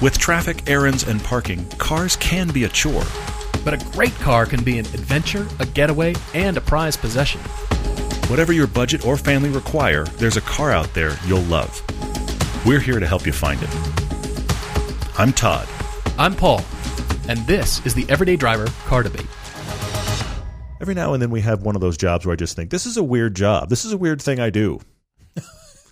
With 0.00 0.16
traffic, 0.16 0.70
errands, 0.70 1.06
and 1.06 1.22
parking, 1.22 1.68
cars 1.76 2.16
can 2.16 2.48
be 2.48 2.64
a 2.64 2.70
chore. 2.70 3.04
But 3.66 3.74
a 3.74 3.90
great 3.92 4.14
car 4.14 4.46
can 4.46 4.64
be 4.64 4.78
an 4.78 4.86
adventure, 4.86 5.46
a 5.58 5.66
getaway, 5.66 6.14
and 6.32 6.56
a 6.56 6.60
prized 6.62 7.00
possession. 7.00 7.42
Whatever 8.30 8.54
your 8.54 8.66
budget 8.66 9.04
or 9.04 9.18
family 9.18 9.50
require, 9.50 10.04
there's 10.16 10.38
a 10.38 10.40
car 10.40 10.70
out 10.70 10.94
there 10.94 11.18
you'll 11.26 11.42
love. 11.42 11.82
We're 12.64 12.80
here 12.80 12.98
to 12.98 13.06
help 13.06 13.26
you 13.26 13.32
find 13.32 13.62
it. 13.62 13.68
I'm 15.18 15.34
Todd. 15.34 15.68
I'm 16.16 16.34
Paul, 16.34 16.64
and 17.28 17.46
this 17.46 17.84
is 17.84 17.92
the 17.92 18.06
Everyday 18.08 18.36
Driver 18.36 18.68
Car 18.86 19.02
Debate. 19.02 19.26
Every 20.80 20.94
now 20.94 21.12
and 21.12 21.20
then 21.20 21.30
we 21.30 21.42
have 21.42 21.60
one 21.60 21.74
of 21.74 21.82
those 21.82 21.98
jobs 21.98 22.24
where 22.24 22.32
I 22.32 22.36
just 22.36 22.56
think, 22.56 22.70
this 22.70 22.86
is 22.86 22.96
a 22.96 23.04
weird 23.04 23.36
job. 23.36 23.68
This 23.68 23.84
is 23.84 23.92
a 23.92 23.98
weird 23.98 24.22
thing 24.22 24.40
I 24.40 24.48
do. 24.48 24.80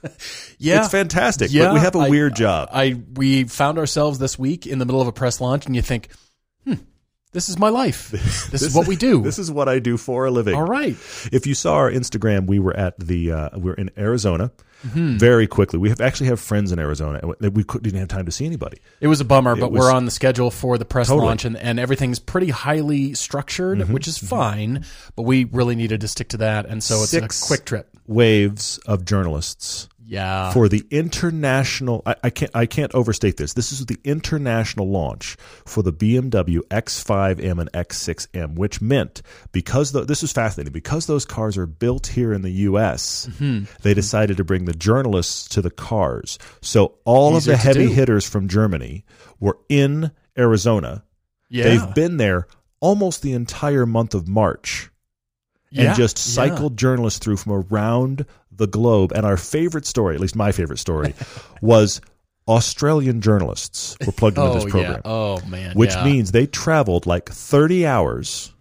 Yeah, 0.59 0.81
It's 0.81 0.89
fantastic, 0.91 1.51
but 1.53 1.73
we 1.75 1.81
have 1.81 1.95
a 1.95 2.01
I- 2.01 2.09
weird 2.09 2.35
job. 2.35 2.69
I 2.73 3.01
we 3.15 3.45
found 3.45 3.79
ourselves 3.79 4.19
this 4.19 4.39
week 4.39 4.67
in 4.67 4.79
the 4.79 4.85
middle 4.87 5.01
of 5.01 5.07
a 5.09 5.13
press 5.13 5.41
launch, 5.41 5.67
and 5.67 5.77
you 5.77 5.83
think, 5.83 6.09
hmm, 6.65 6.75
this 7.33 7.49
is 7.49 7.59
my 7.59 7.69
life. 7.69 8.11
This, 8.51 8.63
is 8.63 8.75
what 8.75 8.89
we 8.89 8.97
do. 8.97 9.23
This 9.23 9.39
is 9.39 9.51
what 9.51 9.69
I 9.69 9.79
do 9.79 9.97
for 9.97 10.25
a 10.27 10.31
living. 10.31 10.55
All 10.55 10.65
right. 10.65 10.97
If 11.31 11.47
you 11.47 11.55
saw 11.55 11.75
our 11.75 11.91
Instagram, 11.91 12.47
we 12.47 12.59
were 12.59 12.75
at 12.77 12.99
the 12.99 13.31
uh, 13.33 13.49
we're 13.59 13.75
in 13.75 13.91
Arizona. 13.97 14.51
Mm-hmm. 14.87 15.17
Very 15.19 15.47
quickly, 15.47 15.79
we 15.79 15.89
have 15.89 16.01
actually 16.01 16.29
have 16.29 16.39
friends 16.41 16.71
in 16.71 16.79
Arizona. 16.79 17.21
and 17.41 17.55
We 17.57 17.65
couldn't 17.65 17.85
didn't 17.85 17.99
have 18.01 18.09
time 18.09 18.27
to 18.27 18.33
see 18.33 18.47
anybody. 18.47 18.79
It 19.01 19.09
was 19.09 19.21
a 19.21 19.25
bummer, 19.25 19.57
but 19.57 19.73
was- 19.73 19.81
we're 19.81 19.93
on 19.93 20.05
the 20.05 20.11
schedule 20.11 20.51
for 20.51 20.79
the 20.79 20.85
press 20.85 21.09
Totally. 21.09 21.23
Mm-hmm. 21.23 21.27
launch, 21.29 21.45
and, 21.45 21.57
and 21.57 21.81
everything's 21.81 22.19
pretty 22.19 22.51
highly 22.51 23.15
structured, 23.15 23.89
which 23.89 24.07
is 24.07 24.19
fine. 24.19 24.85
But 25.17 25.23
we 25.23 25.45
really 25.45 25.75
needed 25.75 26.01
to 26.03 26.09
stick 26.09 26.29
to 26.31 26.37
that, 26.39 26.67
and 26.67 26.83
so 26.83 27.03
it's 27.03 27.11
Six 27.11 27.43
a 27.43 27.47
quick 27.47 27.65
trip. 27.65 27.89
Waves 28.07 28.79
of 28.87 29.05
journalists 29.05 29.89
Yeah. 30.11 30.53
for 30.53 30.69
the 30.71 30.85
international. 30.91 32.03
I, 32.07 32.15
I 32.25 32.31
can't 32.31 32.51
I 32.55 32.65
can't 32.67 32.95
overstate 32.95 33.37
this. 33.37 33.53
This 33.53 33.73
is 33.73 33.85
the 33.87 33.99
international 34.05 34.89
launch 34.89 35.37
for 35.67 35.83
the 35.83 35.93
BMW 35.93 36.61
X5M 36.71 37.61
and 37.61 37.71
X6M, 37.73 38.55
which 38.57 38.81
meant 38.81 39.21
because 39.53 39.93
the, 39.93 40.05
this 40.05 40.23
is 40.23 40.33
fascinating 40.33 40.73
because 40.73 41.07
those 41.07 41.25
cars 41.27 41.59
are 41.59 41.67
built 41.67 42.07
here 42.09 42.33
in 42.33 42.41
the 42.43 42.51
U.S. 42.51 43.29
Mm-hmm. 43.33 43.65
They 43.83 43.93
decided 43.95 44.39
to 44.39 44.45
bring 44.45 44.65
the 44.65 44.73
journalists 44.75 45.47
to 45.51 45.61
the 45.63 45.71
cars. 45.71 46.39
So 46.63 46.95
all 47.05 47.37
Easier 47.37 47.53
of 47.55 47.59
the 47.61 47.63
heavy 47.63 47.93
hitters 47.93 48.27
from 48.29 48.49
Germany 48.49 49.05
were 49.41 49.59
in 49.69 50.11
Arizona. 50.39 51.05
yeah. 51.51 51.65
They've 51.65 51.95
been 51.95 52.17
there 52.17 52.47
almost 52.81 53.23
the 53.23 53.33
entire 53.33 53.85
month 53.87 54.15
of 54.15 54.27
March 54.29 54.91
Yeah. 55.71 55.89
and 55.89 55.97
just 55.97 56.17
Yeah. 56.19 56.23
cycled 56.49 56.77
journalists 56.79 57.19
through 57.19 57.37
from 57.39 57.53
around 57.53 58.25
the 58.59 58.67
globe. 58.67 59.13
And 59.15 59.25
our 59.25 59.37
favorite 59.37 59.87
story, 59.87 60.15
at 60.15 60.21
least 60.21 60.37
my 60.37 60.53
favorite 60.53 60.79
story, 60.79 61.15
was 61.63 62.01
Australian 62.47 63.21
journalists 63.21 63.97
were 64.05 64.13
plugged 64.13 64.39
into 64.39 64.51
Oh 64.51 64.55
this 64.55 64.65
program, 64.65 64.93
yeah. 64.93 65.01
Oh 65.05 65.41
man. 65.47 65.75
which 65.75 65.95
yeah. 65.95 66.05
means 66.05 66.33
they 66.33 66.47
traveled 66.47 67.07
like 67.07 67.29
30 67.29 67.87
hours 67.87 68.53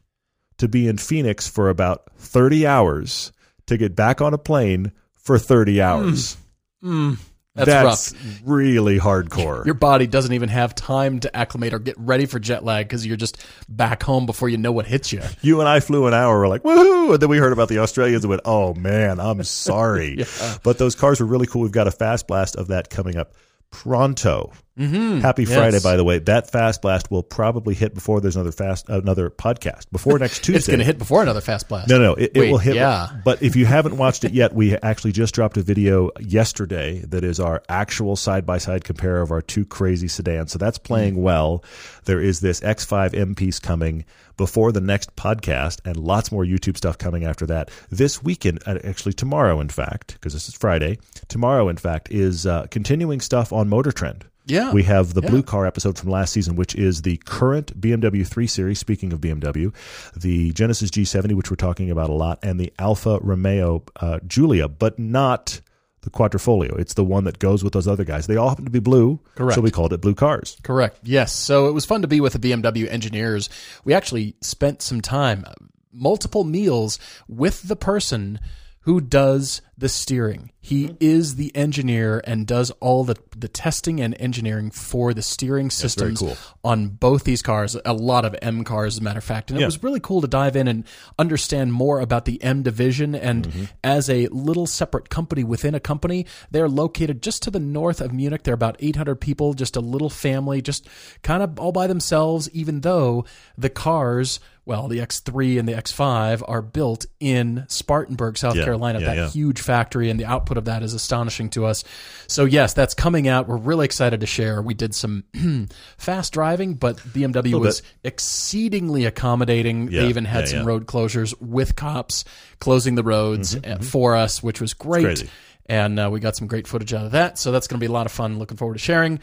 to 0.58 0.68
be 0.68 0.88
in 0.88 0.98
Phoenix 0.98 1.48
for 1.48 1.70
about 1.70 2.10
30 2.18 2.66
hours 2.66 3.32
to 3.68 3.78
get 3.78 3.96
back 3.96 4.22
on 4.22 4.34
a 4.34 4.38
plane 4.38 4.92
for 5.16 5.38
30 5.38 5.82
hours. 5.82 6.38
Mm, 6.84 7.18
that's, 7.66 8.14
rough. 8.14 8.40
really 8.46 9.00
hardcore. 9.00 9.66
Your 9.66 9.74
body 9.74 10.08
doesn't 10.08 10.34
even 10.34 10.50
have 10.50 10.76
time 10.76 11.20
to 11.22 11.36
acclimate 11.36 11.74
or 11.74 11.80
get 11.80 11.98
ready 11.98 12.26
for 12.26 12.40
jet 12.40 12.64
lag 12.64 12.88
because 12.88 13.06
you're 13.06 13.18
just 13.18 13.44
back 13.68 14.04
home 14.04 14.26
before 14.26 14.50
you 14.50 14.58
know 14.58 14.72
what 14.72 14.86
hits 14.86 15.12
you. 15.12 15.22
You 15.42 15.60
and 15.60 15.68
I 15.68 15.80
flew 15.80 16.08
an 16.08 16.14
hour. 16.14 16.40
We're 16.40 16.48
like, 16.48 16.64
woohoo! 16.64 17.14
And 17.14 17.22
then 17.22 17.30
we 17.30 17.38
heard 17.38 17.54
about 17.54 17.70
the 17.70 17.80
Australians 17.80 18.24
and 18.24 18.30
went, 18.30 18.42
oh 18.46 18.74
man, 18.74 19.20
I'm 19.20 19.44
sorry. 19.44 20.24
But 20.64 20.78
those 20.78 20.96
cars 20.96 21.20
were 21.20 21.26
really 21.26 21.48
cool. 21.48 21.62
We've 21.62 21.72
got 21.72 21.88
a 21.88 21.92
fast 21.92 22.28
blast 22.28 22.56
of 22.56 22.68
that 22.68 22.90
coming 22.90 23.16
up 23.18 23.34
pronto. 23.72 24.52
Mm-hmm. 24.78 25.20
Happy 25.22 25.44
Yes. 25.44 25.54
Friday, 25.56 25.80
by 25.82 25.96
the 25.98 26.04
way. 26.04 26.20
That 26.20 26.52
fast 26.52 26.82
blast 26.82 27.10
will 27.10 27.24
probably 27.24 27.74
hit 27.74 27.94
before 27.94 28.22
there's 28.22 28.36
another 28.36 28.52
fast 28.52 28.88
another 28.90 29.30
podcast 29.30 29.90
before 29.92 30.20
next 30.20 30.44
Tuesday. 30.44 30.58
It's 30.58 30.68
going 30.68 30.80
to 30.80 30.86
hit 30.86 30.98
before 30.98 31.22
another 31.24 31.42
fast 31.42 31.68
blast. 31.68 31.90
No, 31.90 31.98
no, 32.00 32.14
it, 32.14 32.32
it 32.36 32.40
Wait, 32.40 32.52
will 32.52 32.58
hit. 32.60 32.76
Yeah. 32.76 33.08
But 33.26 33.42
if 33.42 33.56
you 33.56 33.66
haven't 33.66 33.98
watched 33.98 34.24
it 34.24 34.34
yet, 34.34 34.54
we 34.54 34.76
actually 34.78 35.14
just 35.14 35.34
dropped 35.34 35.58
a 35.58 35.62
video 35.64 36.12
yesterday 36.20 37.00
that 37.08 37.24
is 37.24 37.40
our 37.40 37.64
actual 37.70 38.16
side 38.16 38.46
by 38.46 38.60
side 38.60 38.84
compare 38.84 39.22
of 39.22 39.32
our 39.32 39.42
two 39.42 39.66
crazy 39.66 40.08
sedans. 40.08 40.52
So 40.52 40.60
that's 40.60 40.78
playing 40.78 41.16
Mm. 41.16 41.22
well. 41.22 41.64
There 42.06 42.22
is 42.22 42.40
this 42.42 42.60
X5 42.62 43.14
M 43.16 43.34
piece 43.36 43.60
coming 43.60 44.06
before 44.38 44.72
the 44.72 44.82
next 44.82 45.16
podcast, 45.16 45.80
and 45.84 45.98
lots 45.98 46.32
more 46.32 46.44
YouTube 46.44 46.78
stuff 46.78 46.98
coming 47.00 47.26
after 47.26 47.48
that. 47.48 47.72
This 47.90 48.22
weekend, 48.22 48.60
uh, 48.68 48.78
actually 48.84 49.14
tomorrow, 49.14 49.60
in 49.60 49.70
fact, 49.70 50.14
because 50.14 50.34
this 50.34 50.48
is 50.48 50.54
Friday, 50.54 51.00
tomorrow, 51.28 51.70
in 51.70 51.78
fact, 51.78 52.12
is 52.12 52.46
uh, 52.46 52.68
continuing 52.70 53.20
stuff 53.20 53.52
on 53.52 53.68
Motor 53.68 53.92
Trend. 53.92 54.26
Yeah. 54.48 54.72
We 54.72 54.84
have 54.84 55.14
the 55.14 55.22
Yeah. 55.22 55.30
blue 55.30 55.44
car 55.44 55.66
episode 55.66 55.98
from 55.98 56.10
last 56.10 56.34
season, 56.34 56.56
which 56.56 56.74
is 56.76 57.02
the 57.04 57.18
current 57.26 57.80
BMW 57.80 58.24
3 58.24 58.48
Series. 58.48 58.80
Speaking 58.80 59.12
of 59.14 59.20
BMW, 59.22 59.72
the 60.16 60.52
Genesis 60.54 60.90
G70, 60.90 61.34
which 61.36 61.52
we're 61.52 61.56
talking 61.58 61.92
about 61.92 62.10
a 62.10 62.14
lot, 62.14 62.40
and 62.42 62.60
the 62.60 62.72
Alfa 62.80 63.20
Romeo 63.22 63.84
uh, 63.98 64.20
Giulia, 64.26 64.68
but 64.68 64.98
not 64.98 65.62
the 66.02 66.10
Quadrifoglio. 66.10 66.80
It's 66.80 66.94
the 66.94 67.04
one 67.04 67.26
that 67.26 67.40
goes 67.40 67.64
with 67.64 67.74
those 67.74 67.88
other 67.88 68.06
guys. 68.06 68.28
They 68.28 68.38
all 68.38 68.48
happen 68.50 68.64
to 68.66 68.72
be 68.72 68.80
blue, 68.80 69.20
Correct. 69.36 69.56
so 69.56 69.62
we 69.62 69.72
called 69.72 69.92
it 69.92 70.00
blue 70.00 70.16
cars. 70.16 70.56
Correct. 70.64 71.00
Yes. 71.04 71.34
So 71.34 71.68
it 71.68 71.74
was 71.74 71.86
fun 71.86 72.02
to 72.04 72.08
be 72.08 72.22
with 72.22 72.32
the 72.34 72.40
BMW 72.40 72.88
engineers. 72.90 73.50
We 73.84 73.94
actually 73.94 74.36
spent 74.40 74.82
some 74.82 75.02
time, 75.02 75.44
multiple 75.92 76.46
meals 76.46 76.98
with 77.28 77.64
the 77.68 77.76
person 77.76 78.40
who 78.88 79.02
does 79.02 79.62
the 79.78 79.90
steering. 79.90 80.50
He 80.62 80.96
is 81.02 81.36
the 81.36 81.54
engineer 81.54 82.22
and 82.24 82.48
does 82.48 82.72
all 82.80 83.04
the, 83.04 83.18
the 83.36 83.50
testing 83.50 84.00
and 84.00 84.16
engineering 84.18 84.72
for 84.72 85.14
the 85.14 85.22
steering 85.22 85.70
systems 85.70 86.20
cool. 86.20 86.38
on 86.64 86.88
both 86.88 87.26
these 87.26 87.42
cars, 87.42 87.76
a 87.84 87.94
lot 87.94 88.24
of 88.24 88.34
M 88.42 88.64
cars, 88.64 88.96
as 88.96 89.00
a 89.00 89.04
matter 89.04 89.18
of 89.18 89.26
fact. 89.26 89.52
And 89.52 89.60
it 89.60 89.66
was 89.66 89.84
really 89.84 90.00
cool 90.00 90.22
to 90.22 90.28
dive 90.28 90.56
in 90.56 90.70
and 90.70 90.86
understand 91.20 91.74
more 91.74 92.00
about 92.00 92.24
the 92.24 92.42
M 92.42 92.64
division. 92.64 93.14
And 93.14 93.48
Mm-hmm. 93.48 93.64
as 93.84 94.10
a 94.10 94.28
little 94.28 94.66
separate 94.66 95.10
company 95.10 95.44
within 95.44 95.76
a 95.76 95.80
company, 95.82 96.26
they're 96.50 96.70
located 96.70 97.22
just 97.22 97.44
to 97.44 97.52
the 97.52 97.60
north 97.60 98.00
of 98.00 98.14
Munich. 98.14 98.44
They're 98.44 98.54
about 98.54 98.78
800 98.80 99.16
people, 99.16 99.54
just 99.54 99.76
a 99.76 99.82
little 99.82 100.10
family, 100.10 100.62
just 100.62 100.88
kind 101.24 101.44
of 101.44 101.60
all 101.60 101.74
by 101.74 101.88
themselves, 101.88 102.50
even 102.52 102.82
though 102.82 103.26
the 103.58 103.70
cars, 103.70 104.40
well, 104.68 104.90
the 104.90 105.00
X3 105.00 105.58
and 105.60 105.68
the 105.68 105.72
X5 105.72 106.44
are 106.46 106.62
built 106.62 107.06
in 107.22 107.64
Spartanburg, 107.70 108.38
South 108.38 108.58
Yeah, 108.58 108.66
Carolina, 108.66 109.00
yeah, 109.00 109.06
that 109.06 109.16
yeah. 109.16 109.30
huge 109.30 109.62
factory, 109.62 110.10
and 110.10 110.20
the 110.20 110.26
output 110.26 110.58
of 110.58 110.66
that 110.66 110.84
is 110.84 110.94
astonishing 110.94 111.50
to 111.52 111.66
us. 111.66 111.86
So, 112.28 112.44
yes, 112.44 112.74
that's 112.74 112.94
coming 112.94 113.30
out. 113.30 113.48
We're 113.48 113.56
really 113.56 113.86
excited 113.86 114.20
to 114.20 114.26
share. 114.26 114.62
We 114.62 114.74
did 114.74 114.94
some 114.94 115.24
fast 115.98 116.34
driving, 116.34 116.74
but 116.74 116.98
BMW 116.98 117.58
was 117.60 117.82
exceedingly 118.04 119.06
accommodating. 119.06 119.86
They 119.88 120.08
even 120.08 120.26
had 120.26 120.50
some 120.50 120.66
road 120.66 120.86
closures 120.86 121.34
with 121.40 121.78
cops 121.78 122.26
closing 122.60 122.96
the 122.96 123.04
roads 123.04 123.56
uh, 123.56 123.78
for 123.82 124.18
us, 124.18 124.44
which 124.44 124.60
was 124.60 124.74
great. 124.74 125.06
Mm-hmm. 125.06 125.28
And 125.70 126.00
uh, 126.00 126.10
we 126.12 126.20
got 126.20 126.36
some 126.36 126.48
great 126.48 126.68
footage 126.68 126.94
out 126.94 127.06
of 127.06 127.12
that. 127.12 127.38
So 127.38 127.52
that's 127.52 127.68
going 127.68 127.80
to 127.80 127.84
be 127.84 127.90
a 127.90 127.92
lot 127.92 128.06
of 128.06 128.12
fun. 128.12 128.38
Looking 128.38 128.58
forward 128.58 128.76
to 128.76 128.80
sharing. 128.80 129.20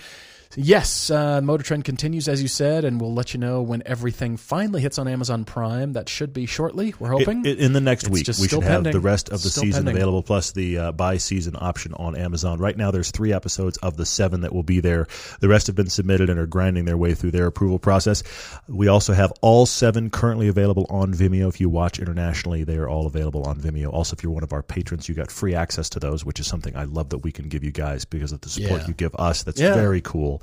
Yes, 0.56 1.10
uh, 1.10 1.41
Motor 1.41 1.65
Trend 1.65 1.84
continues 1.84 2.28
as 2.28 2.41
you 2.41 2.49
said, 2.49 2.84
and 2.84 3.00
we'll 3.00 3.12
let 3.12 3.34
you 3.34 3.41
know 3.41 3.60
when 3.62 3.82
everything 3.87 4.37
finally 4.37 4.81
hits 4.81 4.99
on 4.99 5.09
Amazon 5.09 5.44
Prime. 5.44 5.94
That 5.94 6.09
should 6.09 6.32
be 6.32 6.47
shortly. 6.47 6.94
We're 6.99 7.10
hoping. 7.10 7.44
I- 7.47 7.50
in 7.50 7.72
the 7.72 7.81
next 7.81 8.05
It's 8.05 8.10
week, 8.10 8.27
we 8.38 8.47
should 8.49 8.62
have 8.62 8.72
pending. 8.84 8.93
the 8.93 9.00
rest 9.00 9.28
of 9.31 9.43
the 9.43 9.50
Still 9.50 9.65
season 9.65 9.81
pending. 9.84 9.97
available, 9.97 10.22
plus 10.22 10.53
the 10.53 10.78
uh, 10.78 10.93
buy 10.93 11.16
season 11.16 11.56
option 11.59 11.93
on 11.94 12.16
Amazon. 12.16 12.59
Right 12.60 12.77
now, 12.77 12.91
there's 12.91 13.10
three 13.10 13.32
episodes 13.32 13.78
of 13.78 13.97
the 13.97 14.06
seven 14.06 14.43
that 14.43 14.55
will 14.55 14.62
be 14.62 14.81
there. 14.81 15.06
The 15.41 15.49
rest 15.49 15.66
have 15.66 15.77
been 15.77 15.91
submitted 15.91 16.31
and 16.31 16.38
are 16.38 16.47
grinding 16.47 16.84
their 16.84 16.97
way 16.97 17.15
through 17.15 17.32
their 17.32 17.47
approval 17.47 17.78
process. 17.78 18.22
We 18.69 18.87
also 18.88 19.12
have 19.12 19.32
all 19.41 19.66
seven 19.66 20.11
currently 20.11 20.49
available 20.49 20.87
on 20.88 21.12
Vimeo. 21.15 21.49
If 21.49 21.61
you 21.61 21.69
watch 21.69 21.99
internationally, 21.99 22.62
they 22.65 22.76
are 22.76 22.88
all 22.88 23.06
available 23.06 23.43
on 23.44 23.59
Vimeo. 23.61 23.93
Also, 23.93 24.15
if 24.16 24.22
you're 24.22 24.32
one 24.32 24.44
of 24.44 24.53
our 24.53 24.62
patrons, 24.62 25.09
you 25.09 25.15
got 25.15 25.31
free 25.32 25.55
access 25.55 25.88
to 25.91 25.99
those, 26.00 26.25
which 26.25 26.38
is 26.38 26.47
something 26.47 26.76
I 26.76 26.84
love 26.84 27.09
that 27.11 27.19
we 27.19 27.32
can 27.32 27.49
give 27.49 27.65
you 27.65 27.72
guys 27.72 28.05
because 28.05 28.31
of 28.32 28.41
the 28.43 28.49
support 28.49 28.82
Yeah. 28.82 28.87
you 28.88 28.94
give 28.94 29.15
us. 29.16 29.43
That's 29.43 29.61
Yeah. 29.61 29.75
very 29.75 30.00
cool. 30.00 30.43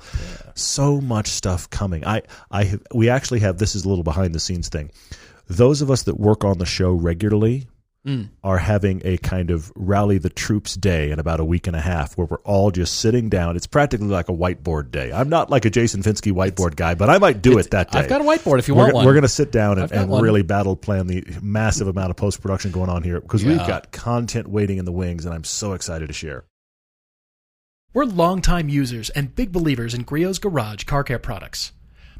So 0.54 1.00
much 1.00 1.28
stuff 1.28 1.70
coming. 1.70 2.04
I, 2.06 2.22
I, 2.50 2.64
have, 2.64 2.82
we 2.94 3.08
actually 3.08 3.40
have. 3.40 3.58
This 3.58 3.74
is 3.74 3.84
a 3.84 3.88
little 3.88 4.04
behind 4.04 4.34
the 4.34 4.40
scenes 4.40 4.68
thing. 4.68 4.90
Those 5.48 5.82
of 5.82 5.90
us 5.90 6.04
that 6.04 6.18
work 6.18 6.44
on 6.44 6.58
the 6.58 6.66
show 6.66 6.92
regularly 6.92 7.66
mm. 8.06 8.28
are 8.42 8.58
having 8.58 9.02
a 9.04 9.18
kind 9.18 9.50
of 9.50 9.72
rally 9.74 10.18
the 10.18 10.30
troops 10.30 10.74
day 10.74 11.10
in 11.10 11.18
about 11.18 11.40
a 11.40 11.44
week 11.44 11.66
and 11.66 11.76
a 11.76 11.80
half 11.80 12.16
where 12.16 12.26
we're 12.26 12.40
all 12.40 12.70
just 12.70 13.00
sitting 13.00 13.28
down. 13.28 13.56
It's 13.56 13.66
practically 13.66 14.08
like 14.08 14.28
a 14.28 14.32
whiteboard 14.32 14.90
day. 14.90 15.12
I'm 15.12 15.28
not 15.28 15.50
like 15.50 15.64
a 15.64 15.70
Jason 15.70 16.02
Finsky 16.02 16.32
whiteboard 16.32 16.76
guy, 16.76 16.94
but 16.94 17.10
I 17.10 17.18
might 17.18 17.42
do 17.42 17.58
it 17.58 17.70
that 17.70 17.90
day. 17.90 18.00
I've 18.00 18.08
got 18.08 18.20
a 18.20 18.24
whiteboard 18.24 18.58
if 18.58 18.68
you 18.68 18.74
we're, 18.74 18.84
want 18.84 18.94
one. 18.94 19.06
We're 19.06 19.14
going 19.14 19.22
to 19.22 19.28
sit 19.28 19.52
down 19.52 19.78
and, 19.78 19.90
and 19.92 20.22
really 20.22 20.42
battle 20.42 20.76
plan 20.76 21.06
the 21.06 21.24
massive 21.40 21.88
amount 21.88 22.10
of 22.10 22.16
post 22.16 22.40
production 22.40 22.70
going 22.70 22.90
on 22.90 23.02
here 23.02 23.20
because 23.20 23.44
we've 23.44 23.58
got 23.58 23.92
content 23.92 24.48
waiting 24.48 24.78
in 24.78 24.84
the 24.84 24.92
wings, 24.92 25.24
and 25.24 25.34
I'm 25.34 25.44
so 25.44 25.72
excited 25.72 26.08
to 26.08 26.12
share. 26.12 26.44
We're 27.94 28.04
longtime 28.06 28.70
users 28.70 29.10
and 29.10 29.36
big 29.36 29.52
believers 29.52 29.92
in 29.92 30.04
Griot's 30.04 30.38
Garage 30.38 30.84
car 30.84 31.04
care 31.04 31.18
products. 31.18 31.72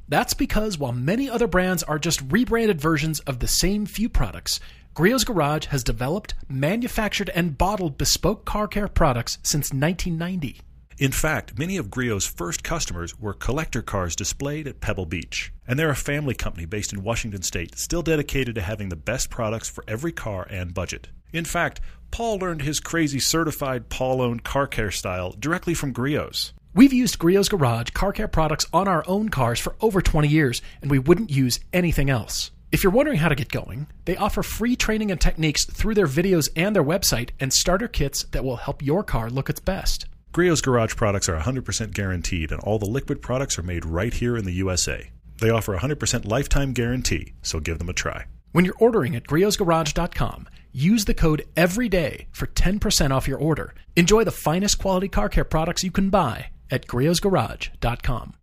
That's 0.06 0.34
because 0.34 0.76
while 0.76 0.92
many 0.92 1.30
other 1.30 1.46
brands 1.46 1.82
are 1.84 1.98
just 1.98 2.20
rebranded 2.30 2.78
versions 2.78 3.20
of 3.20 3.38
the 3.38 3.48
same 3.48 3.86
few 3.86 4.10
products, 4.10 4.60
Griot's 4.94 5.24
Garage 5.24 5.68
has 5.68 5.82
developed, 5.82 6.34
manufactured, 6.46 7.30
and 7.30 7.56
bottled 7.56 7.96
bespoke 7.96 8.44
car 8.44 8.68
care 8.68 8.86
products 8.86 9.38
since 9.42 9.72
1990. 9.72 10.60
In 10.98 11.12
fact, 11.12 11.58
many 11.58 11.76
of 11.76 11.90
Griot's 11.90 12.26
first 12.26 12.62
customers 12.62 13.18
were 13.18 13.32
collector 13.32 13.82
cars 13.82 14.14
displayed 14.14 14.66
at 14.66 14.80
Pebble 14.80 15.06
Beach. 15.06 15.52
And 15.66 15.78
they're 15.78 15.90
a 15.90 15.96
family 15.96 16.34
company 16.34 16.66
based 16.66 16.92
in 16.92 17.02
Washington 17.02 17.42
state, 17.42 17.78
still 17.78 18.02
dedicated 18.02 18.54
to 18.56 18.60
having 18.60 18.88
the 18.88 18.96
best 18.96 19.30
products 19.30 19.68
for 19.68 19.84
every 19.88 20.12
car 20.12 20.46
and 20.50 20.74
budget. 20.74 21.08
In 21.32 21.44
fact, 21.44 21.80
Paul 22.10 22.38
learned 22.38 22.62
his 22.62 22.78
crazy 22.78 23.18
certified 23.18 23.88
Paul 23.88 24.20
owned 24.20 24.44
car 24.44 24.66
care 24.66 24.90
style 24.90 25.34
directly 25.38 25.72
from 25.74 25.94
Griot's. 25.94 26.52
We've 26.74 26.92
used 26.92 27.18
Griot's 27.18 27.48
Garage 27.48 27.90
car 27.90 28.12
care 28.12 28.28
products 28.28 28.66
on 28.72 28.88
our 28.88 29.04
own 29.06 29.28
cars 29.30 29.60
for 29.60 29.76
over 29.80 30.02
20 30.02 30.28
years, 30.28 30.62
and 30.82 30.90
we 30.90 30.98
wouldn't 30.98 31.30
use 31.30 31.60
anything 31.72 32.10
else. 32.10 32.50
If 32.70 32.82
you're 32.82 32.92
wondering 32.92 33.18
how 33.18 33.28
to 33.28 33.34
get 33.34 33.50
going, 33.50 33.86
they 34.06 34.16
offer 34.16 34.42
free 34.42 34.76
training 34.76 35.10
and 35.10 35.20
techniques 35.20 35.66
through 35.66 35.94
their 35.94 36.06
videos 36.06 36.48
and 36.56 36.74
their 36.74 36.82
website 36.84 37.30
and 37.38 37.52
starter 37.52 37.88
kits 37.88 38.24
that 38.32 38.44
will 38.44 38.56
help 38.56 38.82
your 38.82 39.04
car 39.04 39.28
look 39.28 39.50
its 39.50 39.60
best. 39.60 40.06
Griot's 40.32 40.62
Garage 40.62 40.96
products 40.96 41.28
are 41.28 41.38
100% 41.38 41.92
guaranteed, 41.92 42.52
and 42.52 42.60
all 42.62 42.78
the 42.78 42.86
liquid 42.86 43.20
products 43.20 43.58
are 43.58 43.62
made 43.62 43.84
right 43.84 44.14
here 44.14 44.34
in 44.34 44.46
the 44.46 44.52
USA. 44.54 45.10
They 45.38 45.50
offer 45.50 45.74
a 45.74 45.80
100% 45.80 46.26
lifetime 46.26 46.72
guarantee, 46.72 47.34
so 47.42 47.60
give 47.60 47.78
them 47.78 47.90
a 47.90 47.92
try. 47.92 48.24
When 48.52 48.64
you're 48.64 48.78
ordering 48.78 49.14
at 49.14 49.24
griotsgarage.com, 49.26 50.48
use 50.72 51.04
the 51.04 51.12
code 51.12 51.44
EVERYDAY 51.54 52.28
for 52.32 52.46
10% 52.46 53.10
off 53.10 53.28
your 53.28 53.38
order. 53.38 53.74
Enjoy 53.94 54.24
the 54.24 54.30
finest 54.30 54.78
quality 54.78 55.08
car 55.08 55.28
care 55.28 55.44
products 55.44 55.84
you 55.84 55.90
can 55.90 56.08
buy 56.08 56.46
at 56.70 56.86
griotsgarage.com. 56.86 58.34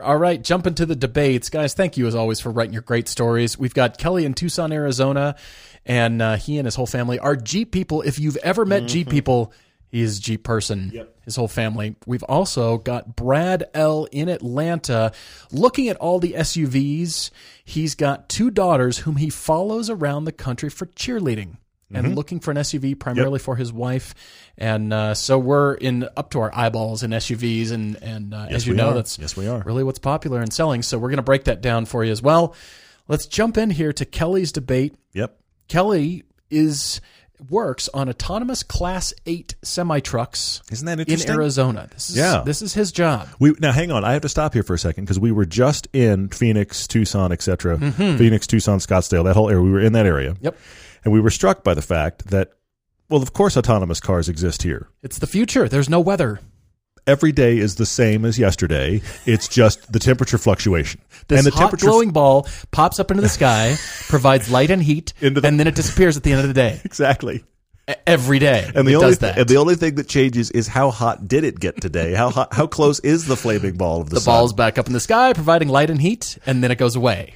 All 0.00 0.16
right, 0.16 0.42
jump 0.42 0.66
into 0.66 0.86
the 0.86 0.96
debates. 0.96 1.50
Guys, 1.50 1.74
thank 1.74 1.98
you 1.98 2.06
as 2.06 2.14
always 2.14 2.40
for 2.40 2.50
writing 2.50 2.72
your 2.72 2.82
great 2.82 3.08
stories. 3.08 3.58
We've 3.58 3.74
got 3.74 3.98
Kelly 3.98 4.24
in 4.24 4.32
Tucson, 4.32 4.72
Arizona, 4.72 5.34
and 5.84 6.22
uh, 6.22 6.36
he 6.36 6.56
and 6.56 6.66
his 6.66 6.76
whole 6.76 6.86
family 6.86 7.18
are 7.18 7.36
Jeep 7.36 7.72
people. 7.72 8.00
If 8.00 8.18
you've 8.18 8.36
ever 8.38 8.64
met 8.64 8.86
Jeep 8.86 9.10
people, 9.10 9.52
he 9.90 10.02
is 10.02 10.18
a 10.18 10.22
Jeep 10.22 10.44
person, 10.44 10.90
Yep. 10.92 11.14
his 11.24 11.36
whole 11.36 11.48
family. 11.48 11.96
We've 12.06 12.22
also 12.24 12.78
got 12.78 13.16
Brad 13.16 13.64
L. 13.74 14.06
in 14.12 14.28
Atlanta 14.28 15.12
looking 15.50 15.88
at 15.88 15.96
all 15.96 16.18
the 16.18 16.34
SUVs. 16.34 17.30
He's 17.64 17.94
got 17.94 18.28
two 18.28 18.50
daughters 18.50 18.98
whom 18.98 19.16
he 19.16 19.30
follows 19.30 19.88
around 19.90 20.24
the 20.24 20.32
country 20.32 20.68
for 20.70 20.86
cheerleading. 20.86 21.56
And 21.90 22.14
looking 22.16 22.38
for 22.38 22.50
an 22.50 22.58
SUV 22.58 22.98
primarily 22.98 23.38
for 23.38 23.56
his 23.56 23.72
wife, 23.72 24.14
and 24.58 24.92
uh, 24.92 25.14
so 25.14 25.38
we're 25.38 25.72
in 25.72 26.06
up 26.18 26.32
to 26.32 26.40
our 26.40 26.54
eyeballs 26.54 27.02
in 27.02 27.12
SUVs, 27.12 27.70
and 27.72 27.96
and 28.02 28.34
uh, 28.34 28.44
as 28.50 28.66
you 28.66 28.74
know, 28.74 28.90
are. 28.90 28.94
that's 28.94 29.18
Yes, 29.18 29.38
we 29.38 29.46
are. 29.46 29.62
really 29.64 29.82
what's 29.82 29.98
popular 29.98 30.40
and 30.42 30.52
selling. 30.52 30.82
So 30.82 30.98
we're 30.98 31.08
going 31.08 31.16
to 31.16 31.22
break 31.22 31.44
that 31.44 31.62
down 31.62 31.86
for 31.86 32.04
you 32.04 32.12
as 32.12 32.20
well. 32.20 32.54
Let's 33.08 33.26
jump 33.26 33.56
in 33.56 33.70
here 33.70 33.94
to 33.94 34.04
Kelly's 34.04 34.52
debate. 34.52 34.96
Yep. 35.14 35.34
Kelly 35.68 36.24
is 36.50 37.00
works 37.48 37.88
on 37.94 38.08
autonomous 38.08 38.62
Class 38.62 39.14
Eight 39.26 39.54
semi 39.62 40.00
trucks 40.00 40.62
Isn't 40.70 40.86
that 40.86 40.98
interesting? 41.00 41.30
in? 41.32 41.36
Arizona. 41.36 41.88
This 41.92 42.10
is 42.10 42.16
Yeah. 42.16 42.42
this 42.44 42.62
is 42.62 42.74
his 42.74 42.92
job. 42.92 43.28
We 43.38 43.54
now 43.60 43.72
hang 43.72 43.90
on. 43.92 44.04
I 44.04 44.12
have 44.12 44.22
to 44.22 44.28
stop 44.28 44.54
here 44.54 44.62
for 44.62 44.74
a 44.74 44.78
second 44.78 45.04
because 45.04 45.18
we 45.20 45.30
were 45.32 45.46
just 45.46 45.88
in 45.92 46.28
Phoenix, 46.28 46.86
Tucson, 46.86 47.32
etc. 47.32 47.78
Mm-hmm. 47.78 48.16
Phoenix, 48.18 48.46
Tucson, 48.46 48.78
Scottsdale, 48.78 49.24
that 49.24 49.34
whole 49.34 49.48
area. 49.50 49.62
We 49.62 49.70
were 49.70 49.80
in 49.80 49.92
that 49.92 50.06
area. 50.06 50.36
Yep. 50.40 50.56
and 51.04 51.12
we 51.12 51.20
were 51.20 51.30
struck 51.30 51.62
by 51.62 51.74
the 51.74 51.82
fact 51.82 52.26
that, 52.28 52.50
well, 53.08 53.22
of 53.22 53.32
course, 53.32 53.56
autonomous 53.56 54.00
cars 54.00 54.28
exist 54.28 54.62
here. 54.64 54.88
It's 55.02 55.18
the 55.18 55.26
future. 55.28 55.68
There's 55.68 55.88
no 55.88 56.00
weather. 56.00 56.40
Every 57.08 57.32
day 57.32 57.56
is 57.58 57.76
the 57.76 57.86
same 57.86 58.24
as 58.26 58.38
yesterday. 58.38 59.00
It's 59.24 59.48
just 59.48 59.90
the 59.90 59.98
temperature 59.98 60.36
fluctuation, 60.36 61.00
This 61.26 61.38
and 61.38 61.46
the 61.46 61.50
hot 61.56 61.60
temperature 61.60 61.86
glowing 61.86 62.10
ball 62.10 62.46
pops 62.70 63.00
up 63.00 63.10
into 63.10 63.22
the 63.22 63.30
sky, 63.30 63.76
provides 64.08 64.50
light 64.50 64.70
and 64.70 64.82
heat, 64.82 65.14
the- 65.20 65.40
and 65.42 65.58
then 65.58 65.66
it 65.66 65.74
disappears 65.74 66.18
at 66.18 66.22
the 66.22 66.32
end 66.32 66.42
of 66.42 66.48
the 66.48 66.52
day. 66.54 66.80
exactly. 66.84 67.44
Every 68.06 68.38
day, 68.38 68.70
And 68.74 68.86
the 68.86 68.92
it 68.92 68.94
only 68.96 69.06
does 69.08 69.18
that. 69.20 69.38
and 69.38 69.48
the 69.48 69.56
only 69.56 69.74
thing 69.74 69.94
that 69.94 70.06
changes 70.06 70.50
is 70.50 70.68
how 70.68 70.90
hot 70.90 71.26
did 71.26 71.44
it 71.44 71.58
get 71.58 71.80
today? 71.80 72.12
How 72.12 72.28
hot, 72.28 72.52
how 72.52 72.66
close 72.66 73.00
is 73.00 73.24
the 73.26 73.34
flaming 73.36 73.78
ball 73.78 74.02
of 74.02 74.10
the, 74.10 74.16
sun? 74.16 74.20
the 74.20 74.20
sun? 74.20 74.34
ball's 74.34 74.52
back 74.52 74.76
up 74.76 74.86
in 74.88 74.92
the 74.92 75.00
sky, 75.00 75.32
providing 75.32 75.68
light 75.68 75.88
and 75.88 75.98
heat, 76.02 76.36
and 76.44 76.62
then 76.62 76.70
it 76.70 76.76
goes 76.76 76.96
away, 76.96 77.32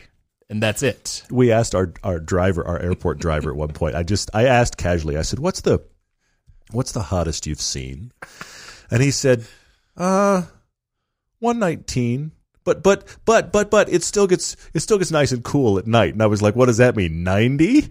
and 0.50 0.62
that's 0.62 0.82
it. 0.82 1.22
we 1.30 1.50
asked 1.50 1.74
our 1.74 1.94
our 2.04 2.18
driver, 2.20 2.66
our 2.66 2.78
airport 2.78 3.18
driver, 3.18 3.48
at 3.48 3.56
one 3.56 3.72
point. 3.72 3.94
I 3.96 4.02
just 4.02 4.28
I 4.34 4.44
asked 4.44 4.76
casually. 4.76 5.16
I 5.16 5.22
said, 5.22 5.38
"What's 5.38 5.62
the 5.62 5.80
what's 6.70 6.92
the 6.92 7.00
hottest 7.04 7.46
you've 7.46 7.58
seen?" 7.62 8.12
And 8.90 9.02
he 9.02 9.10
said, 9.10 9.46
"Uh, 9.96 10.42
one 11.38 11.58
nineteen." 11.58 12.32
But 12.64 12.82
but 12.82 13.04
but 13.24 13.52
but 13.52 13.70
but 13.70 13.88
it 13.88 14.04
still 14.04 14.26
gets 14.26 14.56
it 14.72 14.80
still 14.80 14.98
gets 14.98 15.10
nice 15.10 15.32
and 15.32 15.42
cool 15.42 15.78
at 15.78 15.86
night. 15.86 16.12
And 16.12 16.22
I 16.22 16.26
was 16.26 16.42
like, 16.42 16.54
"What 16.54 16.66
does 16.66 16.76
that 16.76 16.96
mean? 16.96 17.24
Ninety? 17.24 17.88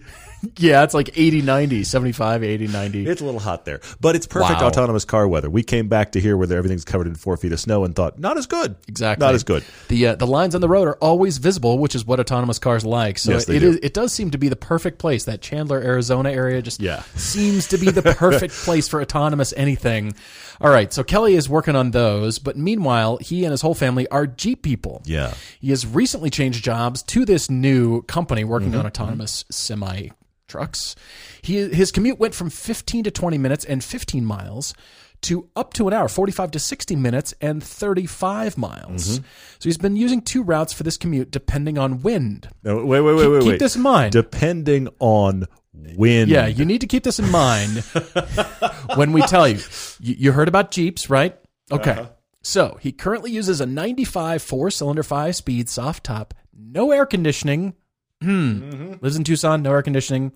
Yeah, 0.57 0.83
it's 0.83 0.93
like 0.93 1.11
80, 1.15 1.41
90, 1.43 1.83
75, 1.83 2.43
80, 2.43 2.67
90. 2.67 3.05
It's 3.07 3.21
a 3.21 3.25
little 3.25 3.39
hot 3.39 3.65
there, 3.65 3.79
but 3.99 4.15
it's 4.15 4.25
perfect 4.25 4.61
Wow. 4.61 4.67
autonomous 4.67 5.05
car 5.05 5.27
weather. 5.27 5.49
We 5.49 5.63
came 5.63 5.87
back 5.87 6.13
to 6.13 6.19
here 6.19 6.35
where 6.37 6.51
everything's 6.51 6.83
covered 6.85 7.07
in 7.07 7.15
four 7.15 7.37
feet 7.37 7.51
of 7.51 7.59
snow 7.59 7.83
and 7.83 7.95
thought, 7.95 8.17
not 8.19 8.37
as 8.37 8.47
good. 8.47 8.75
Exactly. 8.87 9.25
not 9.25 9.35
as 9.35 9.43
good. 9.43 9.63
The 9.87 10.07
uh, 10.07 10.15
the 10.15 10.27
lines 10.27 10.55
on 10.55 10.61
the 10.61 10.67
road 10.69 10.87
are 10.87 10.95
always 10.95 11.37
visible, 11.37 11.77
which 11.79 11.95
is 11.95 12.05
what 12.05 12.19
autonomous 12.19 12.59
cars 12.59 12.83
like. 12.85 13.19
So 13.19 13.31
Yes, 13.33 13.47
it 13.49 13.59
do. 13.59 13.69
is- 13.71 13.79
it 13.83 13.93
does 13.93 14.11
seem 14.13 14.31
to 14.31 14.37
be 14.37 14.49
the 14.49 14.55
perfect 14.55 14.97
place. 14.99 15.25
That 15.25 15.41
Chandler, 15.41 15.79
Arizona 15.79 16.31
area 16.31 16.61
just 16.61 16.81
Yeah. 16.81 17.03
seems 17.15 17.67
to 17.67 17.77
be 17.77 17.91
the 17.91 18.01
perfect 18.15 18.53
place 18.53 18.87
for 18.87 19.01
autonomous 19.01 19.53
anything. 19.55 20.13
All 20.59 20.69
right, 20.69 20.93
so 20.93 21.03
Kelly 21.03 21.33
is 21.35 21.49
working 21.49 21.75
on 21.75 21.89
those, 21.91 22.37
but 22.37 22.55
meanwhile, 22.55 23.17
he 23.17 23.45
and 23.45 23.51
his 23.51 23.61
whole 23.61 23.73
family 23.73 24.07
are 24.09 24.27
Jeep 24.27 24.61
people. 24.61 25.01
Yeah. 25.05 25.33
He 25.59 25.69
has 25.71 25.87
recently 25.87 26.29
changed 26.29 26.63
jobs 26.63 27.01
to 27.03 27.25
this 27.25 27.49
new 27.49 28.03
company 28.03 28.43
working 28.43 28.69
Mm-hmm. 28.71 28.79
on 28.79 28.85
autonomous 28.85 29.43
semi 29.49 30.09
trucks. 30.51 30.95
He 31.41 31.55
his 31.69 31.91
commute 31.91 32.19
went 32.19 32.35
from 32.35 32.49
15 32.49 33.05
to 33.05 33.11
20 33.11 33.37
minutes 33.37 33.65
and 33.65 33.83
15 33.83 34.25
miles 34.25 34.73
to 35.21 35.47
up 35.55 35.73
to 35.75 35.87
an 35.87 35.93
hour, 35.93 36.07
45 36.07 36.51
to 36.51 36.59
60 36.59 36.95
minutes 36.95 37.33
and 37.41 37.63
35 37.63 38.57
miles. 38.57 39.19
Mm-hmm. 39.19 39.23
So 39.59 39.69
he's 39.69 39.77
been 39.77 39.95
using 39.95 40.21
two 40.21 40.41
routes 40.43 40.73
for 40.73 40.83
this 40.83 40.97
commute 40.97 41.29
depending 41.31 41.77
on 41.77 42.01
wind. 42.01 42.49
No, 42.63 42.83
wait, 42.85 43.01
wait, 43.01 43.13
wait, 43.13 43.23
Keep- 43.23 43.31
wait, 43.31 43.39
keep 43.41 43.49
wait. 43.49 43.59
this 43.59 43.75
in 43.75 43.81
mind. 43.83 44.11
Depending 44.13 44.87
on 44.99 45.45
wind. 45.73 46.29
Yeah, 46.29 46.47
you 46.47 46.65
need 46.65 46.81
to 46.81 46.87
keep 46.87 47.03
this 47.03 47.19
in 47.19 47.29
mind 47.29 47.77
when 48.95 49.13
we 49.13 49.21
tell 49.21 49.47
you. 49.47 49.59
you. 49.99 50.15
You 50.17 50.31
heard 50.31 50.47
about 50.47 50.71
Jeeps, 50.71 51.09
right? 51.09 51.37
Okay. 51.71 51.91
Uh-huh. 51.91 52.09
So 52.43 52.77
he 52.81 52.91
currently 52.91 53.31
uses 53.31 53.61
a 53.61 53.65
95 53.67 54.41
four 54.41 54.71
cylinder 54.71 55.03
five 55.03 55.35
speed 55.35 55.69
soft 55.69 56.03
top, 56.03 56.33
no 56.57 56.91
air 56.91 57.05
conditioning. 57.05 57.75
Hmm. 58.21 58.61
Mm-hmm. 58.71 58.93
Lives 59.01 59.15
in 59.15 59.23
Tucson, 59.23 59.61
no 59.61 59.71
air 59.71 59.81
conditioning. 59.83 60.31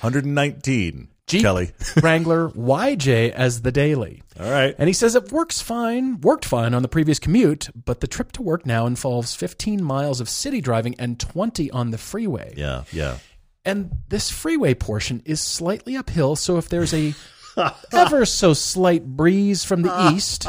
119. 0.00 1.08
Jeep 1.26 1.42
Kelly. 1.42 1.72
Wrangler 2.02 2.50
YJ 2.50 3.32
as 3.32 3.62
the 3.62 3.72
daily. 3.72 4.22
All 4.38 4.50
right. 4.50 4.74
And 4.78 4.88
he 4.88 4.92
says 4.92 5.16
it 5.16 5.32
works 5.32 5.60
fine, 5.60 6.20
worked 6.20 6.44
fine 6.44 6.72
on 6.72 6.82
the 6.82 6.88
previous 6.88 7.18
commute, 7.18 7.68
but 7.84 8.00
the 8.00 8.06
trip 8.06 8.30
to 8.32 8.42
work 8.42 8.64
now 8.64 8.86
involves 8.86 9.34
15 9.34 9.82
miles 9.82 10.20
of 10.20 10.28
city 10.28 10.60
driving 10.60 10.94
and 10.98 11.18
20 11.18 11.70
on 11.72 11.90
the 11.90 11.98
freeway. 11.98 12.54
Yeah, 12.56 12.84
yeah. 12.92 13.18
And 13.64 13.90
this 14.08 14.30
freeway 14.30 14.74
portion 14.74 15.22
is 15.24 15.40
slightly 15.40 15.96
uphill, 15.96 16.36
so 16.36 16.58
if 16.58 16.68
there's 16.68 16.94
a 16.94 17.14
ever 17.92 18.24
so 18.24 18.54
slight 18.54 19.04
breeze 19.04 19.64
from 19.64 19.82
the 19.82 20.10
east, 20.14 20.46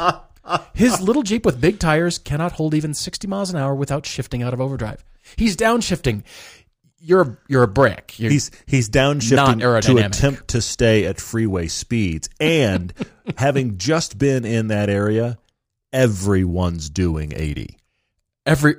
his 0.74 1.00
little 1.00 1.24
Jeep 1.24 1.44
with 1.44 1.60
big 1.60 1.80
tires 1.80 2.18
cannot 2.18 2.52
hold 2.52 2.74
even 2.74 2.94
60 2.94 3.26
miles 3.26 3.50
an 3.50 3.56
hour 3.56 3.74
without 3.74 4.06
shifting 4.06 4.44
out 4.44 4.54
of 4.54 4.60
overdrive. 4.60 5.04
He's 5.36 5.56
downshifting. 5.56 6.22
You're 7.00 7.38
you're 7.48 7.62
a 7.62 7.68
brick. 7.68 8.18
You're, 8.18 8.30
He's 8.30 8.50
he's 8.66 8.90
downshifting 8.90 9.82
to 9.82 9.96
attempt 9.98 10.48
to 10.48 10.60
stay 10.60 11.04
at 11.06 11.20
freeway 11.20 11.68
speeds, 11.68 12.28
and 12.40 12.92
having 13.36 13.78
just 13.78 14.18
been 14.18 14.44
in 14.44 14.68
that 14.68 14.90
area, 14.90 15.38
everyone's 15.92 16.90
doing 16.90 17.32
eighty. 17.34 17.78
every 18.46 18.76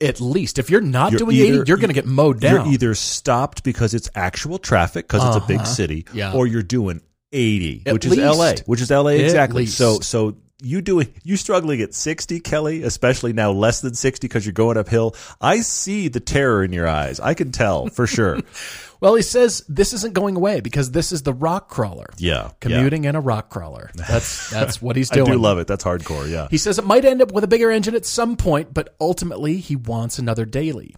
at 0.00 0.20
least 0.20 0.58
if 0.58 0.68
you're 0.70 0.80
not 0.80 1.12
You're 1.12 1.18
doing 1.20 1.36
either- 1.36 1.60
80, 1.62 1.68
you're 1.68 1.76
going 1.76 1.88
to 1.88 1.94
get 1.94 2.06
mowed 2.06 2.40
down. 2.40 2.64
You're 2.66 2.74
either 2.74 2.94
stopped 2.94 3.62
because 3.64 3.94
it's 3.94 4.10
actual 4.14 4.58
traffic 4.58 5.06
because 5.08 5.24
it's 5.26 5.42
a 5.44 5.46
big 5.48 5.58
uh-huh. 5.60 5.66
city, 5.66 6.06
Yeah. 6.12 6.32
or 6.34 6.46
you're 6.46 6.62
doing 6.62 7.00
eighty, 7.32 7.82
At 7.86 7.94
which 7.94 8.04
is 8.04 8.18
L.A., 8.18 8.56
which 8.66 8.80
is 8.80 8.90
L.A. 8.90 9.18
Exactly. 9.20 9.62
least. 9.62 9.78
So 9.78 10.00
so 10.00 10.36
you 10.62 10.80
doing 10.80 11.12
you 11.22 11.36
struggling 11.36 11.80
at 11.80 11.94
sixty, 11.94 12.40
Kelly, 12.40 12.82
especially 12.82 13.32
now 13.32 13.50
less 13.52 13.80
than 13.80 13.94
sixty 13.94 14.28
because 14.28 14.46
you're 14.46 14.52
going 14.52 14.76
uphill. 14.76 15.14
I 15.40 15.60
see 15.60 16.08
the 16.08 16.20
terror 16.20 16.64
in 16.64 16.72
your 16.72 16.88
eyes. 16.88 17.20
I 17.20 17.34
can 17.34 17.52
tell 17.52 17.88
for 17.88 18.06
sure. 18.06 18.40
well, 19.00 19.14
he 19.14 19.22
says 19.22 19.64
this 19.68 19.92
isn't 19.92 20.14
going 20.14 20.36
away 20.36 20.60
because 20.60 20.92
this 20.92 21.12
is 21.12 21.22
the 21.22 21.34
rock 21.34 21.68
crawler. 21.68 22.10
Yeah, 22.18 22.50
Commuting 22.60 23.04
in 23.04 23.16
a 23.16 23.20
rock 23.20 23.50
crawler. 23.50 23.90
That's 23.94 24.50
that's 24.50 24.80
what 24.80 24.96
he's 24.96 25.10
doing. 25.10 25.28
I 25.28 25.32
do 25.32 25.38
love 25.38 25.58
it. 25.58 25.66
That's 25.66 25.84
hardcore. 25.84 26.30
Yeah. 26.30 26.48
He 26.50 26.58
says 26.58 26.78
it 26.78 26.86
might 26.86 27.04
end 27.04 27.22
up 27.22 27.32
with 27.32 27.44
a 27.44 27.48
bigger 27.48 27.70
engine 27.70 27.94
at 27.94 28.06
some 28.06 28.36
point, 28.36 28.72
but 28.72 28.94
ultimately 29.00 29.56
he 29.56 29.76
wants 29.76 30.18
another 30.18 30.44
daily. 30.44 30.94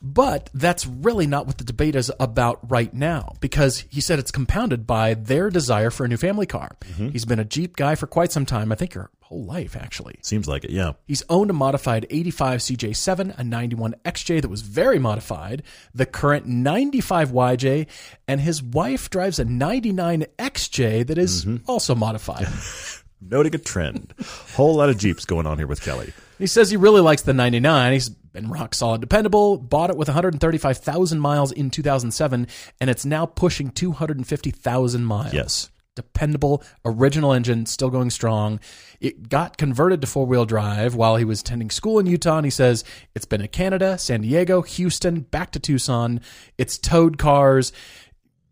But 0.00 0.50
that's 0.54 0.86
really 0.86 1.26
not 1.26 1.46
what 1.46 1.58
the 1.58 1.64
debate 1.64 1.94
is 1.94 2.10
about 2.18 2.58
right 2.70 2.92
now, 2.92 3.34
because 3.40 3.84
he 3.90 4.00
said 4.00 4.18
it's 4.18 4.30
compounded 4.30 4.86
by 4.86 5.14
their 5.14 5.50
desire 5.50 5.90
for 5.90 6.04
a 6.04 6.08
new 6.08 6.16
family 6.16 6.46
car. 6.46 6.76
Mm-hmm. 6.80 7.10
He's 7.10 7.24
been 7.24 7.38
a 7.38 7.44
Jeep 7.44 7.76
guy 7.76 7.94
for 7.94 8.06
quite 8.06 8.32
some 8.32 8.46
time, 8.46 8.72
I 8.72 8.74
think 8.74 8.94
your 8.94 9.10
whole 9.32 9.44
life, 9.44 9.76
actually. 9.76 10.18
Seems 10.22 10.46
like 10.46 10.64
it. 10.64 10.70
Yeah. 10.70 10.92
He's 11.06 11.22
owned 11.30 11.50
a 11.50 11.54
modified 11.54 12.06
85 12.10 12.60
CJ7, 12.60 13.38
a 13.38 13.44
91 13.44 13.94
XJ 14.04 14.42
that 14.42 14.48
was 14.48 14.60
very 14.60 14.98
modified, 14.98 15.62
the 15.94 16.06
current 16.06 16.46
95 16.46 17.30
YJ, 17.30 17.86
and 18.28 18.40
his 18.40 18.62
wife 18.62 19.08
drives 19.08 19.38
a 19.38 19.44
99 19.44 20.26
XJ 20.38 21.06
that 21.06 21.18
is 21.18 21.46
also 21.66 21.94
modified. 21.94 22.46
Noting 23.22 23.54
a 23.54 23.58
trend. 23.58 24.12
Whole 24.54 24.74
lot 24.74 24.90
of 24.90 24.98
Jeeps 24.98 25.24
going 25.24 25.46
on 25.46 25.56
here 25.56 25.68
with 25.68 25.80
Kelly. 25.80 26.12
He 26.38 26.48
says 26.48 26.70
he 26.70 26.76
really 26.76 27.00
likes 27.00 27.22
the 27.22 27.32
99. 27.32 27.92
He's 27.92 28.10
been 28.32 28.48
rock 28.48 28.74
solid 28.74 29.00
dependable, 29.00 29.58
bought 29.58 29.90
it 29.90 29.96
with 29.96 30.08
135,000 30.08 31.20
miles 31.20 31.52
in 31.52 31.70
2007, 31.70 32.46
and 32.80 32.90
it's 32.90 33.04
now 33.04 33.26
pushing 33.26 33.70
250,000 33.70 35.04
miles. 35.04 35.34
Yes. 35.34 35.70
Dependable, 35.94 36.62
original 36.86 37.34
engine, 37.34 37.66
still 37.66 37.90
going 37.90 38.08
strong. 38.08 38.60
It 38.98 39.28
got 39.28 39.58
converted 39.58 40.00
to 40.00 40.06
four 40.06 40.24
wheel 40.24 40.46
drive 40.46 40.94
while 40.94 41.16
he 41.16 41.24
was 41.26 41.42
attending 41.42 41.68
school 41.68 41.98
in 41.98 42.06
Utah. 42.06 42.38
And 42.38 42.46
he 42.46 42.50
says 42.50 42.82
it's 43.14 43.26
been 43.26 43.42
to 43.42 43.48
Canada, 43.48 43.98
San 43.98 44.22
Diego, 44.22 44.62
Houston, 44.62 45.20
back 45.20 45.50
to 45.50 45.60
Tucson. 45.60 46.22
It's 46.56 46.78
towed 46.78 47.18
cars. 47.18 47.74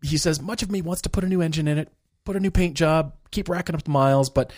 He 0.03 0.17
says 0.17 0.39
much 0.39 0.61
of 0.61 0.69
me 0.69 0.83
wants 0.83 1.01
to 1.01 1.09
put 1.09 1.23
a 1.23 1.27
new 1.27 1.41
engine 1.41 1.67
in 1.67 1.79
it, 1.79 1.91
put 2.25 2.35
a 2.35 2.39
new 2.39 2.51
paint 2.51 2.75
job, 2.75 3.15
keep 3.31 3.49
racking 3.49 3.73
up 3.73 3.83
the 3.83 3.89
miles, 3.89 4.29
but 4.29 4.53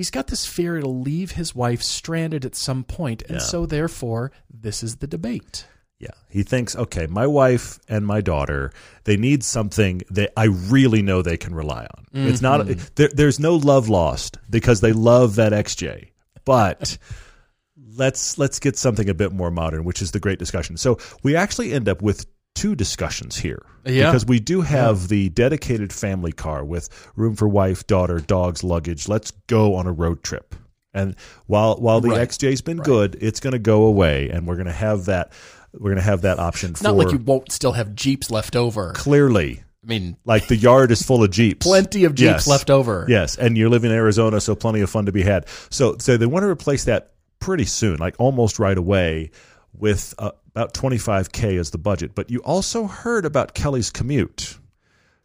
he's 0.00 0.10
got 0.10 0.28
this 0.28 0.46
fear 0.46 0.78
it'll 0.78 0.98
leave 0.98 1.32
his 1.32 1.54
wife 1.54 1.82
stranded 1.82 2.46
at 2.46 2.56
some 2.56 2.84
point, 2.84 3.22
and 3.28 3.36
Yeah. 3.36 3.42
so 3.42 3.66
therefore 3.66 4.32
this 4.48 4.82
is 4.82 4.96
the 4.96 5.06
debate. 5.06 5.66
Yeah. 5.98 6.08
He 6.30 6.42
thinks, 6.42 6.74
okay, 6.74 7.06
my 7.06 7.26
wife 7.26 7.78
and 7.86 8.06
my 8.06 8.22
daughter, 8.22 8.72
they 9.04 9.18
need 9.18 9.44
something 9.44 10.00
that 10.08 10.32
I 10.38 10.44
really 10.44 11.02
know 11.02 11.20
they 11.20 11.36
can 11.36 11.54
rely 11.54 11.86
on. 11.94 12.06
It's 12.14 12.40
not, 12.40 12.62
mm-hmm. 12.62 12.80
there, 12.94 13.10
there's 13.12 13.38
no 13.38 13.56
love 13.56 13.90
lost 13.90 14.38
because 14.48 14.80
they 14.80 14.94
love 14.94 15.34
that 15.34 15.52
XJ. 15.52 16.12
But 16.46 16.96
let's 17.94 18.38
let's 18.38 18.58
get 18.58 18.78
something 18.78 19.10
a 19.10 19.14
bit 19.14 19.32
more 19.32 19.50
modern, 19.50 19.84
which 19.84 20.00
is 20.00 20.12
the 20.12 20.20
great 20.20 20.38
discussion. 20.38 20.78
So 20.78 20.96
we 21.22 21.36
actually 21.36 21.74
end 21.74 21.90
up 21.90 22.00
with 22.00 22.24
two 22.54 22.74
discussions 22.74 23.36
here. 23.38 23.64
Yeah. 23.84 24.10
Because 24.10 24.26
we 24.26 24.40
do 24.40 24.60
have 24.60 25.08
the 25.08 25.28
dedicated 25.30 25.92
family 25.92 26.32
car 26.32 26.64
with 26.64 26.88
room 27.16 27.34
for 27.36 27.48
wife, 27.48 27.86
daughter, 27.86 28.18
dogs, 28.20 28.62
luggage. 28.62 29.08
Let's 29.08 29.30
go 29.46 29.74
on 29.76 29.86
a 29.86 29.92
road 29.92 30.22
trip. 30.22 30.54
And 30.92 31.14
while 31.46 31.76
while 31.76 32.00
the 32.00 32.10
Right. 32.10 32.28
XJ's 32.28 32.60
been 32.62 32.78
good, 32.78 33.16
it's 33.20 33.38
going 33.40 33.52
to 33.52 33.58
go 33.60 33.84
away, 33.84 34.28
and 34.28 34.46
we're 34.46 34.56
going 34.56 34.66
to 34.66 34.72
have 34.72 35.04
that. 35.06 35.32
We're 35.72 35.90
going 35.90 35.96
to 35.96 36.02
have 36.02 36.22
that 36.22 36.40
option 36.40 36.70
It's 36.72 36.80
for 36.82 36.88
not 36.88 36.96
like 36.96 37.12
you 37.12 37.18
won't 37.18 37.52
still 37.52 37.72
have 37.72 37.94
Jeeps 37.94 38.28
left 38.30 38.56
over. 38.56 38.92
clearly. 38.94 39.62
I 39.82 39.86
mean, 39.86 40.16
Like 40.26 40.48
the 40.48 40.56
yard 40.56 40.90
is 40.90 41.00
full 41.00 41.22
of 41.24 41.30
Jeeps. 41.38 41.64
plenty 41.64 42.04
of 42.04 42.14
Jeeps 42.16 42.20
Yes. 42.38 42.46
left 42.48 42.70
over. 42.70 43.06
Yes, 43.08 43.36
and 43.38 43.56
you're 43.56 43.70
living 43.70 43.90
in 43.92 43.96
Arizona, 43.96 44.40
so 44.40 44.54
plenty 44.56 44.80
of 44.80 44.90
fun 44.90 45.06
to 45.06 45.12
be 45.12 45.22
had. 45.22 45.46
So, 45.70 45.96
so 46.00 46.16
they 46.16 46.26
want 46.26 46.42
to 46.42 46.48
replace 46.48 46.84
that 46.84 47.12
pretty 47.38 47.64
soon, 47.66 47.98
like 47.98 48.16
almost 48.18 48.58
right 48.58 48.76
away, 48.76 49.30
with 49.72 50.12
uh, 50.18 50.32
about 50.54 50.74
25k 50.74 51.58
is 51.58 51.70
the 51.70 51.78
budget. 51.78 52.14
But 52.14 52.30
you 52.30 52.40
also 52.40 52.84
heard 52.86 53.24
about 53.24 53.54
Kelly's 53.54 53.90
commute. 53.90 54.58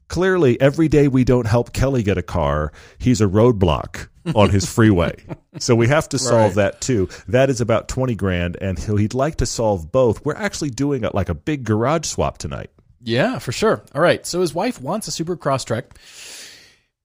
Clearly, 0.08 0.60
every 0.62 0.88
day 0.88 1.08
we 1.08 1.24
don't 1.24 1.48
help 1.48 1.74
Kelly 1.74 2.04
get 2.04 2.18
a 2.18 2.22
car, 2.24 2.72
he's 3.00 3.22
a 3.22 3.26
roadblock 3.26 4.08
on 4.36 4.52
his 4.52 4.72
freeway. 4.72 5.16
so 5.60 5.76
we 5.76 5.88
have 5.88 6.08
to 6.10 6.20
solve 6.20 6.56
Right. 6.58 6.72
that 6.72 6.82
too. 6.82 7.10
That 7.28 7.50
is 7.50 7.60
about 7.60 7.88
20 7.88 8.14
grand, 8.16 8.56
and 8.62 8.78
he'd 8.78 9.16
like 9.16 9.38
to 9.38 9.48
solve 9.48 9.92
both. 9.92 10.24
We're 10.24 10.36
actually 10.36 10.70
doing 10.70 11.06
a, 11.06 11.16
like 11.16 11.30
a 11.30 11.34
big 11.34 11.64
garage 11.64 12.06
swap 12.06 12.38
tonight. 12.38 12.70
Yeah, 13.02 13.40
for 13.40 13.52
sure. 13.52 13.84
All 13.96 14.02
right. 14.02 14.26
So 14.26 14.42
his 14.42 14.54
wife 14.54 14.80
wants 14.82 15.08
a 15.08 15.12
Subaru 15.12 15.38
Crosstrek. 15.38 15.86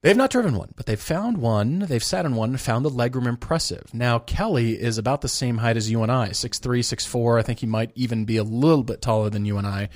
They've 0.02 0.16
not 0.16 0.30
driven 0.30 0.56
one, 0.56 0.72
but 0.76 0.86
they've 0.86 0.98
found 1.00 1.36
one. 1.38 1.80
They've 1.80 2.02
sat 2.02 2.24
in 2.24 2.34
one, 2.34 2.56
found 2.56 2.84
the 2.86 2.90
legroom 2.90 3.26
impressive. 3.26 3.92
Now, 3.92 4.18
Kelly 4.18 4.80
is 4.80 4.96
about 4.96 5.20
the 5.20 5.28
same 5.28 5.58
height 5.58 5.76
as 5.76 5.90
you 5.90 6.02
and 6.02 6.10
I, 6.10 6.30
6'3", 6.30 6.78
6'4". 6.78 7.38
I 7.38 7.42
think 7.42 7.58
he 7.58 7.66
might 7.66 7.90
even 7.94 8.24
be 8.24 8.38
a 8.38 8.42
little 8.42 8.82
bit 8.82 9.02
taller 9.02 9.28
than 9.28 9.44
you 9.44 9.58
and 9.58 9.66
I. 9.66 9.90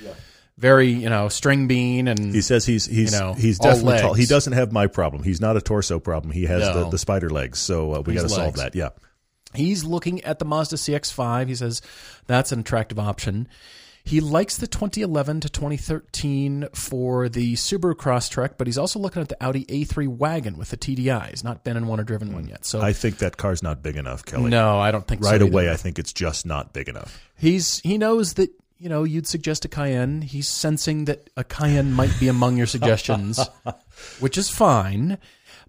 Very, 0.57 0.89
you 0.89 1.09
know, 1.09 1.27
string 1.27 1.67
bean 1.67 2.07
and 2.07 2.33
He 2.33 2.41
says 2.41 2.65
he's 2.65 2.85
he's 2.85 3.11
You 3.13 3.19
know, 3.19 3.33
he's 3.33 3.59
definitely 3.59 3.99
tall. 3.99 4.13
He 4.13 4.25
doesn't 4.25 4.53
have 4.53 4.71
my 4.71 4.87
problem. 4.87 5.23
He's 5.23 5.41
not 5.41 5.57
a 5.57 5.61
torso 5.61 5.99
problem. 5.99 6.31
He 6.31 6.43
has 6.45 6.61
the, 6.63 6.81
No. 6.81 6.89
the 6.91 6.97
spider 6.99 7.29
legs. 7.29 7.59
So 7.59 7.95
uh, 7.95 8.01
we 8.01 8.13
got 8.13 8.21
to 8.21 8.29
solve 8.29 8.55
that. 8.57 8.73
Yeah. 8.75 8.89
He's 9.53 9.83
looking 9.83 10.23
at 10.23 10.39
the 10.39 10.45
Mazda 10.45 10.75
CX-5. 10.77 11.47
He 11.47 11.55
says 11.55 11.81
that's 12.27 12.51
an 12.51 12.59
attractive 12.59 12.99
option. 12.99 13.47
He 14.05 14.19
likes 14.19 14.57
the 14.57 14.67
2011 14.67 15.41
to 15.41 15.49
2013 15.49 16.67
for 16.75 17.27
the 17.27 17.55
Subaru 17.55 17.95
Crosstrek, 17.95 18.51
but 18.55 18.67
he's 18.67 18.77
also 18.77 18.99
looking 18.99 19.19
at 19.19 19.29
the 19.29 19.43
Audi 19.43 19.65
A3 19.65 20.07
wagon 20.07 20.57
with 20.57 20.69
the 20.69 20.77
TDI. 20.77 21.31
He's 21.31 21.43
not 21.43 21.63
been 21.63 21.75
in 21.75 21.87
one 21.87 21.99
or 21.99 22.03
driven 22.03 22.31
one 22.31 22.43
hmm. 22.43 22.49
yet. 22.49 22.65
So 22.65 22.81
I 22.81 22.93
think 22.93 23.17
that 23.17 23.37
car's 23.37 23.63
not 23.63 23.81
big 23.81 23.95
enough, 23.95 24.23
Kelly. 24.23 24.51
no, 24.51 24.79
I 24.79 24.91
don't 24.91 25.07
think 25.07 25.23
so 25.23 25.31
right 25.31 25.41
either. 25.41 25.45
away, 25.45 25.71
I 25.71 25.75
think 25.75 25.97
it's 25.97 26.13
just 26.13 26.45
not 26.45 26.71
big 26.71 26.87
enough. 26.87 27.19
He's 27.35 27.79
he 27.79 27.97
knows 27.97 28.35
that 28.35 28.51
you 28.77 28.89
know 28.89 29.03
you'd 29.03 29.25
suggest 29.25 29.65
a 29.65 29.67
Cayenne. 29.67 30.21
He's 30.21 30.47
sensing 30.47 31.05
that 31.05 31.31
a 31.35 31.43
Cayenne 31.43 31.91
might 31.91 32.13
be 32.19 32.27
among 32.27 32.57
your 32.57 32.67
suggestions, 32.67 33.39
which 34.19 34.37
is 34.37 34.51
fine. 34.51 35.17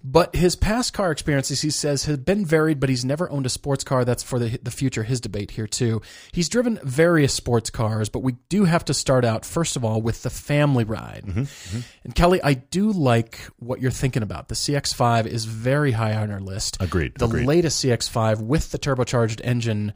But 0.04 0.36
his 0.36 0.54
past 0.54 0.92
car 0.92 1.10
experiences, 1.10 1.62
he 1.62 1.70
says, 1.70 2.04
have 2.04 2.24
been 2.24 2.46
varied, 2.46 2.78
but 2.78 2.88
he's 2.88 3.04
never 3.04 3.28
owned 3.30 3.44
a 3.46 3.48
sports 3.48 3.82
car. 3.82 4.04
That's 4.04 4.22
for 4.22 4.38
the, 4.38 4.58
the 4.62 4.70
future, 4.70 5.02
his 5.02 5.20
debate 5.20 5.50
here, 5.52 5.66
too. 5.66 6.00
He's 6.32 6.48
driven 6.48 6.78
various 6.84 7.34
sports 7.34 7.70
cars, 7.70 8.08
but 8.08 8.20
we 8.20 8.36
do 8.48 8.64
have 8.64 8.84
to 8.84 8.94
start 8.94 9.24
out, 9.24 9.44
first 9.44 9.74
of 9.76 9.84
all, 9.84 10.00
with 10.00 10.22
the 10.22 10.30
family 10.30 10.84
ride. 10.84 11.24
Mm-hmm, 11.26 11.40
mm-hmm. 11.40 11.80
And 12.04 12.14
Kelly, 12.14 12.40
I 12.42 12.54
do 12.54 12.92
like 12.92 13.40
what 13.58 13.80
you're 13.80 13.90
thinking 13.90 14.22
about. 14.22 14.48
The 14.48 14.54
CX5 14.54 15.26
is 15.26 15.44
very 15.44 15.92
high 15.92 16.14
on 16.14 16.30
our 16.30 16.40
list. 16.40 16.76
Agreed, 16.80 17.14
The 17.16 17.26
agreed. 17.26 17.46
latest 17.46 17.84
CX5 17.84 18.40
with 18.42 18.70
the 18.70 18.78
turbocharged 18.78 19.40
engine 19.42 19.92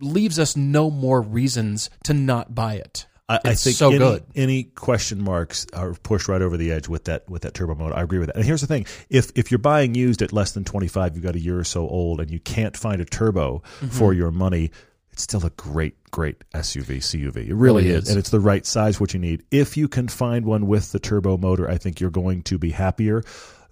leaves 0.00 0.38
us 0.38 0.56
no 0.56 0.90
more 0.90 1.22
reasons 1.22 1.88
to 2.04 2.12
not 2.12 2.54
buy 2.54 2.74
it. 2.74 3.06
I, 3.28 3.40
I 3.44 3.54
think 3.54 3.76
so 3.76 3.88
any, 3.88 3.98
good. 3.98 4.24
any 4.36 4.62
question 4.64 5.20
marks 5.22 5.66
are 5.72 5.94
pushed 5.94 6.28
right 6.28 6.40
over 6.40 6.56
the 6.56 6.70
edge 6.70 6.86
with 6.88 7.04
that 7.04 7.28
with 7.28 7.42
that 7.42 7.54
turbo 7.54 7.74
mode. 7.74 7.92
I 7.92 8.02
agree 8.02 8.18
with 8.20 8.28
that. 8.28 8.36
And 8.36 8.44
here's 8.44 8.60
the 8.60 8.66
thing: 8.68 8.86
if 9.10 9.32
if 9.34 9.50
you're 9.50 9.58
buying 9.58 9.94
used 9.96 10.22
at 10.22 10.32
less 10.32 10.52
than 10.52 10.64
25, 10.64 11.16
you've 11.16 11.24
got 11.24 11.34
a 11.34 11.40
year 11.40 11.58
or 11.58 11.64
so 11.64 11.88
old, 11.88 12.20
and 12.20 12.30
you 12.30 12.38
can't 12.38 12.76
find 12.76 13.00
a 13.00 13.04
turbo 13.04 13.62
Mm-hmm. 13.76 13.88
for 13.88 14.12
your 14.14 14.30
money. 14.30 14.70
It's 15.10 15.22
still 15.22 15.44
a 15.46 15.50
great, 15.50 16.10
great 16.10 16.36
SUV, 16.54 16.98
CUV. 16.98 17.48
It 17.48 17.54
really, 17.54 17.88
is. 17.88 18.04
is. 18.04 18.10
and 18.10 18.18
it's 18.18 18.28
the 18.30 18.38
right 18.38 18.66
size 18.66 19.00
what 19.00 19.14
you 19.14 19.18
need. 19.18 19.44
If 19.50 19.76
you 19.76 19.88
can 19.88 20.08
find 20.08 20.44
one 20.44 20.66
with 20.66 20.92
the 20.92 20.98
turbo 20.98 21.38
motor, 21.38 21.68
I 21.68 21.78
think 21.78 22.00
you're 22.00 22.10
going 22.10 22.42
to 22.42 22.58
be 22.58 22.70
happier. 22.70 23.24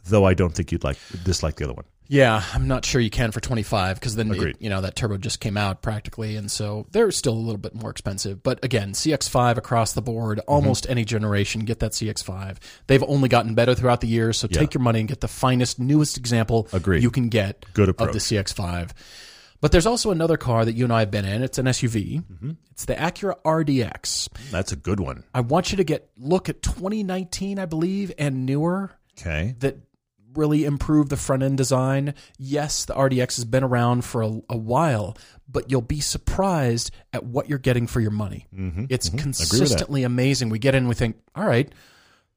Though 0.06 0.24
I 0.24 0.34
don't 0.34 0.54
think 0.54 0.72
you'd 0.72 0.84
like 0.84 0.96
dislike 1.22 1.56
the 1.56 1.64
other 1.64 1.74
one. 1.74 1.84
Yeah, 2.06 2.42
I'm 2.52 2.68
not 2.68 2.84
sure 2.84 3.00
you 3.00 3.08
can 3.08 3.32
for 3.32 3.40
25 3.40 3.98
because 3.98 4.14
then 4.14 4.30
it- 4.34 4.56
you 4.60 4.68
know 4.68 4.82
that 4.82 4.94
turbo 4.94 5.16
just 5.16 5.40
came 5.40 5.56
out 5.56 5.80
practically, 5.80 6.36
and 6.36 6.50
so 6.50 6.86
they're 6.92 7.10
still 7.10 7.32
a 7.32 7.40
little 7.40 7.56
bit 7.58 7.74
more 7.74 7.90
expensive. 7.90 8.42
But 8.42 8.62
again, 8.62 8.92
CX5 8.92 9.56
across 9.56 9.94
the 9.94 10.02
board, 10.02 10.38
Mm-hmm. 10.38 10.50
almost 10.52 10.86
any 10.90 11.04
generation, 11.04 11.64
get 11.64 11.80
that 11.80 11.92
CX5. 11.92 12.58
They've 12.88 13.02
only 13.04 13.28
gotten 13.30 13.54
better 13.54 13.74
throughout 13.74 14.02
the 14.02 14.06
years, 14.08 14.36
so 14.36 14.46
take 14.48 14.74
your 14.74 14.82
money 14.82 15.00
and 15.00 15.08
get 15.08 15.20
the 15.22 15.28
finest, 15.28 15.78
newest 15.80 16.18
example 16.18 16.68
Agreed. 16.74 17.02
you 17.02 17.10
can 17.10 17.28
get 17.30 17.64
Good 17.72 17.88
of 17.88 17.96
the. 17.96 18.04
CX5. 18.18 18.90
But 19.62 19.72
there's 19.72 19.86
also 19.86 20.10
another 20.10 20.36
car 20.36 20.66
that 20.66 20.74
you 20.74 20.84
and 20.84 20.92
I 20.92 21.00
have 21.00 21.10
been 21.10 21.24
in. 21.24 21.42
It's 21.42 21.56
an 21.56 21.64
SUV. 21.64 22.22
Mm-hmm. 22.22 22.50
It's 22.72 22.84
the 22.84 22.94
Acura 22.96 23.36
RDX. 23.46 24.28
That's 24.50 24.72
a 24.72 24.76
good 24.76 25.00
one. 25.00 25.24
I 25.32 25.40
want 25.40 25.70
you 25.70 25.78
to 25.78 25.84
get 25.84 26.10
look 26.18 26.50
at 26.50 26.60
2019, 26.60 27.58
I 27.58 27.64
believe, 27.64 28.12
and 28.18 28.44
newer 28.44 28.90
Okay. 29.18 29.54
that 29.60 29.78
really 30.34 30.64
improve 30.64 31.08
the 31.08 31.16
front 31.16 31.42
end 31.42 31.56
design. 31.56 32.14
Yes, 32.38 32.84
the 32.84 32.94
RDX 32.94 33.36
has 33.36 33.44
been 33.44 33.64
around 33.64 34.04
for 34.04 34.22
a, 34.22 34.40
a 34.50 34.56
while, 34.56 35.16
but 35.48 35.70
you'll 35.70 35.82
be 35.82 36.00
surprised 36.00 36.90
at 37.12 37.24
what 37.24 37.48
you're 37.48 37.58
getting 37.58 37.86
for 37.86 38.00
your 38.00 38.10
money. 38.10 38.46
Mm-hmm. 38.54 38.86
It's 38.88 39.08
that. 39.08 39.20
consistently 39.20 40.02
amazing. 40.02 40.48
We 40.48 40.58
get 40.58 40.74
in, 40.74 40.88
we 40.88 40.94
think, 40.94 41.16
all 41.34 41.46
right, 41.46 41.72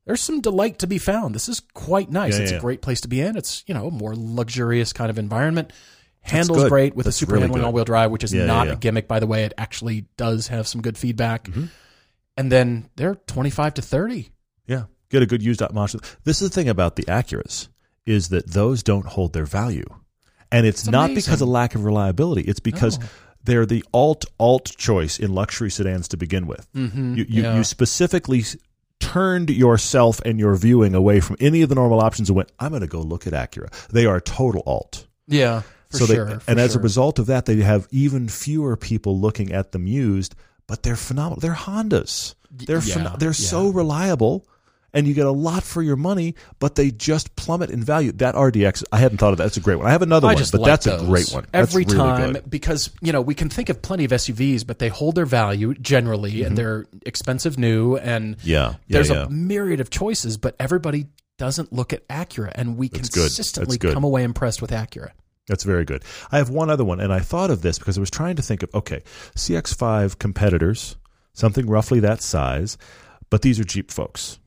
there's 0.06 0.22
some 0.22 0.42
delight 0.42 0.80
to 0.80 0.88
be 0.88 0.98
found. 0.98 1.36
This 1.36 1.50
is 1.50 1.62
quite 1.74 2.10
nice. 2.10 2.38
Yeah, 2.38 2.44
it's 2.44 2.52
yeah. 2.54 2.58
a 2.58 2.62
great 2.62 2.82
place 2.82 3.02
to 3.02 3.08
be 3.08 3.22
in. 3.22 3.36
It's 3.36 3.64
you 3.68 3.74
know 3.74 3.88
a 3.88 3.92
more 3.92 4.14
luxurious 4.16 4.94
kind 4.94 5.10
of 5.10 5.20
environment. 5.20 5.74
Handles 6.22 6.68
great 6.68 6.96
with 6.96 7.06
That's 7.06 7.16
a 7.16 7.20
super 7.20 7.34
really 7.34 7.44
handling 7.44 7.64
all 7.64 7.72
wheel 7.72 7.86
drive, 7.86 8.12
which 8.12 8.24
is 8.24 8.34
not 8.34 8.70
a 8.70 8.76
gimmick, 8.76 9.08
by 9.08 9.20
the 9.20 9.28
way. 9.28 9.44
It 9.44 9.54
actually 9.58 10.08
does 10.18 10.48
have 10.48 10.68
some 10.68 10.82
good 10.82 10.98
feedback. 10.98 11.46
Mm-hmm. 11.46 11.66
And 12.36 12.52
then 12.52 12.90
they're 12.98 13.16
25 13.16 13.76
to 13.76 13.82
30. 13.82 14.30
Yeah, 14.66 14.84
get 15.10 15.24
a 15.24 15.26
good 15.26 15.42
used 15.42 15.62
option. 15.62 16.02
This 16.24 16.42
is 16.42 16.50
the 16.50 16.54
thing 16.54 16.68
about 16.68 16.98
the 16.98 17.04
Acuras 17.04 17.70
is 18.08 18.30
that 18.30 18.52
those 18.52 18.82
don't 18.84 19.06
hold 19.06 19.34
their 19.34 19.46
value, 19.46 19.86
and 20.52 20.66
it's, 20.66 20.84
It's 20.84 20.90
not 20.90 21.14
because 21.14 21.42
of 21.42 21.50
lack 21.50 21.76
of 21.76 21.84
reliability. 21.84 22.42
It's 22.44 22.60
because 22.60 22.98
No. 23.00 23.06
they're 23.44 23.66
the 23.66 23.84
alt 23.94 24.26
alt 24.40 24.76
choice 24.78 25.20
in 25.20 25.34
luxury 25.36 25.70
sedans 25.70 26.08
to 26.10 26.18
begin 26.18 26.48
with. 26.48 26.68
Mm-hmm. 26.74 27.16
You 27.16 27.26
you, 27.28 27.44
yeah. 27.44 27.58
you 27.58 27.64
specifically 27.64 28.44
turned 29.00 29.50
yourself 29.50 30.20
and 30.26 30.40
your 30.40 30.56
viewing 30.56 30.96
away 30.96 31.20
from 31.20 31.36
any 31.40 31.62
of 31.62 31.70
the 31.70 31.76
normal 31.76 32.00
options 32.00 32.30
and 32.30 32.36
went, 32.36 32.52
"I'm 32.60 32.70
going 32.72 32.82
to 32.82 32.88
go 32.88 33.02
look 33.02 33.28
at 33.28 33.34
Acura." 33.34 33.70
They 33.90 34.06
are 34.06 34.20
total 34.20 34.64
alt. 34.66 35.06
yeah, 35.28 35.62
for 35.92 35.98
so 35.98 36.06
they, 36.06 36.16
sure. 36.16 36.42
and 36.48 36.60
as 36.60 36.76
a 36.76 36.80
result 36.80 37.20
of 37.20 37.28
that, 37.28 37.46
they 37.46 37.58
have 37.58 37.88
even 37.92 38.28
fewer 38.28 38.76
people 38.76 39.20
looking 39.20 39.52
at 39.52 39.72
them 39.72 39.86
used. 39.88 40.36
But 40.68 40.84
they're 40.84 40.98
phenomenal. 40.98 41.40
They're 41.40 41.54
Hondas. 41.54 42.36
They're 42.52 42.80
yeah, 42.84 42.96
phen- 42.96 43.20
they're 43.20 43.30
yeah. 43.30 43.34
so 43.50 43.70
reliable, 43.70 44.46
and 44.94 45.08
you 45.08 45.14
get 45.14 45.26
a 45.26 45.32
lot 45.32 45.64
for 45.64 45.82
your 45.82 45.96
money. 45.96 46.36
But 46.60 46.76
they 46.76 46.92
just 46.92 47.36
plummet 47.36 47.70
in 47.70 47.84
value. 47.84 48.12
That 48.14 48.36
RDX, 48.36 48.84
I 48.92 48.98
hadn't 48.98 49.18
thought 49.18 49.32
of 49.32 49.38
that. 49.38 49.46
That's 49.46 49.58
a 49.58 49.62
great 49.62 49.78
one. 49.78 49.88
I 49.88 49.92
have 49.92 50.02
another 50.02 50.28
I 50.28 50.34
one, 50.36 50.44
but 50.52 50.62
like 50.62 50.70
that's 50.70 50.88
a 50.88 50.98
great 51.00 51.30
one. 51.32 51.46
Every 51.54 51.84
really 51.84 51.98
time 51.98 52.34
good. 52.34 52.50
because 52.50 52.92
you 53.02 53.12
know 53.12 53.22
we 53.22 53.36
can 53.36 53.50
think 53.50 53.70
of 53.70 53.82
plenty 53.82 54.06
of 54.06 54.12
SUVs, 54.12 54.66
but 54.66 54.80
they 54.80 54.90
hold 54.90 55.16
their 55.16 55.26
value 55.26 55.74
generally, 55.76 56.44
and 56.44 56.58
they're 56.58 56.86
expensive 57.06 57.58
new, 57.58 57.96
and 57.98 58.38
Mm-hmm. 58.38 58.50
Yeah, 58.50 58.70
yeah, 58.70 58.76
there's 58.90 59.10
yeah. 59.10 59.26
a 59.26 59.30
myriad 59.30 59.80
of 59.80 59.90
choices, 59.90 60.38
but 60.38 60.56
everybody 60.60 61.08
doesn't 61.38 61.72
look 61.72 61.94
at 61.94 62.08
Acura, 62.08 62.52
and 62.56 62.78
we 62.78 62.90
That's. 62.90 63.10
Consistently 63.10 63.78
come 63.78 64.04
away 64.04 64.24
impressed 64.24 64.62
with 64.62 64.72
Acura. 64.72 65.12
That's 65.48 65.64
very 65.64 65.86
good. 65.86 66.04
I 66.32 66.38
have 66.38 66.50
one 66.50 66.70
other 66.70 66.84
one, 66.84 67.00
and 67.00 67.14
I 67.14 67.20
thought 67.20 67.52
of 67.52 67.62
this 67.62 67.80
because 67.80 67.98
I 67.98 68.02
was 68.02 68.12
trying 68.12 68.36
to 68.36 68.42
think 68.42 68.64
of 68.64 68.74
okay, 68.74 69.04
CX5 69.36 70.20
competitors, 70.20 70.98
something 71.34 71.68
roughly 71.68 72.00
that 72.02 72.22
size, 72.22 72.78
but 73.30 73.42
these 73.42 73.60
are 73.60 73.64
Jeep 73.64 73.92
folks. 73.92 74.40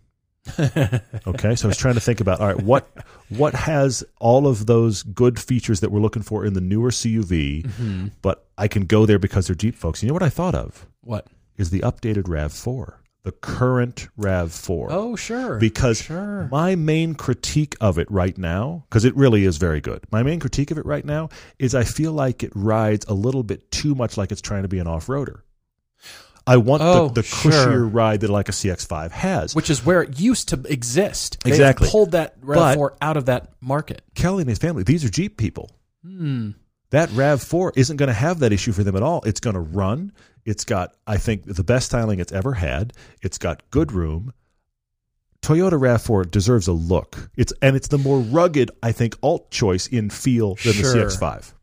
Okay, 1.27 1.55
so 1.55 1.67
I 1.67 1.69
was 1.69 1.77
trying 1.77 1.95
to 1.95 2.01
think 2.01 2.21
about 2.21 2.41
all 2.41 2.47
right, 2.47 2.63
what 2.63 2.89
what 3.29 3.55
has 3.55 4.05
all 4.21 4.47
of 4.47 4.67
those 4.67 5.03
good 5.03 5.39
features 5.39 5.81
that 5.81 5.91
we're 5.91 6.01
looking 6.01 6.23
for 6.23 6.45
in 6.45 6.55
the 6.55 6.61
newer 6.61 6.91
CUV, 6.91 7.65
Mm-hmm. 7.67 8.09
but 8.23 8.47
I 8.59 8.69
can 8.69 8.85
go 8.87 9.07
there 9.07 9.19
because 9.19 9.47
they're 9.47 9.57
Jeep 9.57 9.75
folks. 9.75 10.03
You 10.03 10.09
know 10.09 10.15
what 10.15 10.23
I 10.23 10.29
thought 10.29 10.55
of 10.55 10.87
What? 11.03 11.27
is 11.57 11.71
the 11.71 11.81
updated 11.81 12.25
Rav 12.27 12.53
Four, 12.53 13.01
the 13.23 13.33
current 13.33 14.09
Rav 14.17 14.51
Four. 14.53 14.89
Oh, 14.91 15.15
sure. 15.17 15.59
because 15.59 16.01
sure. 16.03 16.49
my 16.51 16.75
main 16.75 17.15
critique 17.15 17.77
of 17.81 17.99
it 17.99 18.11
right 18.11 18.37
now 18.39 18.85
because 18.89 19.05
it 19.05 19.15
really 19.17 19.45
is 19.45 19.57
very 19.59 19.81
good 19.81 20.03
my 20.11 20.23
main 20.23 20.41
critique 20.41 20.71
of 20.71 20.79
it 20.79 20.87
right 20.87 21.05
now 21.05 21.29
is 21.59 21.75
i 21.75 21.85
feel 21.85 22.13
like 22.13 22.43
it 22.43 22.53
rides 22.55 23.05
a 23.09 23.15
little 23.15 23.43
bit 23.43 23.71
too 23.71 23.95
much 23.95 24.17
like 24.17 24.33
it's 24.33 24.41
trying 24.41 24.63
to 24.63 24.69
be 24.69 24.79
an 24.79 24.87
off-roader 24.87 25.41
i 26.47 26.57
want 26.57 26.83
Oh, 26.83 27.09
the, 27.09 27.15
the 27.15 27.23
sure. 27.23 27.51
cushier 27.53 27.93
ride 27.93 28.21
that 28.21 28.31
like 28.31 28.49
a 28.49 28.53
cx5 28.53 29.11
has 29.11 29.55
which 29.55 29.71
is 29.71 29.85
where 29.85 30.03
it 30.03 30.19
used 30.21 30.49
to 30.51 30.61
exist. 30.69 31.39
They 31.45 31.51
Exactly. 31.51 31.89
pulled 31.89 32.13
that 32.13 32.41
RAV4 32.41 32.97
out 33.01 33.17
of 33.17 33.27
that 33.27 33.53
market. 33.61 34.03
kelly 34.15 34.43
and 34.43 34.49
his 34.49 34.59
family 34.59 34.83
these 34.83 35.05
are 35.05 35.11
jeep 35.11 35.37
people 35.37 35.71
Hmm. 36.03 36.51
that 36.91 37.09
rav4 37.11 37.73
isn't 37.77 37.97
going 37.99 38.09
to 38.09 38.15
have 38.15 38.39
that 38.41 38.53
issue 38.53 38.73
for 38.73 38.83
them 38.85 38.97
at 38.97 39.03
all 39.03 39.23
it's 39.27 39.41
going 39.41 39.55
to 39.55 39.61
run 39.61 40.13
it's 40.47 40.65
got 40.65 40.95
i 41.07 41.17
think 41.19 41.45
the 41.45 41.63
best 41.65 41.87
styling 41.87 42.21
it's 42.21 42.33
ever 42.33 42.55
had 42.55 42.93
it's 43.23 43.39
got 43.39 43.63
good 43.71 43.93
room 43.93 44.33
Toyota 45.43 45.73
RAV4 45.81 46.31
deserves 46.31 46.69
a 46.69 46.73
look. 46.75 47.31
It's 47.35 47.51
and 47.63 47.75
it's 47.75 47.89
the 47.89 47.97
more 47.97 48.21
rugged, 48.21 48.71
I 48.83 48.93
think, 48.93 49.17
alt 49.23 49.51
choice 49.51 49.87
in 49.87 50.11
feel 50.11 50.57
than 50.57 50.75
Sure. 50.75 50.93
the 50.93 51.07
CX5. 51.07 51.55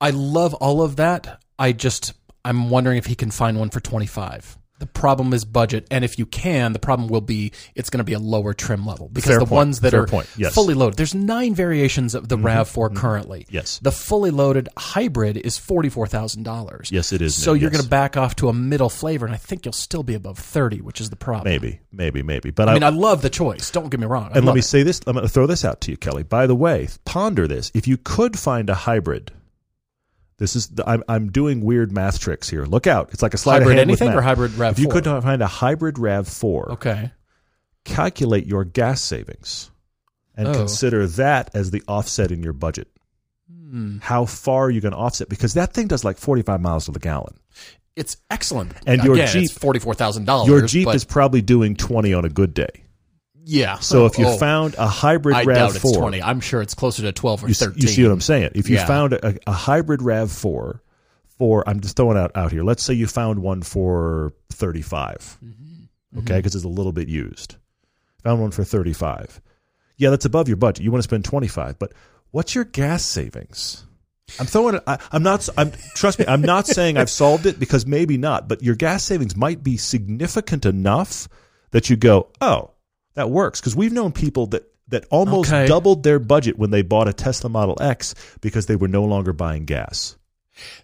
I 0.00 0.10
love 0.10 0.54
all 0.54 0.82
of 0.82 0.94
that. 0.96 1.42
I 1.58 1.72
just 1.72 2.12
I'm 2.48 2.70
wondering 2.70 2.96
if 2.98 3.06
he 3.06 3.14
can 3.14 3.30
find 3.30 3.58
one 3.58 3.70
for 3.70 3.80
25. 3.80 4.56
The 4.80 4.86
problem 4.86 5.32
is 5.34 5.44
budget, 5.44 5.88
and 5.90 6.04
if 6.04 6.20
you 6.20 6.24
can, 6.24 6.72
the 6.72 6.78
problem 6.78 7.08
will 7.08 7.20
be 7.20 7.50
it's 7.74 7.90
going 7.90 7.98
to 7.98 8.04
be 8.04 8.12
a 8.12 8.20
lower 8.20 8.54
trim 8.54 8.86
level 8.86 9.08
because 9.12 9.30
Fair 9.32 9.40
the 9.40 9.44
point. 9.44 9.56
ones 9.56 9.80
that 9.80 9.90
Fair 9.90 10.02
are 10.02 10.06
point. 10.06 10.28
Yes. 10.36 10.50
Mm-hmm. 10.50 10.54
fully 10.54 10.74
loaded. 10.74 10.96
There's 10.96 11.16
nine 11.16 11.52
variations 11.52 12.14
of 12.14 12.28
the 12.28 12.36
Rav4 12.38 12.94
currently. 12.94 13.44
Yes. 13.50 13.80
the 13.80 13.90
fully 13.90 14.30
loaded 14.30 14.68
hybrid 14.78 15.36
is 15.36 15.58
forty 15.58 15.88
four 15.88 16.06
thousand 16.06 16.44
dollars. 16.44 16.92
Yes, 16.92 17.12
it 17.12 17.20
is 17.22 17.34
So 17.34 17.50
now, 17.50 17.54
you're 17.54 17.70
yes. 17.70 17.78
going 17.78 17.82
to 17.82 17.90
back 17.90 18.16
off 18.16 18.36
to 18.36 18.48
a 18.48 18.52
middle 18.52 18.88
flavor, 18.88 19.26
and 19.26 19.34
I 19.34 19.38
think 19.38 19.64
you'll 19.66 19.72
still 19.72 20.04
be 20.04 20.14
above 20.14 20.38
thirty, 20.38 20.80
which 20.80 21.00
is 21.00 21.10
the 21.10 21.16
problem. 21.16 21.52
Maybe, 21.52 21.80
maybe, 21.90 22.22
maybe. 22.22 22.52
But 22.52 22.68
I 22.68 22.70
I, 22.70 22.74
mean, 22.74 22.84
I 22.84 22.90
love 22.90 23.20
the 23.22 23.30
choice. 23.30 23.72
Don't 23.72 23.88
get 23.90 23.98
me 23.98 24.06
wrong. 24.06 24.30
I 24.32 24.36
and 24.38 24.46
let 24.46 24.54
me 24.54 24.60
it. 24.60 24.62
say 24.62 24.84
this. 24.84 25.00
I'm 25.08 25.14
going 25.14 25.26
to 25.26 25.32
throw 25.32 25.48
this 25.48 25.64
out 25.64 25.80
to 25.82 25.90
you, 25.90 25.96
Kelly. 25.96 26.22
By 26.22 26.46
the 26.46 26.54
way, 26.54 26.86
ponder 27.04 27.48
this. 27.48 27.72
If 27.74 27.88
you 27.88 27.96
could 27.96 28.38
find 28.38 28.70
a 28.70 28.74
hybrid, 28.76 29.32
this 30.38 30.56
is 30.56 30.68
the, 30.68 30.88
I'm 30.88 31.02
I'm 31.08 31.30
doing 31.30 31.60
weird 31.60 31.92
math 31.92 32.18
tricks 32.20 32.48
here. 32.48 32.64
Look 32.64 32.86
out! 32.86 33.10
It's 33.12 33.22
like 33.22 33.34
a 33.34 33.38
slide 33.38 33.60
hybrid 33.62 33.72
of 33.72 33.78
hand 33.78 33.90
with 33.90 34.02
anything 34.02 34.18
or 34.18 34.22
hybrid 34.22 34.52
Rav4. 34.52 34.70
If 34.72 34.78
you 34.78 34.88
could 34.88 35.04
find 35.04 35.42
a 35.42 35.46
hybrid 35.46 35.98
Rav 35.98 36.26
Four, 36.28 36.72
okay. 36.72 37.12
calculate 37.84 38.46
your 38.46 38.64
gas 38.64 39.02
savings, 39.02 39.70
and 40.36 40.48
Oh. 40.48 40.52
consider 40.54 41.06
that 41.06 41.50
as 41.54 41.70
the 41.70 41.82
offset 41.88 42.30
in 42.30 42.42
your 42.42 42.52
budget. 42.52 42.88
Hmm. 43.50 43.98
How 43.98 44.24
far 44.24 44.64
are 44.66 44.70
you 44.70 44.80
going 44.80 44.92
to 44.92 44.98
offset? 44.98 45.28
Because 45.28 45.54
that 45.54 45.74
thing 45.74 45.86
does 45.88 46.04
like 46.04 46.16
45 46.18 46.60
miles 46.60 46.86
to 46.86 46.92
the 46.92 46.98
gallon. 46.98 47.34
It's 47.96 48.16
excellent. 48.30 48.72
And 48.86 49.02
your 49.02 49.16
Jeep- 49.26 49.50
forty 49.50 49.80
four 49.80 49.92
thousand 49.92 50.24
dollars. 50.24 50.48
Your 50.48 50.62
Jeep 50.66 50.86
is 50.94 51.04
probably 51.04 51.42
doing 51.42 51.74
20 51.74 52.14
on 52.14 52.24
a 52.24 52.28
good 52.28 52.54
day. 52.54 52.84
Yeah. 53.50 53.78
So 53.78 54.04
if 54.06 54.18
you 54.18 54.26
Oh, 54.26 54.36
found 54.36 54.74
a 54.76 54.86
hybrid 54.86 55.34
I 55.36 55.44
Rav 55.44 55.56
doubt 55.56 55.76
it's 55.76 55.92
twenty. 55.96 56.22
I'm 56.22 56.40
sure 56.40 56.60
it's 56.60 56.74
closer 56.74 57.02
to 57.02 57.12
twelve 57.12 57.42
or 57.42 57.48
You, 57.48 57.54
thirteen. 57.54 57.82
you 57.82 57.88
see 57.88 58.02
what 58.02 58.12
I'm 58.12 58.20
saying? 58.20 58.50
If 58.54 58.68
you 58.68 58.76
Yeah. 58.76 58.86
found 58.86 59.14
a, 59.14 59.36
a 59.46 59.52
hybrid 59.52 60.02
Rav 60.02 60.30
four, 60.30 60.82
for 61.38 61.68
I'm 61.68 61.80
just 61.80 61.96
throwing 61.96 62.18
out 62.18 62.32
out 62.36 62.52
here. 62.52 62.62
Let's 62.62 62.82
say 62.82 62.94
you 62.94 63.06
found 63.06 63.40
one 63.40 63.62
for 63.62 64.34
35, 64.50 65.38
Mm-hmm. 65.44 66.18
okay, 66.20 66.36
because 66.38 66.54
it's 66.54 66.64
a 66.64 66.68
little 66.68 66.92
bit 66.92 67.08
used. 67.08 67.56
Found 68.24 68.40
one 68.42 68.50
for 68.50 68.64
35. 68.64 69.40
Yeah, 69.96 70.10
that's 70.10 70.24
above 70.24 70.48
your 70.48 70.56
budget. 70.56 70.84
You 70.84 70.90
want 70.90 71.00
to 71.00 71.08
spend 71.08 71.24
25, 71.24 71.78
but 71.78 71.92
what's 72.32 72.54
your 72.54 72.64
gas 72.64 73.02
savings? 73.04 73.84
I'm 74.38 74.46
throwing 74.46 74.74
it. 74.74 74.82
I, 74.86 74.98
I'm 75.10 75.22
not. 75.22 75.48
I'm 75.56 75.72
trust 75.94 76.18
me. 76.18 76.26
I'm 76.28 76.42
not 76.42 76.66
saying 76.76 76.98
I've 76.98 77.08
solved 77.08 77.46
it 77.46 77.58
because 77.58 77.86
maybe 77.86 78.18
not. 78.18 78.46
But 78.48 78.62
your 78.62 78.74
gas 78.74 79.02
savings 79.04 79.34
might 79.34 79.62
be 79.62 79.76
significant 79.78 80.66
enough 80.66 81.28
that 81.70 81.88
you 81.88 81.96
go, 81.96 82.28
oh, 82.40 82.72
that 83.18 83.30
works. 83.30 83.60
Because 83.60 83.76
we've 83.76 83.92
known 83.92 84.12
people 84.12 84.46
that 84.48 84.64
that 84.88 85.04
almost 85.10 85.50
Okay. 85.52 85.66
doubled 85.66 86.02
their 86.02 86.18
budget 86.18 86.58
when 86.58 86.70
they 86.70 86.80
bought 86.80 87.08
a 87.08 87.12
Tesla 87.12 87.50
Model 87.50 87.76
X 87.78 88.14
because 88.40 88.64
they 88.66 88.76
were 88.76 88.88
no 88.88 89.04
longer 89.04 89.34
buying 89.34 89.66
gas. 89.66 90.16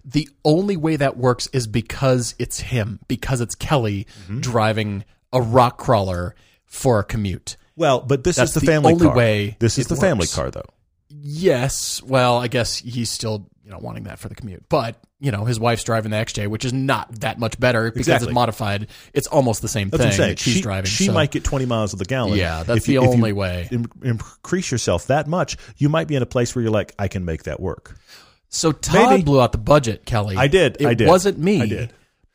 The 0.04 0.28
only 0.44 0.76
way 0.76 0.96
that 0.96 1.16
works 1.16 1.48
is 1.54 1.66
because 1.66 2.34
it's 2.38 2.60
him, 2.60 3.00
because 3.08 3.40
it's 3.40 3.54
Kelly 3.54 4.06
Mm-hmm. 4.24 4.40
driving 4.40 5.04
a 5.32 5.40
rock 5.40 5.78
crawler 5.78 6.34
for 6.66 6.98
a 7.00 7.04
commute. 7.04 7.56
Well, 7.76 8.00
but 8.00 8.24
this 8.24 8.36
That's 8.36 8.50
is 8.50 8.54
the, 8.54 8.60
the 8.60 8.66
family 8.66 8.92
only 8.92 9.06
car. 9.06 9.16
way 9.16 9.56
This 9.58 9.78
is 9.78 9.86
it 9.86 9.88
the 9.88 9.96
family 9.96 10.26
car, 10.26 10.50
though. 10.50 10.68
Yes, 11.08 12.02
well, 12.02 12.36
I 12.38 12.48
guess 12.48 12.76
he's 12.76 13.10
still 13.10 13.48
you 13.64 13.70
know 13.70 13.78
wanting 13.78 14.04
that 14.04 14.18
for 14.18 14.28
the 14.28 14.34
commute, 14.34 14.62
but 14.68 14.96
you 15.20 15.30
know 15.30 15.44
his 15.44 15.58
wife's 15.58 15.84
driving 15.84 16.10
the 16.10 16.18
XJ, 16.18 16.48
which 16.48 16.64
is 16.64 16.72
not 16.72 17.10
that 17.20 17.38
much 17.38 17.58
better 17.58 17.84
because 17.90 18.00
Exactly. 18.06 18.28
it's 18.28 18.34
modified. 18.34 18.88
It's 19.14 19.26
almost 19.26 19.62
the 19.62 19.68
same 19.68 19.88
That's 19.88 19.98
thing 20.02 20.08
what 20.08 20.12
I'm 20.12 20.16
saying. 20.18 20.30
that 20.32 20.38
she's 20.38 20.54
she, 20.54 20.60
driving. 20.60 20.90
She 20.90 21.06
so- 21.06 21.12
might 21.12 21.30
get 21.30 21.44
20 21.44 21.64
miles 21.66 21.92
of 21.94 21.98
the 21.98 22.04
gallon. 22.04 22.38
Yeah, 22.38 22.62
that's 22.62 22.78
If 22.80 22.84
the 22.86 22.96
if 22.96 23.02
you 23.02 23.08
only 23.08 23.32
way. 23.32 23.68
Increase 24.02 24.70
yourself 24.70 25.06
that 25.06 25.26
much, 25.26 25.56
you 25.76 25.88
might 25.88 26.08
be 26.08 26.14
in 26.16 26.22
a 26.22 26.26
place 26.26 26.54
where 26.54 26.62
you're 26.62 26.72
like, 26.72 26.94
I 26.98 27.08
can 27.08 27.24
make 27.24 27.44
that 27.44 27.58
work. 27.60 27.96
So 28.48 28.70
Todd 28.70 29.10
Maybe. 29.10 29.22
blew 29.22 29.40
out 29.40 29.52
the 29.52 29.58
budget, 29.58 30.04
Kelly. 30.06 30.36
I 30.36 30.46
did. 30.46 30.76
It 30.80 30.86
I 30.86 30.94
did. 30.94 31.08
It 31.08 31.10
wasn't 31.10 31.38
me. 31.38 31.62
I 31.62 31.66
did. 31.66 31.92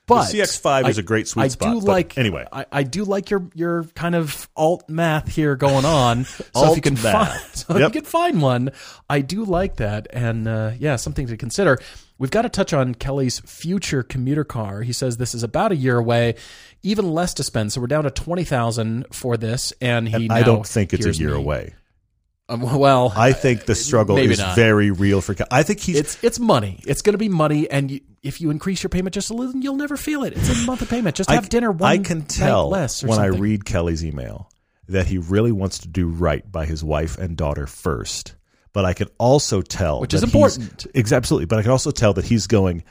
But 0.10 0.32
The 0.32 0.40
CX-5 0.40 0.90
is 0.90 0.98
a 0.98 1.04
great 1.04 1.28
sweet 1.28 1.44
I 1.44 1.48
spot, 1.50 1.74
do 1.74 1.80
like 1.80 2.18
anyway. 2.18 2.46
I, 2.52 2.66
I 2.72 2.84
do 2.84 3.06
like 3.06 3.30
your 3.30 3.48
your 3.54 3.84
kind 3.96 4.16
of 4.16 4.50
alt 4.56 4.90
math 4.90 5.34
here 5.34 5.56
going 5.56 5.86
on. 5.86 6.26
so 6.54 6.72
if 6.72 6.76
you 6.76 6.82
can 6.82 6.96
math. 6.96 7.04
find 7.04 7.42
so 7.54 7.76
if 7.76 7.82
you 7.82 8.02
can 8.02 8.06
find 8.06 8.42
one, 8.42 8.72
I 9.10 9.22
do 9.22 9.46
like 9.46 9.78
that, 9.78 10.08
and 10.12 10.48
uh, 10.48 10.72
yeah, 10.78 10.96
something 10.96 11.28
to 11.28 11.38
consider. 11.38 11.80
We've 12.18 12.32
got 12.32 12.42
to 12.42 12.50
touch 12.50 12.74
on 12.74 12.96
Kelly's 12.96 13.40
future 13.40 14.04
commuter 14.04 14.44
car. 14.44 14.82
He 14.82 14.92
says 14.92 15.18
this 15.18 15.34
is 15.34 15.42
about 15.42 15.72
a 15.72 15.76
year 15.76 15.98
away, 15.98 16.36
even 16.84 17.14
less 17.14 17.34
to 17.36 17.44
spend. 17.44 17.72
So 17.72 17.80
we're 17.80 17.88
down 17.88 18.04
to 18.04 18.12
twenty 18.12 18.44
thousand 18.44 19.06
for 19.14 19.38
this, 19.38 19.72
and 19.80 20.10
he. 20.10 20.30
I 20.30 20.40
now 20.40 20.46
don't 20.46 20.68
think 20.68 20.94
it's 20.94 21.06
a 21.06 21.14
year 21.14 21.30
me. 21.30 21.36
away. 21.36 21.76
Um, 22.50 22.62
well, 22.80 23.14
I 23.16 23.32
think 23.32 23.66
the 23.66 23.76
struggle 23.76 24.16
maybe 24.16 24.34
is 24.34 24.40
not. 24.40 24.56
very 24.56 24.92
real 24.92 25.22
for. 25.22 25.36
Kel- 25.36 25.48
I 25.52 25.64
think 25.64 25.80
he's. 25.80 25.98
it's 25.98 26.24
it's 26.24 26.40
money. 26.40 26.82
It's 26.86 27.02
going 27.02 27.14
to 27.14 27.20
be 27.20 27.30
money, 27.30 27.70
and 27.70 27.92
you, 27.92 28.02
if 28.24 28.42
you 28.42 28.50
increase 28.50 28.84
your 28.84 28.90
payment 28.90 29.14
just 29.14 29.30
a 29.30 29.34
little, 29.34 29.56
you'll 29.56 29.78
never 29.78 29.96
feel 29.96 30.24
it. 30.24 30.34
It's 30.36 30.50
a 30.50 30.66
month 30.66 30.82
of 30.82 30.90
payment. 30.90 31.16
Just 31.16 31.30
I, 31.30 31.36
have 31.36 31.50
dinner 31.50 31.72
one 31.72 31.90
I 31.90 31.98
can 32.00 32.24
tell 32.24 32.72
when 32.72 33.20
I 33.20 33.28
read 33.28 33.66
Kelly's 33.66 34.04
email 34.04 34.50
that 34.88 35.06
he 35.06 35.20
really 35.20 35.52
wants 35.52 35.80
to 35.80 35.88
do 35.88 36.08
right 36.08 36.50
by 36.52 36.66
his 36.66 36.84
wife 36.84 37.18
and 37.18 37.38
daughter 37.38 37.68
first. 37.68 38.36
But 38.74 38.86
I 38.86 38.94
can 38.94 39.08
also 39.18 39.62
tell 39.62 40.02
Which 40.02 40.14
is 40.14 40.24
important. 40.24 40.88
Absolutely, 40.96 41.46
but 41.46 41.60
I 41.60 41.62
can 41.62 41.72
also 41.72 41.92
tell 41.92 42.14
that 42.14 42.26
he's 42.26 42.48
going. 42.48 42.84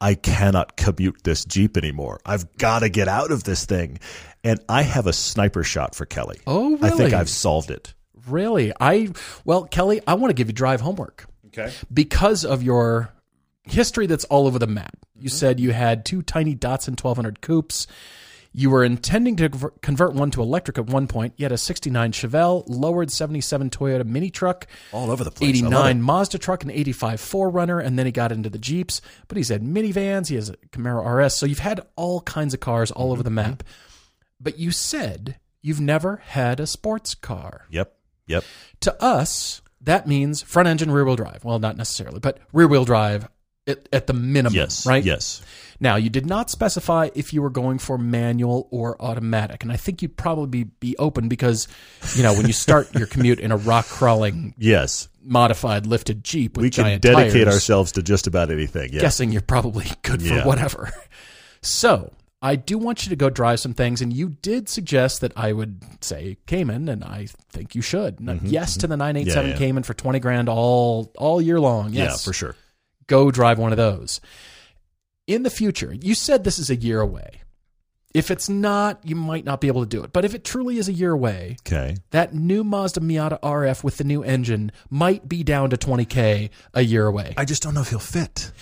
I 0.00 0.14
cannot 0.14 0.76
commute 0.76 1.22
this 1.22 1.44
Jeep 1.44 1.76
anymore. 1.76 2.20
I've 2.26 2.58
got 2.58 2.80
to 2.80 2.88
get 2.88 3.08
out 3.08 3.30
of 3.30 3.44
this 3.44 3.64
thing. 3.64 4.00
And 4.42 4.60
I 4.68 4.82
have 4.82 5.06
a 5.06 5.12
sniper 5.14 5.64
shot 5.64 5.94
for 5.94 6.04
Kelly. 6.04 6.40
Oh, 6.46 6.78
I 6.82 6.90
think? 6.90 7.14
I've 7.14 7.30
solved 7.30 7.70
it. 7.70 7.93
Really? 8.26 8.72
I 8.80 9.10
well, 9.44 9.64
Kelly, 9.64 10.00
I 10.06 10.14
want 10.14 10.30
to 10.30 10.34
give 10.34 10.48
you 10.48 10.52
drive 10.54 10.80
homework 10.80 11.26
Okay. 11.48 11.72
because 11.92 12.44
of 12.44 12.62
your 12.62 13.10
history 13.64 14.06
that's 14.06 14.24
all 14.24 14.46
over 14.46 14.58
the 14.58 14.66
map. 14.66 14.96
You 15.16 15.28
Mm-hmm. 15.30 15.36
said 15.36 15.60
you 15.60 15.72
had 15.72 16.04
two 16.04 16.22
tiny 16.22 16.54
dots 16.54 16.86
Datsun 16.86 16.90
1200 17.02 17.40
coupes. 17.40 17.86
You 18.56 18.70
were 18.70 18.84
intending 18.84 19.34
to 19.36 19.48
convert 19.82 20.14
one 20.14 20.30
to 20.32 20.40
electric 20.42 20.78
at 20.78 20.86
one 20.86 21.08
point. 21.08 21.34
You 21.36 21.44
had 21.44 21.50
a 21.50 21.58
69 21.58 22.12
Chevelle, 22.12 22.62
lowered 22.68 23.10
77 23.10 23.68
Toyota 23.70 24.06
mini 24.06 24.30
truck, 24.30 24.68
All 24.92 25.10
over 25.10 25.24
the 25.24 25.32
place. 25.32 25.48
89. 25.48 26.00
Mazda 26.00 26.38
truck, 26.38 26.62
and 26.62 26.70
85 26.70 27.20
4Runner, 27.20 27.84
and 27.84 27.98
then 27.98 28.06
he 28.06 28.12
got 28.12 28.30
into 28.30 28.48
the 28.48 28.58
Jeeps. 28.58 29.00
But 29.26 29.38
he's 29.38 29.48
had 29.48 29.62
minivans, 29.62 30.28
he 30.28 30.36
has 30.36 30.50
a 30.50 30.56
Camaro 30.70 31.04
RS. 31.04 31.34
So 31.36 31.46
you've 31.46 31.58
had 31.58 31.80
all 31.96 32.20
kinds 32.20 32.54
of 32.54 32.60
cars 32.60 32.92
all 32.92 33.10
over 33.10 33.24
the 33.24 33.28
Mm-hmm. 33.30 33.34
map. 33.50 33.62
But 34.40 34.56
you 34.58 34.70
said 34.70 35.40
you've 35.60 35.80
never 35.80 36.18
had 36.26 36.60
a 36.60 36.66
sports 36.68 37.14
car. 37.16 37.66
Yep. 37.70 37.92
Yep. 38.26 38.44
To 38.80 39.02
us, 39.02 39.62
that 39.80 40.06
means 40.06 40.42
front 40.42 40.68
engine, 40.68 40.90
rear 40.90 41.04
wheel 41.04 41.16
drive. 41.16 41.44
Well, 41.44 41.58
not 41.58 41.76
necessarily, 41.76 42.20
but 42.20 42.38
rear 42.52 42.66
wheel 42.68 42.84
drive 42.84 43.28
at, 43.66 43.88
at 43.92 44.06
the 44.06 44.12
minimum, 44.12 44.54
Yes. 44.54 44.86
right? 44.86 45.02
Yes. 45.04 45.42
Now, 45.80 45.96
you 45.96 46.08
did 46.08 46.24
not 46.26 46.50
specify 46.50 47.08
if 47.14 47.32
you 47.32 47.42
were 47.42 47.50
going 47.50 47.78
for 47.78 47.98
manual 47.98 48.68
or 48.70 49.00
automatic, 49.02 49.62
and 49.64 49.72
I 49.72 49.76
think 49.76 50.02
you'd 50.02 50.16
probably 50.16 50.64
be, 50.64 50.96
open 50.98 51.28
because, 51.28 51.66
you 52.14 52.22
know, 52.22 52.32
when 52.34 52.46
you 52.46 52.52
start 52.52 52.94
your 52.94 53.06
commute 53.06 53.40
in 53.40 53.50
a 53.52 53.56
rock 53.56 53.86
crawling 53.86 54.54
Yes. 54.56 55.08
modified 55.22 55.86
lifted 55.86 56.22
Jeep 56.22 56.56
with 56.56 56.62
We 56.62 56.70
can 56.70 57.00
dedicate 57.00 57.32
tires, 57.44 57.54
ourselves 57.54 57.92
to 57.92 58.02
just 58.02 58.26
about 58.26 58.50
anything. 58.50 58.92
Yeah. 58.92 59.00
guessing 59.00 59.32
you're 59.32 59.42
probably 59.42 59.86
good 60.02 60.22
for 60.22 60.28
Yeah. 60.34 60.46
whatever. 60.46 60.90
So 61.62 62.12
I 62.44 62.56
do 62.56 62.76
want 62.76 63.04
you 63.04 63.10
to 63.10 63.16
go 63.16 63.30
drive 63.30 63.58
some 63.58 63.72
things, 63.72 64.02
and 64.02 64.12
you 64.12 64.28
did 64.42 64.68
suggest 64.68 65.22
that 65.22 65.32
I 65.34 65.52
would 65.54 65.82
say 66.04 66.36
Cayman, 66.46 66.88
and 66.90 67.02
I 67.02 67.28
think 67.50 67.74
you 67.74 67.80
should. 67.80 68.18
Yes 68.42 68.76
to 68.76 68.86
the 68.86 68.96
987 68.98 69.42
Mm-hmm, 69.42 69.48
Yeah, 69.48 69.52
yeah. 69.54 69.58
Cayman 69.58 69.82
for 69.82 69.94
20 69.94 70.20
grand 70.20 70.48
all 70.50 71.10
all 71.16 71.40
year 71.40 71.58
long. 71.58 71.92
Yes, 71.94 72.20
Yeah, 72.20 72.24
for 72.24 72.32
sure. 72.34 72.54
go 73.06 73.30
drive 73.30 73.58
one 73.58 73.72
of 73.72 73.78
those. 73.78 74.20
In 75.26 75.42
the 75.42 75.48
future, 75.50 75.92
you 75.94 76.14
said 76.14 76.44
this 76.44 76.58
is 76.58 76.68
a 76.68 76.76
year 76.76 77.00
away. 77.00 77.40
If 78.12 78.30
it's 78.30 78.48
not, 78.48 79.00
you 79.04 79.16
might 79.16 79.44
not 79.44 79.60
be 79.60 79.66
able 79.68 79.80
to 79.82 79.88
do 79.88 80.04
it. 80.04 80.12
But 80.12 80.24
if 80.24 80.34
it 80.34 80.44
truly 80.44 80.76
is 80.78 80.86
a 80.86 80.92
year 80.92 81.10
away, 81.12 81.56
Okay. 81.66 81.96
that 82.10 82.32
new 82.34 82.62
Mazda 82.62 83.00
Miata 83.00 83.40
RF 83.40 83.82
with 83.82 83.96
the 83.96 84.04
new 84.04 84.22
engine 84.22 84.70
might 84.90 85.26
be 85.28 85.42
down 85.42 85.70
to 85.70 85.76
20K 85.76 86.50
a 86.74 86.82
year 86.82 87.06
away. 87.06 87.34
I 87.36 87.44
just 87.44 87.62
don't 87.62 87.74
know 87.74 87.80
if 87.80 87.88
he'll 87.88 87.98
fit. 87.98 88.52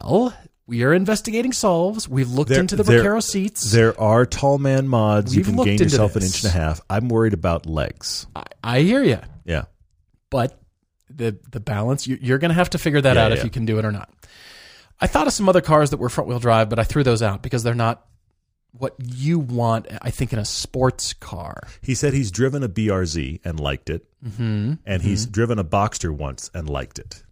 well, 0.00 0.32
we 0.72 0.84
are 0.84 0.94
investigating 0.94 1.52
solves. 1.52 2.08
We've 2.08 2.30
looked 2.30 2.48
There- 2.48 2.60
into 2.60 2.76
the 2.76 2.82
there- 2.82 3.02
Recaro 3.04 3.22
seats. 3.22 3.70
There 3.72 3.98
are 4.00 4.24
tall 4.24 4.56
man 4.56 4.88
mods. 4.88 5.34
you 5.36 5.40
We've 5.42 5.54
can 5.54 5.64
gain 5.64 5.78
yourself 5.78 6.16
an 6.16 6.22
inch 6.22 6.42
and 6.44 6.50
a 6.54 6.56
half. 6.56 6.80
I'm 6.88 7.08
worried 7.10 7.34
about 7.34 7.66
legs. 7.66 8.26
I, 8.34 8.44
I 8.64 8.80
hear 8.80 9.02
you. 9.02 9.18
Yeah. 9.44 9.64
but 10.30 10.58
the 11.14 11.36
the 11.50 11.60
balance 11.60 12.06
you, 12.06 12.16
you're 12.22 12.38
going 12.38 12.48
to 12.48 12.54
have 12.54 12.70
to 12.70 12.78
figure 12.78 13.02
that 13.02 13.16
Yeah, 13.16 13.24
out 13.26 13.32
if 13.32 13.44
you 13.44 13.50
can 13.50 13.66
do 13.66 13.78
it 13.78 13.84
or 13.84 13.92
not. 13.92 14.08
I 14.98 15.06
thought 15.06 15.26
of 15.26 15.34
some 15.34 15.46
other 15.46 15.60
cars 15.60 15.90
that 15.90 15.98
were 15.98 16.08
front 16.08 16.26
wheel 16.28 16.38
drive, 16.38 16.70
but 16.70 16.78
I 16.78 16.84
threw 16.84 17.02
those 17.04 17.20
out 17.20 17.42
because 17.42 17.62
they're 17.62 17.74
not 17.74 18.06
what 18.70 18.94
you 18.98 19.38
want. 19.38 19.88
I 20.00 20.10
think 20.10 20.32
in 20.32 20.38
a 20.38 20.44
sports 20.46 21.12
car. 21.12 21.64
He 21.82 21.94
said 21.94 22.14
he's 22.14 22.30
driven 22.30 22.62
a 22.62 22.68
BRZ 22.70 23.40
and 23.44 23.60
liked 23.60 23.90
it, 23.90 24.06
Mm-hmm. 24.24 24.74
and 24.86 25.02
he's 25.02 25.26
driven 25.26 25.58
a 25.58 25.64
Boxster 25.64 26.10
once 26.10 26.50
and 26.54 26.66
liked 26.70 26.98
it. 26.98 27.22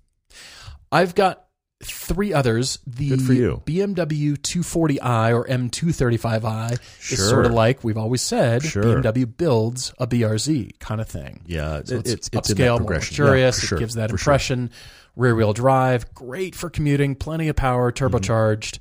I've 0.93 1.15
got 1.15 1.45
three 1.83 2.33
others. 2.33 2.79
The 2.87 3.09
Good 3.11 3.23
for 3.23 3.33
you. 3.33 3.63
BMW 3.65 4.37
240i 4.37 5.35
or 5.35 5.47
M235i 5.47 6.79
Sure. 7.01 7.15
is 7.19 7.29
sort 7.29 7.47
of 7.47 7.53
like 7.53 7.83
we've 7.83 7.97
always 7.97 8.21
said. 8.23 8.63
Sure. 8.63 8.83
BMW 8.83 9.25
builds 9.37 9.93
a 9.99 10.07
BRZ 10.07 10.79
kind 10.79 11.01
of 11.01 11.09
thing. 11.09 11.41
Yeah, 11.47 11.81
So 11.85 11.95
it- 11.97 11.99
it's, 12.01 12.11
it's 12.13 12.31
it's 12.33 12.51
in 12.51 12.57
that 12.59 12.63
upscale, 12.65 12.69
more 12.71 12.77
progression. 12.79 13.17
Yeah, 13.17 13.25
luxurious. 13.31 13.61
for 13.61 13.67
sure, 13.67 13.79
It 13.79 13.81
gives 13.81 13.95
that 13.95 14.11
for 14.11 14.19
sure. 14.19 14.33
impression. 14.33 14.71
Rear 15.17 15.35
wheel 15.35 15.53
drive, 15.53 16.13
great 16.15 16.55
for 16.55 16.71
commuting, 16.71 17.15
plenty 17.15 17.49
of 17.49 17.57
power, 17.57 17.91
Mm-hmm. 17.91 18.07
turbocharged. 18.17 18.79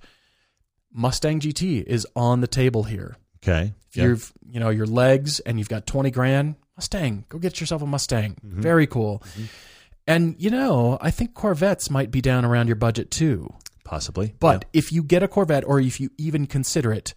Mustang 0.93 1.39
GT 1.39 1.83
is 1.83 2.05
on 2.15 2.41
the 2.41 2.47
table 2.47 2.83
here. 2.83 3.15
Okay. 3.43 3.73
If 3.91 3.97
Yeah. 3.97 4.03
you've 4.05 4.33
you 4.51 4.59
know 4.59 4.69
your 4.69 4.85
legs 4.87 5.39
and 5.41 5.57
you've 5.59 5.69
got 5.69 5.85
twenty 5.87 6.11
grand, 6.11 6.55
Mustang, 6.75 7.25
go 7.29 7.37
get 7.39 7.59
yourself 7.61 7.81
a 7.81 7.85
Mustang. 7.85 8.35
Mm-hmm. 8.45 8.61
Very 8.61 8.87
cool. 8.87 9.23
And 10.09 10.35
you 10.39 10.49
know, 10.49 10.97
I 10.99 11.11
think 11.11 11.35
Corvettes 11.35 11.91
might 11.91 12.09
be 12.09 12.19
down 12.19 12.43
around 12.43 12.65
your 12.65 12.75
budget 12.75 13.11
too. 13.11 13.53
Possibly. 13.83 14.33
But 14.39 14.65
if 14.73 14.91
you 14.91 15.03
get 15.03 15.21
a 15.21 15.27
Corvette, 15.27 15.63
or 15.65 15.79
if 15.79 15.99
you 15.99 16.09
even 16.17 16.47
consider 16.47 16.91
it, 16.91 17.13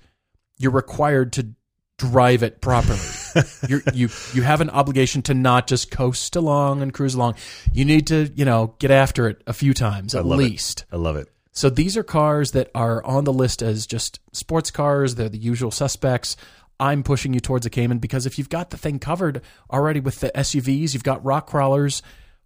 you're 0.58 0.72
required 0.72 1.32
to 1.34 1.54
drive 1.96 2.42
it 2.42 2.60
properly. 2.60 3.00
you're, 3.68 3.82
you 3.94 4.10
you 4.34 4.42
have 4.42 4.60
an 4.60 4.68
obligation 4.68 5.22
to 5.22 5.34
not 5.34 5.66
just 5.66 5.90
coast 5.90 6.36
along 6.36 6.82
and 6.82 6.92
cruise 6.92 7.14
along. 7.14 7.36
You 7.72 7.86
need 7.86 8.06
to 8.08 8.30
you 8.34 8.44
know 8.44 8.74
get 8.78 8.90
after 8.90 9.26
it 9.26 9.42
a 9.46 9.54
few 9.54 9.72
times 9.72 10.14
at 10.14 10.26
love 10.26 10.38
it. 10.38 10.42
least. 10.42 10.84
I 10.92 10.96
love 10.96 11.16
it. 11.16 11.28
So 11.50 11.70
these 11.70 11.96
are 11.96 12.02
cars 12.02 12.50
that 12.52 12.70
are 12.74 13.02
on 13.04 13.24
the 13.24 13.32
list 13.32 13.62
as 13.62 13.86
just 13.86 14.20
sports 14.32 14.70
cars. 14.70 15.14
They're 15.14 15.30
the 15.30 15.38
usual 15.38 15.70
suspects. 15.70 16.36
I'm 16.78 17.02
pushing 17.02 17.32
you 17.32 17.40
towards 17.40 17.64
a 17.64 17.70
Cayman 17.70 18.00
because 18.00 18.26
if 18.26 18.36
you've 18.36 18.48
got 18.50 18.68
the 18.68 18.76
thing 18.76 18.98
covered 18.98 19.40
already 19.70 20.00
with 20.00 20.20
the 20.20 20.30
SUVs, 20.34 20.92
you've 20.92 21.04
got 21.04 21.24
rock 21.24 21.46
crawlers. 21.46 22.02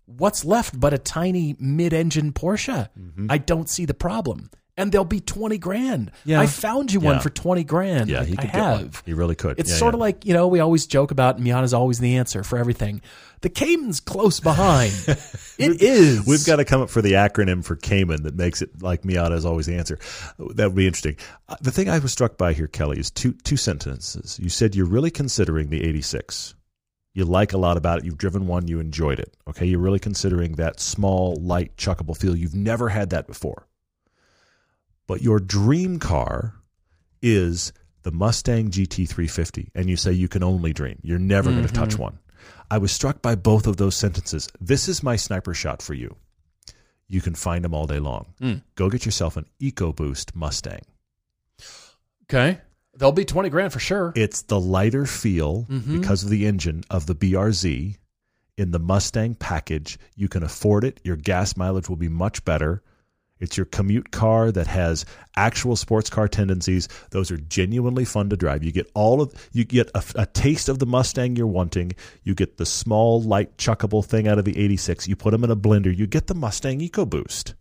What's 0.06 0.44
left 0.44 0.78
but 0.78 0.92
a 0.94 0.98
tiny 0.98 1.56
mid-engine 1.58 2.32
Porsche? 2.32 2.88
I 3.28 3.38
don't 3.38 3.68
see 3.68 3.84
the 3.84 3.94
problem. 3.94 4.50
And 4.78 4.92
they'll 4.92 5.04
be 5.06 5.20
20 5.20 5.56
grand. 5.56 6.12
Yeah. 6.26 6.38
I 6.38 6.46
found 6.46 6.92
you 6.92 7.00
one 7.00 7.20
for 7.20 7.30
20 7.30 7.64
grand. 7.64 8.10
Yeah, 8.10 8.24
he 8.24 8.34
I 8.36 8.42
could 8.42 8.52
one. 8.52 8.78
have. 8.80 9.02
He 9.06 9.14
really 9.14 9.34
could. 9.34 9.58
It's 9.58 9.70
Yeah, 9.70 9.76
sort 9.78 9.94
yeah. 9.94 9.96
of 9.96 10.00
like, 10.00 10.26
you 10.26 10.34
know, 10.34 10.48
we 10.48 10.60
always 10.60 10.86
joke 10.86 11.10
about 11.12 11.40
Miata's 11.40 11.72
always 11.72 11.98
the 11.98 12.16
answer 12.18 12.44
for 12.44 12.58
everything. 12.58 13.00
The 13.40 13.48
Cayman's 13.48 14.00
close 14.00 14.38
behind. 14.38 14.92
it 15.58 15.80
is. 15.80 16.26
We've 16.26 16.44
got 16.44 16.56
to 16.56 16.66
come 16.66 16.82
up 16.82 16.90
for 16.90 17.00
the 17.00 17.12
acronym 17.12 17.64
for 17.64 17.74
Cayman 17.74 18.24
that 18.24 18.34
makes 18.34 18.60
it 18.60 18.82
like 18.82 19.00
Miata 19.02 19.32
is 19.32 19.46
always 19.46 19.64
the 19.64 19.76
answer. 19.76 19.98
That 20.38 20.66
would 20.66 20.76
be 20.76 20.86
interesting. 20.86 21.16
Uh, 21.48 21.56
The 21.62 21.70
thing 21.70 21.88
I 21.88 21.98
was 21.98 22.12
struck 22.12 22.36
by 22.36 22.52
here, 22.52 22.66
Kelly, 22.66 22.98
is 22.98 23.10
two 23.10 23.32
two 23.44 23.56
sentences. 23.56 24.38
You 24.38 24.50
said 24.50 24.74
you're 24.76 24.84
really 24.84 25.10
considering 25.10 25.70
the 25.70 25.82
86. 25.84 26.54
You 27.16 27.24
like 27.24 27.54
a 27.54 27.58
lot 27.58 27.78
about 27.78 28.00
it. 28.00 28.04
You've 28.04 28.18
driven 28.18 28.46
one. 28.46 28.68
You 28.68 28.78
enjoyed 28.78 29.18
it. 29.18 29.34
Okay, 29.48 29.64
you're 29.64 29.80
really 29.80 29.98
considering 29.98 30.56
that 30.56 30.80
small, 30.80 31.36
light, 31.36 31.74
chuckable 31.78 32.14
feel. 32.14 32.36
You've 32.36 32.54
never 32.54 32.90
had 32.90 33.08
that 33.08 33.26
before. 33.26 33.66
But 35.06 35.22
your 35.22 35.40
dream 35.40 35.98
car 35.98 36.56
is 37.22 37.72
the 38.02 38.12
Mustang 38.12 38.70
GT350, 38.70 39.70
and 39.74 39.88
you 39.88 39.96
say 39.96 40.12
you 40.12 40.28
can 40.28 40.42
only 40.42 40.74
dream. 40.74 40.98
You're 41.00 41.18
never 41.18 41.50
going 41.50 41.66
to 41.66 41.72
touch 41.72 41.94
mm-hmm. 41.94 42.02
one. 42.02 42.18
I 42.70 42.76
was 42.76 42.92
struck 42.92 43.22
by 43.22 43.34
both 43.34 43.66
of 43.66 43.78
those 43.78 43.96
sentences. 43.96 44.50
This 44.60 44.86
is 44.86 45.02
my 45.02 45.16
sniper 45.16 45.54
shot 45.54 45.80
for 45.80 45.94
you. 45.94 46.16
You 47.08 47.22
can 47.22 47.34
find 47.34 47.64
them 47.64 47.72
all 47.72 47.86
day 47.86 47.98
long. 47.98 48.34
Mm. 48.42 48.62
Go 48.74 48.90
get 48.90 49.06
yourself 49.06 49.38
an 49.38 49.46
EcoBoost 49.58 50.34
Mustang. 50.34 50.82
okay. 52.24 52.60
They'll 52.98 53.12
be 53.12 53.24
20 53.24 53.48
grand 53.50 53.72
for 53.72 53.80
sure. 53.80 54.12
It's 54.16 54.42
the 54.42 54.60
lighter 54.60 55.06
feel 55.06 55.66
mm-hmm. 55.68 56.00
because 56.00 56.24
of 56.24 56.30
the 56.30 56.46
engine 56.46 56.84
of 56.90 57.06
the 57.06 57.14
BRZ 57.14 57.96
in 58.56 58.70
the 58.70 58.78
Mustang 58.78 59.34
package. 59.34 59.98
You 60.14 60.28
can 60.28 60.42
afford 60.42 60.84
it. 60.84 61.00
Your 61.04 61.16
gas 61.16 61.56
mileage 61.56 61.88
will 61.88 61.96
be 61.96 62.08
much 62.08 62.44
better. 62.44 62.82
It's 63.38 63.56
your 63.56 63.66
commute 63.66 64.12
car 64.12 64.50
that 64.50 64.66
has 64.66 65.04
actual 65.36 65.76
sports 65.76 66.08
car 66.08 66.26
tendencies. 66.26 66.88
Those 67.10 67.30
are 67.30 67.36
genuinely 67.36 68.06
fun 68.06 68.30
to 68.30 68.36
drive. 68.36 68.64
You 68.64 68.72
get 68.72 68.90
all 68.94 69.20
of 69.20 69.48
you 69.52 69.64
get 69.64 69.90
a, 69.94 70.02
a 70.14 70.26
taste 70.26 70.70
of 70.70 70.78
the 70.78 70.86
Mustang 70.86 71.36
you're 71.36 71.46
wanting. 71.46 71.92
You 72.22 72.34
get 72.34 72.56
the 72.56 72.64
small, 72.64 73.20
light, 73.20 73.58
chuckable 73.58 74.04
thing 74.04 74.26
out 74.26 74.38
of 74.38 74.46
the 74.46 74.58
'86. 74.58 75.06
You 75.06 75.16
put 75.16 75.32
them 75.32 75.44
in 75.44 75.50
a 75.50 75.56
blender. 75.56 75.94
You 75.94 76.06
get 76.06 76.28
the 76.28 76.34
Mustang 76.34 76.80
EcoBoost. 76.80 77.52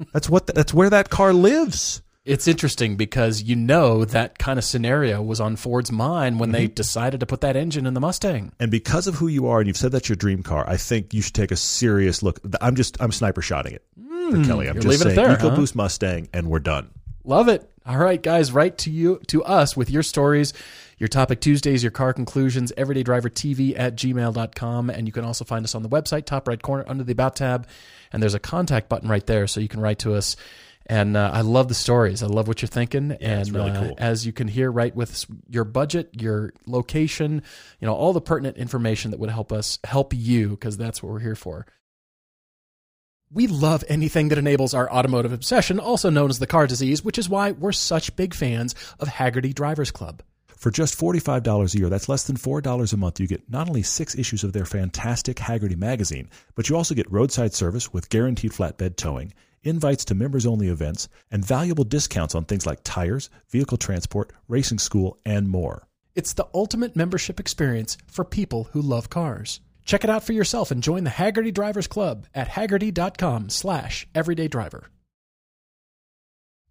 that's 0.12 0.30
what 0.30 0.46
that's 0.46 0.72
where 0.72 0.90
that 0.90 1.10
car 1.10 1.32
lives. 1.32 2.02
It's 2.28 2.46
interesting 2.46 2.96
because 2.96 3.42
you 3.42 3.56
know 3.56 4.04
that 4.04 4.38
kind 4.38 4.58
of 4.58 4.64
scenario 4.64 5.22
was 5.22 5.40
on 5.40 5.56
Ford's 5.56 5.90
mind 5.90 6.38
when 6.38 6.52
they 6.52 6.66
Mm-hmm. 6.66 6.74
decided 6.74 7.20
to 7.20 7.26
put 7.26 7.40
that 7.40 7.56
engine 7.56 7.86
in 7.86 7.94
the 7.94 8.00
Mustang. 8.00 8.52
And 8.60 8.70
because 8.70 9.06
of 9.06 9.14
who 9.14 9.28
you 9.28 9.46
are, 9.48 9.58
and 9.60 9.66
you've 9.66 9.76
said 9.78 9.92
that's 9.92 10.08
your 10.08 10.16
dream 10.16 10.42
car, 10.42 10.68
I 10.68 10.76
think 10.76 11.14
you 11.14 11.22
should 11.22 11.34
take 11.34 11.50
a 11.50 11.56
serious 11.56 12.22
look. 12.22 12.38
I'm 12.60 12.76
just 12.76 13.00
I'm 13.00 13.12
sniper 13.12 13.40
shotting 13.40 13.72
it 13.72 13.82
for 14.30 14.44
Kelly. 14.44 14.68
I'm 14.68 14.74
just 14.74 14.86
leaving 14.86 15.08
it 15.08 15.14
saying 15.14 15.16
there, 15.16 15.36
huh? 15.36 15.50
EcoBoost 15.50 15.74
Mustang, 15.74 16.28
and 16.34 16.48
we're 16.50 16.58
done. 16.58 16.90
Love 17.24 17.48
it. 17.48 17.68
All 17.86 17.96
right, 17.96 18.22
guys, 18.22 18.52
write 18.52 18.76
to 18.78 18.90
you 18.90 19.18
to 19.28 19.42
us 19.44 19.74
with 19.74 19.88
your 19.88 20.02
stories, 20.02 20.52
your 20.98 21.08
topic 21.08 21.40
Tuesdays, 21.40 21.82
your 21.82 21.90
car 21.90 22.12
conclusions, 22.12 22.70
everydaydrivertv 22.76 23.78
at 23.78 23.96
gmail.com. 23.96 24.90
And 24.90 25.06
you 25.06 25.12
can 25.12 25.24
also 25.24 25.44
find 25.46 25.64
us 25.64 25.74
on 25.74 25.82
the 25.82 25.88
website, 25.88 26.26
top 26.26 26.46
right 26.48 26.60
corner 26.60 26.84
under 26.86 27.04
the 27.04 27.12
About 27.12 27.36
tab. 27.36 27.66
And 28.12 28.22
there's 28.22 28.34
a 28.34 28.38
contact 28.38 28.90
button 28.90 29.08
right 29.08 29.26
there, 29.26 29.46
so 29.46 29.60
you 29.60 29.68
can 29.68 29.80
write 29.80 30.00
to 30.00 30.14
us. 30.14 30.36
And 30.88 31.16
uh, 31.18 31.30
I 31.32 31.42
love 31.42 31.68
the 31.68 31.74
stories. 31.74 32.22
I 32.22 32.26
love 32.26 32.48
what 32.48 32.62
you're 32.62 32.68
thinking. 32.68 33.12
and 33.20 33.40
it's 33.40 33.50
really 33.50 33.70
uh, 33.70 33.80
cool. 33.88 33.94
as 33.98 34.24
you 34.24 34.32
can 34.32 34.48
hear, 34.48 34.70
right 34.70 34.94
with 34.94 35.26
your 35.48 35.64
budget, 35.64 36.10
your 36.18 36.52
location, 36.66 37.42
you 37.78 37.86
know, 37.86 37.94
all 37.94 38.14
the 38.14 38.22
pertinent 38.22 38.56
information 38.56 39.10
that 39.10 39.20
would 39.20 39.30
help 39.30 39.52
us 39.52 39.78
help 39.84 40.14
you, 40.14 40.50
because 40.50 40.78
that's 40.78 41.02
what 41.02 41.12
we're 41.12 41.18
here 41.18 41.36
for. 41.36 41.66
We 43.30 43.46
love 43.46 43.84
anything 43.88 44.28
that 44.28 44.38
enables 44.38 44.72
our 44.72 44.90
automotive 44.90 45.34
obsession, 45.34 45.78
also 45.78 46.08
known 46.08 46.30
as 46.30 46.38
the 46.38 46.46
car 46.46 46.66
disease, 46.66 47.04
which 47.04 47.18
is 47.18 47.28
why 47.28 47.50
we're 47.50 47.72
such 47.72 48.16
big 48.16 48.32
fans 48.32 48.74
of 48.98 49.08
Hagerty 49.08 49.54
Drivers 49.54 49.90
Club. 49.90 50.22
For 50.46 50.70
just 50.70 50.98
$45 50.98 51.74
a 51.74 51.78
year, 51.78 51.88
that's 51.90 52.08
less 52.08 52.24
than 52.24 52.36
$4 52.36 52.92
a 52.92 52.96
month, 52.96 53.20
you 53.20 53.26
get 53.28 53.48
not 53.48 53.68
only 53.68 53.82
six 53.82 54.16
issues 54.16 54.42
of 54.42 54.54
their 54.54 54.64
fantastic 54.64 55.36
Hagerty 55.36 55.76
magazine, 55.76 56.30
but 56.54 56.68
you 56.68 56.76
also 56.76 56.94
get 56.94 57.12
roadside 57.12 57.52
service 57.52 57.92
with 57.92 58.08
guaranteed 58.08 58.52
flatbed 58.52 58.96
towing, 58.96 59.34
invites 59.68 60.04
to 60.06 60.14
members 60.14 60.46
only 60.46 60.68
events, 60.68 61.08
and 61.30 61.44
valuable 61.44 61.84
discounts 61.84 62.34
on 62.34 62.44
things 62.44 62.66
like 62.66 62.80
tires, 62.82 63.30
vehicle 63.50 63.78
transport, 63.78 64.32
racing 64.48 64.78
school, 64.78 65.18
and 65.24 65.48
more. 65.48 65.86
It's 66.14 66.32
the 66.32 66.48
ultimate 66.52 66.96
membership 66.96 67.38
experience 67.38 67.96
for 68.06 68.24
people 68.24 68.64
who 68.72 68.82
love 68.82 69.08
cars. 69.10 69.60
Check 69.84 70.04
it 70.04 70.10
out 70.10 70.24
for 70.24 70.32
yourself 70.32 70.70
and 70.70 70.82
join 70.82 71.04
the 71.04 71.10
Hagerty 71.10 71.54
Drivers 71.54 71.86
Club 71.86 72.26
at 72.34 72.48
hagerty.com 72.48 73.48
slash 73.48 74.06
everydaydriver. 74.14 74.86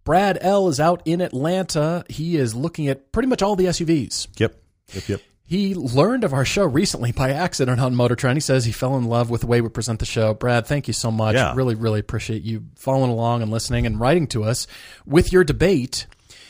Brad 0.03 0.37
L. 0.39 0.67
is 0.69 0.79
out 0.79 1.01
in 1.03 1.19
Atlanta. 1.19 2.05
He 2.09 2.37
is 2.37 2.55
looking 2.55 2.87
at 2.87 3.11
pretty 3.11 3.27
much 3.27 3.41
all 3.41 3.55
the 3.55 3.65
SUVs. 3.65 4.27
Yep. 4.39 4.55
Yep, 4.93 5.09
yep. 5.09 5.21
He 5.49 5.73
learned 5.75 6.25
of 6.25 6.33
our 6.33 6.43
show 6.43 6.65
recently 6.65 7.13
by 7.13 7.31
accident 7.31 7.79
on 7.79 7.95
Motor 7.95 8.15
Trend. 8.17 8.35
He 8.35 8.41
says 8.41 8.65
he 8.65 8.73
fell 8.73 8.97
in 8.97 9.05
love 9.05 9.29
with 9.29 9.41
the 9.41 9.47
way 9.47 9.61
we 9.61 9.69
present 9.69 9.99
the 9.99 10.05
show. 10.05 10.33
Brad, 10.33 10.67
thank 10.67 10.87
you 10.87 10.93
so 10.93 11.09
much. 11.09 11.35
Yeah. 11.35 11.53
Really, 11.55 11.73
really 11.73 12.01
appreciate 12.01 12.43
you 12.43 12.65
following 12.75 13.09
along 13.09 13.41
and 13.41 13.49
listening 13.49 13.85
and 13.85 13.97
writing 13.97 14.27
to 14.27 14.43
us 14.43 14.67
with 15.05 15.31
your 15.31 15.45
debate. 15.45 16.05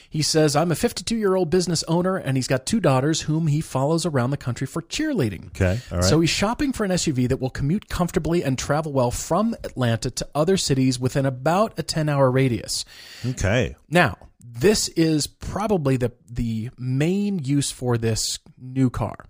He 0.09 0.23
says, 0.23 0.55
I'm 0.55 0.71
a 0.71 0.75
52 0.75 1.15
year 1.15 1.35
old 1.35 1.51
business 1.51 1.83
owner 1.83 2.17
and 2.17 2.37
he's 2.37 2.47
got 2.47 2.65
two 2.65 2.79
daughters 2.79 3.21
whom 3.21 3.45
he 3.45 3.61
follows 3.61 4.03
around 4.03 4.31
the 4.31 4.37
country 4.37 4.65
for 4.65 4.81
cheerleading. 4.81 5.47
Okay. 5.49 5.79
All 5.91 5.99
right. 5.99 6.03
So 6.03 6.19
he's 6.19 6.31
shopping 6.31 6.71
for 6.73 6.83
an 6.83 6.89
SUV 6.89 7.29
that 7.29 7.39
will 7.39 7.51
commute 7.51 7.89
comfortably 7.89 8.43
and 8.43 8.57
travel 8.57 8.93
well 8.93 9.11
from 9.11 9.53
Atlanta 9.63 10.09
to 10.09 10.27
other 10.33 10.57
cities 10.57 10.99
within 10.99 11.27
about 11.27 11.77
a 11.77 11.83
10 11.83 12.09
hour 12.09 12.31
radius. 12.31 12.83
okay. 13.27 13.75
Now, 13.91 14.17
this 14.49 14.87
is 14.89 15.27
probably 15.27 15.97
the 15.97 16.11
the 16.29 16.69
main 16.77 17.39
use 17.39 17.71
for 17.71 17.97
this 17.97 18.39
new 18.57 18.89
car. 18.89 19.25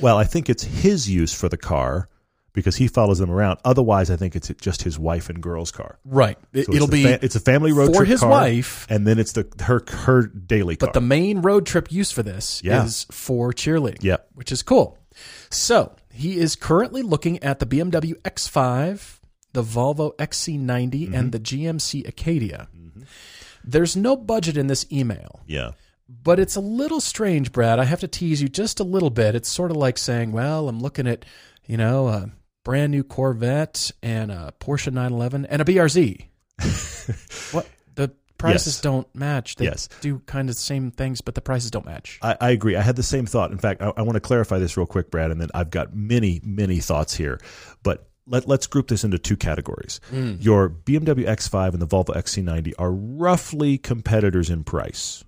Well, 0.00 0.18
I 0.18 0.24
think 0.24 0.50
it's 0.50 0.62
his 0.64 1.08
use 1.10 1.32
for 1.32 1.48
the 1.48 1.56
car 1.56 2.08
because 2.52 2.76
he 2.76 2.86
follows 2.86 3.18
them 3.18 3.30
around. 3.30 3.58
Otherwise, 3.64 4.10
I 4.10 4.16
think 4.16 4.36
it's 4.36 4.48
just 4.60 4.82
his 4.82 4.98
wife 4.98 5.30
and 5.30 5.42
girl's 5.42 5.70
car. 5.70 5.98
Right. 6.04 6.36
It, 6.52 6.66
so 6.66 6.72
will 6.72 6.86
be 6.86 7.04
fa- 7.04 7.18
it's 7.22 7.34
a 7.36 7.40
family 7.40 7.72
road 7.72 7.86
for 7.88 7.96
trip 7.98 8.08
his 8.08 8.20
car, 8.20 8.28
wife, 8.30 8.86
and 8.90 9.06
then 9.06 9.18
it's 9.18 9.32
the 9.32 9.46
her 9.62 9.82
her 10.04 10.26
daily 10.26 10.76
car. 10.76 10.88
but 10.88 10.92
the 10.92 11.00
main 11.00 11.40
road 11.40 11.64
trip 11.64 11.90
use 11.90 12.12
for 12.12 12.22
this 12.22 12.60
Yeah. 12.62 12.84
is 12.84 13.06
for 13.10 13.52
cheerleading. 13.52 14.02
Yep. 14.04 14.28
Which 14.34 14.52
is 14.52 14.62
cool. 14.62 14.98
So 15.50 15.94
he 16.12 16.36
is 16.38 16.56
currently 16.56 17.00
looking 17.02 17.42
at 17.42 17.58
the 17.58 17.66
BMW 17.66 18.14
X5, 18.22 19.18
the 19.54 19.62
Volvo 19.62 20.14
XC90, 20.16 20.90
Mm-hmm. 20.90 21.14
and 21.14 21.32
the 21.32 21.40
GMC 21.40 22.06
Acadia. 22.06 22.68
There's 23.64 23.96
no 23.96 24.16
budget 24.16 24.56
in 24.56 24.66
this 24.66 24.86
email. 24.92 25.40
yeah. 25.46 25.72
But 26.08 26.38
it's 26.38 26.56
a 26.56 26.60
little 26.60 27.00
strange, 27.00 27.52
Brad. 27.52 27.78
I 27.78 27.84
have 27.84 28.00
to 28.00 28.08
tease 28.08 28.42
you 28.42 28.48
just 28.48 28.80
a 28.80 28.84
little 28.84 29.08
bit. 29.08 29.34
It's 29.34 29.48
sort 29.48 29.70
of 29.70 29.78
like 29.78 29.96
saying, 29.96 30.32
well, 30.32 30.68
I'm 30.68 30.78
looking 30.80 31.06
at, 31.06 31.24
you 31.66 31.78
know, 31.78 32.08
a 32.08 32.30
brand 32.64 32.90
new 32.92 33.02
Corvette 33.02 33.90
and 34.02 34.30
a 34.30 34.52
Porsche 34.60 34.92
911 34.92 35.46
and 35.46 35.62
a 35.62 35.64
BRZ. 35.64 36.26
what? 37.54 37.66
The 37.94 38.12
prices 38.36 38.74
Yes. 38.76 38.80
don't 38.82 39.14
match. 39.14 39.56
They 39.56 39.64
Yes. 39.66 39.88
do 40.02 40.18
kind 40.26 40.50
of 40.50 40.56
the 40.56 40.60
same 40.62 40.90
things, 40.90 41.22
but 41.22 41.34
the 41.34 41.40
prices 41.40 41.70
don't 41.70 41.86
match. 41.86 42.18
I, 42.20 42.36
I 42.40 42.50
agree. 42.50 42.76
I 42.76 42.82
had 42.82 42.96
the 42.96 43.02
same 43.02 43.24
thought. 43.24 43.50
In 43.50 43.58
fact, 43.58 43.80
I, 43.80 43.92
I 43.96 44.02
want 44.02 44.16
to 44.16 44.20
clarify 44.20 44.58
this 44.58 44.76
real 44.76 44.86
quick, 44.86 45.10
Brad, 45.10 45.30
and 45.30 45.40
then 45.40 45.48
I've 45.54 45.70
got 45.70 45.94
many, 45.96 46.40
many 46.44 46.80
thoughts 46.80 47.14
here. 47.14 47.40
But 47.82 48.10
let, 48.26 48.46
let's 48.48 48.66
group 48.66 48.88
this 48.88 49.04
into 49.04 49.18
two 49.18 49.36
categories. 49.36 50.00
Mm. 50.10 50.42
Your 50.42 50.68
BMW 50.68 51.26
X5 51.26 51.72
and 51.72 51.82
the 51.82 51.86
Volvo 51.86 52.14
XC90 52.14 52.72
are 52.78 52.92
roughly 52.92 53.78
competitors 53.78 54.50
in 54.50 54.64
price. 54.64 55.24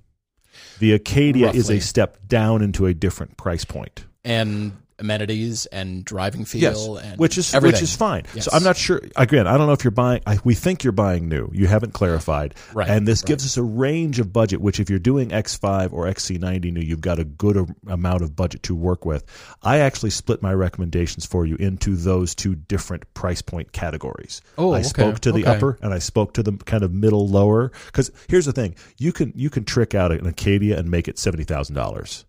The 0.78 0.92
Acadia 0.92 1.50
is 1.50 1.70
a 1.70 1.80
step 1.80 2.18
down 2.26 2.62
into 2.62 2.86
a 2.86 2.94
different 2.94 3.36
price 3.36 3.64
point. 3.64 4.06
And 4.24 4.72
amenities 4.98 5.66
and 5.66 6.04
driving 6.04 6.44
feel 6.44 6.60
yes, 6.60 7.04
and 7.04 7.18
which 7.18 7.38
is 7.38 7.54
everything. 7.54 7.74
which 7.74 7.82
is 7.82 7.96
fine. 7.96 8.24
Yes. 8.34 8.44
So 8.44 8.50
I'm 8.52 8.62
not 8.62 8.76
sure 8.76 9.00
again, 9.16 9.46
I 9.46 9.56
don't 9.56 9.66
know 9.66 9.72
if 9.72 9.84
you're 9.84 9.90
buying 9.90 10.20
I, 10.26 10.38
we 10.44 10.54
think 10.54 10.84
you're 10.84 10.92
buying 10.92 11.28
new. 11.28 11.50
You 11.52 11.66
haven't 11.66 11.92
clarified. 11.92 12.54
Right. 12.72 12.88
And 12.88 13.06
this 13.06 13.22
right. 13.22 13.28
gives 13.28 13.44
us 13.44 13.56
a 13.56 13.62
range 13.62 14.20
of 14.20 14.32
budget 14.32 14.60
which 14.60 14.80
if 14.80 14.90
you're 14.90 14.98
doing 14.98 15.30
X5 15.30 15.92
or 15.92 16.06
XC90 16.06 16.72
new, 16.72 16.80
you've 16.80 17.00
got 17.00 17.18
a 17.18 17.24
good 17.24 17.74
amount 17.88 18.22
of 18.22 18.36
budget 18.36 18.62
to 18.64 18.74
work 18.74 19.04
with. 19.04 19.24
I 19.62 19.78
actually 19.78 20.10
split 20.10 20.42
my 20.42 20.52
recommendations 20.54 21.26
for 21.26 21.46
you 21.46 21.56
into 21.56 21.96
those 21.96 22.34
two 22.34 22.54
different 22.54 23.12
price 23.14 23.42
point 23.42 23.72
categories. 23.72 24.40
Oh, 24.58 24.72
I 24.72 24.78
okay. 24.78 24.88
spoke 24.88 25.20
to 25.20 25.32
the 25.32 25.42
okay. 25.42 25.56
upper 25.56 25.78
and 25.82 25.92
I 25.92 25.98
spoke 25.98 26.34
to 26.34 26.42
the 26.42 26.52
kind 26.52 26.82
of 26.82 26.92
middle 26.92 27.28
lower 27.28 27.70
cuz 27.92 28.10
here's 28.28 28.46
the 28.46 28.52
thing, 28.52 28.74
you 28.98 29.12
can 29.12 29.32
you 29.34 29.50
can 29.50 29.64
trick 29.64 29.94
out 29.94 30.12
an 30.12 30.26
Acadia 30.26 30.78
and 30.78 30.90
make 30.90 31.08
it 31.08 31.16
$70,000. 31.16 32.24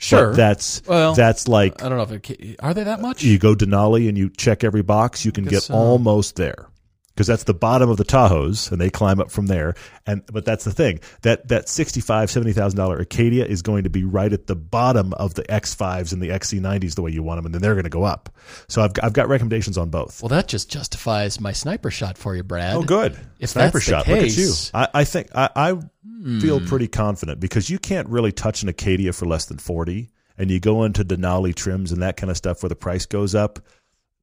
Sure. 0.00 0.28
But 0.28 0.36
that's 0.36 0.82
well, 0.86 1.14
that's 1.14 1.46
like 1.46 1.82
I 1.82 1.88
don't 1.90 1.98
know 1.98 2.16
if 2.16 2.30
it, 2.30 2.56
are 2.60 2.72
they 2.72 2.84
that 2.84 3.02
much. 3.02 3.22
You 3.22 3.38
go 3.38 3.54
Denali 3.54 4.08
and 4.08 4.16
you 4.16 4.30
check 4.30 4.64
every 4.64 4.82
box. 4.82 5.26
You 5.26 5.30
can 5.30 5.44
get 5.44 5.70
almost 5.70 6.36
there. 6.36 6.66
Because 7.14 7.26
that's 7.26 7.44
the 7.44 7.52
bottom 7.54 7.90
of 7.90 7.96
the 7.98 8.04
Tahoes, 8.04 8.70
and 8.72 8.80
they 8.80 8.88
climb 8.88 9.20
up 9.20 9.30
from 9.30 9.46
there. 9.46 9.74
And 10.06 10.22
but 10.32 10.44
that's 10.44 10.64
the 10.64 10.72
thing 10.72 11.00
that 11.22 11.48
that 11.48 11.68
sixty 11.68 12.00
five 12.00 12.30
seventy 12.30 12.52
thousand 12.52 12.78
dollar 12.78 12.98
Acadia 12.98 13.44
is 13.44 13.60
going 13.62 13.84
to 13.84 13.90
be 13.90 14.04
right 14.04 14.32
at 14.32 14.46
the 14.46 14.56
bottom 14.56 15.12
of 15.14 15.34
the 15.34 15.48
X 15.50 15.74
fives 15.74 16.12
and 16.12 16.22
the 16.22 16.30
XC 16.30 16.60
nineties 16.60 16.94
the 16.94 17.02
way 17.02 17.10
you 17.10 17.22
want 17.22 17.38
them, 17.38 17.46
and 17.46 17.54
then 17.54 17.60
they're 17.60 17.74
going 17.74 17.84
to 17.84 17.90
go 17.90 18.04
up. 18.04 18.30
So 18.68 18.80
I've 18.80 18.92
I've 19.02 19.12
got 19.12 19.28
recommendations 19.28 19.76
on 19.76 19.90
both. 19.90 20.22
well, 20.22 20.28
that 20.30 20.48
just 20.48 20.70
justifies 20.70 21.40
my 21.40 21.52
sniper 21.52 21.90
shot 21.90 22.16
for 22.16 22.34
you, 22.34 22.42
Brad. 22.42 22.74
Oh, 22.76 22.82
good. 22.84 23.18
If 23.38 23.50
Sniper 23.50 23.80
shot. 23.80 24.08
Look 24.08 24.20
at 24.20 24.36
you. 24.36 24.52
I, 24.72 24.88
I 24.94 25.04
think 25.04 25.28
I, 25.34 25.50
I 25.54 25.74
Hmm. 26.02 26.38
feel 26.40 26.60
pretty 26.60 26.88
confident 26.88 27.40
because 27.40 27.68
you 27.70 27.78
can't 27.78 28.08
really 28.08 28.32
touch 28.32 28.62
an 28.62 28.68
Acadia 28.68 29.12
for 29.12 29.26
less 29.26 29.44
than 29.46 29.58
forty, 29.58 30.10
and 30.38 30.50
you 30.50 30.58
go 30.60 30.84
into 30.84 31.04
Denali 31.04 31.54
trims 31.54 31.92
and 31.92 32.02
that 32.02 32.16
kind 32.16 32.30
of 32.30 32.36
stuff 32.36 32.62
where 32.62 32.68
the 32.68 32.76
price 32.76 33.04
goes 33.06 33.34
up. 33.34 33.58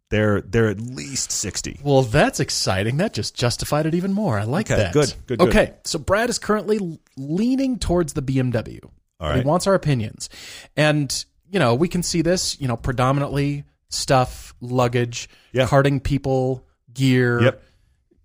They're 0.09 0.39
they're 0.41 0.69
at 0.69 0.79
least 0.79 1.31
sixty. 1.31 1.79
Well, 1.83 2.01
that's 2.03 2.39
exciting. 2.39 2.97
That 2.97 3.13
just 3.13 3.35
justified 3.35 3.85
it 3.85 3.93
even 3.93 4.13
more. 4.13 4.39
I 4.39 4.43
like 4.43 4.71
Okay, 4.71 4.81
that. 4.83 4.93
good, 4.93 5.13
good, 5.25 5.39
good. 5.39 5.47
Okay, 5.49 5.73
so 5.83 5.99
Brad 5.99 6.29
is 6.29 6.39
currently 6.39 6.99
leaning 7.17 7.77
towards 7.77 8.13
the 8.13 8.21
BMW. 8.21 8.79
All 9.19 9.33
He 9.33 9.41
wants 9.41 9.67
our 9.67 9.73
opinions. 9.73 10.29
And, 10.77 11.25
you 11.49 11.59
know, 11.59 11.73
we 11.75 11.87
can 11.89 12.03
see 12.03 12.21
this, 12.21 12.59
you 12.61 12.67
know, 12.67 12.77
predominantly 12.77 13.63
stuff, 13.89 14.53
luggage, 14.61 15.27
Yeah. 15.53 15.65
carting 15.65 15.99
people, 15.99 16.65
gear, 16.93 17.41
Yep. 17.41 17.63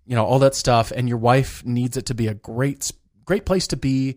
you 0.05 0.15
know, 0.15 0.23
all 0.25 0.39
that 0.39 0.53
stuff. 0.55 0.91
And 0.95 1.09
your 1.09 1.17
wife 1.17 1.65
needs 1.65 1.97
it 1.97 2.05
to 2.07 2.13
be 2.13 2.27
a 2.27 2.33
great, 2.35 2.91
great 3.25 3.43
place 3.45 3.65
to 3.67 3.75
be. 3.77 4.15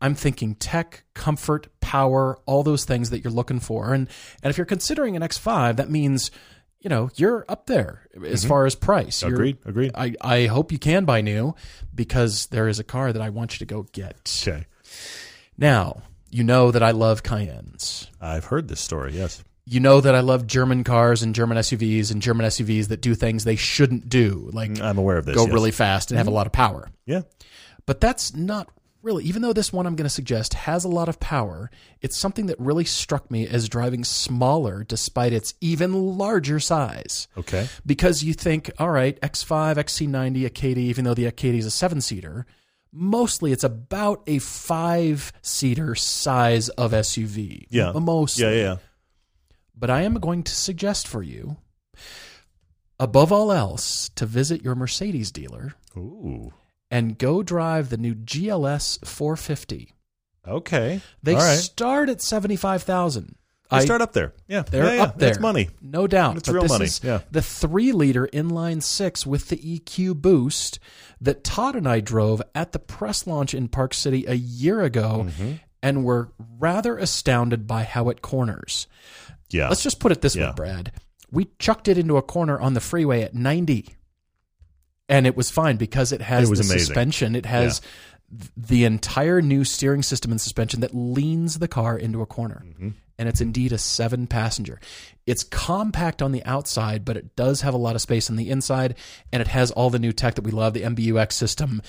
I'm 0.00 0.14
thinking 0.14 0.54
tech, 0.54 1.04
comfort, 1.14 1.66
power, 1.80 2.38
all 2.46 2.62
those 2.62 2.84
things 2.84 3.10
that 3.10 3.24
you're 3.24 3.32
looking 3.32 3.58
for. 3.60 3.92
And 3.94 4.08
and 4.42 4.50
if 4.50 4.56
you're 4.58 4.64
considering 4.66 5.16
an 5.16 5.22
X5, 5.22 5.76
that 5.76 5.90
means, 5.90 6.30
you 6.84 6.90
know, 6.90 7.08
you're 7.16 7.44
up 7.48 7.66
there 7.66 8.02
as 8.24 8.44
far 8.44 8.66
as 8.66 8.74
price. 8.76 9.22
You're- 9.22 9.32
Mm-hmm. 9.52 9.68
Agreed. 9.68 9.90
Agreed. 9.94 10.16
I, 10.20 10.42
I 10.42 10.46
hope 10.46 10.70
you 10.70 10.78
can 10.78 11.04
buy 11.06 11.22
new 11.22 11.54
because 11.94 12.46
there 12.48 12.68
is 12.68 12.78
a 12.78 12.84
car 12.84 13.12
that 13.12 13.20
I 13.22 13.30
want 13.30 13.54
you 13.54 13.58
to 13.66 13.74
go 13.74 13.84
get. 13.92 14.44
Okay. 14.46 14.66
Now, 15.58 16.02
you 16.30 16.44
know 16.44 16.70
that 16.70 16.82
I 16.82 16.90
love 16.90 17.22
Cayennes. 17.22 18.08
I've 18.20 18.44
heard 18.46 18.68
this 18.68 18.80
story. 18.80 19.12
Yes. 19.14 19.42
You 19.66 19.80
know 19.80 20.00
that 20.02 20.14
I 20.14 20.20
love 20.20 20.46
German 20.46 20.84
cars 20.84 21.22
and 21.22 21.34
German 21.34 21.56
SUVs 21.56 22.10
and 22.12 22.20
German 22.20 22.44
SUVs 22.46 22.88
that 22.88 23.00
do 23.00 23.14
things 23.14 23.44
they 23.44 23.56
shouldn't 23.56 24.08
do, 24.10 24.50
like 24.52 24.78
I'm 24.80 24.98
aware 24.98 25.16
of 25.16 25.24
this. 25.24 25.36
go 25.36 25.42
yes. 25.42 25.46
Mm-hmm. 25.46 25.54
really 25.54 25.70
fast 25.70 26.10
and 26.10 26.18
have 26.18 26.26
a 26.26 26.30
lot 26.30 26.46
of 26.46 26.52
power. 26.52 26.90
Yeah. 27.06 27.22
But 27.86 28.00
that's 28.00 28.34
not 28.34 28.68
really, 29.04 29.24
even 29.24 29.42
though 29.42 29.52
this 29.52 29.72
one 29.72 29.86
I'm 29.86 29.96
going 29.96 30.06
to 30.06 30.10
suggest 30.10 30.54
has 30.54 30.84
a 30.84 30.88
lot 30.88 31.08
of 31.08 31.20
power, 31.20 31.70
it's 32.00 32.16
something 32.16 32.46
that 32.46 32.58
really 32.58 32.84
struck 32.84 33.30
me 33.30 33.46
as 33.46 33.68
driving 33.68 34.02
smaller 34.02 34.82
despite 34.82 35.32
its 35.32 35.54
even 35.60 35.92
larger 36.16 36.58
size. 36.58 37.28
Okay. 37.36 37.68
Because 37.84 38.24
you 38.24 38.32
think, 38.32 38.70
all 38.78 38.90
right, 38.90 39.20
X5, 39.20 39.76
XC90, 39.76 40.46
Acadia, 40.46 40.88
even 40.88 41.04
though 41.04 41.14
the 41.14 41.26
Acadia 41.26 41.58
is 41.58 41.66
a 41.66 41.70
seven 41.70 42.00
seater, 42.00 42.46
mostly 42.90 43.52
it's 43.52 43.64
about 43.64 44.22
a 44.26 44.38
five 44.38 45.32
seater 45.42 45.94
size 45.94 46.68
of 46.70 46.92
SUV. 46.92 47.66
Yeah. 47.70 47.92
Mostly. 47.92 48.44
Yeah. 48.44 48.50
Yeah. 48.50 48.76
But 49.76 49.90
I 49.90 50.02
am 50.02 50.14
going 50.14 50.44
to 50.44 50.54
suggest 50.54 51.06
for 51.06 51.22
you, 51.22 51.56
above 52.98 53.32
all 53.32 53.52
else, 53.52 54.08
to 54.10 54.24
visit 54.24 54.62
your 54.62 54.74
Mercedes 54.74 55.32
dealer 55.32 55.74
Ooh. 55.96 56.52
And 56.94 57.18
go 57.18 57.42
drive 57.42 57.88
the 57.90 57.96
new 57.96 58.14
GLS 58.14 59.04
450. 59.04 59.92
Okay. 60.46 61.00
They 61.22 61.34
All 61.34 61.40
right. 61.40 61.58
start 61.58 62.08
at 62.08 62.20
75,000. 62.20 63.34
They 63.70 63.78
I- 63.78 63.84
start 63.84 64.00
up 64.02 64.12
there. 64.12 64.32
Yeah. 64.46 64.62
They're 64.62 64.84
yeah, 64.84 64.94
yeah. 64.94 65.02
up 65.02 65.18
there. 65.18 65.30
That's 65.30 65.40
money. 65.40 65.70
No 65.80 66.06
doubt. 66.06 66.36
It's 66.36 66.48
but 66.48 66.54
real 66.54 66.62
this 66.62 67.02
money, 67.02 67.12
yeah. 67.14 67.20
the 67.30 67.42
three 67.42 67.92
liter 67.92 68.28
inline 68.32 68.82
six 68.82 69.26
with 69.26 69.48
the 69.48 69.56
EQ 69.56 70.20
boost 70.20 70.78
that 71.20 71.42
Todd 71.42 71.74
and 71.74 71.88
I 71.88 72.00
drove 72.00 72.40
at 72.54 72.72
the 72.72 72.78
press 72.78 73.26
launch 73.26 73.54
in 73.54 73.68
Park 73.68 73.94
City 73.94 74.24
a 74.26 74.34
year 74.34 74.82
ago 74.82 75.26
Mm-hmm. 75.28 75.52
and 75.82 76.04
were 76.04 76.30
rather 76.58 76.96
astounded 76.98 77.66
by 77.66 77.82
how 77.84 78.08
it 78.10 78.22
corners. 78.22 78.86
Yeah. 79.50 79.68
Let's 79.68 79.82
just 79.82 79.98
put 79.98 80.12
it 80.12 80.20
this 80.20 80.36
Yeah. 80.36 80.48
way, 80.50 80.54
Brad. 80.56 80.92
We 81.32 81.48
chucked 81.58 81.88
it 81.88 81.98
into 81.98 82.16
a 82.18 82.22
corner 82.22 82.60
on 82.60 82.74
the 82.74 82.80
freeway 82.80 83.22
at 83.22 83.34
90. 83.34 83.93
And 85.08 85.26
it 85.26 85.36
was 85.36 85.50
fine 85.50 85.76
because 85.76 86.12
it 86.12 86.22
has 86.22 86.50
It 86.50 86.54
the 86.54 86.60
amazing. 86.60 86.78
suspension. 86.78 87.36
It 87.36 87.46
has 87.46 87.80
th- 88.30 88.50
the 88.56 88.84
entire 88.84 89.42
new 89.42 89.64
steering 89.64 90.02
system 90.02 90.30
and 90.30 90.40
suspension 90.40 90.80
that 90.80 90.94
leans 90.94 91.58
the 91.58 91.68
car 91.68 91.96
into 91.98 92.22
a 92.22 92.26
corner. 92.26 92.62
Mm-hmm. 92.66 92.90
And 93.16 93.28
it's 93.28 93.40
indeed 93.40 93.72
a 93.72 93.78
seven 93.78 94.26
passenger. 94.26 94.80
It's 95.24 95.44
compact 95.44 96.20
on 96.20 96.32
the 96.32 96.44
outside, 96.44 97.04
but 97.04 97.16
it 97.16 97.36
does 97.36 97.60
have 97.60 97.72
a 97.74 97.78
lot 97.78 97.94
of 97.94 98.00
space 98.02 98.28
on 98.28 98.36
the 98.36 98.50
inside. 98.50 98.96
And 99.32 99.40
it 99.40 99.48
has 99.48 99.70
all 99.70 99.88
the 99.90 100.00
new 100.00 100.12
tech 100.12 100.34
that 100.34 100.42
we 100.44 100.50
love 100.50 100.72
the 100.74 100.82
MBUX 100.82 101.32
system, 101.32 101.80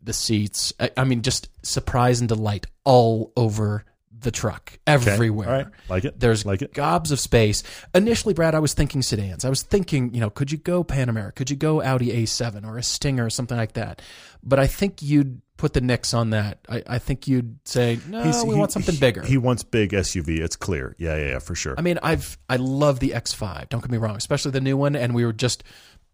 the 0.00 0.12
seats. 0.12 0.72
I, 0.78 0.90
I 0.96 1.04
mean, 1.04 1.22
just 1.22 1.48
surprise 1.66 2.20
and 2.20 2.28
delight 2.28 2.66
all 2.84 3.32
over 3.36 3.84
the 4.20 4.30
truck, 4.30 4.78
Okay. 4.88 5.10
everywhere. 5.12 5.48
All 5.48 5.54
right. 5.54 5.66
Like 5.88 6.04
it. 6.04 6.18
There's 6.18 6.44
like 6.44 6.62
it. 6.62 6.72
gobs 6.74 7.12
of 7.12 7.20
space. 7.20 7.62
Initially, 7.94 8.34
Brad, 8.34 8.54
I 8.54 8.58
was 8.58 8.74
thinking 8.74 9.02
sedans. 9.02 9.44
I 9.44 9.48
was 9.48 9.62
thinking, 9.62 10.12
you 10.14 10.20
know, 10.20 10.30
could 10.30 10.50
you 10.50 10.58
go 10.58 10.82
Panamera? 10.84 11.34
Could 11.34 11.50
you 11.50 11.56
go 11.56 11.82
Audi 11.82 12.08
A7 12.24 12.66
or 12.66 12.78
a 12.78 12.82
Stinger 12.82 13.26
or 13.26 13.30
something 13.30 13.56
like 13.56 13.74
that? 13.74 14.02
But 14.42 14.58
I 14.58 14.66
think 14.66 15.02
you'd 15.02 15.40
put 15.56 15.72
the 15.74 15.80
nix 15.80 16.14
on 16.14 16.30
that. 16.30 16.58
I, 16.68 16.82
I 16.86 16.98
think 16.98 17.26
you'd 17.26 17.58
say, 17.64 17.98
no, 18.08 18.22
He's- 18.22 18.44
we 18.44 18.54
he- 18.54 18.58
want 18.60 18.72
something 18.72 18.94
he- 18.94 19.00
bigger. 19.00 19.22
He 19.22 19.36
wants 19.38 19.62
big 19.64 19.90
SUV. 19.92 20.38
It's 20.40 20.56
clear. 20.56 20.94
Yeah. 20.98 21.16
Yeah. 21.16 21.26
Yeah. 21.30 21.38
For 21.40 21.54
sure. 21.54 21.74
I 21.76 21.82
mean, 21.82 21.98
I've 22.02 22.38
I 22.48 22.56
love 22.56 23.00
the 23.00 23.10
X5. 23.10 23.68
Don't 23.68 23.80
get 23.80 23.90
me 23.90 23.98
wrong, 23.98 24.16
especially 24.16 24.52
the 24.52 24.60
new 24.60 24.76
one. 24.76 24.94
And 24.96 25.14
we 25.14 25.24
were 25.24 25.32
just 25.32 25.64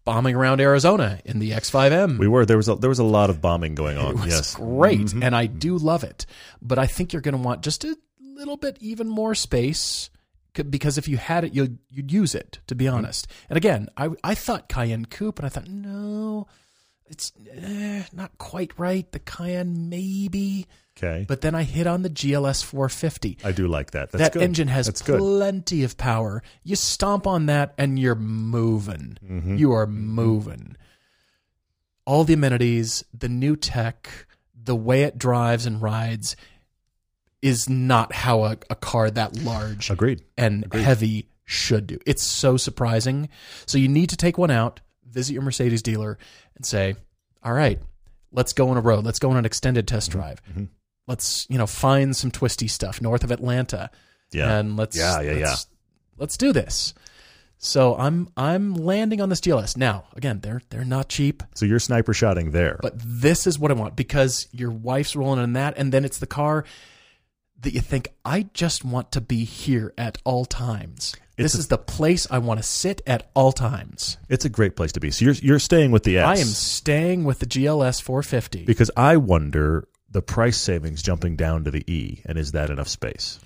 bombing 0.05 0.35
around 0.35 0.61
Arizona 0.61 1.19
in 1.25 1.39
the 1.39 1.51
X5M. 1.51 2.17
we 2.17 2.27
were 2.27 2.45
there 2.45 2.57
was 2.57 2.69
a, 2.69 2.75
there 2.75 2.89
was 2.89 2.99
a 2.99 3.03
lot 3.03 3.29
of 3.29 3.41
bombing 3.41 3.75
going 3.75 3.97
on. 3.97 4.11
It 4.11 4.15
was 4.17 4.27
yes. 4.27 4.55
great, 4.55 4.99
mm-hmm. 4.99 5.23
and 5.23 5.35
I 5.35 5.47
do 5.47 5.77
love 5.77 6.03
it. 6.03 6.25
But 6.61 6.79
I 6.79 6.87
think 6.87 7.11
you're 7.11 7.21
going 7.21 7.35
to 7.35 7.41
want 7.41 7.63
just 7.63 7.83
a 7.83 7.97
little 8.19 8.57
bit 8.57 8.77
even 8.79 9.09
more 9.09 9.35
space 9.35 10.09
because 10.53 10.97
if 10.97 11.07
you 11.07 11.17
had 11.17 11.43
it, 11.43 11.53
you'd 11.53 11.79
you'd 11.89 12.11
use 12.11 12.33
it. 12.35 12.59
To 12.67 12.75
be 12.75 12.87
honest, 12.87 13.27
and 13.49 13.57
again, 13.57 13.89
I 13.97 14.09
I 14.23 14.35
thought 14.35 14.69
Cayenne 14.69 15.05
Coupe, 15.05 15.39
and 15.39 15.45
I 15.45 15.49
thought 15.49 15.67
no, 15.67 16.47
it's 17.07 17.31
eh, 17.51 18.03
not 18.13 18.37
quite 18.37 18.71
right. 18.77 19.09
The 19.11 19.19
Cayenne 19.19 19.89
maybe, 19.89 20.65
Okay. 20.97 21.25
but 21.27 21.41
then 21.41 21.53
I 21.55 21.63
hit 21.63 21.87
on 21.87 22.01
the 22.01 22.09
GLS 22.09 22.63
450. 22.63 23.37
I 23.43 23.51
do 23.51 23.67
like 23.67 23.91
that. 23.91 24.11
That's 24.11 24.23
that 24.23 24.33
good. 24.33 24.41
engine 24.41 24.67
has 24.69 24.85
That's 24.87 25.01
good. 25.01 25.19
plenty 25.19 25.83
of 25.83 25.97
power. 25.97 26.41
You 26.63 26.75
stomp 26.75 27.27
on 27.27 27.45
that 27.47 27.73
and 27.77 27.99
you're 27.99 28.15
moving. 28.15 29.17
Mm-hmm. 29.23 29.57
You 29.57 29.73
are 29.73 29.85
moving. 29.87 30.75
All 32.05 32.23
the 32.23 32.33
amenities, 32.33 33.03
the 33.13 33.29
new 33.29 33.55
tech, 33.55 34.27
the 34.55 34.75
way 34.75 35.03
it 35.03 35.17
drives 35.17 35.65
and 35.65 35.81
rides 35.81 36.35
is 37.41 37.69
not 37.69 38.13
how 38.13 38.43
a, 38.45 38.57
a 38.69 38.75
car 38.75 39.11
that 39.11 39.37
large 39.43 39.89
Agreed. 39.91 40.23
and 40.37 40.71
heavy 40.73 41.27
should 41.43 41.85
do. 41.87 41.99
It's 42.05 42.23
so 42.23 42.57
surprising. 42.57 43.29
So 43.67 43.77
you 43.77 43.87
need 43.87 44.09
to 44.09 44.17
take 44.17 44.37
one 44.37 44.49
out, 44.49 44.81
visit 45.15 45.33
your 45.33 45.41
Mercedes 45.41 45.81
dealer, 45.81 46.19
and 46.55 46.63
say, 46.65 46.95
"All 47.41 47.53
right, 47.53 47.81
let's 48.31 48.53
go 48.53 48.69
on 48.69 48.77
a 48.77 48.81
road. 48.81 49.03
Let's 49.03 49.17
go 49.17 49.31
on 49.31 49.37
an 49.37 49.45
extended 49.45 49.87
test 49.87 50.11
Mm-hmm. 50.11 50.19
drive. 50.19 50.41
Let's 51.07 51.47
you 51.49 51.57
know 51.57 51.65
find 51.67 52.15
some 52.15 52.29
twisty 52.29 52.67
stuff 52.67 53.01
north 53.01 53.23
of 53.23 53.31
Atlanta, 53.31 53.89
Yeah. 54.31 54.57
and 54.59 54.77
let's 54.77 54.95
Yeah, 54.95 55.21
yeah, 55.21 55.31
yeah. 55.33 55.45
let's, 55.49 55.67
let's 56.17 56.37
do 56.37 56.53
this." 56.53 56.93
So 57.57 57.95
I'm 57.95 58.27
I'm 58.35 58.73
landing 58.75 59.21
on 59.21 59.29
this 59.29 59.39
GLS 59.41 59.77
now. 59.77 60.03
Again, 60.15 60.41
they're 60.41 60.61
they're 60.69 60.83
not 60.85 61.07
cheap, 61.09 61.41
So 61.55 61.65
you're 61.65 61.79
sniper 61.79 62.13
shotting 62.13 62.51
there. 62.51 62.77
but 62.81 62.93
this 62.97 63.47
is 63.47 63.57
what 63.57 63.71
I 63.71 63.73
want 63.75 63.95
because 63.95 64.47
your 64.51 64.69
wife's 64.71 65.15
rolling 65.15 65.41
in 65.43 65.53
that, 65.53 65.75
and 65.77 65.91
then 65.91 66.03
it's 66.05 66.19
the 66.19 66.27
car 66.27 66.65
that 67.61 67.73
you 67.73 67.79
think 67.81 68.09
I 68.25 68.47
just 68.53 68.83
want 68.83 69.11
to 69.13 69.21
be 69.21 69.45
here 69.45 69.93
at 69.97 70.17
all 70.25 70.45
times. 70.45 71.15
It's 71.37 71.53
this 71.53 71.55
a- 71.55 71.59
is 71.59 71.67
the 71.67 71.77
place 71.77 72.27
I 72.31 72.37
want 72.39 72.59
to 72.59 72.63
sit 72.63 73.01
at 73.05 73.29
all 73.33 73.51
times. 73.51 74.17
it's 74.29 74.45
a 74.45 74.49
great 74.49 74.75
place 74.75 74.91
to 74.93 74.99
be. 74.99 75.11
So 75.11 75.25
you're 75.25 75.33
you're 75.35 75.59
staying 75.59 75.91
with 75.91 76.03
the 76.03 76.17
S. 76.19 76.25
I 76.25 76.41
am 76.41 76.47
staying 76.47 77.23
with 77.25 77.39
the 77.39 77.45
GLS 77.45 78.01
450. 78.01 78.63
because 78.65 78.89
I 78.95 79.17
wonder 79.17 79.87
the 80.09 80.21
price 80.21 80.57
savings 80.57 81.01
jumping 81.01 81.35
down 81.35 81.65
to 81.65 81.71
the 81.71 81.83
E, 81.91 82.21
and 82.25 82.37
is 82.37 82.53
that 82.53 82.69
enough 82.69 82.87
space? 82.87 83.39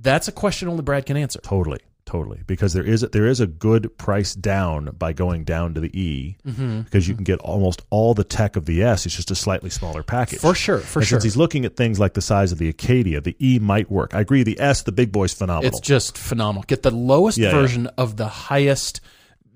That's 0.00 0.28
a 0.28 0.32
question 0.32 0.68
only 0.68 0.82
Brad 0.82 1.06
can 1.06 1.16
answer. 1.16 1.40
Totally, 1.42 1.80
totally. 2.08 2.40
Because 2.46 2.72
there 2.72 2.82
is 2.84 3.02
a, 3.02 3.08
there 3.08 3.26
is 3.26 3.38
a 3.40 3.46
good 3.46 3.96
price 3.98 4.34
down 4.34 4.86
by 4.98 5.12
going 5.12 5.44
down 5.44 5.74
to 5.74 5.80
the 5.80 5.96
E, 6.00 6.36
Mm-hmm. 6.46 6.80
because 6.82 7.06
you 7.06 7.14
can 7.14 7.22
get 7.24 7.38
almost 7.40 7.82
all 7.90 8.14
the 8.14 8.24
tech 8.24 8.56
of 8.56 8.64
the 8.64 8.82
S. 8.82 9.04
It's 9.06 9.14
just 9.14 9.30
a 9.30 9.34
slightly 9.34 9.68
smaller 9.70 10.02
package. 10.02 10.38
For 10.40 10.54
sure, 10.54 10.78
for 10.78 11.00
and 11.00 11.06
sure. 11.08 11.16
Since 11.16 11.24
he's 11.24 11.36
looking 11.36 11.64
at 11.66 11.76
things 11.76 12.00
like 12.00 12.14
the 12.14 12.22
size 12.22 12.50
of 12.50 12.58
the 12.58 12.68
Acadia, 12.68 13.20
the 13.20 13.36
E 13.38 13.58
might 13.58 13.90
work. 13.90 14.14
I 14.14 14.20
agree. 14.20 14.42
The 14.42 14.58
S, 14.58 14.82
the 14.82 14.92
big 14.92 15.12
boy's 15.12 15.34
phenomenal. 15.34 15.68
It's 15.68 15.80
just 15.80 16.16
phenomenal. 16.16 16.64
Get 16.66 16.82
the 16.82 16.90
lowest 16.90 17.36
Yeah, 17.38 17.48
yeah. 17.50 17.54
version 17.60 17.86
of 17.98 18.16
the 18.16 18.26
highest 18.28 19.00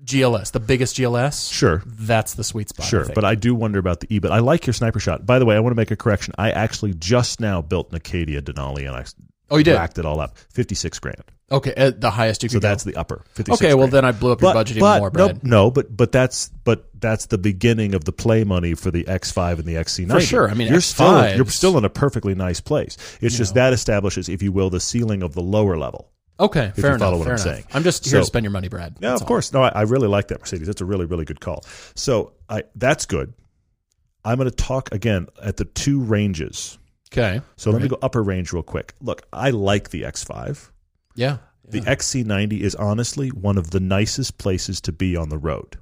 GLS, 0.05 0.51
the 0.51 0.59
biggest 0.59 0.97
GLS. 0.97 1.51
Sure. 1.51 1.81
That's 1.85 2.33
the 2.35 2.43
sweet 2.43 2.69
spot. 2.69 2.85
Sure, 2.85 3.03
think. 3.05 3.15
but 3.15 3.23
I 3.25 3.35
do 3.35 3.55
wonder 3.55 3.79
about 3.79 4.01
the 4.01 4.07
E. 4.13 4.19
But 4.19 4.31
I 4.31 4.39
like 4.39 4.67
your 4.67 4.73
sniper 4.73 4.99
shot. 4.99 5.25
By 5.25 5.39
the 5.39 5.45
way, 5.45 5.55
I 5.55 5.59
want 5.59 5.71
to 5.71 5.77
make 5.77 5.91
a 5.91 5.95
correction. 5.95 6.33
I 6.37 6.51
actually 6.51 6.93
just 6.93 7.39
now 7.39 7.61
built 7.61 7.89
an 7.89 7.95
Acadia 7.95 8.41
Denali, 8.41 8.85
and 8.87 8.95
I 8.95 9.05
Oh, 9.49 9.57
you 9.57 9.63
did? 9.63 9.75
racked 9.75 9.97
it 9.99 10.05
all 10.05 10.19
up. 10.19 10.37
Fifty 10.51 10.75
six 10.75 10.99
grand. 10.99 11.23
Okay, 11.53 11.73
uh, 11.75 11.91
the 11.97 12.09
highest 12.09 12.43
you 12.43 12.49
So 12.49 12.55
could 12.55 12.61
go. 12.63 12.67
that's 12.67 12.83
the 12.83 12.95
upper. 12.95 13.23
56 13.33 13.61
Okay, 13.61 13.73
well 13.73 13.87
grand. 13.87 13.93
then 13.93 14.05
I 14.05 14.11
blew 14.11 14.31
up 14.33 14.41
your 14.41 14.49
but, 14.51 14.53
budget 14.55 14.79
but, 14.79 14.97
even 14.97 14.99
more, 15.01 15.09
no, 15.11 15.27
Brad. 15.33 15.43
no, 15.43 15.71
but 15.71 15.95
but 15.95 16.11
that's 16.11 16.49
but 16.65 16.89
that's 16.99 17.27
the 17.27 17.37
beginning 17.37 17.93
of 17.95 18.03
the 18.05 18.11
play 18.11 18.43
money 18.43 18.73
for 18.73 18.91
the 18.91 19.03
X5 19.05 19.59
and 19.59 19.65
the 19.65 19.75
XC90. 19.75 20.11
For 20.11 20.21
sure. 20.21 20.49
I 20.49 20.53
mean, 20.53 20.67
you're 20.69 20.81
still 20.81 21.05
X5s 21.07 21.35
you're 21.37 21.45
still 21.47 21.77
in 21.77 21.85
a 21.85 21.89
perfectly 21.89 22.35
nice 22.35 22.59
place. 22.59 22.97
It's 23.21 23.37
just 23.37 23.53
that 23.55 23.71
establishes, 23.73 24.27
if 24.29 24.41
you 24.41 24.51
will, 24.51 24.69
the 24.69 24.79
ceiling 24.79 25.21
of 25.23 25.33
the 25.33 25.41
lower 25.41 25.77
level. 25.77 26.09
Okay, 26.39 26.71
you 26.75 26.81
fair 26.81 26.97
follow 26.97 27.17
enough. 27.17 27.19
what 27.19 27.25
fair 27.25 27.33
I'm 27.35 27.39
enough. 27.53 27.55
saying. 27.69 27.75
I'm 27.75 27.83
just 27.83 28.03
here 28.05 28.11
So- 28.13 28.19
to 28.21 28.25
spend 28.25 28.43
your 28.43 28.51
money, 28.51 28.67
Brad. 28.67 28.95
Yeah, 28.99 29.13
of 29.13 29.21
all. 29.21 29.27
course. 29.27 29.53
No, 29.53 29.61
I, 29.61 29.69
I 29.69 29.81
really 29.83 30.07
like 30.07 30.29
that 30.29 30.39
Mercedes. 30.39 30.65
That's 30.67 30.81
a 30.81 30.85
really 30.85 31.05
really 31.05 31.25
good 31.25 31.39
call. 31.39 31.63
So 31.95 32.33
I 32.49 32.63
that's 32.75 33.05
good. 33.05 33.33
I'm 34.25 34.37
going 34.37 34.49
to 34.49 34.55
talk 34.55 34.89
again 34.93 35.27
at 35.41 35.57
the 35.57 35.65
two 35.65 35.99
ranges. 36.01 36.79
Okay. 37.11 37.41
So 37.57 37.69
let 37.71 37.81
me 37.81 37.87
go 37.89 37.97
upper 38.01 38.23
range 38.23 38.53
real 38.53 38.63
quick. 38.63 38.95
Look, 39.01 39.21
I 39.31 39.51
like 39.51 39.89
the 39.91 40.01
X5. 40.03 40.69
Yeah. 41.15 41.37
The 41.67 41.81
XC90 41.81 42.59
is 42.59 42.75
honestly 42.75 43.29
one 43.29 43.57
of 43.57 43.71
the 43.71 43.79
nicest 43.79 44.37
places 44.37 44.81
to 44.81 44.91
be 44.91 45.15
on 45.15 45.29
the 45.29 45.37
road. 45.37 45.77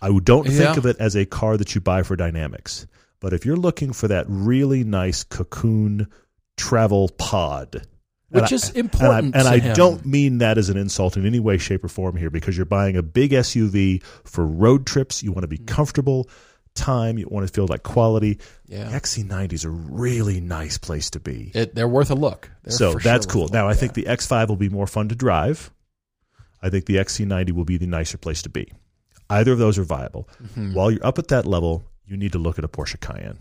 I 0.00 0.08
don't 0.22 0.46
think 0.46 0.60
Yeah. 0.60 0.76
of 0.76 0.86
it 0.86 0.96
as 0.98 1.16
a 1.16 1.24
car 1.24 1.56
that 1.56 1.74
you 1.74 1.80
buy 1.80 2.02
for 2.02 2.16
dynamics, 2.16 2.86
but 3.20 3.32
if 3.32 3.44
you're 3.44 3.56
looking 3.56 3.92
for 3.92 4.08
that 4.08 4.26
really 4.28 4.82
nice 4.84 5.22
cocoon 5.24 6.08
travel 6.56 7.08
pod, 7.18 7.86
Which 8.30 8.42
and 8.44 8.52
is 8.52 8.72
I, 8.74 8.78
important 8.80 9.36
and 9.36 9.46
I, 9.46 9.54
and 9.56 9.70
I 9.70 9.74
don't 9.74 10.04
mean 10.06 10.38
that 10.38 10.58
as 10.58 10.68
an 10.68 10.76
insult 10.76 11.16
in 11.16 11.26
any 11.26 11.38
way, 11.38 11.58
shape, 11.58 11.84
or 11.84 11.88
form 11.88 12.16
here, 12.16 12.30
because 12.30 12.56
you're 12.56 12.66
buying 12.66 12.96
a 12.96 13.02
big 13.02 13.32
SUV 13.32 14.02
for 14.24 14.44
road 14.46 14.86
trips. 14.86 15.22
You 15.22 15.32
want 15.32 15.42
to 15.42 15.48
be 15.48 15.58
mm. 15.58 15.66
comfortable, 15.66 16.28
time. 16.74 17.18
You 17.18 17.26
want 17.30 17.46
to 17.46 17.52
feel 17.52 17.66
like 17.66 17.82
quality. 17.82 18.38
Yeah. 18.66 18.88
The 18.88 18.96
XC90 18.96 19.52
is 19.52 19.64
a 19.64 19.70
really 19.70 20.40
nice 20.40 20.78
place 20.78 21.10
to 21.10 21.20
be 21.20 21.50
It, 21.54 21.74
they're 21.74 21.88
worth 21.88 22.10
a 22.10 22.14
look. 22.14 22.50
They're 22.62 22.72
so 22.72 22.92
for 22.92 23.00
sure 23.00 23.12
that's 23.12 23.26
cool. 23.26 23.48
Now 23.48 23.68
I 23.68 23.74
think 23.74 23.96
yeah. 23.96 24.04
the 24.04 24.16
X5 24.16 24.48
will 24.48 24.56
be 24.56 24.68
more 24.68 24.86
fun 24.86 25.08
to 25.08 25.14
drive. 25.14 25.70
I 26.62 26.70
think 26.70 26.86
the 26.86 26.96
XC90 26.96 27.52
will 27.52 27.64
be 27.64 27.76
the 27.76 27.86
nicer 27.86 28.18
place 28.18 28.42
to 28.42 28.48
be. 28.48 28.72
Either 29.28 29.52
of 29.52 29.58
those 29.58 29.78
are 29.78 29.84
viable. 29.84 30.28
Mm-hmm. 30.42 30.74
While 30.74 30.90
you're 30.90 31.04
up 31.04 31.18
at 31.18 31.28
that 31.28 31.46
level, 31.46 31.84
you 32.06 32.16
need 32.16 32.32
to 32.32 32.38
look 32.38 32.58
at 32.58 32.64
a 32.64 32.68
Porsche 32.68 33.00
Cayenne. 33.00 33.38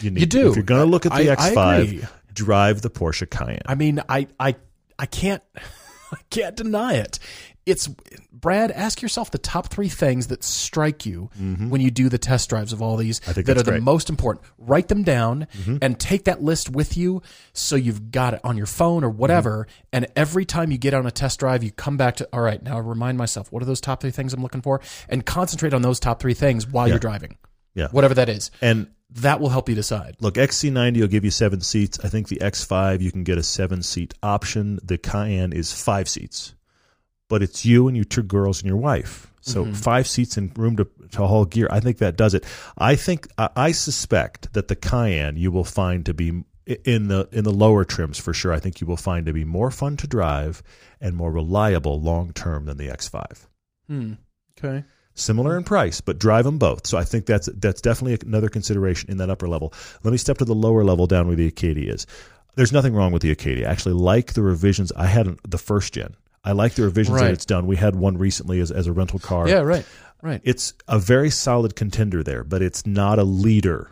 You, 0.00 0.10
need, 0.10 0.20
You 0.20 0.26
do. 0.26 0.50
If 0.50 0.56
you're 0.56 0.64
going 0.64 0.80
to 0.80 0.90
look 0.90 1.06
at 1.06 1.12
the 1.12 1.30
I- 1.30 1.32
I 1.32 1.36
X5, 1.36 1.82
agree. 1.82 2.04
drive 2.32 2.82
the 2.82 2.90
Porsche 2.90 3.28
Cayenne. 3.28 3.62
I 3.66 3.74
mean, 3.74 4.00
I, 4.08 4.26
I, 4.38 4.56
I 4.98 5.06
can't, 5.06 5.42
I 6.12 6.18
can't 6.30 6.56
deny 6.56 6.94
it. 6.94 7.18
It's 7.66 7.88
Brad. 8.32 8.70
Ask 8.70 9.02
yourself 9.02 9.30
the 9.30 9.38
top 9.38 9.68
three 9.68 9.88
things 9.88 10.28
that 10.28 10.42
strike 10.42 11.04
you 11.04 11.30
when 11.68 11.80
you 11.80 11.90
do 11.90 12.08
the 12.08 12.18
test 12.18 12.48
drives 12.50 12.72
of 12.72 12.80
all 12.82 12.96
these 12.96 13.20
Mm-hmm. 13.20 13.30
I 13.30 13.32
that 13.34 13.38
are 13.38 13.54
that's 13.54 13.62
the. 13.64 13.72
Mm-hmm. 13.72 13.84
most 13.84 14.08
important. 14.10 14.44
Write 14.58 14.88
them 14.88 15.02
down 15.02 15.46
and 15.82 15.98
take 16.00 16.24
that 16.24 16.42
list 16.42 16.70
with 16.70 16.96
you, 16.96 17.22
so 17.52 17.76
you've 17.76 18.10
got 18.10 18.34
it 18.34 18.40
on 18.44 18.56
your 18.56 18.66
phone 18.66 19.04
or 19.04 19.10
whatever. 19.10 19.66
Mm-hmm. 19.68 19.86
And 19.92 20.06
every 20.16 20.44
time 20.44 20.70
you 20.70 20.78
get 20.78 20.94
on 20.94 21.06
a 21.06 21.10
test 21.10 21.38
drive, 21.40 21.62
you 21.62 21.70
come 21.70 21.96
back 21.96 22.16
to 22.16 22.28
all 22.32 22.40
right. 22.40 22.62
Now 22.62 22.80
remind 22.80 23.18
myself 23.18 23.52
what 23.52 23.62
are 23.62 23.66
those 23.66 23.80
top 23.80 24.00
three 24.00 24.10
things 24.10 24.32
I'm 24.32 24.42
looking 24.42 24.62
for, 24.62 24.80
and 25.08 25.24
concentrate 25.24 25.74
on 25.74 25.82
those 25.82 26.00
top 26.00 26.20
three 26.20 26.34
things 26.34 26.66
while 26.66 26.88
you're 26.88 26.98
driving. 26.98 27.36
Yeah. 27.74 27.86
whatever 27.92 28.14
that 28.14 28.28
is. 28.28 28.50
and 28.60 28.88
That 29.10 29.38
will 29.40 29.48
help 29.48 29.68
you 29.68 29.76
decide. 29.76 30.16
look, 30.20 30.34
XC90 30.34 31.00
will 31.00 31.06
give 31.08 31.24
you 31.24 31.30
seven 31.30 31.60
seats. 31.60 32.00
I 32.02 32.08
think 32.08 32.26
the 32.28 32.36
X5, 32.38 33.00
you 33.00 33.12
can 33.12 33.22
get 33.22 33.38
a 33.38 33.44
seven 33.44 33.82
seat 33.84 34.12
option. 34.24 34.80
The 34.82 34.98
Cayenne 34.98 35.52
is 35.52 35.72
five 35.72 36.08
seats, 36.08 36.54
but 37.30 37.42
it's 37.42 37.64
you 37.64 37.88
and 37.88 37.96
your 37.96 38.04
two 38.04 38.22
girls 38.22 38.60
and 38.60 38.68
your 38.68 38.76
wife. 38.76 39.32
So 39.40 39.64
Mm-hmm. 39.64 39.72
five 39.72 40.06
seats 40.06 40.36
and 40.36 40.56
room 40.58 40.76
to, 40.76 40.86
to 41.12 41.26
haul 41.26 41.46
gear. 41.46 41.66
I 41.70 41.80
think 41.80 41.96
that 41.98 42.16
does 42.18 42.34
it. 42.34 42.44
I 42.76 42.94
think 42.96 43.26
I 43.38 43.48
I 43.56 43.72
suspect 43.72 44.52
that 44.52 44.68
the 44.68 44.76
Cayenne 44.76 45.38
you 45.38 45.50
will 45.50 45.64
find 45.64 46.04
to 46.04 46.12
be 46.12 46.44
in 46.84 47.08
the 47.08 47.26
in 47.32 47.44
the 47.44 47.50
lower 47.64 47.84
trims 47.86 48.18
for 48.18 48.34
sure. 48.34 48.52
I 48.52 48.60
think 48.60 48.80
you 48.82 48.86
will 48.86 48.98
find 48.98 49.24
to 49.26 49.32
be 49.32 49.44
more 49.44 49.70
fun 49.70 49.96
to 49.96 50.06
drive 50.06 50.62
and 51.00 51.16
more 51.16 51.32
reliable 51.32 51.98
long 52.02 52.32
term 52.34 52.66
than 52.66 52.76
the 52.76 52.88
X5 52.88 53.46
Hmm. 53.88 54.12
Okay. 54.58 54.84
similar 55.14 55.56
in 55.56 55.64
price, 55.64 56.00
but 56.02 56.18
drive 56.18 56.44
them 56.44 56.58
both. 56.58 56.86
So 56.86 56.98
I 56.98 57.04
think 57.04 57.24
that's 57.26 57.48
that's 57.56 57.80
definitely 57.80 58.18
another 58.28 58.50
consideration 58.50 59.10
in 59.10 59.16
that 59.18 59.30
upper 59.30 59.48
level. 59.48 59.72
Let 60.04 60.12
me 60.12 60.18
step 60.18 60.36
to 60.38 60.44
the 60.44 60.54
lower 60.54 60.84
level 60.84 61.06
down 61.06 61.26
where 61.26 61.36
the 61.36 61.46
Acadia 61.48 61.92
is. 61.94 62.06
There's 62.56 62.72
nothing 62.72 62.94
wrong 62.94 63.10
with 63.12 63.22
the 63.22 63.30
Acadia. 63.30 63.66
I 63.68 63.72
actually 63.72 63.94
like 63.94 64.34
the 64.34 64.42
revisions. 64.42 64.92
I 64.96 65.06
had 65.06 65.26
the 65.48 65.58
first 65.58 65.94
gen. 65.94 66.14
I 66.42 66.52
like 66.52 66.74
the 66.74 66.82
revisions 66.84 67.16
Right. 67.16 67.26
that 67.26 67.32
it's 67.34 67.44
done. 67.46 67.66
We 67.66 67.76
had 67.76 67.94
one 67.96 68.16
recently 68.16 68.60
as, 68.60 68.70
as 68.70 68.86
a 68.86 68.92
rental 68.92 69.18
car. 69.18 69.48
Yeah. 69.48 69.60
Right. 69.60 69.84
Right. 70.22 70.40
It's 70.44 70.74
a 70.88 70.98
very 70.98 71.30
solid 71.30 71.76
contender 71.76 72.22
there, 72.22 72.44
but 72.44 72.62
it's 72.62 72.86
not 72.86 73.18
a 73.18 73.24
leader. 73.24 73.90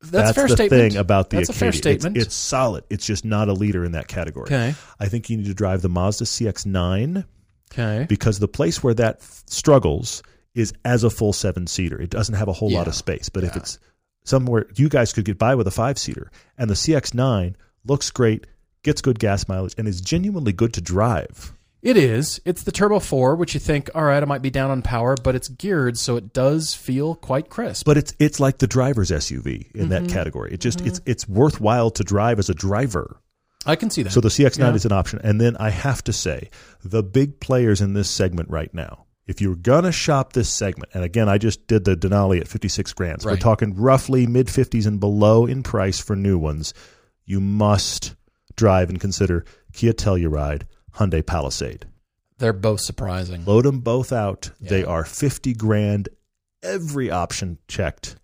That's, 0.00 0.30
a 0.30 0.34
fair 0.34 0.46
the 0.48 0.54
statement. 0.54 0.92
thing 0.92 1.00
about 1.00 1.30
the 1.30 1.38
That's 1.38 1.48
a 1.48 1.52
fair 1.52 1.70
Acadia. 1.70 1.90
It's- 1.92 2.00
statement. 2.02 2.16
It's, 2.24 2.34
solid. 2.34 2.84
It's 2.88 3.04
just 3.04 3.24
not 3.24 3.48
a 3.48 3.52
leader 3.52 3.84
in 3.84 3.92
that 3.92 4.06
category. 4.06 4.44
Okay. 4.46 4.74
I 5.00 5.08
think 5.08 5.28
you 5.28 5.36
need 5.36 5.46
to 5.46 5.54
drive 5.54 5.82
the 5.82 5.88
Mazda 5.88 6.24
CX-9 6.24 7.24
Okay. 7.72 8.06
because 8.08 8.38
the 8.38 8.48
place 8.48 8.82
where 8.82 8.94
that 8.94 9.16
f- 9.20 9.42
struggles 9.46 10.22
is 10.54 10.72
as 10.84 11.04
a 11.04 11.10
full 11.10 11.32
seven 11.32 11.66
seater. 11.66 12.00
It 12.00 12.10
doesn't 12.10 12.36
have 12.36 12.48
a 12.48 12.52
whole 12.52 12.70
lot 12.70 12.86
of 12.86 12.94
space. 12.94 13.28
But 13.28 13.44
if 13.44 13.56
it's 13.56 13.78
somewhere 14.24 14.66
you 14.76 14.88
guys 14.88 15.12
could 15.12 15.24
get 15.24 15.36
by 15.38 15.54
with 15.56 15.66
a 15.66 15.70
five 15.72 15.98
seater, 15.98 16.30
and 16.56 16.70
the 16.70 16.74
CX9 16.74 17.54
looks 17.84 18.10
great, 18.10 18.46
gets 18.82 19.00
good 19.00 19.18
gas 19.18 19.48
mileage, 19.48 19.74
and 19.78 19.86
is 19.88 20.00
genuinely 20.00 20.52
good 20.52 20.72
to 20.74 20.80
drive. 20.80 21.52
It 21.80 21.96
is. 21.96 22.40
It's 22.44 22.64
the 22.64 22.72
Turbo 22.72 22.98
4, 22.98 23.36
which 23.36 23.54
you 23.54 23.60
think, 23.60 23.88
all 23.94 24.02
right, 24.02 24.20
I 24.20 24.26
might 24.26 24.42
be 24.42 24.50
down 24.50 24.70
on 24.72 24.82
power, 24.82 25.14
but 25.22 25.36
it's 25.36 25.46
geared, 25.48 25.96
so 25.96 26.16
it 26.16 26.32
does 26.32 26.74
feel 26.74 27.14
quite 27.14 27.50
crisp. 27.50 27.86
But 27.86 27.96
it's 27.96 28.12
it's 28.18 28.40
like 28.40 28.58
the 28.58 28.66
driver's 28.66 29.10
SUV 29.12 29.72
in 29.74 29.82
Mm-hmm. 29.82 29.88
that 29.90 30.08
category. 30.08 30.52
It 30.52 30.60
just 30.60 30.80
it's 30.80 31.00
it's 31.06 31.28
worthwhile 31.28 31.90
to 31.92 32.02
drive 32.02 32.40
as 32.40 32.48
a 32.50 32.54
driver. 32.54 33.20
I 33.64 33.76
can 33.76 33.90
see 33.90 34.02
that. 34.02 34.10
So 34.12 34.20
the 34.20 34.28
CX9 34.28 34.58
Yeah. 34.58 34.74
is 34.74 34.84
an 34.86 34.92
option. 34.92 35.20
And 35.22 35.40
then 35.40 35.56
I 35.58 35.70
have 35.70 36.02
to 36.04 36.12
say, 36.12 36.50
the 36.84 37.02
big 37.02 37.38
players 37.38 37.80
in 37.80 37.92
this 37.92 38.08
segment 38.10 38.50
right 38.50 38.72
now, 38.74 39.04
if 39.26 39.40
you're 39.40 39.54
gonna 39.56 39.92
shop 39.92 40.32
this 40.32 40.48
segment, 40.48 40.90
and 40.94 41.04
again, 41.04 41.28
I 41.28 41.38
just 41.38 41.66
did 41.68 41.84
the 41.84 41.96
Denali 41.96 42.40
at 42.40 42.48
56 42.48 42.92
grand. 42.94 43.22
So 43.22 43.30
we're 43.30 43.36
talking 43.36 43.74
roughly 43.76 44.26
mid 44.26 44.48
50s 44.48 44.86
and 44.86 44.98
below 44.98 45.46
in 45.46 45.62
price 45.62 46.00
for 46.00 46.16
new 46.16 46.38
ones. 46.38 46.74
You 47.24 47.40
must 47.40 48.14
drive 48.58 48.90
and 48.90 49.00
consider 49.00 49.44
Kia 49.72 49.92
Telluride, 49.94 50.64
Hyundai 50.96 51.24
Palisade. 51.24 51.86
They're 52.38 52.52
both 52.52 52.80
surprising. 52.80 53.44
Load 53.46 53.64
them 53.64 53.80
both 53.80 54.12
out. 54.12 54.50
They 54.60 54.84
are 54.84 55.04
50 55.04 55.54
grand 55.54 56.08
every 56.62 57.10
option 57.10 57.58
checked, 57.68 58.16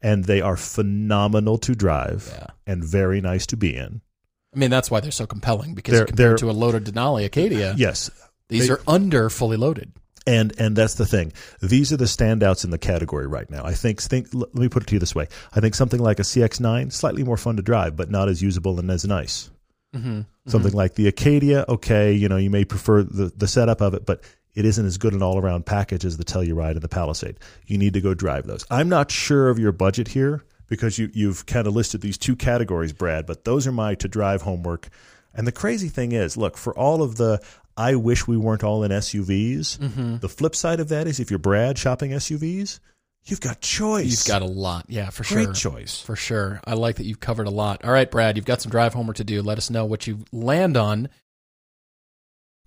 and 0.00 0.24
they 0.24 0.40
are 0.40 0.56
phenomenal 0.56 1.58
to 1.58 1.74
drive 1.74 2.28
Yeah. 2.32 2.46
and 2.66 2.84
very 2.84 3.20
nice 3.20 3.46
to 3.46 3.56
be 3.56 3.74
in. 3.74 4.00
I 4.54 4.58
mean, 4.58 4.70
that's 4.70 4.90
why 4.90 5.00
they're 5.00 5.10
so 5.10 5.26
compelling 5.26 5.74
because 5.74 5.92
They're- 5.92 6.04
compared 6.06 6.30
they're- 6.32 6.36
to 6.38 6.50
a 6.50 6.52
loaded 6.52 6.84
Denali 6.84 7.24
Acadia, 7.24 7.74
Yes, 7.76 8.10
these 8.48 8.66
they- 8.68 8.72
are 8.74 8.80
under 8.86 9.28
fully 9.30 9.56
loaded. 9.56 9.92
And 10.24 10.52
and 10.56 10.76
that's 10.76 10.94
the 10.94 11.04
thing. 11.06 11.32
These 11.60 11.92
are 11.92 11.96
the 11.96 12.04
standouts 12.04 12.62
in 12.64 12.70
the 12.70 12.78
category 12.78 13.26
right 13.26 13.50
now. 13.50 13.64
I 13.64 13.72
think 13.74 14.00
think 14.00 14.28
let 14.32 14.54
me 14.54 14.68
put 14.68 14.84
it 14.84 14.86
to 14.86 14.94
you 14.94 15.00
this 15.00 15.16
way. 15.16 15.26
I 15.52 15.58
think 15.58 15.74
something 15.74 15.98
like 16.00 16.20
a 16.20 16.22
CX9 16.24 16.90
slightly 16.92 17.24
more 17.24 17.36
fun 17.36 17.56
to 17.56 17.62
drive, 17.62 17.96
but 17.96 18.08
not 18.08 18.28
as 18.28 18.40
usable 18.40 18.78
and 18.78 18.88
as 18.88 19.04
nice. 19.04 19.50
Mm-hmm. 19.94 20.22
Something 20.46 20.72
like 20.72 20.94
the 20.94 21.06
Acadia, 21.06 21.64
okay, 21.68 22.12
you 22.12 22.28
know, 22.28 22.36
you 22.36 22.50
may 22.50 22.64
prefer 22.64 23.02
the 23.02 23.32
the 23.36 23.46
setup 23.46 23.80
of 23.80 23.94
it, 23.94 24.06
but 24.06 24.22
it 24.54 24.64
isn't 24.64 24.84
as 24.84 24.98
good 24.98 25.14
an 25.14 25.22
all 25.22 25.38
around 25.38 25.66
package 25.66 26.04
as 26.04 26.16
the 26.16 26.24
Telluride 26.24 26.72
and 26.72 26.82
the 26.82 26.88
Palisade. 26.88 27.38
You 27.66 27.78
need 27.78 27.94
to 27.94 28.00
go 28.00 28.14
drive 28.14 28.46
those. 28.46 28.66
I'm 28.70 28.88
not 28.88 29.10
sure 29.10 29.48
of 29.48 29.58
your 29.58 29.72
budget 29.72 30.08
here 30.08 30.44
because 30.68 30.98
you 30.98 31.10
you've 31.12 31.46
kind 31.46 31.66
of 31.66 31.74
listed 31.74 32.00
these 32.00 32.18
two 32.18 32.36
categories, 32.36 32.92
Brad, 32.92 33.26
but 33.26 33.44
those 33.44 33.66
are 33.66 33.72
my 33.72 33.94
to 33.96 34.08
drive 34.08 34.42
homework. 34.42 34.88
And 35.34 35.46
the 35.46 35.52
crazy 35.52 35.88
thing 35.88 36.12
is, 36.12 36.36
look, 36.36 36.56
for 36.56 36.76
all 36.76 37.02
of 37.02 37.16
the 37.16 37.42
I 37.76 37.94
wish 37.94 38.26
we 38.26 38.36
weren't 38.36 38.64
all 38.64 38.84
in 38.84 38.90
SUVs. 38.90 39.78
Mm-hmm. 39.78 40.16
The 40.18 40.28
flip 40.28 40.54
side 40.54 40.80
of 40.80 40.88
that 40.88 41.06
is 41.06 41.20
if 41.20 41.30
you're 41.30 41.38
Brad 41.38 41.78
shopping 41.78 42.10
SUVs, 42.10 42.80
you've 43.24 43.40
got 43.40 43.60
choice. 43.60 44.26
You've 44.26 44.26
got 44.26 44.42
a 44.42 44.50
lot. 44.50 44.86
Yeah, 44.88 45.10
for 45.10 45.24
great 45.24 45.56
sure. 45.56 45.72
choice. 45.72 46.00
For 46.00 46.16
sure. 46.16 46.60
I 46.64 46.74
like 46.74 46.96
that 46.96 47.06
you've 47.06 47.20
covered 47.20 47.46
a 47.46 47.50
lot. 47.50 47.84
All 47.84 47.92
right, 47.92 48.10
Brad, 48.10 48.36
you've 48.36 48.46
got 48.46 48.60
some 48.62 48.70
drive 48.70 48.94
homework 48.94 49.16
to 49.16 49.24
do. 49.24 49.42
Let 49.42 49.58
us 49.58 49.70
know 49.70 49.84
what 49.84 50.06
you 50.06 50.20
land 50.32 50.76
on. 50.76 51.08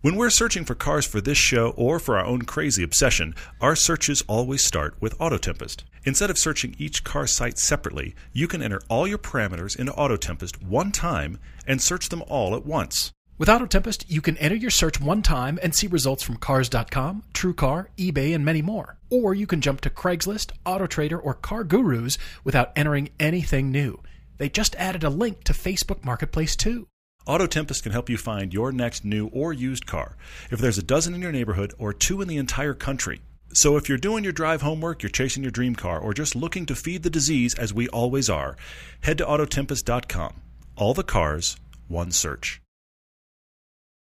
When 0.02 0.18
we're 0.18 0.30
searching 0.30 0.66
for 0.66 0.76
cars 0.76 1.08
for 1.08 1.20
this 1.20 1.38
show 1.38 1.70
or 1.72 1.98
for 1.98 2.20
our 2.20 2.26
own 2.26 2.44
crazy 2.44 2.84
obsession, 2.84 3.34
our 3.60 3.76
searches 3.76 4.22
always 4.28 4.64
start 4.64 4.96
with 5.00 5.18
AutoTempest. 5.18 5.84
Instead 6.04 6.30
of 6.30 6.38
searching 6.38 6.76
each 6.78 7.04
car 7.04 7.26
site 7.26 7.58
separately, 7.58 8.14
you 8.32 8.48
can 8.48 8.62
enter 8.62 8.82
all 8.88 9.08
your 9.08 9.18
parameters 9.18 9.76
into 9.76 9.92
AutoTempest 9.94 10.64
one 10.64 10.92
time 10.92 11.40
and 11.66 11.82
search 11.82 12.10
them 12.10 12.24
all 12.28 12.56
at 12.56 12.68
once. 12.68 13.14
With 13.40 13.50
AutoTempest, 13.50 14.06
you 14.08 14.22
can 14.22 14.38
enter 14.38 14.56
your 14.56 14.70
search 14.70 15.02
one 15.02 15.24
time 15.24 15.58
and 15.64 15.74
see 15.74 15.88
results 15.88 16.22
from 16.22 16.38
Cars.com, 16.38 17.24
TrueCar, 17.34 17.88
eBay, 17.98 18.36
and 18.36 18.46
many 18.46 18.62
more. 18.62 18.95
Or 19.10 19.34
you 19.34 19.48
can 19.48 19.62
jump 19.62 19.82
to 19.82 19.90
Craigslist, 19.90 20.52
AutoTrader, 20.66 21.20
or 21.24 21.34
Car 21.34 21.64
Gurus 21.64 22.18
without 22.44 22.72
entering 22.76 23.10
anything 23.20 23.72
new. 23.72 24.02
They 24.38 24.50
just 24.50 24.76
added 24.76 25.04
a 25.04 25.10
link 25.10 25.44
to 25.46 25.54
Facebook 25.54 26.04
Marketplace 26.04 26.56
too. 26.56 26.88
AutoTempest 27.28 27.84
can 27.84 27.92
help 27.92 28.10
you 28.10 28.18
find 28.18 28.54
your 28.54 28.72
next 28.72 29.04
new 29.04 29.28
or 29.28 29.52
used 29.52 29.88
car. 29.88 30.16
If 30.52 30.60
there's 30.60 30.78
a 30.78 30.84
dozen 30.84 31.16
in 31.16 31.22
your 31.22 31.32
neighborhood 31.32 31.74
or 31.80 31.92
two 31.94 32.22
in 32.22 32.28
the 32.28 32.38
entire 32.38 32.74
country. 32.76 33.22
So 33.54 33.78
if 33.78 33.88
you're 33.88 33.98
doing 33.98 34.24
your 34.24 34.34
drive 34.34 34.62
homework, 34.62 35.02
you're 35.02 35.10
chasing 35.10 35.42
your 35.42 35.52
dream 35.52 35.76
car, 35.76 36.00
or 36.00 36.14
just 36.14 36.36
looking 36.36 36.66
to 36.66 36.76
feed 36.76 37.04
the 37.04 37.10
disease 37.10 37.56
as 37.56 37.74
we 37.74 37.88
always 37.88 38.30
are, 38.30 38.58
head 39.02 39.18
to 39.20 39.26
autotempest.com. 39.26 40.42
All 40.76 40.94
the 40.94 41.04
cars, 41.04 41.56
one 41.88 42.12
search. 42.12 42.62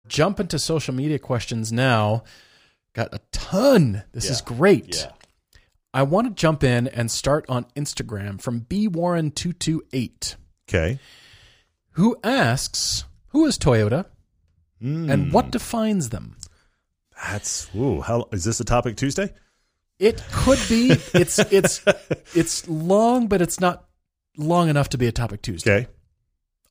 Jump 0.07 0.39
into 0.39 0.59
social 0.59 0.93
media 0.93 1.19
questions 1.19 1.71
now. 1.71 2.23
Got 2.95 3.13
a 3.13 3.19
ton. 3.31 4.03
This 4.13 4.29
is 4.29 4.41
great. 4.41 5.07
I 5.93 6.03
want 6.03 6.27
to 6.27 6.33
jump 6.33 6.63
in 6.63 6.87
and 6.87 7.11
start 7.11 7.45
on 7.49 7.65
Instagram 7.75 8.41
from 8.41 8.59
B 8.59 8.87
Warren228, 8.89 10.35
Okay. 10.67 10.99
who 11.91 12.17
asks, 12.23 13.03
Who 13.27 13.45
is 13.45 13.57
Toyota 13.57 14.05
Hmm. 14.81 15.09
and 15.09 15.31
what 15.33 15.51
defines 15.51 16.09
them? 16.09 16.37
That's 17.21 17.69
ooh, 17.75 18.01
how 18.01 18.27
is 18.31 18.43
this 18.43 18.59
a 18.59 18.65
topic 18.65 18.97
Tuesday? 18.97 19.33
It 19.99 20.21
could 20.31 20.59
be. 20.67 20.91
It's 21.13 21.39
it's 21.39 21.81
it's 22.35 22.67
long, 22.67 23.27
but 23.27 23.41
it's 23.41 23.59
not 23.59 23.85
long 24.37 24.67
enough 24.69 24.89
to 24.89 24.97
be 24.97 25.07
a 25.07 25.11
topic 25.13 25.41
Tuesday. 25.41 25.75
Okay. 25.83 25.87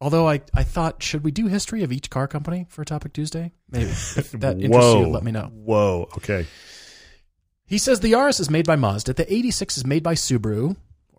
Although 0.04 0.28
I, 0.28 0.42
I 0.52 0.64
thought, 0.64 1.02
should 1.02 1.24
we 1.24 1.30
do 1.30 1.46
history 1.46 1.82
of 1.82 1.90
each 1.90 2.10
car 2.10 2.28
company 2.28 2.66
for 2.68 2.84
topic 2.84 3.14
Tuesday? 3.14 3.52
Maybe. 3.70 3.86
If 3.90 4.32
that 4.32 4.60
interests 4.60 4.94
you, 4.96 5.06
let 5.06 5.22
me 5.24 5.32
know. 5.32 5.50
Whoa. 5.50 6.10
Okay. 6.18 6.46
He 7.64 7.78
says 7.78 8.00
the 8.00 8.12
Yaris 8.12 8.38
is 8.38 8.50
made 8.50 8.66
by 8.66 8.76
Mazda, 8.76 9.14
the 9.14 9.32
86 9.32 9.78
is 9.78 9.86
made 9.86 10.02
by 10.02 10.12
Subaru, 10.14 10.76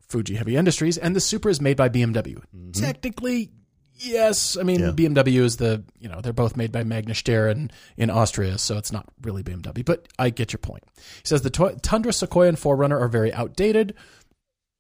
Fuji 0.08 0.36
Heavy 0.36 0.56
Industries, 0.56 1.00
and 1.00 1.16
the 1.16 1.20
Supra 1.20 1.50
is 1.50 1.60
made 1.60 1.78
by 1.78 1.90
BMW. 1.90 2.36
Mm-hmm. 2.56 2.72
Technically, 2.74 3.50
yes. 3.96 4.56
I 4.56 4.62
mean, 4.62 4.82
Yeah. 4.82 4.92
BMW 4.92 5.40
is 5.42 5.58
the, 5.58 5.84
you 5.98 6.08
know, 6.08 6.22
they're 6.22 6.32
both 6.32 6.56
made 6.56 6.72
by 6.72 6.84
Magna 6.84 7.16
Steyr 7.16 7.50
in, 7.52 7.72
in 7.98 8.12
Austria, 8.12 8.60
so 8.60 8.78
it's 8.78 8.92
not 8.92 9.08
really 9.24 9.42
BMW, 9.42 9.84
but 9.84 10.08
I 10.20 10.30
get 10.30 10.54
your 10.54 10.60
point. 10.60 10.84
He 10.96 11.02
says 11.24 11.42
the 11.42 11.50
to- 11.50 11.76
Tundra, 11.82 12.14
Sequoia, 12.14 12.50
and 12.50 12.58
4Runner 12.60 13.02
are 13.02 13.08
very 13.10 13.34
outdated. 13.34 13.96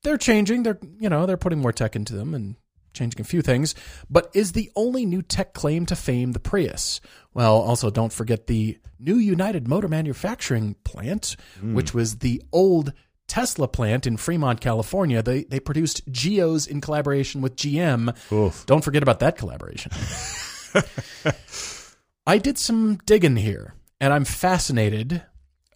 They're 0.03 0.19
changing. 0.19 0.61
They're, 0.61 0.77
you 0.99 1.09
know, 1.09 1.25
they're 1.25 1.37
putting 1.37 1.59
more 1.59 1.73
tech 1.73 1.95
into 1.95 2.13
them 2.13 2.35
and 2.35 2.55
changing 2.95 3.21
a 3.21 3.25
few 3.25 3.41
things. 3.41 3.75
But 4.09 4.31
is 4.33 4.53
the 4.53 4.71
only 4.75 5.05
new 5.05 5.21
tech 5.21 5.53
claim 5.53 5.85
to 5.87 5.95
fame 5.95 6.31
the 6.31 6.39
Prius? 6.39 7.01
Well, 7.33 7.57
also 7.57 7.89
don't 7.89 8.13
forget 8.13 8.47
the 8.47 8.77
new 8.99 9.17
United 9.17 9.67
Motor 9.67 9.87
Manufacturing 9.87 10.75
plant, 10.83 11.35
hmm. 11.59 11.75
which 11.75 11.93
was 11.93 12.17
the 12.17 12.41
old 12.51 12.93
Tesla 13.27 13.67
plant 13.67 14.05
in 14.05 14.17
Fremont, 14.17 14.61
California. 14.61 15.21
They 15.21 15.43
they 15.43 15.59
produced 15.59 16.01
Geos 16.11 16.67
in 16.67 16.81
collaboration 16.81 17.41
with 17.41 17.55
GM. 17.55 18.15
Oof. 18.31 18.65
Don't 18.65 18.83
forget 18.83 19.03
about 19.03 19.19
that 19.19 19.37
collaboration. 19.37 19.91
I 22.27 22.37
did 22.37 22.57
some 22.57 22.97
digging 23.05 23.35
here, 23.35 23.75
and 23.99 24.13
I'm 24.13 24.25
fascinated. 24.25 25.23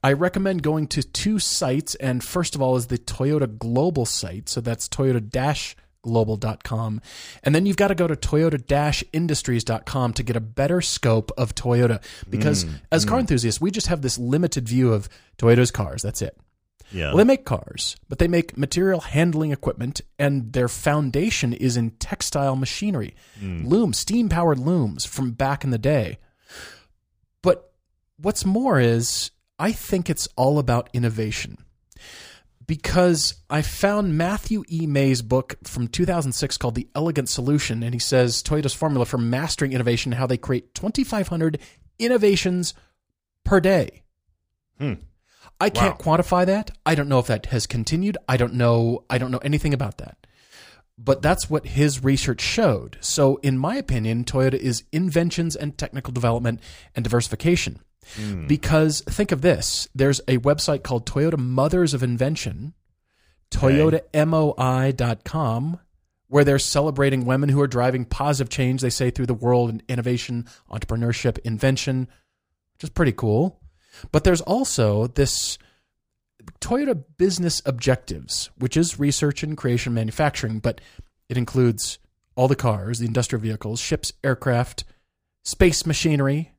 I 0.02 0.14
recommend 0.14 0.64
going 0.64 0.88
to 0.88 1.04
two 1.04 1.40
sites, 1.40 1.96
and 1.96 2.24
first 2.24 2.56
of 2.56 2.62
all 2.62 2.78
is 2.78 2.88
the 2.88 2.98
Toyota 2.98 3.58
Global 3.58 4.06
site. 4.06 4.48
So 4.48 4.62
that's 4.62 4.88
Toyota 4.88 5.20
global.com. 6.02 7.02
And 7.44 7.54
then 7.54 7.66
you've 7.66 7.78
got 7.78 7.90
to 7.90 7.96
go 7.96 8.08
to 8.08 8.16
Toyota 8.16 9.04
industries.com 9.14 10.14
to 10.14 10.24
get 10.24 10.36
a 10.36 10.42
better 10.42 10.82
scope 10.82 11.32
of 11.38 11.56
Toyota. 11.56 12.02
Because 12.30 12.66
mm, 12.66 12.74
as 12.92 13.06
car 13.06 13.18
mm. 13.18 13.22
enthusiasts, 13.22 13.62
we 13.62 13.72
just 13.72 13.88
have 13.88 14.02
this 14.02 14.18
limited 14.18 14.68
view 14.68 14.94
of 14.94 15.10
Toyota's 15.38 15.72
cars. 15.72 16.02
That's 16.02 16.22
it. 16.22 16.38
Yeah. 16.92 17.10
Well, 17.10 17.18
they 17.18 17.24
make 17.24 17.46
cars, 17.46 17.96
but 18.08 18.18
they 18.20 18.28
make 18.28 18.58
material 18.58 19.02
handling 19.02 19.52
equipment, 19.52 20.02
and 20.18 20.54
their 20.54 20.68
foundation 20.68 21.54
is 21.54 21.78
in 21.78 21.92
textile 21.92 22.56
machinery, 22.56 23.16
mm. 23.40 23.68
looms, 23.68 24.00
steam 24.00 24.28
powered 24.28 24.60
looms 24.60 25.06
from 25.06 25.32
back 25.32 25.64
in 25.64 25.70
the 25.70 25.78
day. 25.78 26.18
But 27.44 27.72
what's 28.18 28.44
more 28.44 28.80
is, 28.80 29.32
I 29.60 29.72
think 29.72 30.10
it's 30.10 30.28
all 30.36 30.58
about 30.58 30.90
innovation. 30.94 31.58
Because 32.70 33.34
I 33.50 33.64
found 33.64 34.16
Matthew 34.16 34.64
E. 34.70 34.86
May's 34.86 35.24
book 35.24 35.56
from 35.64 35.88
2006 35.88 36.56
called 36.58 36.76
The 36.76 36.88
Elegant 36.94 37.28
Solution, 37.28 37.82
and 37.82 37.96
he 37.96 38.00
says 38.00 38.44
Toyota's 38.44 38.76
formula 38.76 39.08
for 39.08 39.18
mastering 39.18 39.74
innovation, 39.74 40.12
how 40.12 40.28
they 40.28 40.38
create 40.38 40.76
2,500 40.76 41.58
innovations 41.98 42.76
per 43.44 43.60
day. 43.60 44.04
Hmm. 44.78 44.94
I 45.60 45.72
can't 45.72 45.98
quantify 45.98 46.46
that. 46.46 46.70
I 46.86 46.94
don't 46.94 47.10
know 47.10 47.18
if 47.18 47.26
that 47.26 47.48
has 47.48 47.66
continued. 47.66 48.20
I 48.28 48.38
don't 48.38 48.54
know. 48.54 49.04
I 49.10 49.18
don't 49.18 49.32
know 49.32 49.40
anything 49.40 49.74
about 49.74 49.98
that. 49.98 50.28
But 50.96 51.24
that's 51.24 51.50
what 51.50 51.66
his 51.66 52.04
research 52.04 52.40
showed. 52.40 53.00
So, 53.02 53.38
in 53.38 53.58
my 53.58 53.78
opinion, 53.78 54.26
Toyota 54.26 54.54
is 54.54 54.84
inventions 54.92 55.56
and 55.56 55.76
technical 55.76 56.14
development 56.14 56.60
and 56.96 57.04
diversification. 57.04 57.80
Hmm. 58.16 58.48
Because 58.48 59.02
think 59.02 59.32
of 59.32 59.42
this. 59.42 59.88
There's 59.94 60.20
a 60.28 60.40
website 60.40 60.82
called 60.84 61.06
Toyota 61.06 61.38
Mothers 61.38 61.94
of 61.94 62.02
Invention, 62.04 62.74
ToyotaMOI.com, 63.52 65.80
where 66.28 66.44
they're 66.44 66.60
celebrating 66.60 67.26
women 67.26 67.50
who 67.50 67.62
are 67.62 67.68
driving 67.68 68.06
positive 68.06 68.50
change, 68.50 68.82
they 68.82 68.90
say, 68.90 69.12
through 69.12 69.28
the 69.28 69.34
world 69.34 69.70
in 69.70 69.82
innovation, 69.88 70.48
entrepreneurship, 70.72 71.38
invention, 71.40 72.08
which 72.74 72.84
is 72.84 72.90
pretty 72.90 73.12
cool. 73.12 73.60
But 74.12 74.24
there's 74.24 74.42
also 74.42 75.08
this 75.08 75.58
Toyota 76.62 77.04
Business 77.18 77.62
Objectives, 77.66 78.50
which 78.58 78.78
is 78.78 79.00
research 79.00 79.44
and 79.44 79.58
creation 79.58 79.94
manufacturing, 79.94 80.60
but 80.60 80.82
it 81.28 81.38
includes 81.38 82.00
all 82.36 82.48
the 82.48 82.56
cars, 82.56 83.00
the 83.00 83.06
industrial 83.06 83.42
vehicles, 83.42 83.80
ships, 83.80 84.14
aircraft, 84.24 84.84
space 85.44 85.86
machinery, 85.86 86.54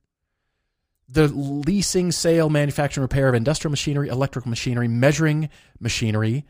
the 1.11 1.29
leasing, 1.29 2.13
sale, 2.13 2.49
manufacturing, 2.49 3.03
repair 3.03 3.29
of 3.29 3.35
industrial 3.35 3.71
machinery, 3.71 4.09
electrical 4.09 4.49
machinery, 4.49 4.87
measuring 4.87 5.49
machinery, 5.81 6.45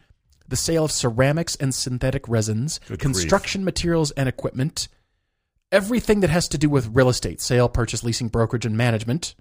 the 0.48 0.56
sale 0.56 0.84
of 0.84 0.92
ceramics 0.92 1.56
and 1.56 1.74
synthetic 1.74 2.28
resins, 2.28 2.78
Good 2.88 2.98
construction 2.98 3.64
materials 3.64 4.10
and 4.12 4.28
equipment, 4.28 4.88
everything 5.72 6.20
that 6.20 6.30
has 6.30 6.48
to 6.48 6.58
do 6.58 6.68
with 6.68 6.94
real 6.94 7.08
estate, 7.08 7.40
sale, 7.40 7.68
purchase, 7.68 8.04
leasing, 8.04 8.28
brokerage, 8.28 8.66
and 8.66 8.76
management, 8.76 9.34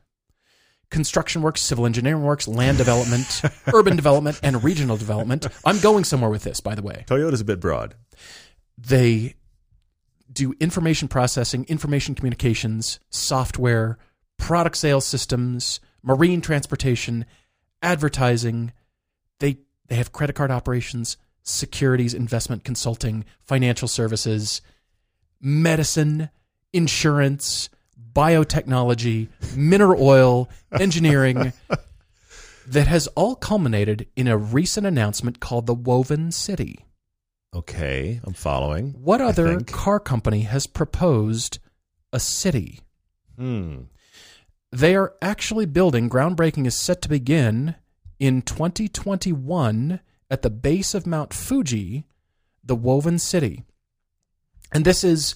construction 0.89 1.41
works, 1.41 1.61
civil 1.61 1.86
engineering 1.86 2.24
works, 2.24 2.47
land 2.47 2.78
development, 2.84 3.41
urban 3.74 3.95
development, 3.95 4.39
and 4.41 4.63
regional 4.63 4.95
development. 4.95 5.47
I'm 5.65 5.80
going 5.80 6.05
somewhere 6.05 6.30
with 6.30 6.43
this, 6.43 6.61
by 6.61 6.76
the 6.76 6.82
way. 6.82 7.03
Toyota's 7.07 7.41
a 7.41 7.45
bit 7.45 7.59
broad. 7.59 7.95
They 8.78 9.36
do 10.32 10.53
information 10.59 11.07
processing, 11.07 11.65
information 11.65 12.15
communications, 12.15 12.99
software, 13.09 13.97
product 14.40 14.78
sales 14.78 15.06
systems, 15.06 15.80
marine 16.02 16.42
transportation, 16.42 17.26
advertising. 17.84 18.74
They 19.40 19.58
They 19.88 19.96
have 19.96 20.12
credit 20.12 20.34
card 20.36 20.50
operations, 20.50 21.18
securities, 21.44 22.16
investment 22.16 22.64
consulting, 22.64 23.26
financial 23.46 23.88
services, 23.88 24.62
medicine, 25.40 26.30
insurance, 26.74 27.70
biotechnology, 28.14 29.28
mineral 29.56 30.02
oil, 30.02 30.50
engineering 30.80 31.54
that 32.68 32.88
has 32.88 33.08
all 33.08 33.36
culminated 33.36 34.08
in 34.16 34.28
a 34.28 34.38
recent 34.38 34.86
announcement 34.86 35.40
called 35.40 35.66
the 35.68 35.74
Woven 35.74 36.32
City. 36.32 36.86
Okay, 37.54 38.20
I'm 38.24 38.34
following. 38.34 38.92
What 38.92 39.22
other 39.22 39.60
car 39.62 40.00
company 40.00 40.42
has 40.42 40.68
proposed 40.68 41.58
a 42.14 42.20
city? 42.20 42.82
Hmm. 43.38 43.84
They 44.72 44.95
are 44.95 45.13
actually 45.22 45.65
building, 45.65 46.09
groundbreaking 46.09 46.67
is 46.67 46.76
set 46.76 47.01
to 47.01 47.09
begin 47.09 47.76
in 48.20 48.41
2021 48.41 49.99
at 50.30 50.41
the 50.41 50.49
base 50.49 50.93
of 50.93 51.07
Mount 51.07 51.34
Fuji, 51.34 52.05
the 52.63 52.76
Woven 52.76 53.17
City. 53.17 53.63
And 54.72 54.86
this 54.86 55.03
is 55.03 55.34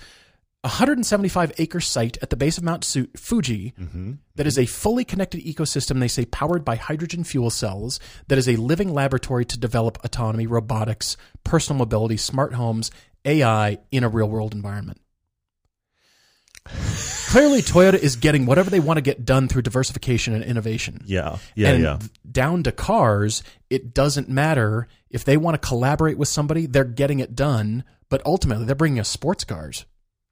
a 0.64 0.68
175 0.68 1.54
acre 1.58 1.82
site 1.82 2.18
at 2.22 2.30
the 2.30 2.36
base 2.36 2.60
of 2.60 2.64
Mount 2.64 2.86
Fuji 3.18 3.74
mm-hmm. 3.80 4.14
that 4.36 4.46
is 4.46 4.60
a 4.60 4.68
fully 4.68 5.04
connected 5.04 5.42
ecosystem, 5.42 6.00
they 6.00 6.08
say, 6.08 6.26
powered 6.26 6.64
by 6.64 6.76
hydrogen 6.76 7.24
fuel 7.24 7.50
cells, 7.50 8.00
that 8.28 8.38
is 8.38 8.48
a 8.48 8.56
living 8.56 8.94
laboratory 8.94 9.46
to 9.46 9.60
develop 9.60 9.98
autonomy, 10.04 10.46
robotics, 10.46 11.18
personal 11.44 11.80
mobility, 11.80 12.18
smart 12.18 12.54
homes, 12.54 12.92
AI 13.26 13.80
in 13.92 14.04
a 14.04 14.10
real 14.10 14.30
world 14.30 14.54
environment. 14.54 15.02
Clearly, 17.34 17.64
Toyota 17.64 17.96
is 17.96 18.16
getting 18.16 18.46
whatever 18.46 18.70
they 18.70 18.80
want 18.80 18.98
to 18.98 19.02
get 19.02 19.26
done 19.26 19.48
through 19.48 19.64
diversification 19.64 20.36
and 20.36 20.44
innovation. 20.44 21.02
Yeah, 21.04 21.40
yeah, 21.56 21.70
and 21.70 21.84
yeah. 21.84 22.00
down 22.32 22.62
to 22.62 22.72
cars, 22.72 23.42
it 23.72 23.92
doesn't 23.92 24.30
matter 24.30 24.88
if 25.10 25.26
they 25.26 25.36
want 25.36 25.60
to 25.60 25.68
collaborate 25.68 26.20
with 26.20 26.28
somebody, 26.28 26.68
they're 26.68 26.84
getting 26.84 27.20
it 27.20 27.36
done. 27.36 27.86
But 28.10 28.22
ultimately, 28.24 28.66
they're 28.66 28.76
bringing 28.76 29.00
us 29.00 29.10
sports 29.10 29.46
cars. 29.46 29.86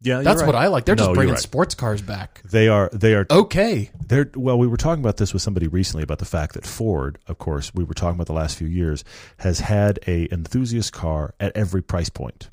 Yeah, 0.04 0.22
That's 0.22 0.42
right. 0.42 0.46
what 0.46 0.56
I 0.56 0.68
like. 0.68 0.86
They're 0.86 0.94
No, 0.94 1.06
just 1.06 1.14
bringing 1.16 1.34
right. 1.34 1.42
sports 1.42 1.74
cars 1.74 2.04
back. 2.04 2.44
They 2.44 2.68
are. 2.68 2.90
They 2.94 3.16
are. 3.16 3.26
Okay. 3.32 3.90
They're, 4.08 4.30
well, 4.36 4.60
we 4.60 4.68
were 4.68 4.78
talking 4.78 5.04
about 5.04 5.18
this 5.18 5.34
with 5.34 5.42
somebody 5.42 5.68
recently 5.68 6.04
about 6.04 6.20
the 6.20 6.26
fact 6.26 6.54
that 6.54 6.68
Ford, 6.68 7.18
of 7.28 7.40
course, 7.40 7.74
we 7.74 7.84
were 7.84 7.96
talking 7.96 8.16
about 8.16 8.28
the 8.28 8.34
last 8.34 8.58
few 8.58 8.68
years, 8.68 9.04
has 9.38 9.60
had 9.60 9.98
a 10.06 10.32
enthusiast 10.32 10.94
car 10.94 11.34
at 11.40 11.56
every 11.56 11.82
price 11.82 12.10
point, 12.10 12.50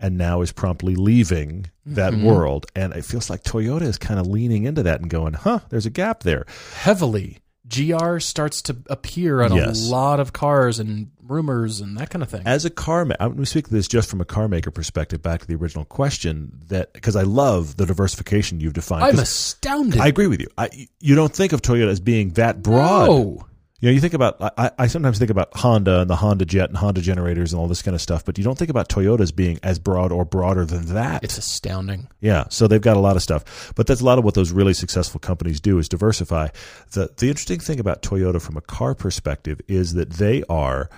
and 0.00 0.16
now 0.18 0.40
is 0.42 0.52
promptly 0.52 0.94
leaving 0.96 1.66
that 1.86 2.12
Mm-hmm. 2.12 2.24
world. 2.24 2.66
And 2.74 2.92
it 2.94 3.04
feels 3.04 3.28
like 3.30 3.42
Toyota 3.42 3.82
is 3.82 3.98
kind 3.98 4.18
of 4.20 4.26
leaning 4.26 4.64
into 4.64 4.82
that 4.84 5.00
and 5.00 5.08
going, 5.10 5.34
"Huh, 5.34 5.60
there's 5.68 5.86
a 5.86 5.90
gap 5.90 6.22
there." 6.22 6.46
Heavily. 6.74 7.38
GR 7.66 8.18
starts 8.18 8.60
to 8.62 8.76
appear 8.90 9.40
on 9.40 9.54
Yes. 9.54 9.86
a 9.88 9.90
lot 9.90 10.20
of 10.20 10.34
cars 10.34 10.78
and 10.78 11.08
rumors 11.22 11.80
and 11.80 11.96
that 11.96 12.10
kind 12.10 12.22
of 12.22 12.28
thing. 12.28 12.42
As 12.44 12.66
a 12.66 12.70
car, 12.70 13.06
ma- 13.06 13.14
I'm 13.18 13.42
speak 13.46 13.68
to 13.68 13.72
this 13.72 13.88
just 13.88 14.10
from 14.10 14.20
a 14.20 14.26
car 14.26 14.48
maker 14.48 14.70
perspective. 14.70 15.22
Back 15.22 15.40
to 15.40 15.46
the 15.46 15.54
original 15.54 15.86
question, 15.86 16.60
that 16.68 16.92
because 16.92 17.16
I 17.16 17.22
love 17.22 17.78
the 17.78 17.86
diversification 17.86 18.60
you've 18.60 18.74
defined. 18.74 19.04
I'm 19.04 19.18
astounded. 19.18 19.98
I 19.98 20.08
agree 20.08 20.26
with 20.26 20.40
you. 20.40 20.48
I, 20.58 20.68
you 21.00 21.14
don't 21.14 21.32
think 21.34 21.54
of 21.54 21.62
Toyota 21.62 21.88
as 21.88 22.00
being 22.00 22.30
that 22.32 22.62
broad. 22.62 23.08
No. 23.08 23.46
You 23.84 23.90
know, 23.90 23.94
you 23.96 24.00
think 24.00 24.14
about 24.14 24.40
I, 24.40 24.70
I 24.78 24.86
sometimes 24.86 25.18
think 25.18 25.30
about 25.30 25.54
Honda 25.54 26.00
and 26.00 26.08
the 26.08 26.16
Honda 26.16 26.46
Jet 26.46 26.70
and 26.70 26.78
Honda 26.78 27.02
generators 27.02 27.52
and 27.52 27.60
all 27.60 27.68
this 27.68 27.82
kind 27.82 27.94
of 27.94 28.00
stuff, 28.00 28.24
but 28.24 28.38
you 28.38 28.42
don't 28.42 28.56
think 28.56 28.70
about 28.70 28.88
Toyota 28.88 29.20
as 29.20 29.30
being 29.30 29.58
as 29.62 29.78
broad 29.78 30.10
or 30.10 30.24
broader 30.24 30.64
than 30.64 30.94
that. 30.94 31.22
It's 31.22 31.36
astounding. 31.36 32.08
yeah, 32.18 32.44
so 32.48 32.66
they've 32.66 32.80
got 32.80 32.96
a 32.96 33.00
lot 33.00 33.14
of 33.14 33.22
stuff, 33.22 33.74
but 33.76 33.86
that's 33.86 34.00
a 34.00 34.04
lot 34.06 34.16
of 34.16 34.24
what 34.24 34.32
those 34.32 34.52
really 34.52 34.72
successful 34.72 35.20
companies 35.20 35.60
do 35.60 35.76
is 35.76 35.86
diversify. 35.86 36.48
the 36.92 37.12
The 37.14 37.28
interesting 37.28 37.60
thing 37.60 37.78
about 37.78 38.00
Toyota 38.00 38.40
from 38.40 38.56
a 38.56 38.62
car 38.62 38.94
perspective 38.94 39.60
is 39.68 39.92
that 39.92 40.12
they 40.12 40.42
are 40.48 40.88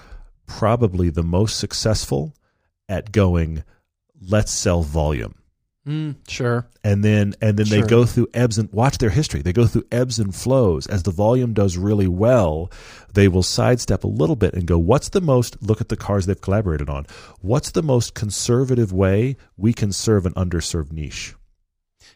probably 0.47 1.11
the 1.11 1.25
most 1.25 1.59
successful 1.59 2.37
at 2.89 3.11
going, 3.11 3.65
let's 4.21 4.53
sell 4.53 4.83
volume 4.83 5.35
Mm, 5.87 6.17
sure. 6.27 6.67
and 6.83 7.05
then 7.05 7.35
and 7.41 7.57
then 7.57 7.69
they 7.69 7.81
go 7.81 8.05
through 8.05 8.27
ebbs 8.35 8.59
and 8.59 8.73
watch 8.73 8.99
their 8.99 9.11
history. 9.11 9.41
They 9.41 9.53
go 9.53 9.67
through 9.67 9.85
ebbs 9.93 10.19
and 10.19 10.35
flows. 10.35 10.87
As 10.89 11.05
the 11.05 11.13
volume 11.13 11.53
does 11.55 11.77
really 11.77 12.09
well, 12.09 12.73
they 13.15 13.29
will 13.29 13.45
sidestep 13.45 14.03
a 14.03 14.09
little 14.09 14.35
bit 14.35 14.55
and 14.55 14.67
go, 14.67 14.79
"What's 14.79 15.11
the 15.11 15.21
most? 15.21 15.63
Look 15.63 15.81
at 15.81 15.89
the 15.89 15.97
cars 15.97 16.27
they've 16.27 16.41
collaborated 16.41 16.89
on. 16.91 17.07
What's 17.41 17.71
the 17.71 17.83
most 17.83 18.15
conservative 18.15 18.93
way 18.93 19.37
we 19.57 19.73
can 19.73 19.93
serve 19.93 20.27
an 20.27 20.35
underserved 20.35 20.91
niche?" 20.91 21.35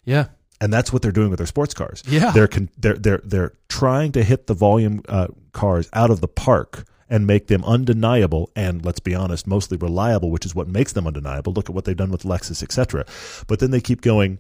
Yeah. 0.05 0.27
And 0.61 0.73
that's 0.73 0.93
what 0.93 1.01
they're 1.03 1.13
doing 1.13 1.31
with 1.31 1.39
their 1.39 1.47
sports 1.47 1.73
cars. 1.73 2.03
Yeah. 2.07 2.33
they're 2.33 2.49
con- 2.49 2.71
they're 2.77 2.99
they're 2.99 3.21
they're 3.25 3.53
trying 3.69 4.13
to 4.13 4.23
hit 4.25 4.47
the 4.47 4.55
volume 4.55 5.03
uh, 5.09 5.29
cars 5.53 5.89
out 5.93 6.11
of 6.11 6.21
the 6.21 6.29
park 6.29 6.85
and 7.11 7.27
make 7.27 7.49
them 7.49 7.65
undeniable 7.65 8.51
and 8.55 8.85
let's 8.85 9.01
be 9.01 9.15
honest, 9.15 9.47
mostly 9.47 9.77
reliable, 9.77 10.31
which 10.31 10.47
is 10.47 10.55
what 10.55 10.69
makes 10.69 10.93
them 10.93 11.07
undeniable. 11.07 11.53
Look 11.53 11.69
at 11.69 11.75
what 11.75 11.85
they've 11.85 11.97
done 11.97 12.13
with 12.13 12.23
Lexus, 12.23 12.63
etc. 12.63 13.05
But 13.49 13.59
then 13.59 13.73
they 13.73 13.81
keep 13.81 14.01
going. 14.01 14.39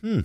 Hmm. 0.00 0.20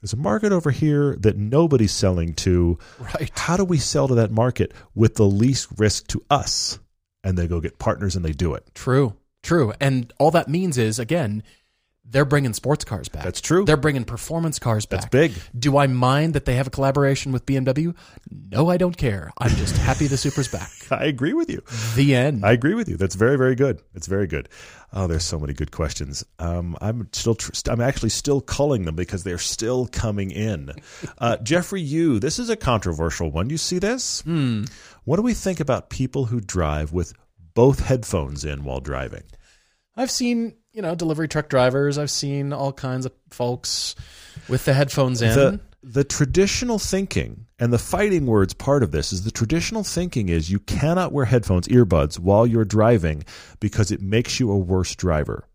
There's 0.00 0.12
a 0.12 0.16
market 0.18 0.52
over 0.52 0.72
here 0.72 1.16
that 1.20 1.36
nobody's 1.36 1.92
selling 1.92 2.34
to. 2.34 2.78
Right. 2.98 3.30
How 3.38 3.56
do 3.56 3.64
we 3.64 3.78
sell 3.78 4.08
to 4.08 4.14
that 4.16 4.30
market 4.30 4.74
with 4.94 5.14
the 5.14 5.24
least 5.24 5.68
risk 5.78 6.08
to 6.08 6.22
us? 6.28 6.78
And 7.24 7.38
they 7.38 7.46
go 7.46 7.60
get 7.60 7.78
partners 7.78 8.14
and 8.14 8.24
they 8.24 8.32
do 8.32 8.54
it. 8.54 8.66
True. 8.74 9.14
True. 9.42 9.72
And 9.80 10.12
all 10.18 10.30
that 10.32 10.48
means 10.48 10.76
is, 10.76 10.98
again, 10.98 11.42
they're 12.08 12.24
bringing 12.24 12.52
sports 12.52 12.84
cars 12.84 13.08
back. 13.08 13.24
That's 13.24 13.40
true. 13.40 13.64
They're 13.64 13.76
bringing 13.76 14.04
performance 14.04 14.58
cars 14.58 14.86
back. 14.86 15.00
That's 15.00 15.10
big. 15.10 15.32
Do 15.58 15.76
I 15.76 15.86
mind 15.86 16.34
that 16.34 16.44
they 16.44 16.54
have 16.54 16.66
a 16.66 16.70
collaboration 16.70 17.32
with 17.32 17.44
BMW? 17.46 17.94
No, 18.30 18.70
I 18.70 18.76
don't 18.76 18.96
care. 18.96 19.32
I'm 19.38 19.50
just 19.56 19.76
happy 19.76 20.06
the 20.06 20.16
Supra's 20.16 20.48
back. 20.48 20.70
I 20.90 21.06
agree 21.06 21.32
with 21.34 21.50
you. 21.50 21.62
The 21.94 22.14
end. 22.14 22.44
I 22.44 22.52
agree 22.52 22.74
with 22.74 22.88
you. 22.88 22.96
That's 22.96 23.14
very, 23.16 23.36
very 23.36 23.54
good. 23.54 23.80
It's 23.94 24.06
very 24.06 24.26
good. 24.26 24.48
Oh, 24.92 25.06
there's 25.08 25.24
so 25.24 25.38
many 25.38 25.52
good 25.52 25.72
questions. 25.72 26.24
Um, 26.38 26.76
I'm 26.80 27.08
still, 27.12 27.34
tr- 27.34 27.50
I'm 27.68 27.80
actually 27.80 28.10
still 28.10 28.40
culling 28.40 28.84
them 28.84 28.94
because 28.94 29.24
they're 29.24 29.36
still 29.38 29.86
coming 29.86 30.30
in. 30.30 30.72
Uh, 31.18 31.36
Jeffrey, 31.38 31.80
you, 31.80 32.18
this 32.18 32.38
is 32.38 32.50
a 32.50 32.56
controversial 32.56 33.30
one. 33.30 33.48
You 33.48 33.56
see 33.56 33.78
this? 33.78 34.20
Hmm. 34.22 34.64
What 35.04 35.16
do 35.16 35.22
we 35.22 35.32
think 35.34 35.60
about 35.60 35.88
people 35.88 36.26
who 36.26 36.40
drive 36.40 36.92
with 36.92 37.14
both 37.54 37.80
headphones 37.80 38.44
in 38.44 38.64
while 38.64 38.80
driving? 38.80 39.22
I've 39.96 40.10
seen, 40.10 40.56
you 40.76 40.82
know, 40.82 40.94
delivery 40.94 41.26
truck 41.26 41.48
drivers. 41.48 41.96
I've 41.96 42.10
seen 42.10 42.52
all 42.52 42.72
kinds 42.72 43.06
of 43.06 43.12
folks 43.30 43.96
with 44.46 44.66
the 44.66 44.74
headphones 44.74 45.22
in. 45.22 45.34
The, 45.34 45.60
the 45.82 46.04
traditional 46.04 46.78
thinking 46.78 47.46
and 47.58 47.72
the 47.72 47.78
fighting 47.78 48.26
words 48.26 48.52
part 48.52 48.82
of 48.82 48.90
this 48.92 49.10
is 49.10 49.24
the 49.24 49.30
traditional 49.30 49.82
thinking 49.82 50.28
is 50.28 50.50
you 50.50 50.60
cannot 50.60 51.12
wear 51.12 51.24
headphones, 51.24 51.66
earbuds 51.68 52.18
while 52.18 52.46
you're 52.46 52.66
driving 52.66 53.24
because 53.58 53.90
it 53.90 54.02
makes 54.02 54.38
you 54.38 54.50
a 54.50 54.58
worse 54.58 54.94
driver. 54.94 55.48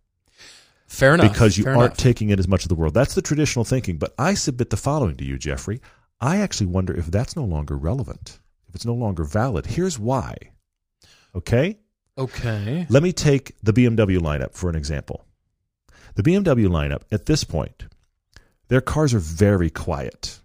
Fair 0.87 1.13
enough. 1.13 1.31
because 1.31 1.57
you 1.57 1.65
fair 1.65 1.75
aren't 1.75 1.91
enough. 1.91 1.97
taking 1.97 2.31
in 2.31 2.39
as 2.39 2.47
much 2.47 2.63
of 2.63 2.69
the 2.69 2.75
world. 2.75 2.95
That's 2.95 3.13
the 3.13 3.21
traditional 3.21 3.63
thinking. 3.63 3.97
But 3.97 4.13
I 4.17 4.33
submit 4.33 4.71
the 4.71 4.77
following 4.77 5.15
to 5.17 5.23
you, 5.23 5.37
Jeffrey. 5.37 5.81
I 6.19 6.37
actually 6.37 6.67
wonder 6.67 6.93
if 6.93 7.05
that's 7.05 7.35
no 7.35 7.45
longer 7.45 7.77
relevant, 7.77 8.39
if 8.67 8.75
it's 8.75 8.85
no 8.85 8.95
longer 8.95 9.23
valid. 9.23 9.67
Here's 9.67 9.99
why. 9.99 10.35
Okay? 11.35 11.77
Okay. 12.23 12.85
Let 12.89 13.03
me 13.03 13.11
take 13.13 13.55
the 13.63 13.73
BMW 13.73 14.19
lineup 14.19 14.53
for 14.53 14.69
an 14.69 14.75
example. 14.75 15.25
The 16.15 16.23
BMW 16.23 16.67
lineup 16.67 17.01
at 17.11 17.25
this 17.25 17.43
point, 17.43 17.85
their 18.67 18.81
cars 18.81 19.13
are 19.13 19.19
very 19.19 19.69
quiet. 19.69 20.39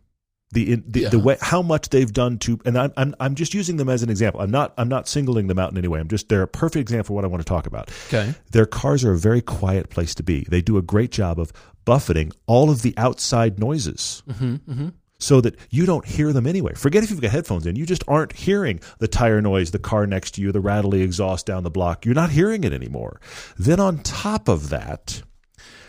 The, 0.52 0.76
the, 0.76 1.06
the 1.06 1.18
way 1.18 1.36
how 1.40 1.60
much 1.60 1.88
they've 1.90 2.10
done 2.10 2.38
to 2.38 2.58
and 2.64 2.78
I'm, 2.78 2.92
I'm 2.96 3.14
I'm 3.18 3.34
just 3.34 3.52
using 3.52 3.76
them 3.78 3.88
as 3.88 4.02
an 4.04 4.10
example. 4.10 4.40
I'm 4.40 4.50
not 4.50 4.72
I'm 4.78 4.88
not 4.88 5.08
singling 5.08 5.48
them 5.48 5.58
out 5.58 5.72
in 5.72 5.76
any 5.76 5.88
way. 5.88 5.98
I'm 5.98 6.08
just 6.08 6.28
they're 6.28 6.42
a 6.42 6.48
perfect 6.48 6.80
example 6.80 7.12
of 7.12 7.16
what 7.16 7.24
I 7.24 7.28
want 7.28 7.42
to 7.42 7.48
talk 7.48 7.66
about 7.66 7.90
Okay. 8.06 8.32
their 8.52 8.64
cars 8.64 9.04
are 9.04 9.12
a 9.12 9.18
very 9.18 9.42
quiet 9.42 9.90
place 9.90 10.14
to 10.14 10.22
be. 10.22 10.46
They 10.48 10.62
do 10.62 10.78
a 10.78 10.82
great 10.82 11.10
job 11.10 11.40
of 11.40 11.52
buffeting 11.84 12.32
all 12.46 12.70
of 12.70 12.82
the 12.82 12.94
outside 12.96 13.58
noises 13.58 14.22
mm-hmm, 14.28 14.54
mm-hmm. 14.54 14.88
So 15.18 15.40
that 15.40 15.56
you 15.70 15.86
don't 15.86 16.06
hear 16.06 16.32
them 16.32 16.46
anyway. 16.46 16.74
Forget 16.74 17.02
if 17.02 17.10
you've 17.10 17.20
got 17.20 17.30
headphones 17.30 17.66
in, 17.66 17.76
you 17.76 17.86
just 17.86 18.04
aren't 18.06 18.32
hearing 18.32 18.80
the 18.98 19.08
tire 19.08 19.40
noise, 19.40 19.70
the 19.70 19.78
car 19.78 20.06
next 20.06 20.32
to 20.32 20.42
you, 20.42 20.52
the 20.52 20.60
rattly 20.60 21.02
exhaust 21.02 21.46
down 21.46 21.62
the 21.62 21.70
block. 21.70 22.04
You're 22.04 22.14
not 22.14 22.30
hearing 22.30 22.64
it 22.64 22.72
anymore. 22.72 23.20
Then 23.58 23.80
on 23.80 23.98
top 23.98 24.48
of 24.48 24.68
that, 24.68 25.22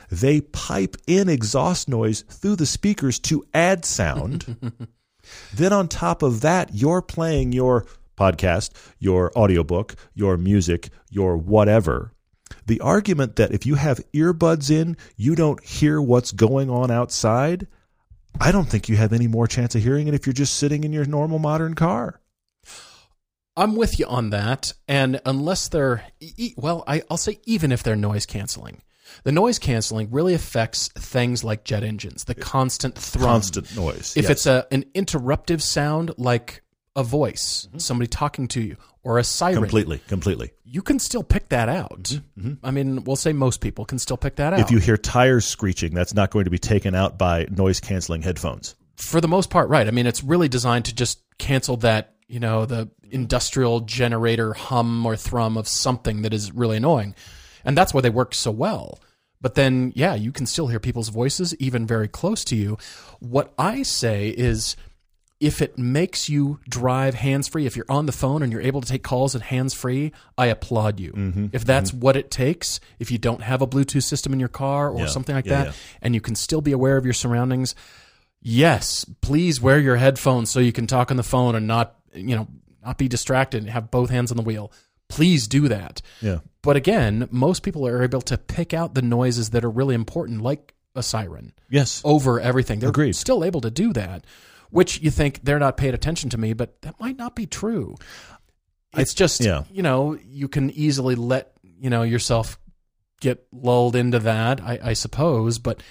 they 0.09 0.41
pipe 0.41 0.95
in 1.05 1.27
exhaust 1.27 1.89
noise 1.89 2.21
through 2.29 2.55
the 2.55 2.65
speakers 2.65 3.19
to 3.19 3.45
add 3.53 3.83
sound. 3.85 4.57
Then 5.53 5.73
on 5.73 5.87
top 5.87 6.23
of 6.23 6.41
that, 6.41 6.73
you're 6.73 7.01
playing 7.01 7.51
your 7.51 7.85
podcast, 8.17 8.71
your 8.99 9.31
audiobook, 9.37 9.95
your 10.13 10.37
music, 10.37 10.89
your 11.09 11.37
whatever. 11.37 12.11
The 12.65 12.79
argument 12.79 13.35
that 13.35 13.51
if 13.51 13.65
you 13.65 13.75
have 13.75 14.01
earbuds 14.13 14.71
in, 14.71 14.97
you 15.15 15.35
don't 15.35 15.63
hear 15.63 16.01
what's 16.01 16.31
going 16.31 16.69
on 16.69 16.91
outside, 16.91 17.67
I 18.39 18.51
don't 18.51 18.67
think 18.69 18.89
you 18.89 18.95
have 18.97 19.13
any 19.13 19.27
more 19.27 19.47
chance 19.47 19.75
of 19.75 19.81
hearing 19.83 20.07
it 20.07 20.13
if 20.13 20.25
you're 20.25 20.33
just 20.33 20.55
sitting 20.55 20.83
in 20.83 20.93
your 20.93 21.05
normal 21.05 21.39
modern 21.39 21.73
car. 21.73 22.19
I'm 23.55 23.75
with 23.75 23.99
you 23.99 24.05
on 24.05 24.29
that. 24.29 24.73
And 24.87 25.19
unless 25.25 25.67
they're, 25.67 26.03
well, 26.57 26.83
I, 26.87 27.01
I'll 27.09 27.17
say 27.17 27.39
even 27.45 27.71
if 27.71 27.81
they're 27.81 27.95
noise 27.95 28.25
canceling, 28.25 28.83
the 29.23 29.31
noise 29.31 29.57
canceling 29.57 30.09
really 30.11 30.33
affects 30.35 30.89
things 30.89 31.43
like 31.43 31.63
jet 31.63 31.83
engines, 31.83 32.25
the 32.25 32.35
constant 32.35 32.95
thrum. 32.95 33.23
Constant 33.25 33.75
noise. 33.75 34.15
If 34.15 34.23
Yes. 34.23 34.31
it's 34.31 34.45
a 34.45 34.67
an 34.69 34.83
interruptive 34.93 35.61
sound 35.61 36.11
like 36.17 36.61
a 36.97 37.03
voice, 37.03 37.67
mm-hmm. 37.69 37.77
somebody 37.77 38.07
talking 38.07 38.47
to 38.49 38.61
you, 38.61 38.75
or 39.03 39.19
a 39.19 39.23
siren, 39.23 39.55
Completely, 39.61 39.99
completely. 40.09 40.51
you 40.65 40.81
can 40.81 40.99
still 40.99 41.23
pick 41.23 41.47
that 41.49 41.69
out. 41.69 42.03
Mm-hmm, 42.03 42.49
mm-hmm. 42.49 42.65
I 42.65 42.71
mean, 42.71 43.03
we'll 43.05 43.15
say 43.15 43.31
most 43.31 43.61
people 43.61 43.85
can 43.85 43.99
still 43.99 44.17
pick 44.17 44.35
that 44.35 44.51
out. 44.51 44.59
If 44.59 44.71
you 44.71 44.79
hear 44.79 44.97
tires 44.97 45.45
screeching, 45.45 45.93
that's 45.93 46.13
not 46.13 46.31
going 46.31 46.43
to 46.45 46.51
be 46.51 46.57
taken 46.57 46.93
out 46.95 47.17
by 47.17 47.45
noise 47.49 47.79
canceling 47.79 48.21
headphones. 48.23 48.75
for 48.97 49.21
the 49.21 49.27
most 49.29 49.49
part, 49.49 49.69
right. 49.69 49.87
I 49.87 49.91
mean, 49.91 50.07
it's 50.07 50.23
really 50.23 50.49
designed 50.49 50.85
to 50.85 50.95
just 50.95 51.21
cancel 51.37 51.77
that, 51.77 52.15
you 52.27 52.39
know, 52.39 52.65
the 52.65 52.89
industrial 53.11 53.81
generator 53.81 54.53
hum 54.53 55.05
or 55.05 55.15
thrum 55.15 55.55
of 55.55 55.67
something 55.67 56.23
that 56.23 56.33
is 56.33 56.51
really 56.51 56.77
annoying. 56.77 57.15
And 57.63 57.77
that's 57.77 57.93
why 57.93 58.01
they 58.01 58.09
work 58.09 58.33
so 58.33 58.51
well. 58.51 58.99
But 59.39 59.53
then, 59.53 59.93
yeah, 59.95 60.15
you 60.15 60.31
can 60.31 60.47
still 60.47 60.67
hear 60.67 60.79
people's 60.79 61.09
voices 61.09 61.55
even 61.57 61.85
very 61.85 62.07
close 62.07 62.43
to 62.45 62.55
you. 62.55 62.77
What 63.19 63.53
I 63.57 63.83
say 63.83 64.29
is 64.29 64.75
if 65.39 65.61
it 65.61 65.77
makes 65.77 66.29
you 66.29 66.59
drive 66.67 67.13
hands 67.13 67.47
free, 67.47 67.65
if 67.67 67.75
you're 67.75 67.85
on 67.89 68.07
the 68.07 68.11
phone 68.11 68.41
and 68.41 68.51
you're 68.51 68.61
able 68.61 68.81
to 68.81 68.87
take 68.87 69.03
calls 69.03 69.35
and 69.35 69.43
hands 69.43 69.73
free, 69.73 70.11
I 70.37 70.47
applaud 70.47 70.99
you. 70.99 71.11
Mm-hmm. 71.13 71.47
If 71.53 71.63
that's 71.63 71.91
mm-hmm. 71.91 71.99
what 71.99 72.15
it 72.15 72.31
takes, 72.31 72.79
if 72.97 73.11
you 73.11 73.19
don't 73.19 73.41
have 73.43 73.61
a 73.61 73.67
Bluetooth 73.67 74.03
system 74.03 74.33
in 74.33 74.39
your 74.39 74.49
car 74.49 74.89
or 74.89 75.01
Yeah. 75.01 75.05
something 75.07 75.35
like 75.35 75.45
Yeah, 75.45 75.63
that, 75.63 75.65
yeah. 75.67 75.73
and 76.01 76.15
you 76.15 76.21
can 76.21 76.33
still 76.35 76.61
be 76.61 76.71
aware 76.71 76.97
of 76.97 77.05
your 77.05 77.13
surroundings, 77.13 77.75
yes, 78.41 79.05
please 79.21 79.61
wear 79.61 79.79
your 79.79 79.97
headphones 79.97 80.49
so 80.49 80.59
you 80.59 80.71
can 80.71 80.87
talk 80.87 81.11
on 81.11 81.17
the 81.17 81.23
phone 81.23 81.55
and 81.55 81.67
not, 81.67 81.95
you 82.13 82.35
know, 82.35 82.47
not 82.83 82.97
be 82.97 83.07
distracted 83.07 83.61
and 83.61 83.69
have 83.69 83.91
both 83.91 84.09
hands 84.09 84.31
on 84.31 84.37
the 84.37 84.43
wheel. 84.43 84.71
Please 85.09 85.47
do 85.47 85.67
that. 85.67 86.01
Yeah. 86.21 86.39
But 86.61 86.75
again, 86.75 87.27
most 87.31 87.63
people 87.63 87.87
are 87.87 88.03
able 88.03 88.21
to 88.21 88.37
pick 88.37 88.73
out 88.73 88.93
the 88.93 89.01
noises 89.01 89.51
that 89.51 89.63
are 89.63 89.69
really 89.69 89.95
important, 89.95 90.41
like 90.41 90.73
a 90.95 91.03
siren, 91.03 91.53
Yes. 91.69 92.01
over 92.03 92.39
everything. 92.39 92.79
They're 92.79 92.89
Agreed. 92.89 93.15
still 93.15 93.43
able 93.43 93.61
to 93.61 93.69
do 93.69 93.93
that, 93.93 94.25
which 94.69 95.01
you 95.01 95.11
think 95.11 95.41
they're 95.43 95.59
not 95.59 95.77
paying 95.77 95.93
attention 95.93 96.29
to 96.31 96.37
me, 96.37 96.53
but 96.53 96.81
that 96.81 96.99
might 96.99 97.17
not 97.17 97.35
be 97.35 97.45
true. 97.45 97.95
It's 98.95 99.13
just, 99.13 99.43
yeah. 99.43 99.63
you 99.71 99.83
know, 99.83 100.17
you 100.25 100.47
can 100.47 100.71
easily 100.71 101.15
let, 101.15 101.53
you 101.61 101.89
know, 101.89 102.03
yourself 102.03 102.57
get 103.21 103.45
lulled 103.51 103.95
into 103.95 104.19
that, 104.19 104.61
I, 104.61 104.79
I 104.81 104.93
suppose. 104.93 105.59
But 105.59 105.83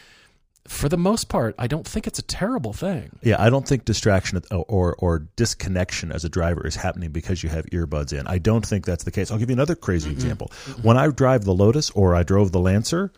for 0.67 0.89
the 0.89 0.97
most 0.97 1.29
part, 1.29 1.55
I 1.59 1.67
don't 1.67 1.87
think 1.87 2.07
it's 2.07 2.19
a 2.19 2.23
terrible 2.23 2.73
thing. 2.73 3.19
Yeah, 3.23 3.37
I 3.39 3.51
don't 3.51 3.67
think 3.67 3.85
distraction 3.85 4.41
or 4.51 4.95
or 4.99 5.29
disconnection 5.37 6.11
as 6.11 6.25
a 6.25 6.29
driver 6.29 6.67
is 6.67 6.75
happening 6.77 7.13
because 7.13 7.43
you 7.43 7.49
have 7.49 7.67
earbuds 7.67 8.13
in. 8.19 8.27
I 8.27 8.39
don't 8.39 8.67
think 8.67 8.85
that's 8.85 9.05
the 9.05 9.11
case. 9.11 9.31
I'll 9.31 9.39
give 9.39 9.51
you 9.51 9.55
another 9.55 9.77
crazy 9.77 10.09
mm-hmm. 10.09 10.19
example. 10.19 10.49
Mm-hmm. 10.65 10.83
When 10.83 10.97
I 10.97 11.09
drive 11.09 11.45
the 11.45 11.55
Lotus 11.55 11.91
or 11.91 12.15
I 12.15 12.23
drove 12.23 12.53
the 12.53 12.61
Lancer, 12.61 13.13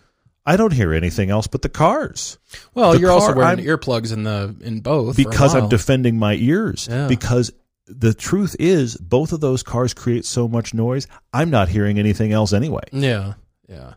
I 0.52 0.56
don't 0.56 0.72
hear 0.72 0.92
anything 0.94 1.28
else 1.30 1.46
but 1.46 1.62
the 1.62 1.68
cars 1.68 2.38
Well, 2.74 2.92
The 2.92 3.00
you're 3.00 3.10
also 3.12 3.34
wearing 3.34 3.58
I'm- 3.60 3.66
earplugs 3.66 4.12
in 4.12 4.22
the 4.24 4.54
in 4.60 4.80
both 4.80 5.16
because 5.16 5.54
I'm 5.54 5.68
defending 5.68 6.18
my 6.18 6.34
ears. 6.34 6.88
Yeah. 6.90 7.06
Because 7.08 7.52
the 7.86 8.12
truth 8.14 8.54
is, 8.58 8.96
both 8.96 9.32
of 9.32 9.40
those 9.40 9.62
cars 9.62 9.94
create 9.94 10.24
so 10.24 10.46
much 10.48 10.74
noise. 10.74 11.06
I'm 11.32 11.50
not 11.50 11.68
hearing 11.68 11.98
anything 11.98 12.32
else 12.32 12.52
anyway. 12.52 12.82
Yeah, 12.92 13.34
yeah. 13.68 13.94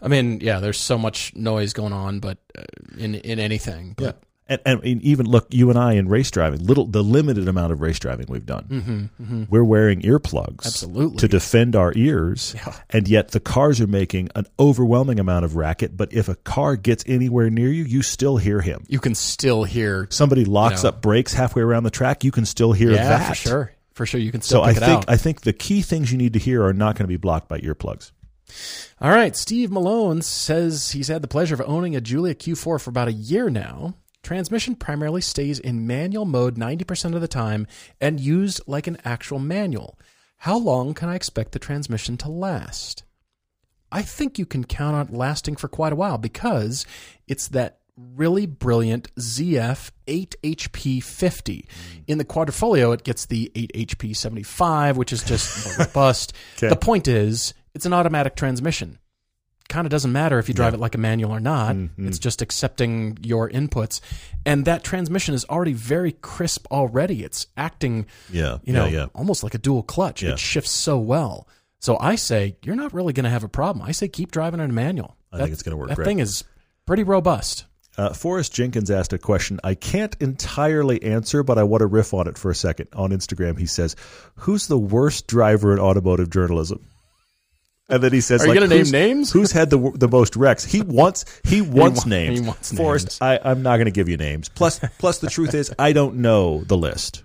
I 0.00 0.08
mean, 0.08 0.40
yeah. 0.40 0.58
There's 0.60 0.80
so 0.80 0.98
much 0.98 1.32
noise 1.36 1.72
going 1.72 1.92
on, 1.92 2.18
but 2.20 2.38
uh, 2.58 2.62
in 2.98 3.14
in 3.14 3.38
anything. 3.38 3.94
But, 3.96 4.20
And, 4.48 4.60
and 4.64 4.84
even 4.84 5.26
look, 5.26 5.46
you 5.54 5.70
and 5.70 5.78
I 5.78 5.94
in 5.94 6.08
race 6.08 6.30
driving, 6.30 6.66
little 6.66 6.84
the 6.84 7.02
limited 7.02 7.46
amount 7.48 7.72
of 7.72 7.80
race 7.80 7.98
driving 7.98 8.26
we've 8.28 8.44
done, 8.44 8.64
mm-hmm, 8.64 9.22
mm-hmm. 9.22 9.44
we're 9.48 9.64
wearing 9.64 10.02
earplugs 10.02 10.66
Absolutely. 10.66 11.18
to 11.18 11.28
defend 11.28 11.76
our 11.76 11.92
ears, 11.94 12.52
Yeah. 12.56 12.74
and 12.90 13.06
yet 13.08 13.30
the 13.30 13.40
cars 13.40 13.80
are 13.80 13.86
making 13.86 14.30
an 14.34 14.46
overwhelming 14.58 15.20
amount 15.20 15.44
of 15.44 15.54
racket. 15.56 15.96
But 15.96 16.12
if 16.12 16.28
a 16.28 16.34
car 16.34 16.76
gets 16.76 17.04
anywhere 17.06 17.50
near 17.50 17.68
you, 17.68 17.84
you 17.84 18.02
still 18.02 18.36
hear 18.36 18.60
him. 18.60 18.84
you 18.88 18.98
can 18.98 19.14
still 19.14 19.62
hear. 19.64 20.08
Somebody 20.10 20.44
locks 20.44 20.82
know. 20.82 20.90
up 20.90 21.00
brakes 21.02 21.32
halfway 21.32 21.62
around 21.62 21.84
the 21.84 21.90
track, 21.90 22.24
you 22.24 22.32
can 22.32 22.44
still 22.44 22.72
hear 22.72 22.90
Yeah, 22.90 23.08
that 23.08 23.28
for 23.28 23.34
sure, 23.36 23.72
for 23.94 24.06
sure. 24.06 24.20
You 24.20 24.32
can 24.32 24.42
still 24.42 24.60
So 24.62 24.64
I 24.64 24.72
it 24.72 24.78
think 24.80 24.90
out. 24.90 25.04
I 25.08 25.16
think 25.16 25.42
the 25.42 25.52
key 25.54 25.82
things 25.82 26.10
you 26.10 26.18
need 26.18 26.32
to 26.32 26.40
hear 26.40 26.64
are 26.64 26.74
not 26.74 26.96
going 26.96 27.04
to 27.04 27.08
be 27.08 27.16
blocked 27.16 27.48
by 27.48 27.60
earplugs. 27.60 28.10
All 29.00 29.10
right, 29.10 29.34
Steve 29.34 29.70
Malone 29.70 30.20
says 30.20 30.90
he's 30.90 31.08
had 31.08 31.22
the 31.22 31.28
pleasure 31.28 31.54
of 31.54 31.62
owning 31.62 31.96
a 31.96 32.00
Giulia 32.00 32.34
Q4 32.34 32.80
for 32.80 32.90
about 32.90 33.08
a 33.08 33.12
year 33.12 33.48
now. 33.48 33.94
Transmission 34.22 34.76
primarily 34.76 35.20
stays 35.20 35.58
in 35.58 35.86
manual 35.86 36.24
mode 36.24 36.56
90% 36.56 37.14
of 37.14 37.20
the 37.20 37.28
time 37.28 37.66
and 38.00 38.20
used 38.20 38.60
like 38.66 38.86
an 38.86 38.98
actual 39.04 39.38
manual. 39.40 39.98
How 40.38 40.56
long 40.56 40.94
can 40.94 41.08
I 41.08 41.16
expect 41.16 41.52
the 41.52 41.58
transmission 41.58 42.16
to 42.18 42.30
last? 42.30 43.02
I 43.90 44.02
think 44.02 44.38
you 44.38 44.46
can 44.46 44.64
count 44.64 44.96
on 44.96 45.06
it 45.08 45.12
lasting 45.12 45.56
for 45.56 45.68
quite 45.68 45.92
a 45.92 45.96
while 45.96 46.18
because 46.18 46.86
it's 47.26 47.48
that 47.48 47.80
really 47.96 48.46
brilliant 48.46 49.14
ZF 49.16 49.90
8HP50. 50.06 51.02
Mm. 51.02 51.66
In 52.06 52.18
the 52.18 52.24
quadrifoglio, 52.24 52.94
it 52.94 53.04
gets 53.04 53.26
the 53.26 53.50
8HP75, 53.54 54.96
which 54.96 55.12
is 55.12 55.22
just 55.22 55.66
more 55.66 55.76
robust. 55.86 56.32
Okay. 56.56 56.68
The 56.68 56.76
point 56.76 57.06
is, 57.06 57.54
it's 57.74 57.86
an 57.86 57.92
automatic 57.92 58.36
transmission. 58.36 58.98
Kind 59.68 59.86
of 59.86 59.90
doesn't 59.90 60.12
matter 60.12 60.38
if 60.38 60.48
you 60.48 60.54
drive 60.54 60.74
it 60.74 60.80
like 60.80 60.94
a 60.94 60.98
manual 60.98 61.30
or 61.32 61.40
not. 61.40 61.74
Mm-hmm. 61.74 62.06
It's 62.08 62.18
just 62.18 62.42
accepting 62.42 63.16
your 63.22 63.48
inputs. 63.48 64.00
And 64.44 64.64
that 64.66 64.84
transmission 64.84 65.34
is 65.34 65.44
already 65.46 65.72
very 65.72 66.12
crisp 66.12 66.66
already. 66.70 67.22
It's 67.24 67.46
acting, 67.56 68.06
Yeah, 68.30 68.58
you 68.64 68.72
know, 68.72 68.84
yeah, 68.86 68.90
yeah. 68.92 69.06
almost 69.14 69.42
like 69.42 69.54
a 69.54 69.58
dual 69.58 69.82
clutch. 69.82 70.22
Yeah. 70.22 70.32
It 70.32 70.38
shifts 70.38 70.70
so 70.72 70.98
well. 70.98 71.46
So 71.78 71.96
I 71.98 72.16
say 72.16 72.56
you're 72.62 72.76
not 72.76 72.92
really 72.92 73.12
going 73.12 73.24
to 73.24 73.30
have 73.30 73.44
a 73.44 73.48
problem. 73.48 73.84
I 73.86 73.92
say 73.92 74.08
keep 74.08 74.30
driving 74.30 74.60
in 74.60 74.68
a 74.70 74.72
manual. 74.72 75.16
I 75.32 75.38
think 75.38 75.50
it's 75.52 75.62
gonna 75.62 75.76
work 75.78 75.88
That 75.88 75.96
great. 75.96 76.04
thing 76.04 76.18
is 76.18 76.44
pretty 76.86 77.04
robust. 77.04 77.64
Uh, 77.96 78.12
Forrest 78.12 78.52
Jenkins 78.54 78.90
asked 78.90 79.12
a 79.14 79.18
question 79.18 79.58
I 79.64 79.74
can't 79.74 80.14
entirely 80.20 81.02
answer, 81.02 81.42
but 81.42 81.56
I 81.58 81.62
want 81.62 81.80
to 81.80 81.86
riff 81.86 82.12
on 82.14 82.26
it 82.28 82.36
for 82.36 82.50
a 82.50 82.54
second. 82.54 82.88
On 82.94 83.10
Instagram, 83.10 83.58
he 83.58 83.66
says, 83.66 83.96
"Who's 84.36 84.66
the 84.66 84.78
worst 84.78 85.26
driver 85.26 85.72
in 85.72 85.78
automotive 85.78 86.28
journalism?" 86.30 86.86
And 87.92 88.02
then 88.02 88.12
he 88.12 88.20
says, 88.20 88.42
Are 88.42 88.46
you 88.46 88.60
like, 88.60 88.68
gonna 88.70 88.82
name 88.82 88.90
names? 88.90 89.30
Who's 89.32 89.52
had 89.52 89.70
the 89.70 89.92
the 89.94 90.08
most 90.08 90.34
wrecks? 90.34 90.64
He 90.64 90.80
wants 90.82 91.24
he 91.44 91.60
wants 91.60 92.04
wa- 92.04 92.08
names. 92.10 92.40
he 92.40 92.46
wants 92.46 92.72
Forrest, 92.72 93.20
names. 93.20 93.40
I, 93.44 93.50
I'm 93.50 93.62
not 93.62 93.76
going 93.76 93.84
to 93.86 93.90
give 93.92 94.08
you 94.08 94.16
names. 94.16 94.48
Plus, 94.48 94.80
plus 94.98 95.18
the 95.18 95.28
truth 95.30 95.54
is, 95.54 95.72
I 95.78 95.92
don't 95.92 96.16
know 96.16 96.64
the 96.64 96.76
list. 96.76 97.22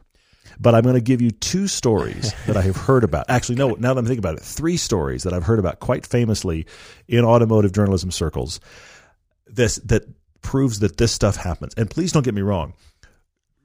But 0.60 0.74
I'm 0.74 0.82
going 0.82 0.96
to 0.96 1.02
give 1.02 1.22
you 1.22 1.30
two 1.32 1.68
stories 1.68 2.34
that 2.48 2.58
I 2.58 2.64
have 2.64 2.76
heard 2.76 3.04
about. 3.04 3.26
Actually, 3.30 3.56
no, 3.60 3.76
now 3.80 3.94
that 3.94 4.00
I'm 4.00 4.06
thinking 4.06 4.20
about 4.26 4.38
it, 4.38 4.42
three 4.42 4.76
stories 4.76 5.22
that 5.22 5.32
I've 5.34 5.44
heard 5.44 5.60
about 5.60 5.80
quite 5.80 6.04
famously 6.06 6.66
in 7.08 7.24
automotive 7.24 7.72
journalism 7.74 8.10
circles. 8.10 8.60
This 9.46 9.76
that 9.86 10.06
proves 10.42 10.80
that 10.80 10.98
this 10.98 11.12
stuff 11.12 11.36
happens. 11.36 11.74
And 11.76 11.90
please 11.90 12.12
don't 12.12 12.24
get 12.26 12.34
me 12.34 12.42
wrong. 12.42 12.74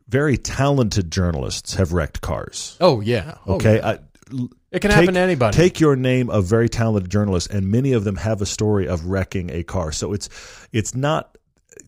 Very 0.09 0.37
talented 0.37 1.11
journalists 1.11 1.75
have 1.75 1.93
wrecked 1.95 2.21
cars. 2.21 2.77
Oh 2.81 3.01
yeah. 3.01 3.37
Oh, 3.47 3.55
Okay, 3.55 3.77
yeah. 3.79 3.89
I, 3.89 3.99
It 4.71 4.81
can 4.81 4.91
happen 4.91 5.15
to 5.15 5.21
anybody. 5.21 5.57
Take 5.57 5.81
your 5.81 5.97
name 5.97 6.31
of 6.31 6.45
very 6.47 6.69
talented 6.69 7.11
journalists, 7.11 7.53
and 7.53 7.71
many 7.71 7.93
of 7.93 8.05
them 8.05 8.17
have 8.17 8.41
a 8.41 8.47
story 8.47 8.87
of 8.89 9.07
wrecking 9.07 9.51
a 9.51 9.63
car. 9.63 9.93
So 9.93 10.13
it's 10.13 10.29
it's 10.73 10.95
not. 10.95 11.37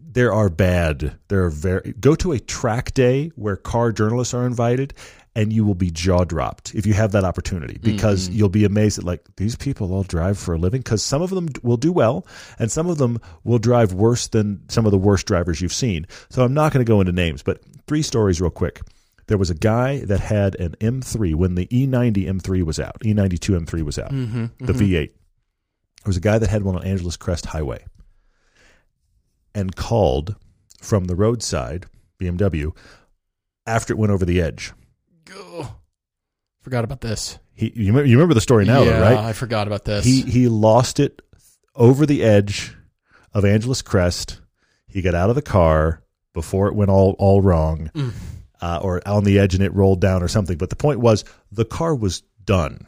There 0.00 0.32
are 0.32 0.48
bad. 0.48 1.18
There 1.28 1.44
are 1.44 1.50
very. 1.50 1.92
Go 1.98 2.14
to 2.16 2.32
a 2.32 2.38
track 2.38 2.94
day 2.94 3.32
where 3.34 3.56
car 3.56 3.90
journalists 3.90 4.32
are 4.32 4.46
invited, 4.46 4.94
and 5.34 5.52
you 5.52 5.64
will 5.64 5.74
be 5.74 5.90
jaw 5.90 6.22
dropped 6.24 6.72
if 6.74 6.86
you 6.86 6.92
have 6.94 7.10
that 7.12 7.24
opportunity 7.24 7.78
because 7.82 8.28
Mm-hmm. 8.28 8.38
you'll 8.38 8.48
be 8.48 8.64
amazed 8.64 8.98
at 8.98 9.04
like 9.04 9.22
these 9.36 9.56
people 9.56 9.92
all 9.92 10.04
drive 10.04 10.38
for 10.38 10.54
a 10.54 10.58
living 10.58 10.80
because 10.80 11.02
some 11.02 11.20
of 11.22 11.30
them 11.30 11.48
will 11.64 11.76
do 11.76 11.90
well 11.90 12.24
and 12.60 12.70
some 12.70 12.88
of 12.88 12.98
them 12.98 13.18
will 13.42 13.58
drive 13.58 13.92
worse 13.92 14.28
than 14.28 14.60
some 14.68 14.86
of 14.86 14.92
the 14.92 14.98
worst 14.98 15.26
drivers 15.26 15.60
you've 15.60 15.72
seen. 15.72 16.06
So 16.30 16.44
I'm 16.44 16.54
not 16.54 16.72
going 16.72 16.84
to 16.84 16.88
go 16.88 17.00
into 17.00 17.12
names, 17.12 17.42
but 17.42 17.60
three 17.88 18.02
stories 18.02 18.40
real 18.40 18.50
quick. 18.50 18.80
There 19.26 19.38
was 19.38 19.48
a 19.50 19.54
guy 19.54 20.00
that 20.04 20.20
had 20.20 20.54
an 20.56 20.76
M3 20.80 21.34
when 21.34 21.54
the 21.54 21.66
E 21.74 21.86
E90 21.86 22.26
M3 22.26 22.62
was 22.62 22.78
out. 22.78 22.96
E 23.04 23.14
E92 23.14 23.64
M3 23.64 23.82
was 23.82 23.98
out. 23.98 24.10
Mm-hmm, 24.12 24.64
The 24.64 24.72
V8. 24.72 24.92
There 24.92 25.10
was 26.06 26.16
a 26.18 26.20
guy 26.20 26.38
that 26.38 26.50
had 26.50 26.62
one 26.62 26.76
on 26.76 26.84
Angeles 26.84 27.16
Crest 27.16 27.46
Highway 27.46 27.84
and 29.54 29.74
called 29.74 30.36
from 30.80 31.04
the 31.06 31.16
roadside 31.16 31.86
BMW 32.20 32.76
after 33.66 33.94
it 33.94 33.96
went 33.96 34.12
over 34.12 34.24
the 34.26 34.40
edge. 34.42 34.72
Forgot 36.60 36.84
about 36.84 37.00
this. 37.02 37.38
He, 37.54 37.72
you, 37.74 37.88
remember, 37.92 38.06
you 38.06 38.16
remember 38.16 38.34
the 38.34 38.40
story 38.40 38.64
now, 38.64 38.82
yeah, 38.82 38.98
though, 38.98 39.02
right? 39.02 39.16
I 39.18 39.32
forgot 39.32 39.66
about 39.66 39.84
this. 39.84 40.04
He 40.04 40.22
he 40.22 40.48
lost 40.48 40.98
it 40.98 41.20
over 41.74 42.06
the 42.06 42.22
edge 42.22 42.74
of 43.32 43.44
Angeles 43.44 43.82
Crest. 43.82 44.40
He 44.88 45.02
got 45.02 45.14
out 45.14 45.28
of 45.28 45.36
the 45.36 45.42
car 45.42 46.02
before 46.32 46.68
it 46.68 46.74
went 46.74 46.90
all 46.90 47.16
all 47.18 47.42
wrong, 47.42 47.90
Mm. 47.94 48.12
Uh, 48.64 48.78
or 48.82 49.06
on 49.06 49.24
the 49.24 49.38
edge 49.38 49.54
and 49.54 49.62
it 49.62 49.74
rolled 49.74 50.00
down 50.00 50.22
or 50.22 50.28
something. 50.28 50.56
But 50.56 50.70
the 50.70 50.76
point 50.76 51.00
was 51.00 51.22
the 51.52 51.66
car 51.66 51.94
was 51.94 52.22
done, 52.44 52.86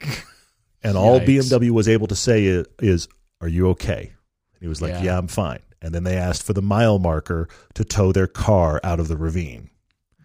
and 0.82 0.96
all 0.96 1.20
Yikes. 1.20 1.52
BMW 1.52 1.70
was 1.70 1.88
able 1.88 2.08
to 2.08 2.16
say 2.16 2.44
is, 2.44 2.66
is 2.80 3.08
"Are 3.40 3.46
you 3.46 3.68
okay?" 3.70 4.10
And 4.54 4.60
he 4.62 4.66
was 4.66 4.82
like, 4.82 4.94
Yeah. 4.94 5.02
"Yeah, 5.02 5.18
I'm 5.18 5.28
fine." 5.28 5.60
And 5.80 5.94
then 5.94 6.02
they 6.02 6.16
asked 6.16 6.42
for 6.42 6.54
the 6.54 6.62
mile 6.62 6.98
marker 6.98 7.48
to 7.74 7.84
tow 7.84 8.10
their 8.10 8.26
car 8.26 8.80
out 8.82 8.98
of 8.98 9.06
the 9.06 9.16
ravine. 9.16 9.70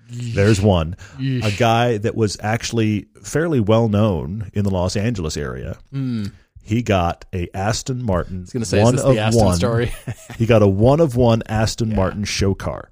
There's 0.09 0.61
one. 0.61 0.95
A 1.19 1.51
guy 1.57 1.97
that 1.97 2.15
was 2.15 2.37
actually 2.39 3.07
fairly 3.23 3.59
well 3.59 3.89
known 3.89 4.49
in 4.53 4.63
the 4.63 4.69
Los 4.71 4.95
Angeles 4.95 5.35
area. 5.35 5.77
Mm. 5.93 6.31
He 6.63 6.81
got 6.81 7.25
a 7.33 7.49
Aston 7.55 8.03
Martin. 8.03 8.37
I 8.37 8.41
was 8.41 8.53
going 8.53 8.63
to 8.63 8.69
say, 8.69 8.81
one 8.81 8.95
is 8.95 9.03
this 9.03 9.13
the 9.15 9.19
Aston 9.19 9.45
one. 9.45 9.55
story? 9.55 9.91
he 10.37 10.45
got 10.45 10.61
a 10.61 10.67
one 10.67 10.99
of 11.01 11.15
one 11.15 11.43
Aston 11.47 11.95
Martin 11.95 12.23
show 12.23 12.53
car. 12.53 12.91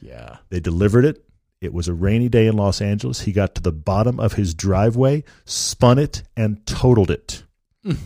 yeah. 0.00 0.38
They 0.50 0.60
delivered 0.60 1.04
it 1.04 1.24
It 1.60 1.72
was 1.74 1.88
a 1.88 1.94
rainy 1.94 2.28
day 2.28 2.46
in 2.46 2.56
Los 2.56 2.80
Angeles. 2.80 3.20
He 3.22 3.32
got 3.32 3.54
to 3.56 3.60
the 3.62 3.72
bottom 3.72 4.20
of 4.20 4.34
his 4.34 4.54
driveway, 4.54 5.24
spun 5.44 5.98
it, 5.98 6.22
and 6.36 6.64
totaled 6.66 7.10
it. 7.10 7.42
Mm. 7.84 7.96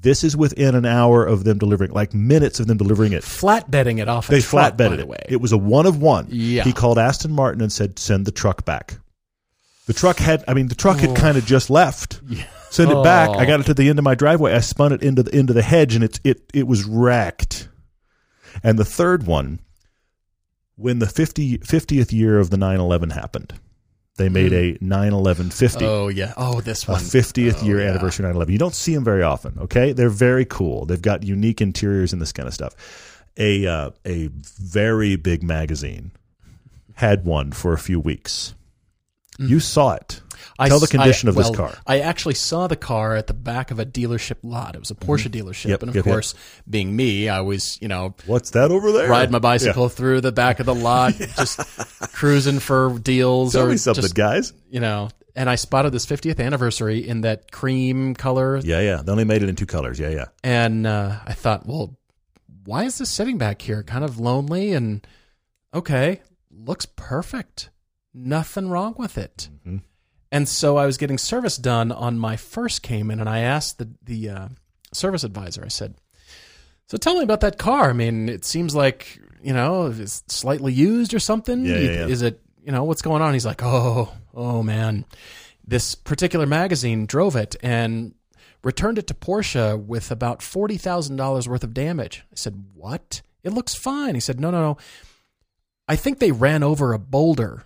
this 0.00 0.24
is 0.24 0.36
within 0.36 0.74
an 0.74 0.86
hour 0.86 1.24
of 1.26 1.44
them 1.44 1.58
delivering, 1.58 1.92
like 1.92 2.14
minutes 2.14 2.58
of 2.60 2.66
them 2.66 2.78
delivering 2.78 3.12
it. 3.12 3.22
Flatbedding 3.22 4.00
it 4.00 4.08
off. 4.08 4.26
They 4.28 4.38
flatbedded 4.38 4.96
the 4.96 5.02
it. 5.02 5.08
way. 5.08 5.22
It 5.28 5.40
was 5.40 5.52
a 5.52 5.58
one 5.58 5.86
of 5.86 6.00
one. 6.00 6.26
Yeah. 6.30 6.64
He 6.64 6.72
called 6.72 6.98
Aston 6.98 7.32
Martin 7.32 7.60
and 7.60 7.72
said, 7.72 7.98
"Send 7.98 8.26
the 8.26 8.32
truck 8.32 8.64
back." 8.64 8.98
The 9.86 9.92
truck 9.92 10.18
had, 10.18 10.44
I 10.48 10.54
mean, 10.54 10.68
the 10.68 10.74
truck 10.76 10.98
had 10.98 11.10
Oh. 11.10 11.14
kind 11.14 11.36
of 11.36 11.44
just 11.44 11.68
left. 11.68 12.20
Send 12.70 12.92
it 12.92 13.02
back. 13.02 13.30
Oh. 13.30 13.34
I 13.34 13.44
got 13.44 13.58
it 13.60 13.66
to 13.66 13.74
the 13.74 13.88
end 13.88 13.98
of 13.98 14.04
my 14.04 14.14
driveway. 14.14 14.54
I 14.54 14.60
spun 14.60 14.92
it 14.92 15.02
into 15.02 15.22
the 15.24 15.36
into 15.36 15.52
the 15.52 15.62
hedge, 15.62 15.94
and 15.96 16.02
it's 16.04 16.20
it 16.24 16.42
it 16.54 16.66
was 16.66 16.84
wrecked. 16.84 17.68
And 18.62 18.78
the 18.78 18.84
third 18.84 19.26
one, 19.26 19.58
when 20.80 20.98
the 20.98 21.06
50, 21.06 21.58
50th 21.58 22.12
year 22.12 22.38
of 22.38 22.50
the 22.50 22.56
9-11 22.56 23.12
happened, 23.12 23.54
they 24.16 24.28
made 24.28 24.52
a 24.52 24.74
9-11 24.78 25.52
50 25.52 25.84
Oh 25.84 26.08
yeah. 26.08 26.34
Oh, 26.36 26.60
this 26.60 26.86
one. 26.86 26.98
a 27.00 27.02
50th 27.02 27.62
Oh, 27.62 27.64
year 27.66 27.80
yeah. 27.80 27.88
anniversary 27.90 28.26
9/11. 28.26 28.50
You 28.50 28.58
don't 28.58 28.74
see 28.74 28.94
them 28.94 29.04
very 29.04 29.22
often, 29.22 29.58
okay? 29.60 29.92
They're 29.92 30.10
very 30.10 30.44
cool. 30.44 30.84
They've 30.86 31.00
got 31.00 31.22
unique 31.22 31.60
interiors 31.62 32.12
and 32.12 32.20
this 32.20 32.32
kind 32.32 32.46
of 32.46 32.52
stuff. 32.54 32.74
A 33.38 33.66
uh, 33.66 33.90
a 34.04 34.26
very 34.34 35.16
big 35.16 35.42
magazine 35.42 36.10
had 36.94 37.24
one 37.24 37.52
for 37.52 37.72
a 37.72 37.78
few 37.78 37.98
weeks. 38.00 38.54
You 39.38 39.58
saw 39.60 39.92
it. 39.94 40.20
I 40.60 40.68
Tell 40.68 40.78
the 40.78 40.86
condition 40.86 41.28
I- 41.28 41.30
of 41.30 41.36
this 41.36 41.50
car. 41.56 41.74
I 41.86 42.00
actually 42.00 42.34
saw 42.34 42.66
the 42.66 42.76
car 42.76 43.16
at 43.16 43.26
the 43.26 43.32
back 43.34 43.70
of 43.70 43.78
a 43.78 43.86
dealership 43.86 44.36
lot. 44.42 44.74
It 44.74 44.78
was 44.78 44.90
a 44.90 44.94
Porsche 44.94 45.28
dealership, 45.30 45.62
Mm-hmm. 45.62 45.70
Yep, 45.70 45.82
and 45.82 45.88
of 45.88 45.96
yep, 45.96 46.04
yep. 46.06 46.12
course, 46.12 46.34
being 46.68 46.94
me, 46.94 47.28
I 47.28 47.40
was 47.40 47.78
you 47.80 47.88
know 47.88 48.14
What's 48.26 48.50
that 48.50 48.70
over 48.70 48.92
there? 48.92 49.08
ride 49.08 49.30
my 49.30 49.38
bicycle 49.38 49.88
through 49.88 50.20
the 50.20 50.32
back 50.32 50.60
of 50.60 50.66
the 50.66 50.74
lot, 50.74 51.14
just 51.18 51.58
cruising 52.12 52.58
for 52.60 52.98
deals 52.98 53.52
Tell 53.54 53.66
or 53.66 53.70
me 53.70 53.76
something, 53.78 54.02
just 54.02 54.14
guys. 54.14 54.52
you 54.70 54.80
know. 54.80 55.08
And 55.36 55.48
I 55.48 55.54
spotted 55.54 55.92
this 55.92 56.04
50th 56.06 56.44
anniversary 56.44 57.06
in 57.08 57.20
that 57.22 57.52
cream 57.52 58.14
color, 58.14 58.58
Yeah, 58.58 58.80
yeah. 58.80 59.00
They 59.02 59.12
only 59.12 59.24
made 59.24 59.42
it 59.44 59.48
in 59.48 59.54
two 59.54 59.64
colors. 59.64 59.98
Yeah, 59.98 60.10
yeah. 60.10 60.24
and 60.42 60.86
uh, 60.86 61.20
I 61.24 61.32
thought, 61.34 61.66
well, 61.66 61.96
why 62.64 62.84
is 62.84 62.98
this 62.98 63.10
sitting 63.10 63.38
back 63.38 63.62
here, 63.62 63.82
kind 63.84 64.04
of 64.04 64.18
lonely? 64.18 64.72
And 64.72 65.06
okay, 65.72 66.20
looks 66.50 66.84
perfect, 66.84 67.70
nothing 68.12 68.68
wrong 68.68 68.96
with 68.98 69.16
it. 69.16 69.48
Mm-hmm. 69.64 69.78
And 70.32 70.48
so 70.48 70.76
I 70.76 70.86
was 70.86 70.96
getting 70.96 71.18
service 71.18 71.56
done 71.56 71.90
on 71.90 72.18
my 72.18 72.36
first 72.36 72.82
Cayman, 72.82 73.20
and 73.20 73.28
I 73.28 73.40
asked 73.40 73.78
the 73.78 73.88
the 74.02 74.28
uh, 74.28 74.48
service 74.92 75.24
advisor. 75.24 75.64
I 75.64 75.68
said, 75.68 75.94
"So 76.86 76.96
tell 76.96 77.16
me 77.16 77.22
about 77.22 77.40
that 77.40 77.58
car. 77.58 77.90
I 77.90 77.92
mean, 77.92 78.28
it 78.28 78.44
seems 78.44 78.74
like 78.74 79.20
you 79.42 79.52
know 79.52 79.86
it's 79.86 80.22
slightly 80.28 80.72
used 80.72 81.14
or 81.14 81.18
something. 81.18 81.64
Yeah, 81.64 81.78
yeah, 81.78 81.90
yeah. 81.90 82.06
Is 82.06 82.22
it 82.22 82.40
you 82.64 82.70
know 82.70 82.84
what's 82.84 83.02
going 83.02 83.22
on?" 83.22 83.32
He's 83.32 83.46
like, 83.46 83.62
"Oh, 83.62 84.12
oh 84.32 84.62
man, 84.62 85.04
this 85.66 85.94
particular 85.96 86.46
magazine 86.46 87.06
drove 87.06 87.36
it 87.36 87.56
and." 87.62 88.14
Returned 88.62 88.98
it 88.98 89.06
to 89.06 89.14
Porsche 89.14 89.82
with 89.82 90.10
about 90.10 90.42
forty 90.42 90.76
thousand 90.76 91.16
dollars 91.16 91.48
worth 91.48 91.64
of 91.64 91.72
damage. 91.72 92.24
I 92.30 92.34
said, 92.34 92.62
"What? 92.74 93.22
It 93.42 93.54
looks 93.54 93.74
fine." 93.74 94.14
He 94.14 94.20
said, 94.20 94.38
"No, 94.38 94.50
no, 94.50 94.60
no. 94.60 94.76
I 95.88 95.96
think 95.96 96.18
they 96.18 96.30
ran 96.30 96.62
over 96.62 96.92
a 96.92 96.98
boulder 96.98 97.64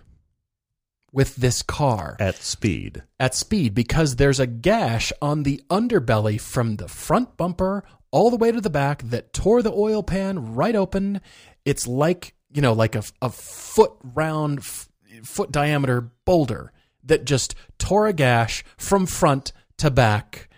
with 1.15 1.37
this 1.37 1.61
car 1.61 2.17
At 2.19 2.35
speed. 2.35 3.01
at 3.19 3.33
speed 3.33 3.73
because 3.73 4.17
there's 4.17 4.39
a 4.39 4.45
gash 4.45 5.13
on 5.21 5.43
the 5.43 5.63
underbelly 5.69 6.39
from 6.39 6.75
the 6.75 6.89
front 6.89 7.37
bumper 7.37 7.85
all 8.11 8.29
the 8.29 8.35
way 8.35 8.51
to 8.51 8.59
the 8.59 8.69
back 8.69 9.01
that 9.03 9.31
tore 9.31 9.61
the 9.61 9.71
oil 9.71 10.03
pan 10.03 10.53
right 10.53 10.75
open. 10.75 11.21
It's 11.63 11.87
like, 11.87 12.35
you 12.51 12.61
know, 12.61 12.73
like 12.73 12.95
a, 12.95 13.03
a 13.21 13.29
foot 13.29 13.93
round, 14.03 14.59
f- 14.59 14.89
foot 15.23 15.51
diameter 15.51 16.11
boulder 16.25 16.73
that 17.05 17.25
just 17.25 17.55
tore 17.79 18.07
a 18.07 18.13
gash 18.13 18.65
from 18.77 19.05
front 19.05 19.53
to 19.77 19.89
back. 19.89 20.49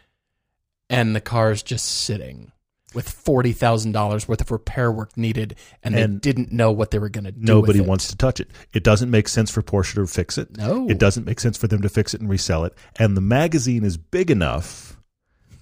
And 0.89 1.15
the 1.15 1.21
car's 1.21 1.61
just 1.61 1.85
sitting 1.85 2.51
with 2.93 3.23
$40,000 3.25 4.27
worth 4.27 4.41
of 4.41 4.51
repair 4.51 4.91
work 4.91 5.15
needed. 5.17 5.55
And, 5.83 5.95
And 5.95 6.13
they 6.15 6.19
didn't 6.19 6.51
know 6.51 6.71
what 6.71 6.91
they 6.91 6.99
were 6.99 7.09
going 7.09 7.25
to 7.25 7.31
do. 7.31 7.41
Nobody 7.41 7.79
with 7.79 7.87
it. 7.87 7.89
wants 7.89 8.07
to 8.07 8.15
touch 8.15 8.39
it. 8.39 8.49
It 8.73 8.83
doesn't 8.83 9.11
make 9.11 9.27
sense 9.27 9.51
for 9.51 9.61
Porsche 9.61 9.95
to 9.95 10.07
fix 10.07 10.37
it. 10.37 10.57
No. 10.57 10.87
It 10.89 10.97
doesn't 10.97 11.25
make 11.25 11.39
sense 11.39 11.57
for 11.57 11.67
them 11.67 11.81
to 11.81 11.89
fix 11.89 12.13
it 12.13 12.21
and 12.21 12.29
resell 12.29 12.63
it. 12.65 12.73
And 12.97 13.15
the 13.17 13.21
magazine 13.21 13.83
is 13.83 13.97
big 13.97 14.31
enough 14.31 14.97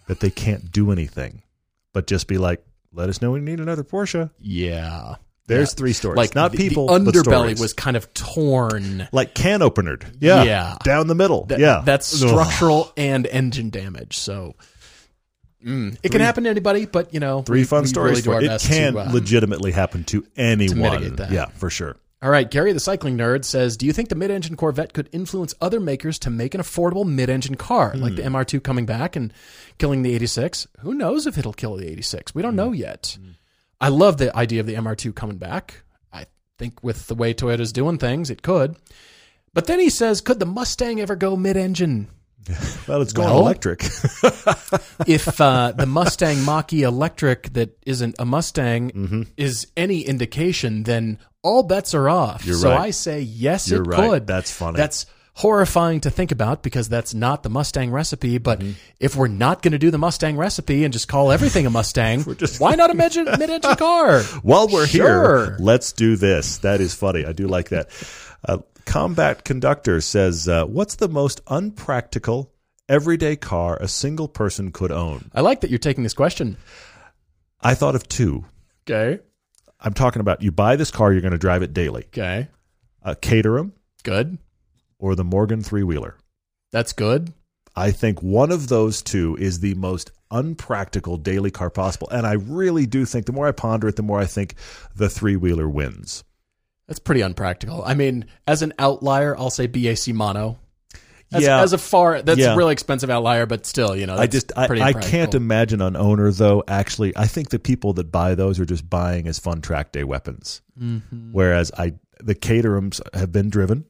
that 0.07 0.19
they 0.19 0.29
can't 0.29 0.71
do 0.71 0.91
anything 0.91 1.41
but 1.93 2.07
just 2.07 2.27
be 2.27 2.37
like, 2.37 2.63
let 2.93 3.09
us 3.09 3.21
know 3.21 3.31
when 3.31 3.41
you 3.41 3.45
need 3.45 3.59
another 3.59 3.83
Porsche. 3.83 4.29
Yeah. 4.39 5.15
There's 5.47 5.71
Yeah. 5.71 5.75
three 5.77 5.93
stories. 5.93 6.17
Like 6.17 6.35
not 6.35 6.51
the, 6.51 6.57
people. 6.57 6.87
The 6.87 6.99
underbelly 7.11 7.59
was 7.59 7.73
kind 7.73 7.95
of 7.97 8.13
torn. 8.13 9.07
like 9.11 9.33
can 9.33 9.61
openered. 9.61 10.03
Yeah. 10.19 10.43
Yeah. 10.43 10.77
Down 10.83 11.07
the 11.07 11.15
middle. 11.15 11.45
That- 11.45 11.59
yeah. 11.59 11.81
That's 11.85 12.21
Ugh. 12.21 12.29
structural 12.29 12.91
and 12.97 13.25
engine 13.27 13.69
damage. 13.69 14.17
So 14.17 14.55
mm, 15.65 15.97
it 16.03 16.11
can 16.11 16.21
happen 16.21 16.43
to 16.45 16.49
anybody, 16.49 16.85
but 16.85 17.13
you 17.13 17.19
know, 17.19 17.41
Three 17.41 17.63
fun 17.63 17.83
we 17.83 17.87
stories 17.87 18.25
really 18.27 18.41
do 18.41 18.49
our 18.49 18.55
it. 18.55 18.61
Can 18.61 18.93
to, 18.93 18.99
uh, 18.99 19.11
legitimately 19.11 19.71
happen 19.71 20.03
to 20.05 20.25
anyone. 20.37 21.15
that. 21.15 21.31
Yeah, 21.31 21.47
for 21.47 21.69
sure. 21.69 21.97
All 22.21 22.31
right, 22.31 22.49
Gary 22.49 22.71
the 22.73 22.79
cycling 22.79 23.17
nerd 23.17 23.45
says, 23.45 23.77
"Do 23.77 23.85
you 23.85 23.93
think 23.93 24.09
the 24.09 24.15
mid-engine 24.15 24.55
Corvette 24.55 24.93
could 24.93 25.09
influence 25.11 25.53
other 25.61 25.79
makers 25.79 26.17
to 26.19 26.29
make 26.31 26.55
an 26.55 26.61
affordable 26.61 27.05
mid-engine 27.05 27.55
car, 27.55 27.93
like 27.95 28.13
Hmm. 28.13 28.15
the 28.15 28.23
MR2 28.23 28.59
coming 28.61 28.85
back 28.85 29.15
and 29.15 29.31
killing 29.77 30.01
the 30.01 30.15
86? 30.15 30.65
Who 30.79 30.93
knows 30.95 31.27
if 31.27 31.37
it'll 31.37 31.53
kill 31.53 31.75
the 31.75 31.87
86? 31.87 32.33
We 32.33 32.41
don't 32.41 32.53
Hmm. 32.53 32.57
know 32.57 32.71
yet. 32.71 33.17
I 33.79 33.89
love 33.89 34.17
the 34.17 34.35
idea 34.35 34.61
of 34.61 34.65
the 34.65 34.75
MR2 34.75 35.13
coming 35.13 35.37
back. 35.37 35.83
I 36.11 36.25
think 36.57 36.81
with 36.83 37.07
the 37.07 37.15
way 37.15 37.33
Toyota's 37.33 37.73
doing 37.73 37.97
things, 37.99 38.29
it 38.31 38.41
could. 38.41 38.75
But 39.53 39.67
then 39.67 39.79
he 39.79 39.89
says, 39.89 40.19
could 40.21 40.39
the 40.39 40.45
Mustang 40.45 40.99
ever 41.01 41.15
go 41.15 41.35
mid-engine? 41.35 42.07
Well, 42.87 43.01
it's 43.01 43.13
going 43.13 43.29
Well- 43.29 43.39
electric. 43.39 43.81
if 45.07 45.41
uh, 45.41 45.71
the 45.71 45.85
Mustang 45.87 46.43
Mach-E 46.45 46.83
electric 46.83 47.53
that 47.53 47.77
isn't 47.85 48.15
a 48.19 48.25
Mustang 48.25 48.91
Mm-hmm. 48.91 49.21
is 49.37 49.67
any 49.75 50.01
indication, 50.01 50.83
then 50.83 51.17
all 51.41 51.63
bets 51.63 51.93
are 51.93 52.07
off. 52.09 52.45
You're 52.45 52.55
so 52.57 52.69
right. 52.69 52.79
I 52.81 52.91
say 52.91 53.21
yes, 53.21 53.69
You're 53.69 53.81
it 53.83 53.87
right. 53.87 54.09
could. 54.09 54.27
That's 54.27 54.51
funny. 54.51 54.77
That's 54.77 55.05
horrifying 55.33 55.99
to 56.01 56.09
think 56.09 56.31
about 56.31 56.63
because 56.63 56.87
that's 56.87 57.13
not 57.13 57.43
the 57.43 57.49
Mustang 57.49 57.91
recipe. 57.91 58.37
But 58.37 58.59
Mm-hmm. 58.59 58.71
if 58.99 59.15
we're 59.15 59.27
not 59.27 59.61
going 59.63 59.71
to 59.73 59.77
do 59.79 59.89
the 59.91 59.97
Mustang 59.97 60.37
recipe 60.37 60.83
and 60.83 60.93
just 60.93 61.07
call 61.07 61.31
everything 61.31 61.65
a 61.65 61.69
Mustang, 61.71 62.21
why 62.59 62.75
not 62.75 62.91
a 62.91 62.93
mid- 62.93 63.15
mid-engine 63.15 63.75
car? 63.75 64.21
While 64.43 64.67
we're 64.67 64.85
Sure. 64.87 65.45
here, 65.47 65.57
let's 65.59 65.91
do 65.93 66.15
this. 66.15 66.59
That 66.59 66.79
is 66.81 66.93
funny. 66.93 67.25
I 67.25 67.33
do 67.33 67.47
like 67.47 67.69
that. 67.69 67.89
Uh, 68.47 68.59
Combat 68.85 69.43
Conductor 69.43 70.01
says, 70.01 70.47
uh, 70.47 70.65
"What's 70.65 70.95
the 70.95 71.09
most 71.09 71.41
unpractical 71.47 72.53
everyday 72.87 73.35
car 73.35 73.77
a 73.77 73.87
single 73.87 74.27
person 74.27 74.71
could 74.71 74.91
own?" 74.91 75.29
I 75.33 75.41
like 75.41 75.61
that 75.61 75.69
you're 75.69 75.79
taking 75.79 76.03
this 76.03 76.13
question. 76.13 76.57
I 77.61 77.73
thought 77.73 77.95
of 77.95 78.07
two. 78.07 78.45
Okay. 78.87 79.21
I'm 79.79 79.93
talking 79.93 80.19
about 80.19 80.41
you 80.41 80.51
buy 80.51 80.75
this 80.75 80.91
car, 80.91 81.11
you're 81.11 81.21
going 81.21 81.31
to 81.31 81.37
drive 81.37 81.63
it 81.63 81.73
daily. 81.73 82.03
Okay. 82.05 82.47
Uh, 83.03 83.15
Caterham 83.21 83.73
Good. 84.03 84.37
or 84.99 85.15
the 85.15 85.23
Morgan 85.23 85.61
three 85.61 85.83
wheeler. 85.83 86.17
That's 86.71 86.93
good. 86.93 87.33
I 87.75 87.91
think 87.91 88.21
one 88.21 88.51
of 88.51 88.67
those 88.67 89.01
two 89.01 89.35
is 89.39 89.59
the 89.59 89.73
most 89.75 90.11
unpractical 90.31 91.17
daily 91.17 91.51
car 91.51 91.69
possible. 91.69 92.09
And 92.09 92.25
I 92.25 92.33
really 92.33 92.85
do 92.85 93.05
think 93.05 93.25
the 93.25 93.31
more 93.33 93.47
I 93.47 93.51
ponder 93.51 93.87
it, 93.87 93.95
the 93.95 94.03
more 94.03 94.19
I 94.19 94.25
think 94.25 94.55
the 94.95 95.09
three 95.09 95.35
wheeler 95.35 95.69
wins. 95.69 96.23
That's 96.87 96.99
pretty 96.99 97.21
unpractical. 97.21 97.83
I 97.83 97.93
mean, 97.95 98.25
as 98.47 98.61
an 98.61 98.73
outlier, 98.77 99.37
I'll 99.37 99.49
say 99.49 99.67
BAC 99.67 100.13
mono. 100.13 100.57
As, 101.33 101.41
Yeah. 101.41 101.61
as 101.61 101.73
a 101.73 101.79
far 101.79 102.21
that's 102.21 102.39
Yeah. 102.39 102.53
a 102.53 102.55
really 102.57 102.73
expensive 102.73 103.09
outlier, 103.09 103.47
but 103.47 103.65
still, 103.65 103.95
you 103.95 104.05
know, 104.05 104.15
I 104.15 104.27
just 104.27 104.51
I, 104.55 104.65
I 104.65 104.93
can't 104.93 105.33
imagine 105.33 105.81
an 105.81 105.95
owner 105.95 106.31
though 106.31 106.63
actually 106.67 107.13
I 107.17 107.25
think 107.25 107.49
the 107.49 107.57
people 107.57 107.93
that 107.93 108.11
buy 108.11 108.35
those 108.35 108.59
are 108.59 108.65
just 108.65 108.87
buying 108.87 109.27
as 109.27 109.39
fun 109.39 109.61
track 109.61 109.91
day 109.91 110.03
weapons. 110.03 110.61
Mm-hmm. 110.79 111.31
Whereas 111.31 111.71
I 111.75 111.93
the 112.23 112.35
Caterhams 112.35 113.01
have 113.15 113.31
been 113.31 113.49
driven 113.49 113.85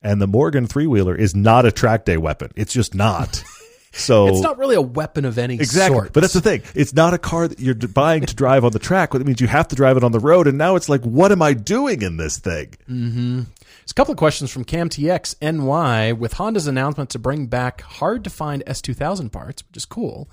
and 0.00 0.20
the 0.20 0.26
Morgan 0.26 0.66
three 0.66 0.86
wheeler 0.86 1.14
is 1.14 1.34
not 1.36 1.66
a 1.66 1.70
track 1.72 2.06
day 2.06 2.16
weapon. 2.16 2.50
It's 2.56 2.72
just 2.72 2.94
not. 2.94 3.44
So 3.92 4.28
It's 4.28 4.40
not 4.40 4.58
really 4.58 4.76
a 4.76 4.82
weapon 4.82 5.24
of 5.24 5.38
any 5.38 5.56
sort. 5.56 5.62
Exactly. 5.62 5.96
sort. 5.96 6.12
But 6.12 6.20
that's 6.20 6.34
the 6.34 6.40
thing. 6.40 6.62
It's 6.74 6.94
not 6.94 7.14
a 7.14 7.18
car 7.18 7.48
that 7.48 7.58
you're 7.58 7.74
buying 7.74 8.24
to 8.26 8.34
drive 8.34 8.64
on 8.64 8.72
the 8.72 8.78
track. 8.78 9.14
It 9.14 9.26
means 9.26 9.40
you 9.40 9.46
have 9.46 9.68
to 9.68 9.76
drive 9.76 9.96
it 9.96 10.04
on 10.04 10.12
the 10.12 10.20
road. 10.20 10.46
And 10.46 10.58
now 10.58 10.76
it's 10.76 10.88
like, 10.88 11.02
what 11.02 11.32
am 11.32 11.42
I 11.42 11.54
doing 11.54 12.02
in 12.02 12.16
this 12.16 12.38
thing? 12.38 12.74
Mm-hmm. 12.88 13.36
There's 13.38 13.90
a 13.90 13.94
couple 13.94 14.12
of 14.12 14.18
questions 14.18 14.50
from 14.50 14.64
CamTX 14.64 15.36
NY 15.40 16.12
with 16.12 16.34
Honda's 16.34 16.66
announcement 16.66 17.10
to 17.10 17.18
bring 17.18 17.46
back 17.46 17.80
hard 17.80 18.24
to 18.24 18.30
find 18.30 18.62
S2000 18.66 19.32
parts, 19.32 19.64
which 19.66 19.76
is 19.76 19.84
cool. 19.86 20.30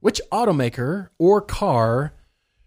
Which 0.00 0.20
automaker 0.32 1.10
or 1.18 1.40
car 1.40 2.14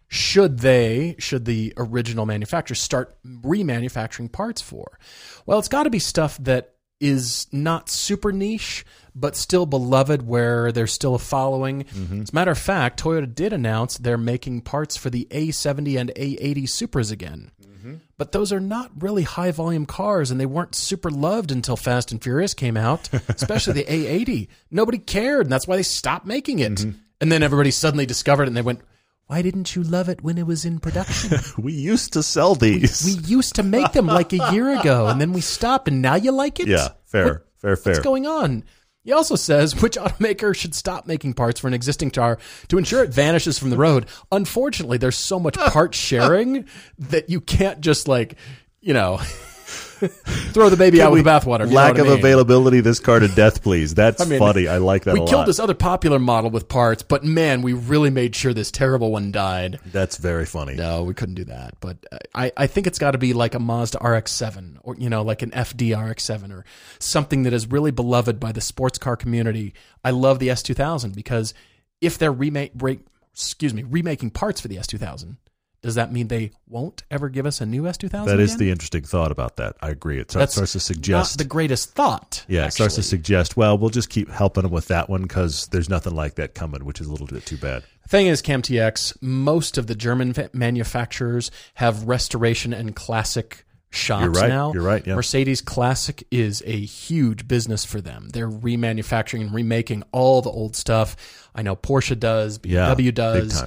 should 0.07 0.59
they, 0.59 1.15
should 1.19 1.43
the 1.45 1.73
original 1.75 2.25
manufacturer 2.25 2.75
start 2.75 3.17
remanufacturing 3.25 4.31
parts 4.31 4.61
for? 4.61 4.97
Well, 5.45 5.59
it's 5.59 5.67
got 5.67 5.83
to 5.83 5.89
be 5.89 5.99
stuff 5.99 6.37
that 6.37 6.74
is 6.99 7.47
not 7.51 7.89
super 7.89 8.31
niche, 8.31 8.85
but 9.13 9.35
still 9.35 9.65
beloved 9.65 10.25
where 10.25 10.71
there's 10.71 10.93
still 10.93 11.15
a 11.15 11.19
following. 11.19 11.83
Mm-hmm. 11.83 12.21
As 12.21 12.29
a 12.29 12.35
matter 12.35 12.51
of 12.51 12.57
fact, 12.57 13.01
Toyota 13.01 13.33
did 13.33 13.53
announce 13.53 13.97
they're 13.97 14.17
making 14.17 14.61
parts 14.61 14.97
for 14.97 15.09
the 15.09 15.27
A70 15.31 15.99
and 15.99 16.11
A80 16.15 16.63
Supras 16.63 17.11
again. 17.11 17.51
Mm-hmm. 17.61 17.95
But 18.17 18.31
those 18.31 18.51
are 18.51 18.59
not 18.59 18.91
really 18.99 19.23
high 19.23 19.51
volume 19.51 19.85
cars, 19.85 20.31
and 20.31 20.39
they 20.39 20.45
weren't 20.45 20.75
super 20.75 21.09
loved 21.09 21.51
until 21.51 21.77
Fast 21.77 22.11
and 22.11 22.21
Furious 22.21 22.53
came 22.53 22.77
out, 22.77 23.09
especially 23.29 23.73
the 23.73 23.83
A80. 23.85 24.47
Nobody 24.71 24.97
cared, 24.97 25.45
and 25.45 25.51
that's 25.51 25.67
why 25.67 25.75
they 25.75 25.83
stopped 25.83 26.25
making 26.25 26.59
it. 26.59 26.73
Mm-hmm. 26.73 26.99
And 27.21 27.31
then 27.31 27.43
everybody 27.43 27.71
suddenly 27.71 28.05
discovered 28.05 28.43
it, 28.43 28.47
and 28.47 28.57
they 28.57 28.61
went, 28.61 28.81
Why 29.27 29.41
didn't 29.41 29.75
you 29.75 29.81
love 29.81 30.07
it 30.07 30.21
when 30.23 30.37
it 30.37 30.45
was 30.45 30.65
in 30.65 30.79
production? 30.79 31.39
We 31.57 31.73
used 31.73 32.13
to 32.13 32.21
sell 32.21 32.53
these. 32.53 33.03
we 33.05 33.27
used 33.27 33.55
to 33.55 33.63
make 33.63 33.91
them 33.91 34.05
like 34.05 34.31
a 34.33 34.51
year 34.51 34.79
ago, 34.79 35.07
and 35.07 35.19
then 35.19 35.33
we 35.33 35.41
stopped, 35.41 35.87
and 35.87 36.01
now 36.01 36.15
you 36.15 36.31
like 36.31 36.59
it? 36.59 36.67
yeah, 36.67 36.89
fair, 37.05 37.43
fair, 37.57 37.75
fair. 37.75 37.93
What's 37.93 38.03
going 38.03 38.27
on? 38.27 38.63
He 39.03 39.13
also 39.13 39.35
says 39.35 39.81
which 39.81 39.97
automaker 39.97 40.55
should 40.55 40.75
stop 40.75 41.07
making 41.07 41.33
parts 41.33 41.59
for 41.59 41.67
an 41.67 41.73
existing 41.73 42.11
car 42.11 42.37
to 42.67 42.77
ensure 42.77 43.03
it 43.03 43.11
vanishes 43.11 43.57
from 43.57 43.69
the 43.71 43.77
road. 43.77 44.07
Unfortunately, 44.31 44.97
there's 44.97 45.15
so 45.17 45.39
much 45.39 45.55
part 45.55 45.95
sharing 45.95 46.65
that 46.99 47.29
you 47.29 47.41
can't 47.41 47.81
just 47.81 48.07
like, 48.07 48.35
you 48.81 48.93
know, 48.93 49.19
throw 50.53 50.69
the 50.69 50.77
baby 50.77 51.01
out 51.01 51.11
with 51.11 51.23
the 51.23 51.29
bathwater. 51.29 51.61
if 51.61 51.69
you 51.69 51.73
know 51.73 51.75
Lack 51.75 51.93
what 51.93 52.01
I 52.01 52.03
of 52.03 52.07
mean. 52.09 52.19
availability. 52.19 52.81
This 52.81 52.99
car 52.99 53.19
to 53.19 53.27
death, 53.27 53.63
please. 53.63 53.95
That's 53.95 54.25
mean, 54.29 54.37
funny. 54.39 54.67
I 54.67 54.77
like 54.77 55.05
that 55.05 55.13
We 55.15 55.25
killed 55.25 55.47
this 55.47 55.59
other 55.59 55.73
popular 55.73 56.19
model 56.19 56.51
with 56.51 56.67
parts, 56.67 57.01
but 57.01 57.23
man, 57.23 57.61
we 57.61 57.73
really 57.73 58.09
made 58.11 58.35
sure 58.35 58.53
this 58.53 58.69
terrible 58.69 59.11
one 59.11 59.31
died. 59.31 59.79
That's 59.87 60.17
very 60.17 60.45
funny. 60.45 60.75
No, 60.75 61.03
we 61.03 61.13
couldn't 61.13 61.35
do 61.35 61.45
that. 61.45 61.75
But 61.79 61.97
I, 62.35 62.51
I 62.55 62.67
think 62.67 62.85
it's 62.87 62.99
got 62.99 63.11
to 63.11 63.17
be 63.17 63.33
like 63.33 63.55
a 63.55 63.59
Mazda 63.59 63.97
RX-7 63.99 64.77
or, 64.83 64.95
you 64.97 65.09
know, 65.09 65.23
like 65.23 65.41
an 65.41 65.51
FD 65.51 65.95
RX-7 66.11 66.51
or 66.51 66.65
something 66.99 67.43
that 67.43 67.53
is 67.53 67.67
really 67.67 67.91
beloved 67.91 68.39
by 68.39 68.51
the 68.51 68.61
sports 68.61 68.97
car 68.97 69.15
community. 69.15 69.73
I 70.03 70.11
love 70.11 70.39
the 70.39 70.49
S2000 70.49 71.15
because 71.15 71.53
if 72.01 72.17
they're 72.17 72.31
remake, 72.31 72.73
break, 72.75 72.99
excuse 73.33 73.73
me, 73.73 73.83
remaking 73.83 74.29
parts 74.29 74.61
for 74.61 74.67
the 74.67 74.75
S2000, 74.77 75.37
does 75.85 75.95
that 75.95 76.11
mean 76.11 76.29
they 76.29 76.49
won't 76.67 77.03
ever 77.11 77.29
give 77.29 77.45
us 77.45 77.61
a 77.61 77.65
new 77.65 77.83
S2000? 77.83 78.25
That 78.25 78.39
is 78.39 78.55
again? 78.55 78.65
the 78.65 78.71
interesting 78.71 79.03
thought 79.03 79.31
about 79.31 79.57
that. 79.57 79.75
I 79.81 79.89
agree. 79.89 80.19
It 80.19 80.31
starts, 80.31 80.55
starts 80.55 80.71
to 80.71 80.77
not 80.79 80.81
suggest. 80.81 81.37
the 81.37 81.43
greatest 81.43 81.91
thought. 81.91 82.43
yeah, 82.47 82.65
it 82.65 82.71
starts 82.71 82.95
to 82.95 83.03
suggest. 83.03 83.55
Well, 83.55 83.77
we'll 83.77 83.91
just 83.91 84.09
keep 84.09 84.27
helping 84.27 84.63
them 84.63 84.71
with 84.71 84.87
that 84.87 85.09
one 85.11 85.21
because 85.21 85.67
there's 85.67 85.87
nothing 85.87 86.15
like 86.15 86.35
that 86.35 86.55
coming, 86.55 86.85
which 86.85 86.99
is 86.99 87.05
a 87.05 87.11
little 87.11 87.27
bit 87.27 87.45
too 87.45 87.57
bad. 87.57 87.83
Thing 88.07 88.25
is, 88.25 88.41
CamTX, 88.41 89.21
most 89.21 89.77
of 89.77 89.85
the 89.85 89.93
German 89.93 90.33
manufacturers 90.53 91.51
have 91.75 92.07
restoration 92.07 92.73
and 92.73 92.95
classic 92.95 93.63
shops 93.91 94.23
You're 94.23 94.31
right, 94.31 94.49
now. 94.49 94.73
you're 94.73 94.81
right, 94.81 95.05
yeah. 95.05 95.13
Mercedes 95.13 95.61
Classic 95.61 96.25
is 96.31 96.63
a 96.65 96.79
huge 96.79 97.47
business 97.47 97.85
for 97.85 98.01
them. 98.01 98.29
They're 98.29 98.49
remanufacturing 98.49 99.41
and 99.41 99.53
remaking 99.53 100.03
all 100.11 100.41
the 100.41 100.49
old 100.49 100.75
stuff. 100.75 101.15
I 101.53 101.61
know 101.61 101.75
Porsche 101.75 102.19
does, 102.19 102.59
Yeah, 102.63 102.93
BMW 102.95 102.97
big 102.97 103.15
does. 103.15 103.63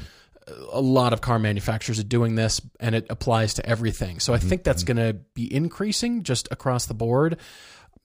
A 0.72 0.80
lot 0.80 1.12
of 1.12 1.20
car 1.20 1.38
manufacturers 1.38 1.98
are 1.98 2.04
doing 2.04 2.34
this, 2.34 2.60
and 2.80 2.94
it 2.94 3.06
applies 3.10 3.54
to 3.54 3.66
everything. 3.66 4.20
So 4.20 4.32
I 4.34 4.38
Mm-hmm, 4.38 4.48
think 4.48 4.64
that's 4.64 4.82
going 4.84 4.96
to 4.96 5.14
be 5.34 5.52
increasing 5.52 6.22
just 6.22 6.48
across 6.50 6.86
the 6.86 6.94
board. 6.94 7.38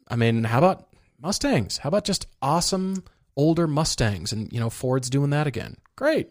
I 0.07 0.15
mean, 0.15 0.43
how 0.43 0.57
about 0.57 0.89
Mustangs? 1.21 1.77
How 1.77 1.87
about 1.89 2.03
just 2.05 2.27
awesome 2.41 3.03
older 3.35 3.67
Mustangs? 3.67 4.33
And 4.33 4.51
you 4.51 4.59
know, 4.59 4.69
Ford's 4.69 5.09
doing 5.09 5.29
that 5.31 5.47
again. 5.47 5.77
Great, 5.95 6.29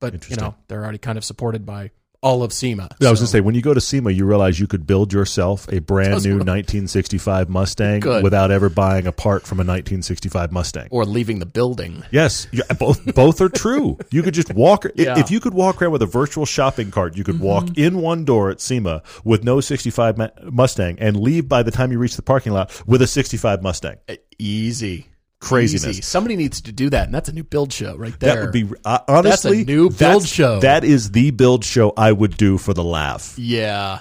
but 0.00 0.28
you 0.30 0.36
know, 0.36 0.54
they're 0.68 0.82
already 0.82 0.98
kind 0.98 1.18
of 1.18 1.24
supported 1.24 1.64
by 1.64 1.90
all 2.24 2.42
of 2.42 2.52
SEMA. 2.52 2.84
I 2.84 2.86
was 2.88 2.98
So- 2.98 3.06
going 3.06 3.16
to 3.16 3.26
say, 3.26 3.40
when 3.40 3.54
you 3.54 3.60
go 3.62 3.74
to 3.74 3.80
SEMA, 3.80 4.10
you 4.10 4.24
realize 4.24 4.58
you 4.58 4.66
could 4.66 4.86
build 4.86 5.12
yourself 5.12 5.68
a 5.70 5.78
brand 5.80 6.24
new 6.24 6.38
1965 6.38 7.48
Mustang 7.48 8.00
Could. 8.00 8.22
without 8.24 8.50
ever 8.50 8.68
buying 8.68 9.06
a 9.06 9.12
part 9.12 9.46
from 9.46 9.58
a 9.60 9.64
1965 9.64 10.50
Mustang. 10.50 10.88
or 10.90 11.04
leaving 11.04 11.38
the 11.38 11.46
building. 11.46 12.02
Yes, 12.10 12.46
yeah, 12.50 12.62
both 12.78 13.14
both 13.14 13.40
are 13.40 13.48
true. 13.48 13.98
You 14.10 14.22
could 14.22 14.34
just 14.34 14.52
walk. 14.54 14.86
Yeah. 14.94 15.12
Mm-hmm. 15.12 15.20
If 15.20 15.30
you 15.30 15.38
could 15.40 15.54
walk 15.54 15.80
around 15.82 15.92
with 15.92 16.02
a 16.02 16.06
virtual 16.06 16.46
shopping 16.46 16.90
cart, 16.90 17.16
you 17.16 17.24
could 17.24 17.38
walk 17.40 17.76
in 17.76 17.98
one 18.00 18.24
door 18.24 18.50
at 18.50 18.60
SEMA 18.60 19.02
with 19.22 19.44
no 19.44 19.60
65 19.60 20.18
Mustang 20.50 20.96
and 20.98 21.20
leave 21.20 21.48
by 21.48 21.62
the 21.62 21.70
time 21.70 21.92
you 21.92 21.98
reach 21.98 22.16
the 22.16 22.22
parking 22.22 22.52
lot 22.52 22.70
with 22.86 23.02
a 23.02 23.06
65 23.06 23.62
Mustang. 23.62 23.96
Easy. 24.38 25.06
Craziness. 25.44 25.86
Easy. 25.86 26.02
Somebody 26.02 26.36
needs 26.36 26.60
to 26.62 26.72
do 26.72 26.90
that, 26.90 27.04
and 27.06 27.14
that's 27.14 27.28
a 27.28 27.32
new 27.32 27.44
build 27.44 27.72
show 27.72 27.96
right 27.96 28.18
there. 28.20 28.34
That 28.36 28.42
would 28.42 28.52
be 28.52 28.68
uh, 28.84 28.98
honestly 29.08 29.64
new 29.64 29.88
build 29.90 29.98
that's- 29.98 30.26
show. 30.28 30.60
That 30.60 30.84
is 30.84 31.10
the 31.12 31.30
build 31.30 31.64
show 31.64 31.92
I 31.96 32.12
would 32.12 32.36
do 32.36 32.58
for 32.58 32.74
the 32.74 32.84
laugh. 32.84 33.34
yeah. 33.38 34.00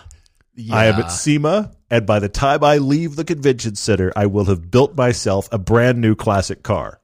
Yeah. 0.55 0.75
I 0.75 0.85
am 0.85 1.01
at 1.01 1.07
SEMA, 1.07 1.71
and 1.89 2.05
by 2.05 2.19
the 2.19 2.29
time 2.29 2.63
I 2.63 2.77
leave 2.77 3.15
the 3.15 3.23
convention 3.25 3.73
center, 3.73 4.13
I 4.15 4.27
will 4.27 4.45
have 4.45 4.69
built 4.69 4.95
myself 4.95 5.49
a 5.51 5.57
brand 5.57 5.99
new 5.99 6.13
classic 6.13 6.61
car. 6.61 6.99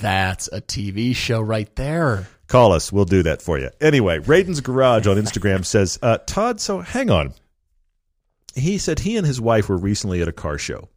That's 0.00 0.48
a 0.52 0.60
TV 0.60 1.14
show 1.14 1.40
right 1.40 1.72
there. 1.76 2.26
Call 2.48 2.72
us. 2.72 2.92
We'll 2.92 3.04
do 3.04 3.22
that 3.22 3.42
for 3.42 3.60
you. 3.60 3.70
Anyway, 3.80 4.18
Raiden's 4.18 4.60
Garage 4.60 5.06
on 5.06 5.16
Instagram 5.18 5.64
says, 5.64 6.00
uh, 6.02 6.18
Todd, 6.26 6.60
so 6.60 6.80
hang 6.80 7.10
on. 7.10 7.32
He 8.56 8.78
said 8.78 8.98
he 8.98 9.16
and 9.16 9.24
his 9.26 9.40
wife 9.40 9.68
were 9.68 9.76
recently 9.76 10.20
at 10.20 10.26
a 10.26 10.32
car 10.32 10.58
show, 10.58 10.88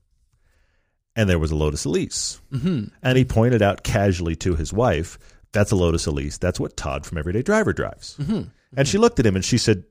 and 1.18 1.28
there 1.28 1.40
was 1.40 1.52
a 1.52 1.56
Lotus 1.56 1.84
Elise. 1.84 2.40
Mm-hmm. 2.54 2.86
And 3.02 3.18
he 3.18 3.26
pointed 3.26 3.64
out 3.64 3.84
casually 3.84 4.36
to 4.38 4.56
his 4.56 4.72
wife, 4.72 5.18
that's 5.52 5.72
a 5.72 5.76
Lotus 5.76 6.06
Elise. 6.06 6.38
That's 6.38 6.60
what 6.60 6.78
Todd 6.78 7.06
from 7.06 7.18
Everyday 7.18 7.42
Driver 7.42 7.74
drives. 7.74 8.16
Mm-hmm. 8.18 8.44
And 8.78 8.88
she 8.88 9.00
looked 9.00 9.20
at 9.20 9.26
him 9.26 9.36
and 9.36 9.44
she 9.44 9.58
said, 9.58 9.84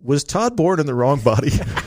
Was 0.00 0.24
Todd 0.24 0.56
born 0.56 0.80
in 0.80 0.86
the 0.86 0.94
wrong 0.94 1.20
body? 1.20 1.50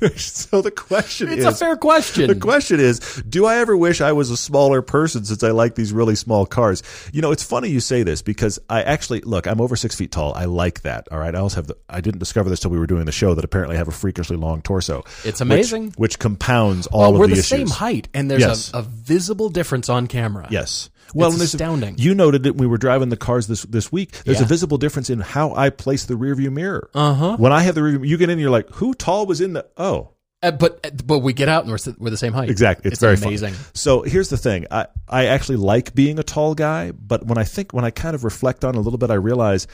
so 0.16 0.60
the 0.62 0.70
question 0.70 1.28
It's 1.28 1.38
is 1.38 1.44
a 1.44 1.52
fair 1.54 1.76
question. 1.76 2.28
the 2.28 2.34
question 2.34 2.80
is, 2.80 3.00
do 3.28 3.46
I 3.46 3.56
ever 3.58 3.76
wish 3.76 4.00
I 4.00 4.12
was 4.12 4.30
a 4.30 4.36
smaller 4.36 4.82
person 4.82 5.24
since 5.24 5.42
I 5.42 5.50
like 5.50 5.74
these 5.74 5.92
really 5.92 6.14
small 6.14 6.46
cars? 6.46 6.82
You 7.12 7.22
know, 7.22 7.32
it's 7.32 7.42
funny 7.42 7.68
you 7.68 7.80
say 7.80 8.02
this 8.02 8.22
because 8.22 8.58
I 8.68 8.82
actually 8.82 9.20
look. 9.20 9.46
I'm 9.46 9.60
over 9.60 9.76
six 9.76 9.94
feet 9.94 10.10
tall. 10.12 10.34
I 10.34 10.44
like 10.46 10.82
that. 10.82 11.08
All 11.10 11.18
right. 11.18 11.34
I 11.34 11.38
also 11.38 11.56
have. 11.56 11.66
The, 11.68 11.76
I 11.88 12.00
didn't 12.00 12.18
discover 12.20 12.50
this 12.50 12.60
till 12.60 12.70
we 12.70 12.78
were 12.78 12.86
doing 12.86 13.04
the 13.04 13.12
show 13.12 13.34
that 13.34 13.44
apparently 13.44 13.76
I 13.76 13.78
have 13.78 13.88
a 13.88 13.92
freakishly 13.92 14.36
long 14.36 14.62
torso. 14.62 15.04
It's 15.24 15.40
amazing. 15.40 15.92
which, 15.96 16.18
compounds 16.18 16.86
all 16.88 17.00
well, 17.00 17.12
of 17.14 17.18
we're 17.18 17.26
the, 17.28 17.36
the, 17.36 17.42
same 17.42 17.68
height, 17.68 18.08
and 18.14 18.30
there's 18.30 18.40
Yes. 18.42 18.72
a, 18.74 18.78
a 18.78 18.82
visible 18.82 19.48
difference 19.48 19.88
on 19.88 20.06
camera. 20.06 20.48
Yes. 20.50 20.90
Well, 21.12 21.30
It's 21.30 21.40
a- 21.40 21.44
astounding. 21.44 21.96
you 21.98 22.14
noted 22.14 22.44
that 22.44 22.56
we 22.56 22.66
were 22.66 22.78
driving 22.78 23.08
the 23.08 23.16
cars 23.16 23.46
this 23.46 23.62
this 23.64 23.90
week. 23.92 24.12
There's 24.24 24.40
a 24.40 24.44
visible 24.44 24.78
difference 24.78 25.10
in 25.10 25.20
how 25.20 25.54
I 25.54 25.70
place 25.70 26.04
the 26.06 26.14
rearview 26.14 26.50
mirror. 26.52 26.88
Uh 26.94 27.14
huh. 27.14 27.36
When 27.36 27.52
I 27.52 27.62
have 27.62 27.74
the 27.74 27.80
rearview, 27.82 28.06
you 28.08 28.16
get 28.16 28.30
in, 28.30 28.38
you're 28.38 28.50
like, 28.50 28.68
who 28.70 28.94
tall 28.94 29.26
was 29.26 29.40
in 29.40 29.52
the? 29.54 29.66
Oh, 29.76 30.10
Uh, 30.42 30.50
but 30.50 30.80
uh, 30.84 30.90
but 31.04 31.20
we 31.20 31.32
get 31.32 31.48
out 31.48 31.64
and 31.64 31.70
we're, 31.70 31.94
we're 31.98 32.10
the 32.10 32.16
same 32.16 32.32
height. 32.32 32.50
Exactly. 32.50 32.90
It's, 32.90 33.00
very 33.00 33.16
amazing. 33.16 33.54
So 33.72 34.02
here's 34.02 34.28
the 34.28 34.36
thing. 34.36 34.66
I, 34.70 34.86
I 35.08 35.26
actually 35.26 35.56
like 35.56 35.94
being 35.94 36.18
a 36.18 36.22
tall 36.22 36.54
guy, 36.54 36.90
but 36.92 37.24
when 37.26 37.38
I 37.38 37.44
think 37.44 37.72
when 37.72 37.84
I 37.84 37.90
kind 37.90 38.14
of 38.14 38.24
reflect 38.24 38.64
on 38.64 38.74
a 38.74 38.80
little 38.80 38.98
bit, 38.98 39.10
I 39.10 39.14
realize 39.14 39.66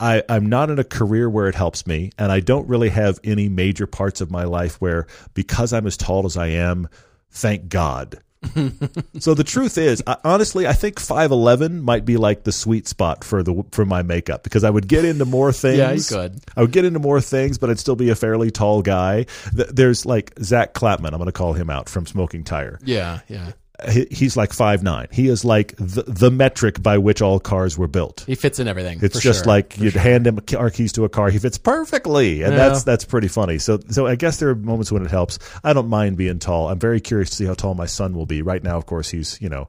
I, 0.00 0.22
I'm 0.28 0.46
not 0.46 0.68
in 0.70 0.78
a 0.78 0.84
career 0.84 1.30
where 1.30 1.48
it 1.48 1.54
helps 1.54 1.86
me, 1.86 2.10
and 2.18 2.30
I 2.32 2.40
don't 2.40 2.68
really 2.68 2.88
have 2.90 3.18
any 3.24 3.48
major 3.48 3.86
parts 3.86 4.20
of 4.20 4.30
my 4.30 4.44
life 4.44 4.80
where 4.80 5.06
because 5.32 5.72
I'm 5.72 5.86
as 5.86 5.96
tall 5.96 6.26
as 6.26 6.36
I 6.36 6.48
am, 6.48 6.88
thank 7.30 7.68
God. 7.68 8.18
so 9.18 9.34
the 9.34 9.44
truth 9.44 9.78
is, 9.78 10.02
I, 10.06 10.16
honestly, 10.24 10.66
I 10.66 10.72
think 10.72 11.00
five 11.00 11.30
eleven 11.30 11.82
might 11.82 12.04
be 12.04 12.16
like 12.16 12.44
the 12.44 12.52
sweet 12.52 12.86
spot 12.88 13.24
for 13.24 13.42
the 13.42 13.64
for 13.70 13.84
my 13.84 14.02
makeup 14.02 14.42
because 14.42 14.64
I 14.64 14.70
would 14.70 14.88
get 14.88 15.04
into 15.04 15.24
more 15.24 15.52
things. 15.52 15.66
Yeah, 15.76 15.92
you 15.92 16.02
could. 16.02 16.40
I 16.56 16.62
would 16.62 16.72
get 16.72 16.84
into 16.84 17.00
more 17.00 17.20
things, 17.20 17.58
but 17.58 17.68
I'd 17.70 17.78
still 17.78 17.96
be 17.96 18.08
a 18.10 18.14
fairly 18.14 18.50
tall 18.50 18.82
guy. 18.82 19.26
There's 19.52 20.06
like 20.06 20.32
Zack 20.42 20.74
Klapman. 20.74 21.06
I'm 21.08 21.18
going 21.18 21.26
to 21.26 21.32
call 21.32 21.52
him 21.52 21.68
out 21.68 21.88
from 21.88 22.06
Smoking 22.06 22.44
Tire. 22.44 22.78
Yeah, 22.84 23.20
yeah. 23.28 23.52
He- 23.90 24.08
He's 24.10 24.36
like 24.36 24.52
five 24.52 24.82
nine. 24.82 25.08
He 25.10 25.28
is 25.28 25.44
like 25.44 25.74
the, 25.76 26.04
the 26.06 26.30
metric 26.30 26.82
by 26.82 26.98
which 26.98 27.20
all 27.20 27.38
cars 27.38 27.76
were 27.76 27.88
built. 27.88 28.24
He 28.26 28.34
fits 28.34 28.58
in 28.58 28.68
everything. 28.68 29.00
It's 29.02 29.20
just 29.20 29.40
sure. 29.44 29.46
like 29.46 29.78
you'd 29.78 29.94
hand 29.94 30.26
him 30.26 30.40
our 30.56 30.70
keys 30.70 30.92
to 30.92 31.04
a 31.04 31.08
car. 31.08 31.28
He 31.30 31.38
fits 31.38 31.58
perfectly, 31.58 32.42
and 32.42 32.54
that's 32.56 32.84
that's 32.84 33.04
pretty 33.04 33.28
funny. 33.28 33.58
So 33.58 33.78
so 33.90 34.06
I 34.06 34.14
guess 34.16 34.38
there 34.38 34.48
are 34.50 34.54
moments 34.54 34.90
when 34.90 35.04
it 35.04 35.10
helps. 35.10 35.38
I 35.62 35.72
don't 35.72 35.88
mind 35.88 36.16
being 36.16 36.38
tall. 36.38 36.68
I'm 36.68 36.78
very 36.78 37.00
curious 37.00 37.30
to 37.30 37.36
see 37.36 37.44
how 37.44 37.54
tall 37.54 37.74
my 37.74 37.86
son 37.86 38.14
will 38.14 38.26
be. 38.26 38.42
Right 38.42 38.62
now, 38.62 38.76
of 38.76 38.86
course, 38.86 39.10
he's 39.10 39.40
you 39.40 39.48
know. 39.48 39.68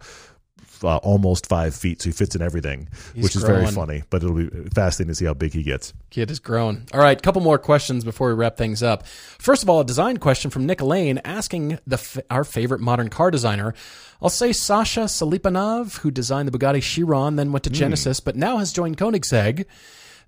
Uh, 0.83 0.97
almost 0.97 1.47
five 1.47 1.75
feet, 1.75 2.01
so 2.01 2.09
he 2.09 2.13
fits 2.13 2.35
in 2.35 2.41
everything, 2.41 2.87
He's 3.13 3.23
which 3.23 3.35
is 3.35 3.43
very 3.43 3.65
funny. 3.67 4.03
But 4.09 4.23
it'll 4.23 4.35
be 4.35 4.49
fascinating 4.73 5.11
to 5.11 5.15
see 5.15 5.25
how 5.25 5.33
big 5.33 5.53
he 5.53 5.63
gets. 5.63 5.93
Kid 6.09 6.29
is 6.31 6.39
grown. 6.39 6.85
All 6.93 6.99
right, 6.99 7.21
couple 7.21 7.41
more 7.41 7.57
questions 7.57 8.03
before 8.03 8.27
we 8.29 8.33
wrap 8.35 8.57
things 8.57 8.83
up. 8.83 9.05
First 9.07 9.63
of 9.63 9.69
all, 9.69 9.79
a 9.79 9.85
design 9.85 10.17
question 10.17 10.51
from 10.51 10.65
Nick 10.65 10.81
Lane 10.81 11.19
asking 11.25 11.79
the 11.87 11.95
f- 11.95 12.19
our 12.29 12.43
favorite 12.43 12.81
modern 12.81 13.09
car 13.09 13.31
designer. 13.31 13.73
I'll 14.21 14.29
say 14.29 14.51
Sasha 14.53 15.01
Selipanov, 15.01 15.97
who 15.99 16.11
designed 16.11 16.47
the 16.47 16.57
Bugatti 16.57 16.81
Chiron, 16.81 17.35
then 17.35 17.51
went 17.51 17.63
to 17.65 17.69
Genesis, 17.69 18.19
but 18.19 18.35
now 18.35 18.57
has 18.57 18.73
joined 18.73 18.97
Koenigsegg. 18.97 19.65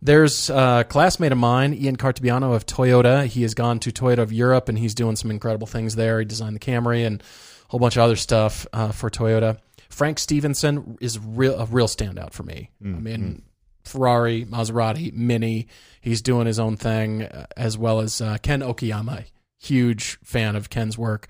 There's 0.02 0.50
a 0.50 0.86
classmate 0.88 1.32
of 1.34 1.38
mine, 1.38 1.74
Ian 1.74 1.97
Cartabiano 1.97 2.56
of 2.56 2.66
Toyota. 2.66 3.26
He 3.26 3.41
has 3.41 3.54
gone 3.54 3.80
to 3.80 3.91
Toyota 3.91 4.20
of 4.20 4.32
Europe, 4.32 4.70
and 4.70 4.78
he's 4.80 4.93
doing 4.95 5.16
some 5.18 5.30
incredible 5.30 5.68
things 5.68 5.95
there. 5.95 6.20
He 6.20 6.26
designed 6.26 6.56
the 6.56 6.60
Camry 6.60 7.06
and 7.06 7.22
a 7.22 7.72
whole 7.72 7.80
bunch 7.80 7.97
of 7.97 8.04
other 8.04 8.16
stuff 8.16 8.66
uh, 8.72 8.91
for 8.91 9.10
Toyota. 9.10 9.58
Frank 9.90 10.20
Stephenson 10.20 10.98
is 11.02 11.20
real, 11.20 11.60
a 11.60 11.66
real 11.66 11.88
standout 11.88 12.34
for 12.34 12.44
me. 12.44 12.70
I 12.84 12.88
mean, 12.88 13.44
Ferrari, 13.84 14.46
Maserati, 14.46 15.12
Mini. 15.14 15.68
He's 16.02 16.22
doing 16.22 16.48
his 16.48 16.60
own 16.60 16.78
thing, 16.78 17.24
uh, 17.24 17.48
as 17.58 17.78
well 17.78 18.00
as 18.00 18.22
uh, 18.22 18.38
Ken 18.42 18.62
Okuyama. 18.62 19.26
Huge 19.58 20.18
fan 20.24 20.56
of 20.56 20.70
Ken's 20.70 20.98
work. 20.98 21.28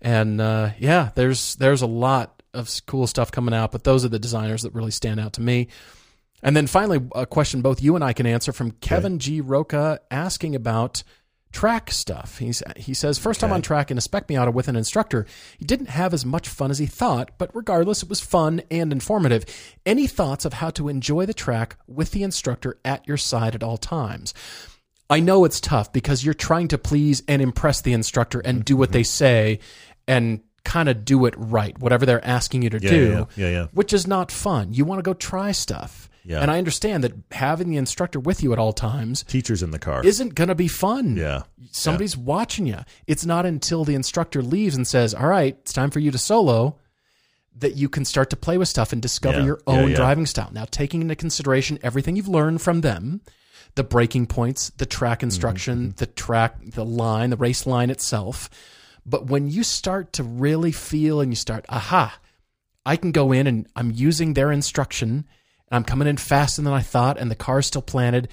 And 0.00 0.40
uh, 0.40 0.70
yeah, 0.78 1.10
there's 1.14 1.56
there's 1.56 1.82
a 1.82 1.86
lot 1.86 2.42
of 2.54 2.70
cool 2.86 3.06
stuff 3.06 3.30
coming 3.30 3.54
out, 3.54 3.72
but 3.72 3.84
those 3.84 4.04
are 4.04 4.08
the 4.08 4.18
designers 4.18 4.62
that 4.62 4.74
really 4.74 4.90
stand 4.90 5.20
out 5.20 5.34
to 5.34 5.40
me. 5.40 5.68
And 6.42 6.56
then 6.56 6.66
finally, 6.66 7.00
a 7.14 7.26
question 7.26 7.62
both 7.62 7.82
you 7.82 7.94
and 7.94 8.04
I 8.04 8.12
can 8.12 8.26
answer 8.26 8.52
from 8.52 8.70
Kevin 8.72 9.18
G. 9.18 9.40
Roca 9.40 10.00
asking 10.10 10.54
about 10.54 11.02
track 11.52 11.90
stuff. 11.90 12.38
He's, 12.38 12.62
he 12.76 12.94
says, 12.94 13.18
first 13.18 13.40
time 13.40 13.52
on 13.52 13.62
track 13.62 13.90
in 13.90 13.98
a 13.98 14.00
spec 14.00 14.28
Miata 14.28 14.52
with 14.52 14.68
an 14.68 14.76
instructor, 14.76 15.26
he 15.58 15.64
didn't 15.64 15.88
have 15.88 16.12
as 16.12 16.24
much 16.24 16.48
fun 16.48 16.70
as 16.70 16.78
he 16.78 16.86
thought, 16.86 17.30
but 17.38 17.54
regardless, 17.54 18.02
it 18.02 18.08
was 18.08 18.20
fun 18.20 18.62
and 18.70 18.92
informative. 18.92 19.44
Any 19.86 20.06
thoughts 20.06 20.44
of 20.44 20.54
how 20.54 20.70
to 20.70 20.88
enjoy 20.88 21.26
the 21.26 21.34
track 21.34 21.76
with 21.86 22.10
the 22.10 22.22
instructor 22.22 22.78
at 22.84 23.06
your 23.06 23.16
side 23.16 23.54
at 23.54 23.62
all 23.62 23.78
times? 23.78 24.34
I 25.10 25.20
know 25.20 25.44
it's 25.44 25.60
tough 25.60 25.92
because 25.92 26.24
you're 26.24 26.34
trying 26.34 26.68
to 26.68 26.78
please 26.78 27.22
and 27.26 27.40
impress 27.40 27.80
the 27.80 27.94
instructor 27.94 28.40
and 28.40 28.64
do 28.64 28.76
what 28.76 28.88
mm-hmm. 28.88 28.98
they 28.98 29.02
say 29.04 29.60
and 30.06 30.40
kind 30.64 30.90
of 30.90 31.04
do 31.04 31.24
it 31.24 31.34
right, 31.38 31.78
whatever 31.78 32.04
they're 32.04 32.24
asking 32.24 32.62
you 32.62 32.70
to 32.70 32.78
Yeah, 32.80 32.90
do, 32.90 33.28
yeah, 33.36 33.48
yeah. 33.48 33.66
which 33.72 33.94
is 33.94 34.06
not 34.06 34.30
fun. 34.30 34.74
You 34.74 34.84
want 34.84 34.98
to 34.98 35.02
go 35.02 35.14
try 35.14 35.52
stuff. 35.52 36.10
Yeah. 36.28 36.40
And 36.42 36.50
I 36.50 36.58
understand 36.58 37.04
that 37.04 37.14
having 37.32 37.70
the 37.70 37.78
instructor 37.78 38.20
with 38.20 38.42
you 38.42 38.52
at 38.52 38.58
all 38.58 38.74
times 38.74 39.22
Teachers 39.24 39.62
in 39.62 39.70
the 39.70 39.78
car. 39.78 40.04
isn't 40.04 40.34
going 40.34 40.48
to 40.48 40.54
be 40.54 40.68
fun. 40.68 41.16
yeah. 41.16 41.44
Somebody's 41.70 42.18
watching 42.18 42.66
you. 42.66 42.80
It's 43.06 43.24
not 43.24 43.46
until 43.46 43.82
the 43.84 43.94
instructor 43.94 44.42
leaves 44.42 44.76
and 44.76 44.86
says, 44.86 45.14
All 45.14 45.26
right, 45.26 45.56
it's 45.62 45.72
time 45.72 45.90
for 45.90 46.00
you 46.00 46.10
to 46.10 46.18
solo, 46.18 46.76
that 47.56 47.76
you 47.76 47.88
can 47.88 48.04
start 48.04 48.28
to 48.30 48.36
play 48.36 48.58
with 48.58 48.68
stuff 48.68 48.92
and 48.92 49.00
discover 49.00 49.38
Yeah. 49.38 49.44
your 49.46 49.60
own 49.66 49.90
yeah. 49.90 49.96
driving 49.96 50.26
style. 50.26 50.50
Now, 50.52 50.66
taking 50.70 51.00
into 51.00 51.16
consideration 51.16 51.78
everything 51.82 52.16
you've 52.16 52.28
learned 52.28 52.60
from 52.60 52.82
them, 52.82 53.22
the 53.74 53.82
braking 53.82 54.26
points, 54.26 54.68
the 54.76 54.84
track 54.86 55.20
mm-hmm, 55.20 55.28
instruction, 55.28 55.78
mm-hmm. 55.78 55.96
the 55.96 56.06
track, 56.06 56.56
the 56.62 56.84
line, 56.84 57.30
the 57.30 57.36
race 57.38 57.66
line 57.66 57.88
itself. 57.88 58.50
But 59.06 59.28
when 59.28 59.48
you 59.48 59.62
start 59.62 60.12
to 60.14 60.22
really 60.22 60.72
feel 60.72 61.22
and 61.22 61.32
you 61.32 61.36
start, 61.36 61.64
aha, 61.70 62.18
I 62.84 62.96
can 62.96 63.12
go 63.12 63.32
in 63.32 63.46
and 63.46 63.66
I'm 63.74 63.90
using 63.92 64.34
their 64.34 64.52
instruction 64.52 65.24
and 65.70 65.76
I'm 65.76 65.84
coming 65.84 66.08
in 66.08 66.16
faster 66.16 66.62
than 66.62 66.72
I 66.72 66.80
thought 66.80 67.18
and 67.18 67.30
the 67.30 67.36
car's 67.36 67.66
still 67.66 67.82
planted, 67.82 68.28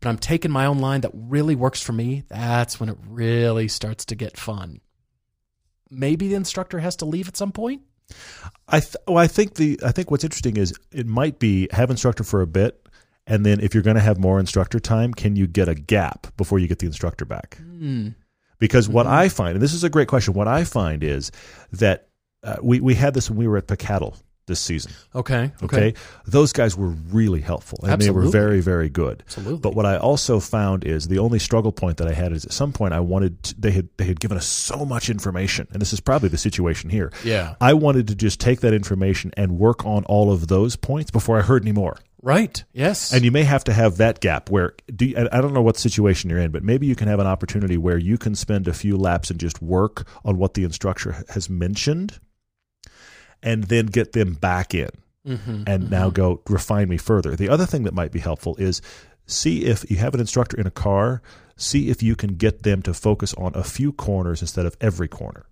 but 0.00 0.08
I'm 0.08 0.18
taking 0.18 0.50
my 0.50 0.66
own 0.66 0.78
line 0.78 1.02
that 1.02 1.12
really 1.14 1.54
works 1.54 1.82
for 1.82 1.92
me. 1.92 2.24
That's 2.28 2.80
when 2.80 2.88
it 2.88 2.98
really 3.06 3.68
starts 3.68 4.04
to 4.06 4.14
get 4.14 4.36
fun. 4.36 4.80
Maybe 5.90 6.28
the 6.28 6.34
instructor 6.36 6.78
has 6.78 6.96
to 6.96 7.04
leave 7.04 7.28
at 7.28 7.36
some 7.36 7.52
point. 7.52 7.82
I 8.68 8.80
th- 8.80 8.96
well, 9.06 9.18
I 9.18 9.26
think 9.26 9.54
the 9.54 9.78
I 9.84 9.92
think 9.92 10.10
what's 10.10 10.24
interesting 10.24 10.56
is 10.56 10.74
it 10.92 11.06
might 11.06 11.38
be 11.38 11.68
have 11.70 11.90
instructor 11.90 12.24
for 12.24 12.40
a 12.42 12.46
bit, 12.46 12.88
and 13.26 13.44
then 13.46 13.60
if 13.60 13.74
you're 13.74 13.82
going 13.82 13.96
to 13.96 14.02
have 14.02 14.18
more 14.18 14.40
instructor 14.40 14.80
time, 14.80 15.12
can 15.14 15.36
you 15.36 15.46
get 15.46 15.68
a 15.68 15.74
gap 15.74 16.26
before 16.36 16.58
you 16.58 16.66
get 16.66 16.80
the 16.80 16.86
instructor 16.86 17.24
back? 17.24 17.58
Because 18.58 18.88
what 18.88 19.06
I 19.06 19.28
find, 19.28 19.54
and 19.54 19.62
this 19.62 19.72
is 19.72 19.84
a 19.84 19.90
great 19.90 20.08
question, 20.08 20.34
what 20.34 20.48
I 20.48 20.64
find 20.64 21.02
is 21.02 21.30
that 21.72 22.08
uh, 22.42 22.56
we 22.62 22.80
we 22.80 22.94
had 22.94 23.14
this 23.14 23.30
when 23.30 23.38
we 23.38 23.46
were 23.46 23.56
at 23.56 23.68
Picattle 23.68 24.16
this 24.50 24.60
season. 24.60 24.92
Okay. 25.14 25.52
Okay, 25.62 25.94
those 26.26 26.52
guys 26.52 26.76
were 26.76 26.88
really 26.88 27.40
helpful 27.40 27.78
and 27.82 28.02
they 28.02 28.10
were 28.10 28.28
very 28.28 28.60
very 28.60 28.90
good. 28.90 29.22
Absolutely. 29.26 29.60
But 29.60 29.74
what 29.74 29.86
I 29.86 29.96
also 29.96 30.40
found 30.40 30.84
is 30.84 31.08
the 31.08 31.18
only 31.18 31.38
struggle 31.38 31.72
point 31.72 31.96
that 31.96 32.08
I 32.08 32.12
had 32.12 32.32
is 32.32 32.44
at 32.44 32.52
some 32.52 32.72
point 32.72 32.92
I 32.92 33.00
wanted 33.00 33.42
to, 33.44 33.60
they 33.60 33.70
had 33.70 33.88
they 33.96 34.04
had 34.04 34.20
given 34.20 34.36
us 34.36 34.46
so 34.46 34.84
much 34.84 35.08
information, 35.08 35.66
and 35.72 35.80
this 35.80 35.92
is 35.92 36.00
probably 36.00 36.28
the 36.28 36.38
situation 36.38 36.90
here. 36.90 37.12
Yeah. 37.24 37.54
I 37.60 37.72
wanted 37.72 38.08
to 38.08 38.14
just 38.14 38.40
take 38.40 38.60
that 38.60 38.74
information 38.74 39.32
and 39.36 39.58
work 39.58 39.86
on 39.86 40.04
all 40.04 40.30
of 40.30 40.48
those 40.48 40.76
points 40.76 41.10
before 41.10 41.38
I 41.38 41.42
heard 41.42 41.62
any 41.62 41.72
more. 41.72 41.96
Right. 42.22 42.62
Yes. 42.72 43.12
And 43.12 43.24
you 43.24 43.30
may 43.30 43.44
have 43.44 43.64
to 43.64 43.72
have 43.72 43.96
that 43.96 44.20
gap 44.20 44.50
where 44.50 44.74
do 44.94 45.06
you, 45.06 45.16
I 45.16 45.40
don't 45.40 45.54
know 45.54 45.62
what 45.62 45.78
situation 45.78 46.28
you're 46.28 46.38
in, 46.38 46.50
but 46.50 46.62
maybe 46.62 46.86
you 46.86 46.94
can 46.94 47.08
have 47.08 47.18
an 47.18 47.26
opportunity 47.26 47.78
where 47.78 47.96
you 47.96 48.18
can 48.18 48.34
spend 48.34 48.68
a 48.68 48.74
few 48.74 48.98
laps 48.98 49.30
and 49.30 49.40
just 49.40 49.62
work 49.62 50.06
on 50.24 50.36
what 50.36 50.54
the 50.54 50.64
instructor 50.64 51.24
has 51.30 51.48
mentioned, 51.48 52.20
and 53.42 53.64
then 53.64 53.86
get 53.86 54.12
them 54.12 54.34
back 54.34 54.74
in, 54.74 54.90
Mhm, 55.26 55.64
and 55.66 55.90
now 55.90 56.10
go 56.10 56.42
refine 56.48 56.88
me 56.88 56.96
further. 56.96 57.36
The 57.36 57.48
other 57.48 57.66
thing 57.66 57.84
that 57.84 57.94
might 57.94 58.12
be 58.12 58.18
helpful 58.20 58.56
is 58.58 58.80
see 59.26 59.64
if 59.64 59.88
you 59.90 59.96
have 59.98 60.14
an 60.14 60.20
instructor 60.20 60.58
in 60.58 60.66
a 60.66 60.70
car, 60.70 61.22
see 61.56 61.88
if 61.90 62.02
you 62.02 62.16
can 62.16 62.34
get 62.36 62.62
them 62.62 62.82
to 62.82 62.92
focus 62.94 63.34
on 63.34 63.52
a 63.54 63.62
few 63.64 63.92
corners 63.92 64.40
instead 64.40 64.66
of 64.66 64.76
every 64.80 65.08
corner. 65.08 65.46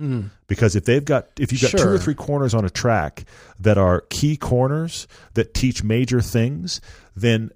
Mm. 0.00 0.30
because 0.46 0.74
if 0.74 0.86
they've 0.86 1.04
got 1.04 1.28
if 1.38 1.52
you've 1.52 1.60
got 1.60 1.72
two 1.72 1.86
or 1.86 1.98
three 1.98 2.14
corners 2.14 2.54
on 2.54 2.64
a 2.64 2.70
track 2.70 3.24
that 3.60 3.76
are 3.76 4.00
key 4.08 4.38
corners 4.38 5.06
that 5.34 5.52
teach 5.52 5.84
major 5.84 6.22
things 6.22 6.80
then 7.14 7.50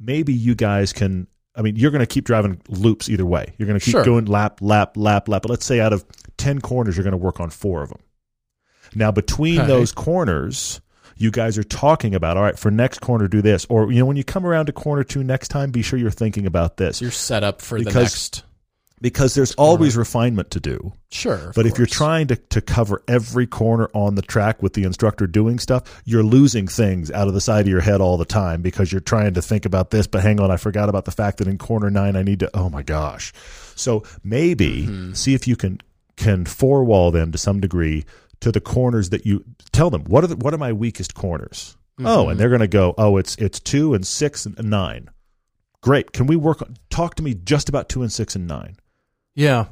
maybe 0.00 0.32
you 0.32 0.54
guys 0.54 0.94
can 0.94 1.26
i 1.54 1.60
mean 1.60 1.76
you're 1.76 1.90
going 1.90 2.00
to 2.00 2.06
keep 2.06 2.24
driving 2.24 2.58
loops 2.70 3.10
either 3.10 3.26
way. 3.26 3.52
You're 3.58 3.66
going 3.68 3.78
to 3.78 3.84
keep 3.84 3.92
Sure. 3.92 4.04
going 4.06 4.24
lap 4.24 4.62
lap 4.62 4.96
lap 4.96 5.28
lap. 5.28 5.42
But 5.42 5.50
let's 5.50 5.66
say 5.66 5.80
out 5.80 5.92
of 5.92 6.02
10 6.38 6.62
corners 6.62 6.96
you're 6.96 7.04
going 7.04 7.12
to 7.12 7.18
work 7.18 7.40
on 7.40 7.50
four 7.50 7.82
of 7.82 7.90
them 7.90 8.00
now 8.94 9.10
between 9.10 9.58
Okay. 9.58 9.66
those 9.68 9.92
corners 9.92 10.80
you 11.16 11.30
guys 11.30 11.56
are 11.58 11.64
talking 11.64 12.14
about 12.14 12.36
all 12.36 12.42
right 12.42 12.58
for 12.58 12.70
next 12.70 13.00
corner 13.00 13.28
do 13.28 13.42
this 13.42 13.66
or 13.68 13.92
you 13.92 13.98
know 13.98 14.06
when 14.06 14.16
you 14.16 14.24
come 14.24 14.44
around 14.46 14.66
to 14.66 14.72
corner 14.72 15.04
two 15.04 15.22
next 15.22 15.48
time 15.48 15.70
be 15.70 15.82
sure 15.82 15.98
you're 15.98 16.10
thinking 16.10 16.46
about 16.46 16.76
this 16.76 17.00
You're 17.00 17.10
set 17.10 17.44
up 17.44 17.60
for 17.60 17.78
the 17.78 17.84
Because- 17.84 18.02
next. 18.02 18.42
because 19.00 19.34
there's 19.34 19.52
always 19.54 19.96
refinement 19.96 20.50
to 20.52 20.60
do 20.60 20.92
Sure. 21.10 21.52
but 21.54 21.66
if 21.66 21.76
you're 21.76 21.86
trying 21.88 22.28
to, 22.28 22.36
to 22.36 22.60
cover 22.60 23.02
every 23.08 23.46
corner 23.46 23.88
on 23.94 24.14
the 24.14 24.22
track 24.22 24.62
with 24.62 24.72
the 24.74 24.84
instructor 24.84 25.26
doing 25.26 25.58
stuff, 25.58 26.02
you're 26.04 26.22
losing 26.22 26.66
things 26.68 27.10
out 27.10 27.26
of 27.28 27.34
the 27.34 27.40
side 27.40 27.62
of 27.66 27.68
your 27.68 27.80
head 27.80 28.00
all 28.00 28.16
the 28.16 28.24
time 28.24 28.62
because 28.62 28.90
you're 28.92 29.00
trying 29.00 29.34
to 29.34 29.42
think 29.42 29.64
about 29.66 29.90
this. 29.90 30.06
But 30.06 30.22
hang 30.22 30.40
on, 30.40 30.50
I 30.52 30.56
forgot 30.56 30.88
about 30.88 31.04
the 31.04 31.10
fact 31.10 31.38
that 31.38 31.48
in 31.48 31.58
corner 31.58 31.90
nine, 31.90 32.14
I 32.16 32.22
need 32.22 32.40
to, 32.40 32.50
oh 32.54 32.70
my 32.70 32.82
gosh. 32.82 33.32
So 33.74 34.04
maybe 34.24 34.86
Mm-hmm. 34.86 35.12
see 35.14 35.34
if 35.34 35.46
you 35.48 35.56
can, 35.56 35.80
can 36.16 36.44
four 36.46 36.84
wall 36.84 37.10
them 37.10 37.32
to 37.32 37.38
some 37.38 37.58
degree 37.60 38.04
to 38.42 38.52
the 38.52 38.60
corners 38.60 39.10
that 39.10 39.24
you 39.26 39.44
tell 39.72 39.90
them, 39.90 40.04
what 40.04 40.22
are 40.22 40.28
the, 40.28 40.36
what 40.36 40.54
are 40.54 40.58
my 40.58 40.72
weakest 40.72 41.14
corners? 41.14 41.76
Mm-hmm. 41.98 42.06
Oh, 42.06 42.28
and 42.28 42.38
they're 42.38 42.48
going 42.48 42.60
to 42.60 42.68
go, 42.68 42.94
oh, 42.98 43.16
it's, 43.16 43.34
it's 43.36 43.58
two 43.58 43.94
and 43.94 44.06
six 44.06 44.46
and 44.46 44.58
nine. 44.70 45.08
Great. 45.80 46.12
Can 46.12 46.26
we 46.26 46.36
work 46.36 46.62
on, 46.62 46.76
talk 46.90 47.16
to 47.16 47.22
me 47.22 47.34
just 47.34 47.68
about 47.68 47.88
two 47.88 48.02
and 48.02 48.12
six 48.12 48.36
and 48.36 48.46
nine? 48.46 48.76
Yeah. 49.34 49.66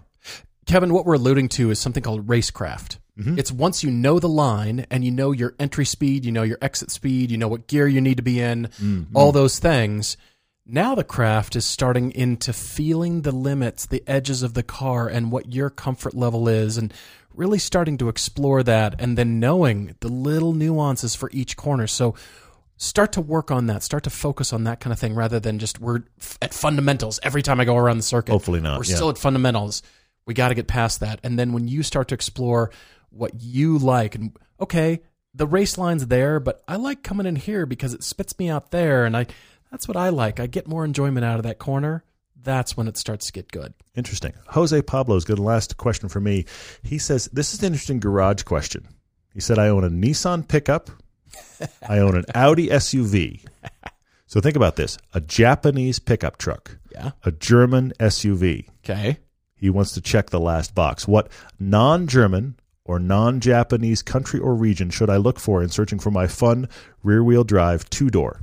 Kevin, 0.66 0.92
what 0.92 1.04
we're 1.06 1.14
alluding 1.14 1.48
to 1.50 1.70
is 1.70 1.78
something 1.78 2.02
called 2.02 2.26
racecraft. 2.26 2.98
Mm-hmm. 3.18 3.38
It's 3.38 3.52
once 3.52 3.82
you 3.82 3.90
know 3.90 4.18
the 4.18 4.28
line 4.28 4.86
and 4.90 5.04
you 5.04 5.10
know 5.10 5.32
your 5.32 5.54
entry 5.58 5.84
speed, 5.84 6.24
you 6.24 6.32
know 6.32 6.42
your 6.42 6.58
exit 6.62 6.90
speed, 6.90 7.30
you 7.30 7.38
know 7.38 7.48
what 7.48 7.66
gear 7.66 7.86
you 7.86 8.00
need 8.00 8.16
to 8.16 8.22
be 8.22 8.40
in, 8.40 8.66
Mm-hmm. 8.80 9.16
all 9.16 9.32
those 9.32 9.58
things. 9.58 10.16
Now 10.64 10.94
the 10.94 11.04
craft 11.04 11.56
is 11.56 11.66
starting 11.66 12.12
into 12.12 12.52
feeling 12.52 13.22
the 13.22 13.32
limits, 13.32 13.86
the 13.86 14.04
edges 14.06 14.42
of 14.42 14.54
the 14.54 14.62
car, 14.62 15.08
and 15.08 15.32
what 15.32 15.52
your 15.52 15.68
comfort 15.70 16.14
level 16.14 16.48
is, 16.48 16.76
and 16.78 16.94
really 17.34 17.58
starting 17.58 17.98
to 17.98 18.08
explore 18.08 18.62
that, 18.62 19.00
and 19.00 19.16
then 19.16 19.40
knowing 19.40 19.96
the 20.00 20.08
little 20.08 20.52
nuances 20.52 21.14
for 21.14 21.30
each 21.32 21.56
corner. 21.56 21.86
So 21.86 22.14
start 22.76 23.12
to 23.12 23.20
work 23.20 23.50
on 23.50 23.66
that. 23.66 23.82
Start 23.82 24.04
to 24.04 24.10
focus 24.10 24.52
on 24.52 24.64
that 24.64 24.80
kind 24.80 24.92
of 24.92 24.98
thing 24.98 25.14
rather 25.14 25.38
than 25.40 25.58
just 25.58 25.80
we're 25.80 26.02
f- 26.18 26.38
at 26.42 26.54
fundamentals 26.54 27.20
every 27.22 27.42
time 27.42 27.60
I 27.60 27.64
go 27.64 27.76
around 27.76 27.98
the 27.98 28.02
circuit. 28.02 28.32
Hopefully 28.32 28.60
not, 28.60 28.78
We're 28.78 28.84
yeah. 28.84 28.96
still 28.96 29.10
at 29.10 29.18
fundamentals. 29.18 29.82
We 30.26 30.34
got 30.34 30.48
to 30.48 30.54
get 30.54 30.66
past 30.66 31.00
that. 31.00 31.20
And 31.22 31.38
then 31.38 31.52
when 31.52 31.68
you 31.68 31.82
start 31.82 32.08
to 32.08 32.14
explore 32.14 32.70
what 33.10 33.32
you 33.40 33.78
like, 33.78 34.14
and 34.14 34.36
okay, 34.60 35.00
the 35.34 35.46
race 35.46 35.78
line's 35.78 36.06
there, 36.06 36.40
but 36.40 36.62
I 36.66 36.76
like 36.76 37.02
coming 37.02 37.26
in 37.26 37.36
here 37.36 37.66
because 37.66 37.94
it 37.94 38.02
spits 38.02 38.38
me 38.38 38.48
out 38.48 38.70
there, 38.70 39.04
and 39.04 39.16
I 39.16 39.26
that's 39.70 39.86
what 39.86 39.96
I 39.96 40.08
like. 40.08 40.40
I 40.40 40.46
get 40.46 40.66
more 40.66 40.84
enjoyment 40.84 41.24
out 41.24 41.36
of 41.38 41.44
that 41.44 41.58
corner. 41.58 42.02
That's 42.42 42.76
when 42.76 42.88
it 42.88 42.96
starts 42.96 43.26
to 43.26 43.32
get 43.32 43.50
good. 43.52 43.74
Interesting. 43.94 44.32
Jose 44.48 44.80
Pablo's 44.82 45.24
got 45.24 45.38
a 45.38 45.42
last 45.42 45.76
question 45.76 46.08
for 46.08 46.20
me. 46.20 46.46
He 46.82 46.98
says, 46.98 47.28
This 47.32 47.52
is 47.52 47.60
an 47.60 47.66
interesting 47.66 48.00
garage 48.00 48.42
question. 48.44 48.88
He 49.34 49.40
said, 49.40 49.58
I 49.58 49.68
own 49.68 49.84
a 49.84 49.90
Nissan 49.90 50.46
pickup. 50.48 50.90
I 51.88 51.98
own 51.98 52.16
an 52.16 52.24
Audi 52.34 52.68
SUV. 52.68 53.44
So 54.26 54.40
think 54.40 54.56
about 54.56 54.76
this 54.76 54.96
a 55.12 55.20
Japanese 55.20 55.98
pickup 55.98 56.38
truck, 56.38 56.78
Yeah. 56.92 57.10
a 57.24 57.32
German 57.32 57.92
SUV. 58.00 58.68
Okay. 58.84 59.18
He 59.56 59.68
wants 59.70 59.92
to 59.92 60.00
check 60.00 60.30
the 60.30 60.40
last 60.40 60.74
box. 60.74 61.06
What 61.06 61.30
non 61.58 62.06
German 62.06 62.54
or 62.84 62.98
non 62.98 63.40
Japanese 63.40 64.02
country 64.02 64.40
or 64.40 64.54
region 64.54 64.88
should 64.90 65.10
I 65.10 65.16
look 65.16 65.38
for 65.38 65.62
in 65.62 65.68
searching 65.68 65.98
for 65.98 66.10
my 66.10 66.26
fun 66.26 66.68
rear 67.02 67.22
wheel 67.22 67.44
drive 67.44 67.88
two 67.90 68.08
door 68.08 68.42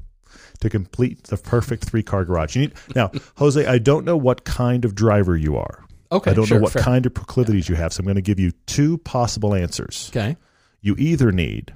to 0.60 0.70
complete 0.70 1.24
the 1.24 1.38
perfect 1.38 1.86
three 1.86 2.04
car 2.04 2.26
garage? 2.26 2.56
You 2.56 2.62
need, 2.64 2.74
now, 2.96 3.12
Jose, 3.38 3.66
I 3.66 3.78
don't 3.78 4.06
know 4.06 4.18
what 4.18 4.44
kind 4.46 4.86
of 4.86 4.96
driver 4.96 5.36
you 5.38 5.58
are. 5.58 5.84
Okay. 6.12 6.32
I 6.32 6.34
don't 6.34 6.46
sure, 6.46 6.58
know 6.58 6.64
what 6.64 6.74
fair. 6.74 6.84
kind 6.84 7.06
of 7.06 7.14
proclivities 7.14 7.68
you 7.68 7.76
have, 7.76 7.92
so 7.94 8.00
I'm 8.02 8.06
going 8.06 8.16
to 8.16 8.22
give 8.22 8.40
you 8.40 8.52
two 8.66 8.98
possible 9.00 9.54
answers. 9.54 10.10
Okay. 10.12 10.38
You 10.82 10.96
either 10.98 11.32
need 11.32 11.74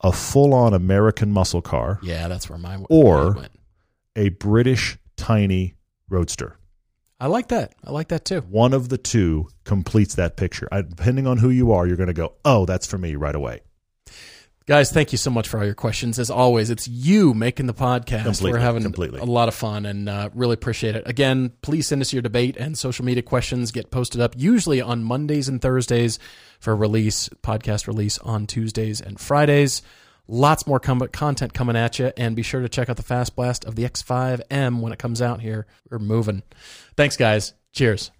a 0.00 0.12
full 0.12 0.52
on 0.54 0.74
American 0.74 1.30
muscle 1.30 1.62
car, 1.62 1.98
Yeah, 2.02 2.28
that's 2.28 2.50
where 2.50 2.58
my 2.58 2.78
Or- 2.90 3.32
went. 3.32 3.52
a 4.16 4.30
British 4.30 4.98
tiny 5.16 5.74
roadster. 6.08 6.56
I 7.20 7.28
like 7.28 7.48
that. 7.48 7.74
I 7.84 7.90
like 7.92 8.08
that 8.08 8.24
too. 8.24 8.40
One 8.40 8.74
of 8.74 8.88
the 8.88 8.98
two 8.98 9.48
completes 9.64 10.16
that 10.16 10.36
picture. 10.36 10.68
I, 10.72 10.82
depending 10.82 11.26
on 11.26 11.38
who 11.38 11.48
you 11.48 11.72
are, 11.72 11.86
you're 11.86 11.96
going 11.96 12.08
to 12.08 12.12
go, 12.12 12.34
oh, 12.44 12.66
that's 12.66 12.86
for 12.86 12.98
me 12.98 13.14
right 13.14 13.34
away. 13.34 13.60
Guys, 14.66 14.90
thank 14.90 15.12
you 15.12 15.18
so 15.18 15.30
much 15.30 15.46
for 15.46 15.58
all 15.58 15.64
your 15.66 15.74
questions. 15.74 16.18
As 16.18 16.30
always, 16.30 16.70
it's 16.70 16.88
you 16.88 17.34
making 17.34 17.66
the 17.66 17.74
podcast. 17.74 18.24
Completely, 18.24 18.52
We're 18.52 18.58
having 18.60 18.82
completely. 18.82 19.20
a 19.20 19.24
lot 19.24 19.48
of 19.48 19.54
fun 19.54 19.84
and 19.84 20.08
uh, 20.08 20.30
really 20.32 20.54
appreciate 20.54 20.96
it. 20.96 21.02
Again, 21.04 21.52
please 21.60 21.86
send 21.86 22.00
us 22.00 22.14
your 22.14 22.22
debate 22.22 22.56
and 22.56 22.78
social 22.78 23.04
media 23.04 23.22
questions. 23.22 23.70
Get 23.72 23.90
posted 23.90 24.22
up 24.22 24.32
usually 24.38 24.80
on 24.80 25.04
Mondays 25.04 25.48
and 25.48 25.60
Thursdays 25.60 26.18
for 26.60 26.74
release, 26.74 27.28
podcast 27.42 27.86
release 27.86 28.16
on 28.20 28.46
Tuesdays 28.46 29.02
and 29.02 29.20
Fridays. 29.20 29.82
Lots 30.28 30.66
more 30.66 30.80
com- 30.80 31.08
content 31.12 31.52
coming 31.52 31.76
at 31.76 31.98
you, 31.98 32.10
and 32.16 32.34
be 32.34 32.42
sure 32.42 32.62
to 32.62 32.68
check 32.70 32.88
out 32.88 32.96
the 32.96 33.02
Fast 33.02 33.36
Blast 33.36 33.66
of 33.66 33.74
the 33.76 33.84
X5M 33.84 34.80
when 34.80 34.94
it 34.94 34.98
comes 34.98 35.20
out 35.20 35.42
here. 35.42 35.66
We're 35.90 35.98
moving. 35.98 36.42
Thanks, 36.96 37.18
guys. 37.18 37.52
Cheers. 37.74 38.10